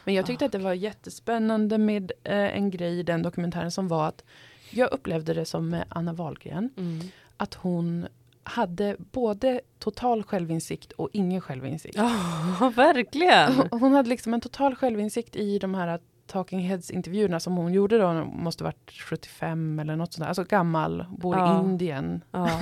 Men 0.04 0.14
jag 0.14 0.26
tyckte 0.26 0.46
att 0.46 0.52
det 0.52 0.58
var 0.60 0.74
jättespännande 0.74 1.78
med 1.78 2.12
eh, 2.24 2.58
en 2.58 2.72
grej 2.72 3.00
i 3.00 3.04
den 3.04 3.22
dokumentären 3.22 3.72
som 3.72 3.88
var 3.88 4.08
att 4.08 4.24
jag 4.70 4.92
upplevde 4.94 5.34
det 5.34 5.46
som 5.46 5.70
med 5.70 5.86
Anna 5.90 6.14
Wahlgren. 6.14 6.70
Mm. 6.78 7.00
Att 7.38 7.54
hon 7.54 8.08
hade 8.44 8.96
både 9.12 9.62
total 9.80 10.24
självinsikt 10.24 10.92
och 10.92 11.10
ingen 11.14 11.42
självinsikt. 11.42 11.96
Ja, 11.96 12.72
verkligen. 12.76 13.54
Hon- 13.56 13.80
Hon 13.80 13.94
hade 13.94 14.10
liksom 14.10 14.34
en 14.34 14.42
total 14.42 14.76
självinsikt 14.76 15.36
i 15.36 15.60
de 15.60 15.74
här 15.76 16.00
Talking 16.28 16.60
Heads-intervjuerna 16.60 17.40
som 17.40 17.56
hon 17.58 17.74
gjorde 17.74 17.98
då, 17.98 18.14
måste 18.26 18.64
varit 18.64 18.92
75 18.92 19.80
eller 19.80 19.96
något 19.96 20.14
sånt 20.14 20.22
där, 20.24 20.28
alltså 20.28 20.44
gammal, 20.44 21.06
bor 21.18 21.38
Ja. 21.38 21.56
i 21.56 21.66
Indien. 21.66 22.24
Ja. 22.32 22.60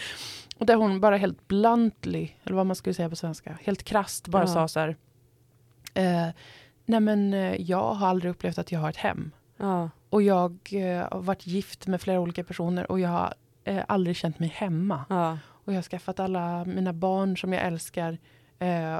Och 0.58 0.66
där 0.66 0.76
hon 0.76 1.00
bara 1.00 1.16
helt 1.16 1.48
bluntly, 1.48 2.28
eller 2.44 2.56
vad 2.56 2.66
man 2.66 2.76
skulle 2.76 2.94
säga 2.94 3.10
på 3.10 3.16
svenska, 3.16 3.58
helt 3.62 3.82
krasst 3.82 4.28
bara 4.28 4.42
Ja. 4.42 4.46
sa 4.46 4.68
så 4.68 4.80
här. 4.80 4.96
Eh, 5.94 6.28
Nej 6.88 7.00
men 7.00 7.34
eh, 7.34 7.54
jag 7.60 7.94
har 7.94 8.08
aldrig 8.08 8.30
upplevt 8.30 8.58
att 8.58 8.72
jag 8.72 8.80
har 8.80 8.90
ett 8.90 8.96
hem. 8.96 9.30
Och 10.10 10.22
jag 10.22 10.58
eh, 10.72 11.08
har 11.12 11.20
varit 11.22 11.46
gift 11.46 11.86
med 11.86 12.00
flera 12.00 12.20
olika 12.20 12.44
personer 12.44 12.90
och 12.90 13.00
jag 13.00 13.08
har 13.08 13.34
eh, 13.64 13.84
aldrig 13.88 14.16
känt 14.16 14.38
mig 14.38 14.48
hemma. 14.48 15.04
Och 15.64 15.72
jag 15.72 15.76
har 15.78 15.82
skaffat 15.82 16.20
alla 16.20 16.64
mina 16.64 16.92
barn 16.92 17.36
som 17.36 17.52
jag 17.52 17.62
älskar. 17.62 18.18
Eh, 18.58 18.98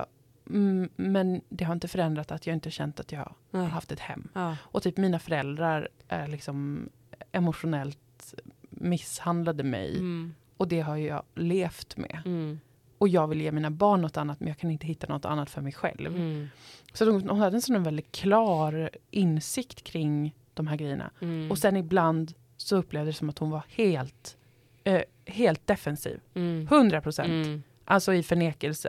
mm, 0.51 0.89
men 0.97 1.41
det 1.49 1.65
har 1.65 1.73
inte 1.73 1.89
förändrat 1.89 2.31
att 2.31 2.47
jag 2.47 2.55
inte 2.55 2.71
känt 2.71 3.01
att 3.01 3.13
jag 3.13 3.35
har 3.51 3.65
haft 3.65 3.93
ett 3.93 4.01
hem. 4.01 4.29
Ja. 4.33 4.57
Och 4.61 4.83
typ 4.83 4.97
mina 4.97 5.19
föräldrar 5.19 5.89
är 6.09 6.27
liksom 6.27 6.89
emotionellt 7.33 8.35
misshandlade 8.71 9.63
mig. 9.63 9.97
Mm. 9.97 10.35
Och 10.57 10.69
det 10.69 10.81
har 10.81 10.97
jag 10.97 11.23
levt 11.35 11.97
med. 11.97 12.23
Mm. 12.25 12.61
Och 12.99 13.09
jag 13.09 13.29
vill 13.29 13.41
ge 13.41 13.53
mina 13.53 13.71
barn 13.71 14.01
något 14.01 14.17
annat 14.17 14.41
men 14.41 14.49
jag 14.49 14.59
kan 14.59 14.71
inte 14.71 14.87
hitta 14.87 15.07
något 15.07 15.25
annat 15.25 15.51
för 15.51 15.61
mig 15.61 15.73
själv. 15.73 16.17
Mm. 16.17 16.49
Så 16.93 17.11
hon 17.11 17.29
hon 17.29 17.41
hade 17.41 17.57
en 17.57 17.63
sån 17.63 17.83
väldigt 17.83 18.13
klar 18.13 18.91
insikt 19.11 19.85
kring 19.85 20.35
de 20.55 20.67
här 20.67 20.77
grejerna. 20.77 21.11
Mm. 21.21 21.51
Och 21.51 21.59
sen 21.59 21.77
ibland 21.77 22.35
så 22.57 22.77
upplevde 22.77 23.11
det 23.11 23.15
som 23.15 23.29
att 23.29 23.39
hon 23.39 23.51
var 23.51 23.63
helt, 23.69 24.37
eh, 24.85 25.03
helt 25.27 25.67
defensiv. 25.67 26.21
Mm. 26.35 26.67
100 26.67 27.01
procent. 27.01 27.65
Alltså 27.85 28.15
i 28.15 28.23
förnekelse. 28.23 28.89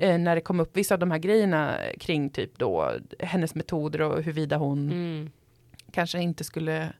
Eh, 0.00 0.18
när 0.18 0.34
det 0.34 0.40
kom 0.40 0.60
upp 0.60 0.76
vissa 0.76 0.94
av 0.94 0.98
de 0.98 1.10
här 1.10 1.18
grejerna 1.18 1.76
kring 2.00 2.30
typ 2.30 2.58
då 2.58 2.92
hennes 3.18 3.54
metoder 3.54 4.00
och 4.02 4.22
huruvida 4.22 4.56
hon 4.56 4.90
Mm. 4.92 5.30
kanske 5.92 6.18
inte 6.20 6.44
skulle 6.44 6.92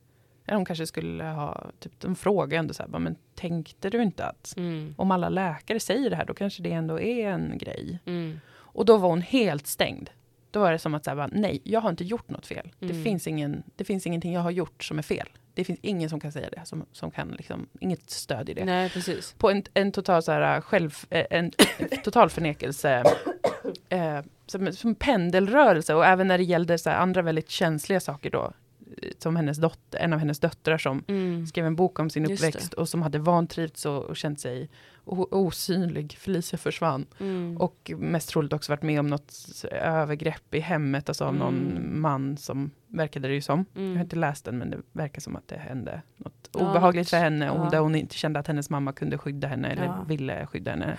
eller 0.45 0.55
hon 0.55 0.65
kanske 0.65 0.87
skulle 0.87 1.23
ha, 1.23 1.71
typ, 1.79 1.99
de 1.99 2.15
frågar 2.15 2.59
ändå 2.59 2.73
så 2.73 2.83
här, 2.83 2.89
"Va, 2.89 2.99
men 2.99 3.15
tänkte 3.35 3.89
du 3.89 4.01
inte 4.03 4.25
att 4.25 4.53
Mm. 4.57 4.93
om 4.97 5.11
alla 5.11 5.29
läkare 5.29 5.79
säger 5.79 6.09
det 6.09 6.15
här, 6.15 6.25
då 6.25 6.33
kanske 6.33 6.63
det 6.63 6.71
ändå 6.71 6.99
är 6.99 7.27
en 7.29 7.57
grej. 7.57 7.99
Mm. 8.05 8.39
Och 8.51 8.85
då 8.85 8.97
var 8.97 9.09
hon 9.09 9.21
helt 9.21 9.67
stängd. 9.67 10.09
Då 10.51 10.59
var 10.59 10.71
det 10.71 10.79
som 10.79 10.95
att 10.95 11.05
säga, 11.05 11.29
nej, 11.31 11.61
jag 11.63 11.81
har 11.81 11.89
inte 11.89 12.03
gjort 12.03 12.29
något 12.29 12.45
fel. 12.47 12.69
Det, 12.79 12.85
Mm. 12.85 13.03
finns 13.03 13.27
ingen, 13.27 13.63
det 13.75 13.83
finns 13.83 14.07
ingenting 14.07 14.33
jag 14.33 14.41
har 14.41 14.51
gjort 14.51 14.83
som 14.83 14.97
är 14.97 15.01
fel. 15.03 15.27
Det 15.61 15.65
finns 15.65 15.79
ingen 15.81 16.09
som 16.09 16.19
kan 16.19 16.31
säga 16.31 16.49
det, 16.49 16.61
som, 16.65 16.85
som 16.91 17.11
kan 17.11 17.27
liksom, 17.37 17.67
inget 17.79 18.09
stöd 18.09 18.49
i 18.49 18.53
det. 18.53 18.65
Nej, 18.65 18.89
precis. 18.89 19.35
På 19.37 19.49
en, 19.51 19.63
en 19.73 19.91
total 19.91 20.23
så 20.23 20.31
här, 20.31 20.61
själv, 20.61 20.95
eh, 21.09 21.25
en 21.29 21.51
total 22.03 22.29
förnekelse, 22.29 23.03
eh, 23.89 24.19
som, 24.47 24.73
som 24.73 24.95
pendelrörelse 24.95 25.93
och 25.93 26.05
även 26.05 26.27
när 26.27 26.37
det 26.37 26.43
gällde 26.43 26.77
så 26.77 26.89
här, 26.89 26.97
andra 26.97 27.21
väldigt 27.21 27.49
känsliga 27.49 27.99
saker 27.99 28.29
då, 28.29 28.53
eh, 29.01 29.09
som 29.19 29.35
hennes 29.35 29.57
dotter, 29.57 29.99
en 29.99 30.13
av 30.13 30.19
hennes 30.19 30.39
döttrar 30.39 30.77
som 30.77 31.03
Mm. 31.07 31.47
skrev 31.47 31.65
en 31.65 31.75
bok 31.75 31.99
om 31.99 32.09
sin 32.09 32.29
Just 32.29 32.41
det. 32.43 32.47
uppväxt 32.49 32.73
och 32.73 32.89
som 32.89 33.01
hade 33.01 33.19
vantrivts 33.19 33.85
och, 33.85 34.03
och 34.03 34.15
känt 34.17 34.39
sig 34.39 34.69
osynlig. 35.05 36.17
Felicia 36.19 36.57
försvann. 36.57 37.05
Mm. 37.19 37.57
Och 37.57 37.91
mest 37.97 38.29
troligt 38.29 38.53
också 38.53 38.71
varit 38.71 38.83
med 38.83 38.99
om 38.99 39.07
något 39.07 39.33
övergrepp 39.71 40.55
i 40.55 40.59
hemmet, 40.59 41.09
alltså 41.09 41.25
av 41.25 41.35
någon 41.35 41.71
Mm. 41.71 42.01
man 42.01 42.37
som 42.37 42.71
verkade 42.87 43.27
det 43.27 43.33
ju 43.33 43.41
som. 43.41 43.65
Jag 43.73 43.81
har 43.81 43.87
Mm. 43.89 44.01
inte 44.01 44.15
läst 44.15 44.45
den 44.45 44.57
men 44.57 44.69
det 44.69 44.77
verkar 44.91 45.21
som 45.21 45.35
att 45.35 45.47
det 45.47 45.57
hände 45.57 46.01
något 46.17 46.49
Ja, 46.53 46.69
obehagligt 46.69 47.09
för 47.09 47.17
henne 47.17 47.49
och 47.51 47.65
ja. 47.65 47.69
där 47.69 47.79
hon 47.79 47.95
inte 47.95 48.15
kände 48.15 48.39
att 48.39 48.47
hennes 48.47 48.69
mamma 48.69 48.91
kunde 48.93 49.17
skydda 49.17 49.47
henne 49.47 49.67
eller 49.67 49.85
Ja. 49.85 50.05
ville 50.07 50.45
skydda 50.47 50.71
henne. 50.71 50.97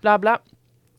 Bla 0.00 0.18
bla. 0.18 0.38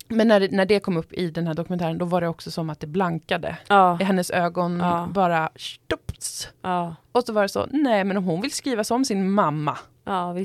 Men 0.09 0.27
när 0.27 0.39
det, 0.39 0.51
när 0.51 0.65
det 0.65 0.79
kom 0.79 0.97
upp 0.97 1.13
i 1.13 1.31
den 1.31 1.47
här 1.47 1.53
dokumentären 1.53 1.97
då 1.97 2.05
var 2.05 2.21
det 2.21 2.27
också 2.27 2.51
som 2.51 2.69
att 2.69 2.79
det 2.79 2.87
blankade. 2.87 3.57
Ja. 3.67 3.97
I 4.01 4.03
hennes 4.03 4.31
ögon 4.31 4.79
Ja. 4.79 5.07
bara 5.13 5.49
stopps. 5.55 6.49
Ja. 6.61 6.95
Och 7.11 7.23
så 7.23 7.33
var 7.33 7.41
det 7.41 7.49
så, 7.49 7.67
nej 7.71 8.03
men 8.03 8.17
om 8.17 8.23
hon 8.23 8.41
vill 8.41 8.51
skriva 8.51 8.83
som 8.83 9.05
sin 9.05 9.31
mamma 9.31 9.77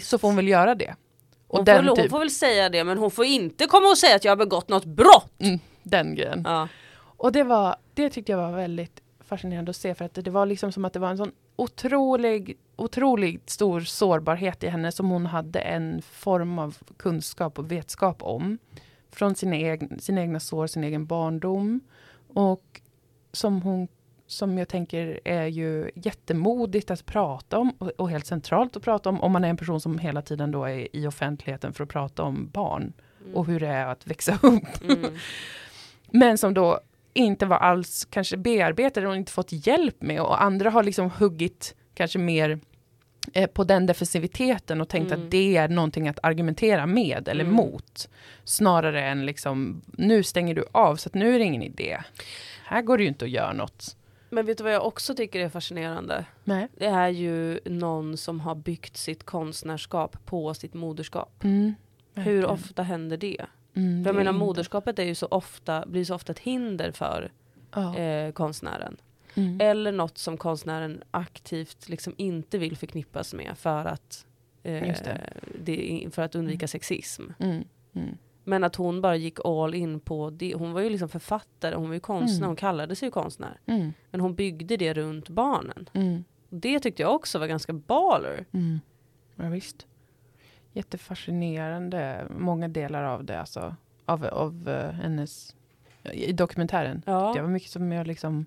så 0.03 0.19
får 0.19 0.29
hon 0.29 0.37
väl 0.37 0.49
göra 0.49 0.75
det. 0.75 0.95
Och 1.53 1.59
hon, 1.59 1.65
den, 1.65 1.77
får, 1.77 1.83
väl- 1.83 1.89
hon 1.89 1.97
typ, 1.97 2.11
får 2.11 2.19
väl 2.19 2.31
säga 2.31 2.69
det, 2.69 2.85
men 2.85 2.99
hon 2.99 3.11
får 3.11 3.25
inte 3.25 3.67
komma 3.67 3.89
och 3.89 3.99
säga 3.99 4.17
att 4.17 4.25
jag 4.25 4.31
har 4.33 4.37
begått 4.37 4.69
något 4.69 4.85
brott. 4.85 5.33
mm, 5.39 5.59
den 5.83 6.15
grejen. 6.15 6.43
Ja. 6.45 6.69
Och 7.17 7.33
det, 7.33 7.43
var, 7.45 7.77
det 7.95 8.11
tyckte 8.11 8.33
jag 8.33 8.39
var 8.39 8.53
väldigt 8.53 9.03
fascinerande 9.21 9.71
att 9.71 9.77
se 9.77 9.95
för 9.95 10.05
att 10.05 10.15
det 10.15 10.31
var 10.31 10.47
liksom 10.47 10.73
som 10.73 10.85
att 10.85 10.93
det 10.93 10.99
var 10.99 11.11
en 11.11 11.17
sån 11.17 11.33
otrolig, 11.57 12.59
otroligt 12.77 13.51
stor 13.51 13.81
sårbarhet 13.81 14.65
i 14.65 14.69
henne 14.69 14.93
som 14.93 15.11
hon 15.11 15.27
hade 15.27 15.61
en 15.61 16.03
form 16.03 16.59
av 16.59 16.77
kunskap 16.97 17.59
och 17.59 17.73
vetskap 17.73 18.23
om. 18.23 18.59
Från 19.11 19.35
sina, 19.35 19.57
egna, 19.57 19.99
sina 19.99 20.21
egna 20.21 20.41
sår, 20.41 20.67
sin 20.67 20.85
egen 20.85 21.07
barndom. 21.07 21.81
Och 22.35 22.81
som 23.33 23.63
hon 23.63 23.89
som 24.33 24.59
jag 24.59 24.69
tänker 24.69 25.21
är 25.25 25.47
ju 25.47 25.91
jättemodigt 25.95 26.91
att 26.91 27.07
prata 27.07 27.59
om 27.59 27.71
och, 27.79 27.89
och 27.89 28.11
helt 28.11 28.27
centralt 28.27 28.77
att 28.77 28.83
prata 28.83 29.09
om 29.09 29.21
om 29.21 29.33
man 29.33 29.45
är 29.45 29.49
en 29.49 29.57
person 29.57 29.81
som 29.81 29.99
hela 29.99 30.23
tiden 30.23 30.51
då 30.51 30.65
är 30.65 30.97
i 30.97 31.07
offentligheten 31.07 31.73
för 31.73 31.85
att 31.85 31.91
prata 31.91 32.23
om 32.23 32.49
barn 32.53 32.93
och 33.35 33.47
hur 33.47 33.61
det 33.61 33.69
är 33.69 33.87
att 33.87 34.07
växa 34.07 34.39
upp. 34.43 34.83
Mm. 34.85 35.15
Men 36.11 36.39
som 36.39 36.55
då 36.55 36.81
inte 37.15 37.47
var 37.47 37.57
alls 37.57 38.07
kanske 38.11 38.37
bearbetade 38.37 39.09
och 39.09 39.17
inte 39.17 39.33
fått 39.33 39.67
hjälp 39.67 40.03
med. 40.03 40.21
Och 40.21 40.43
andra 40.43 40.71
har 40.71 40.83
liksom 40.83 41.11
huggit 41.11 41.75
kanske 41.95 42.19
mer 42.19 42.61
eh, 43.33 43.47
på 43.47 43.65
den 43.65 43.87
defensiviteten 43.87 44.81
och 44.81 44.89
tänkt 44.89 45.13
Mm. 45.13 45.25
att 45.25 45.31
det 45.31 45.57
är 45.57 45.69
någonting 45.69 46.09
att 46.09 46.19
argumentera 46.23 46.87
med 46.87 47.29
eller 47.29 47.45
Mm. 47.45 47.57
mot. 47.57 48.09
Snarare 48.45 49.05
än 49.09 49.27
liksom, 49.27 49.83
nu 49.87 50.23
stänger 50.23 50.55
du 50.55 50.65
av 50.73 50.97
så 50.97 51.09
att 51.09 51.15
nu 51.15 51.35
är 51.35 51.39
det 51.39 51.45
ingen 51.45 51.63
idé. 51.63 51.99
Här 52.65 52.83
går 52.83 52.97
det 52.97 53.03
ju 53.03 53.09
inte 53.09 53.25
att 53.25 53.31
göra 53.31 53.53
något. 53.53 53.97
Men 54.33 54.47
vet 54.47 54.59
du 54.59 54.65
vad 54.65 54.73
jag 54.73 54.87
också 54.87 55.15
tycker 55.15 55.41
är 55.41 55.49
fascinerande? 55.49 56.25
Nej. 56.45 56.69
Det 56.77 56.87
är 56.87 57.09
ju 57.09 57.61
någon 57.65 58.17
som 58.17 58.41
har 58.41 58.55
byggt 58.55 58.97
sitt 58.97 59.25
konstnärskap 59.25 60.17
på 60.27 60.55
sitt 60.55 60.75
moderskap. 60.75 61.45
Mm. 61.45 61.75
Hur 62.15 62.47
ofta 62.47 62.83
händer 62.83 63.17
det? 63.17 63.47
Mm, 63.75 63.97
jag 63.97 64.05
det 64.05 64.11
är 64.11 64.15
menar 64.15 64.33
inte- 64.33 64.45
moderskapet 64.45 64.99
är 64.99 65.03
ju 65.05 65.15
så 65.15 65.27
ofta, 65.31 65.85
blir 65.87 66.05
så 66.05 66.15
ofta 66.15 66.33
ett 66.33 66.39
hinder 66.39 66.93
för 66.93 67.33
Ja. 67.75 67.97
eh, 67.99 68.33
konstnären. 68.33 68.97
Mm. 69.35 69.59
Eller 69.61 69.93
något 69.93 70.19
som 70.19 70.37
konstnären 70.37 71.03
aktivt 71.11 71.89
liksom 71.89 72.15
inte 72.17 72.59
vill 72.59 72.77
förknippas 72.77 73.35
med 73.35 73.53
för 73.59 73.85
att, 73.85 74.27
eh, 74.63 74.73
det. 74.83 75.33
det, 75.65 76.09
för 76.13 76.23
att 76.23 76.35
undvika 76.35 76.69
sexism. 76.69 77.23
Mm. 77.39 77.65
Men 78.45 78.65
att 78.65 78.77
hon 78.77 79.01
bara 79.01 79.17
gick 79.17 79.39
all 79.45 79.75
in 79.75 80.01
på 80.01 80.31
det. 80.31 80.55
Hon 80.55 80.73
var 80.73 80.81
ju 80.81 80.91
liksom 80.91 81.09
författare, 81.09 81.75
hon 81.75 81.87
var 81.89 81.95
ju 81.95 82.01
konstnär, 82.01 82.37
Mm. 82.39 82.49
hon 82.49 82.57
kallade 82.57 82.97
sig 82.97 83.07
ju 83.07 83.11
konstnär. 83.13 83.61
Mm. 83.67 83.93
Men 84.11 84.21
hon 84.21 84.35
byggde 84.35 84.77
det 84.77 84.95
runt 84.95 85.29
barnen. 85.29 85.89
Mm. 85.93 86.25
Det 86.49 86.81
tyckte 86.81 87.03
jag 87.03 87.15
också 87.15 87.39
var 87.39 87.47
ganska 87.47 87.73
baller. 87.73 88.45
Mm. 88.53 88.81
Ja, 89.37 89.49
visst. 89.49 89.87
Jättefascinerande, 90.73 92.27
många 92.39 92.69
delar 92.69 93.03
av 93.03 93.25
det, 93.25 93.41
alltså, 93.41 93.77
av, 94.05 94.25
av 94.27 94.69
eh, 94.69 94.91
hennes, 94.91 95.57
i 96.13 96.33
dokumentären. 96.33 97.03
Ja. 97.07 97.33
Det 97.35 97.43
var 97.43 97.49
mycket 97.49 97.71
som 97.71 97.93
jag 97.93 98.07
liksom, 98.07 98.47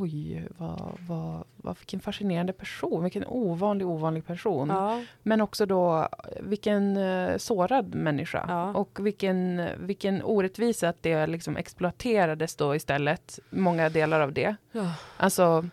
oj, 0.00 0.48
vad, 0.58 0.98
vad, 1.08 1.44
vad, 1.56 1.78
vilken 1.78 2.00
fascinerande 2.00 2.52
person, 2.52 3.02
vilken 3.02 3.24
ovanlig, 3.26 3.86
ovanlig 3.86 4.26
person. 4.26 4.68
Ja. 4.68 5.02
Men 5.22 5.40
också 5.40 5.66
då, 5.66 6.08
vilken 6.40 6.96
uh, 6.96 7.36
sårad 7.38 7.94
människa. 7.94 8.44
Ja. 8.48 8.72
Och 8.72 9.06
vilken, 9.06 9.68
vilken 9.78 10.22
orättvisa 10.22 10.88
att 10.88 11.02
det 11.02 11.26
liksom 11.26 11.56
exploaterades 11.56 12.56
då 12.56 12.74
istället, 12.74 13.38
många 13.50 13.88
delar 13.88 14.20
av 14.20 14.32
det. 14.32 14.56
Ja. 14.72 14.92
Alltså 15.16 15.64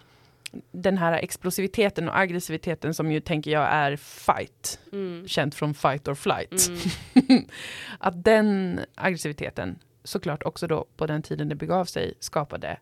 den 0.71 0.97
här 0.97 1.13
explosiviteten 1.13 2.09
och 2.09 2.19
aggressiviteten 2.19 2.93
som 2.93 3.11
ju 3.11 3.19
tänker 3.19 3.51
jag 3.51 3.67
är 3.71 3.95
fight, 3.95 4.79
Mm. 4.91 5.27
känt 5.27 5.55
från 5.55 5.73
fight 5.73 6.07
or 6.07 6.15
flight. 6.15 6.69
Mm. 7.29 7.45
att 7.99 8.23
den 8.23 8.79
aggressiviteten 8.95 9.79
såklart 10.03 10.43
också 10.43 10.67
då 10.67 10.85
på 10.97 11.07
den 11.07 11.21
tiden 11.21 11.49
det 11.49 11.55
begav 11.55 11.85
sig 11.85 12.13
skapade 12.19 12.77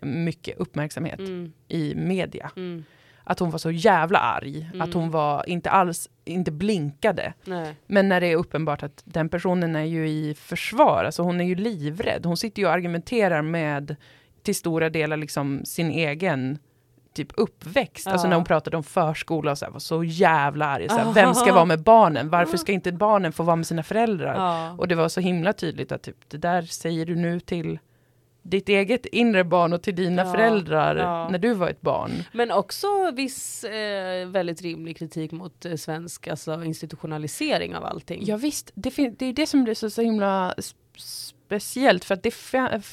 mycket 0.00 0.58
uppmärksamhet 0.58 1.18
Mm. 1.18 1.52
i 1.68 1.94
media. 1.94 2.50
Mm. 2.56 2.84
Att 3.24 3.38
hon 3.38 3.50
var 3.50 3.58
så 3.58 3.70
jävla 3.70 4.18
arg, 4.18 4.66
Mm. 4.74 4.80
att 4.80 4.94
hon 4.94 5.10
var 5.10 5.48
inte 5.48 5.70
alls, 5.70 6.10
inte 6.24 6.50
blinkade. 6.52 7.32
Nej. 7.44 7.74
Men 7.86 8.08
när 8.08 8.20
det 8.20 8.26
är 8.26 8.36
uppenbart 8.36 8.82
att 8.82 9.02
den 9.04 9.28
personen 9.28 9.76
är 9.76 9.84
ju 9.84 10.08
i 10.08 10.34
försvar, 10.34 11.04
alltså 11.04 11.22
hon 11.22 11.40
är 11.40 11.44
ju 11.44 11.54
livrädd. 11.54 12.26
Hon 12.26 12.36
sitter 12.36 12.62
ju 12.62 12.66
och 12.66 12.72
argumenterar 12.74 13.42
med 13.42 13.96
till 14.42 14.54
stora 14.54 14.90
delar 14.90 15.16
liksom 15.16 15.60
sin 15.64 15.90
egen 15.90 16.58
typ 17.14 17.28
uppväxt. 17.36 18.06
Alltså 18.06 18.26
Ja. 18.26 18.28
när 18.28 18.36
hon 18.36 18.44
pratade 18.44 18.76
om 18.76 18.82
förskola 18.82 19.50
och 19.50 19.58
så 19.58 19.64
här, 19.64 19.72
var 19.72 19.80
så 19.80 20.04
jävla 20.04 20.66
arg. 20.66 20.88
Så 20.88 20.94
här, 20.96 21.12
vem 21.12 21.34
ska 21.34 21.52
vara 21.54 21.64
med 21.64 21.82
barnen? 21.82 22.28
Varför 22.30 22.56
ska 22.56 22.72
inte 22.72 22.92
barnen 22.92 23.32
få 23.32 23.42
vara 23.42 23.56
med 23.56 23.66
sina 23.66 23.82
föräldrar? 23.82 24.34
Ja. 24.34 24.72
Och 24.78 24.88
det 24.88 24.94
var 24.94 25.08
så 25.08 25.20
himla 25.20 25.52
tydligt 25.52 25.92
att 25.92 26.02
typ, 26.02 26.16
det 26.28 26.36
där 26.38 26.62
säger 26.62 27.06
du 27.06 27.16
nu 27.16 27.40
till 27.40 27.78
ditt 28.42 28.68
eget 28.68 29.06
inre 29.06 29.44
barn 29.44 29.72
och 29.72 29.82
till 29.82 29.96
dina 29.96 30.22
Ja, 30.24 30.32
föräldrar 30.32 30.96
ja. 30.96 31.28
när 31.28 31.38
du 31.38 31.54
var 31.54 31.68
ett 31.68 31.80
barn. 31.80 32.10
Men 32.32 32.50
också 32.50 32.86
viss 33.10 33.64
eh, 33.64 34.28
väldigt 34.28 34.62
rimlig 34.62 34.96
kritik 34.96 35.32
mot 35.32 35.64
eh, 35.64 35.74
svensk 35.76 36.28
alltså, 36.28 36.64
institutionalisering 36.64 37.76
av 37.76 37.84
allting. 37.84 38.22
Ja 38.24 38.36
visst, 38.36 38.70
det, 38.74 38.90
det 39.18 39.26
är 39.26 39.32
det 39.32 39.46
som 39.46 39.64
blir 39.64 39.74
så, 39.74 39.90
så 39.90 40.02
himla 40.02 40.54
speciellt 40.96 42.04
för 42.04 42.14
att 42.14 42.22
det 42.22 42.34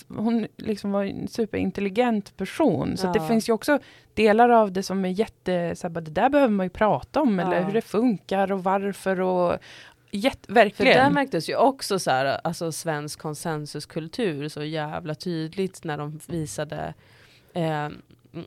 hon 0.07 0.47
liksom 0.57 0.91
var 0.91 1.03
en 1.03 1.27
superintelligent 1.27 2.37
person. 2.37 2.97
Så 2.97 3.07
att 3.07 3.13
det 3.13 3.19
Ja. 3.19 3.27
finns 3.27 3.49
ju 3.49 3.53
också 3.53 3.79
delar 4.13 4.49
av 4.49 4.71
det 4.71 4.83
som 4.83 5.05
är 5.05 5.09
jätte, 5.09 5.75
så 5.75 5.87
här, 5.87 5.89
bara, 5.93 6.01
det 6.01 6.11
där 6.11 6.29
behöver 6.29 6.53
man 6.53 6.65
ju 6.65 6.69
prata 6.69 7.21
om 7.21 7.39
eller 7.39 7.57
Ja. 7.59 7.63
hur 7.63 7.73
det 7.73 7.81
funkar 7.81 8.51
och 8.51 8.63
varför 8.63 9.21
och 9.21 9.57
jätte, 10.11 10.47
För 10.47 10.53
verkligen. 10.53 10.97
där 10.97 11.09
märktes 11.09 11.49
ju 11.49 11.55
också 11.55 11.99
så 11.99 12.11
här, 12.11 12.39
alltså 12.43 12.71
svensk 12.71 13.19
konsensuskultur 13.19 14.49
så 14.49 14.63
jävla 14.63 15.15
tydligt 15.15 15.83
när 15.83 15.97
de 15.97 16.19
visade 16.27 16.93
eh, 17.53 17.89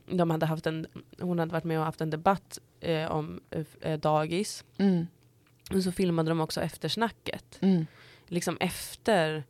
de 0.06 0.30
hade 0.30 0.46
haft 0.46 0.66
en, 0.66 0.86
hon 1.20 1.38
hade 1.38 1.52
varit 1.52 1.64
med 1.64 1.78
och 1.78 1.84
haft 1.84 2.00
en 2.00 2.10
debatt 2.10 2.58
eh, 2.80 3.10
om 3.10 3.40
eh, 3.80 3.98
dagis. 3.98 4.64
Mm, 4.78 5.06
Och 5.74 5.82
så 5.82 5.92
filmade 5.92 6.30
de 6.30 6.40
också 6.40 6.60
eftersnacket. 6.60 7.58
mm, 7.60 7.86
Liksom 8.26 8.56
efter 8.60 9.44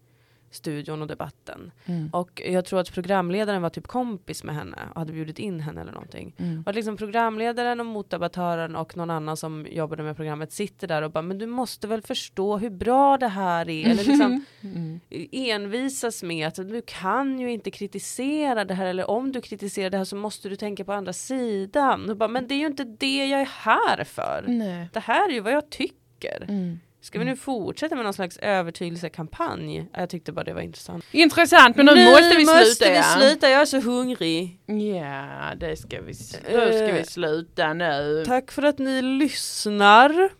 studion 0.50 1.02
och 1.02 1.08
debatten. 1.08 1.70
Mm. 1.86 2.10
Och 2.12 2.42
jag 2.46 2.64
tror 2.64 2.80
att 2.80 2.92
programledaren 2.92 3.62
var 3.62 3.70
typ 3.70 3.86
kompis 3.86 4.44
med 4.44 4.54
henne 4.54 4.78
och 4.94 4.98
hade 5.00 5.12
bjudit 5.12 5.38
in 5.38 5.60
henne 5.60 5.80
eller 5.80 5.92
någonting. 5.92 6.34
Mm. 6.38 6.62
Och 6.62 6.68
att 6.68 6.74
liksom 6.74 6.96
programledaren 6.96 7.80
och 7.80 7.86
motdebattören 7.86 8.76
och 8.76 8.96
någon 8.96 9.10
annan 9.10 9.36
som 9.36 9.66
jobbade 9.70 10.02
med 10.02 10.16
programmet 10.16 10.52
sitter 10.52 10.88
där 10.88 11.02
och 11.02 11.10
bara 11.10 11.22
men 11.22 11.38
du 11.38 11.46
måste 11.46 11.88
väl 11.88 12.02
förstå 12.02 12.58
hur 12.58 12.70
bra 12.70 13.16
det 13.18 13.28
här 13.28 13.68
är. 13.68 13.84
Eller 13.86 14.04
liksom 14.04 14.44
Mm. 14.62 15.00
envisas 15.32 16.22
med 16.22 16.48
att 16.48 16.54
du 16.54 16.82
kan 16.86 17.40
ju 17.40 17.52
inte 17.52 17.70
kritisera 17.70 18.64
det 18.64 18.74
här 18.74 18.86
eller 18.86 19.10
om 19.10 19.32
du 19.32 19.40
kritiserar 19.40 19.90
det 19.90 19.96
här 19.98 20.04
så 20.04 20.16
måste 20.16 20.48
du 20.48 20.56
tänka 20.56 20.84
på 20.84 20.92
andra 20.92 21.12
sidan. 21.12 22.10
Och 22.10 22.16
bara, 22.16 22.28
men 22.28 22.48
det 22.48 22.54
är 22.54 22.58
ju 22.58 22.66
inte 22.66 22.84
det 22.84 23.26
jag 23.26 23.40
är 23.40 23.48
här 23.58 24.04
för. 24.04 24.44
Nej. 24.48 24.88
Det 24.92 25.00
här 25.00 25.28
är 25.28 25.32
ju 25.32 25.40
vad 25.40 25.52
jag 25.52 25.70
tycker. 25.70 26.44
Mm. 26.48 26.80
Ska 27.02 27.18
vi 27.18 27.24
nu 27.24 27.36
fortsätta 27.36 27.94
med 27.94 28.04
någon 28.04 28.14
slags 28.14 28.38
övertygelsekampanj? 28.38 29.86
Jag 29.94 30.10
tyckte 30.10 30.32
bara 30.32 30.44
det 30.44 30.52
var 30.52 30.60
intressant. 30.60 31.04
Intressant 31.10 31.76
men 31.76 31.86
nu, 31.86 32.10
måste 32.10 32.36
vi 32.36 32.44
måste 32.44 32.64
sluta. 32.64 32.90
vi 32.90 32.96
ja. 32.96 33.02
sluta, 33.02 33.50
jag 33.50 33.60
är 33.60 33.64
så 33.64 33.80
hungrig. 33.80 34.60
Ja, 34.66 35.54
det 35.56 35.76
ska 35.76 36.00
vi, 36.00 36.12
då 36.12 36.72
ska 36.72 36.92
vi 36.92 36.98
Eh, 36.98 37.04
sluta 37.04 37.72
nu. 37.72 38.24
Tack 38.26 38.52
för 38.52 38.62
att 38.62 38.78
ni 38.78 39.02
lyssnar. 39.02 40.30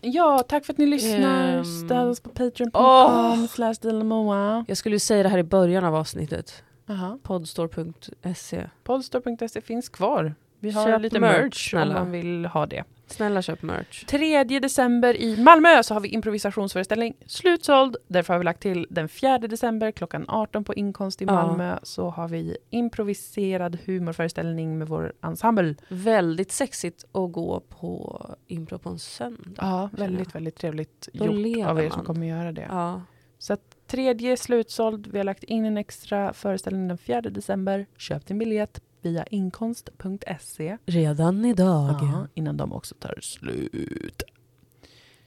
Ja, 0.00 0.44
tack 0.48 0.64
för 0.66 0.72
att 0.72 0.78
ni 0.78 0.86
lyssnar. 0.86 1.58
Ehm. 1.58 1.64
Stöd 1.64 2.08
oss 2.08 2.20
på 2.20 2.28
patreon.com 2.28 3.74
dilamoa. 3.82 4.64
Jag 4.68 4.76
skulle 4.76 4.94
ju 4.94 5.00
säga 5.00 5.22
det 5.22 5.28
här 5.28 5.38
i 5.38 5.42
början 5.42 5.84
av 5.84 5.94
avsnittet. 5.94 6.62
Aha. 6.88 7.18
Podstore.se. 7.22 8.70
Podstore.se 8.84 9.60
finns 9.60 9.88
kvar. 9.88 10.34
Vi 10.60 10.70
har 10.70 10.86
Köp 10.86 11.02
lite 11.02 11.20
merch, 11.20 11.74
merch, 11.74 11.86
om 11.86 11.94
man 11.94 12.10
vill 12.10 12.46
ha 12.46 12.66
det. 12.66 12.84
Snälla 13.12 13.42
köp 13.42 13.62
merch. 13.62 14.04
3 14.06 14.44
december 14.44 15.16
i 15.16 15.42
Malmö 15.42 15.82
så 15.82 15.94
har 15.94 16.00
vi 16.00 16.08
improvisationsföreställning 16.08 17.14
slutsåld. 17.26 17.96
Därför 18.08 18.32
har 18.34 18.38
vi 18.38 18.44
lagt 18.44 18.60
till 18.60 18.86
den 18.90 19.08
4 19.08 19.38
december 19.38 19.90
klockan 19.90 20.24
18 20.28 20.64
på 20.64 20.74
Inkonst 20.74 21.22
i 21.22 21.24
Ja. 21.24 21.32
Malmö 21.32 21.78
så 21.82 22.10
har 22.10 22.28
vi 22.28 22.56
improviserad 22.70 23.78
humorföreställning 23.86 24.78
med 24.78 24.88
vår 24.88 25.12
ensemble. 25.22 25.74
Väldigt 25.88 26.52
sexigt 26.52 27.04
att 27.12 27.32
gå 27.32 27.60
på 27.68 28.20
impro 28.46 28.78
på 28.78 28.88
en 28.88 28.98
söndag. 28.98 29.54
Ja, 29.56 29.90
väldigt, 29.92 30.34
väldigt 30.34 30.56
trevligt 30.56 31.08
Då 31.12 31.24
gjort 31.24 31.66
av 31.66 31.78
er 31.78 31.82
man. 31.82 31.90
som 31.92 32.04
kommer 32.04 32.26
göra 32.26 32.52
det. 32.52 32.66
Ja. 32.70 33.02
Så 33.38 33.52
att 33.52 33.76
tredje 33.86 34.36
slutsåld. 34.36 35.06
Vi 35.06 35.18
har 35.18 35.24
lagt 35.24 35.44
in 35.44 35.64
en 35.64 35.76
extra 35.78 36.32
föreställning 36.32 36.88
den 36.88 36.98
4 36.98 37.20
december. 37.20 37.86
Köp 37.96 38.26
din 38.26 38.38
biljett 38.38 38.80
via 39.02 39.24
inkonst.se. 39.24 40.76
Redan 40.86 41.44
idag. 41.44 41.94
Ja, 42.00 42.26
innan 42.34 42.56
de 42.56 42.72
också 42.72 42.94
tar 42.94 43.18
slut. 43.20 44.22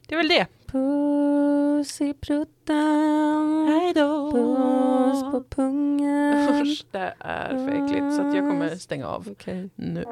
Det 0.07 0.15
är 0.15 0.17
väl 0.17 0.27
det. 0.27 0.47
Puss 0.65 2.01
i 2.01 2.13
prutten. 2.13 3.67
Hej 3.67 3.93
då! 3.93 4.31
Puss 4.31 5.31
på 5.31 5.43
pungen. 5.49 6.61
Usch, 6.61 6.85
det 6.91 7.13
är 7.19 7.49
för 7.49 7.69
äckligt 7.69 8.15
så 8.15 8.21
jag 8.21 8.49
kommer 8.49 8.75
stänga 8.75 9.07
av 9.07 9.27
Okej. 9.31 9.69
nu. 9.75 10.03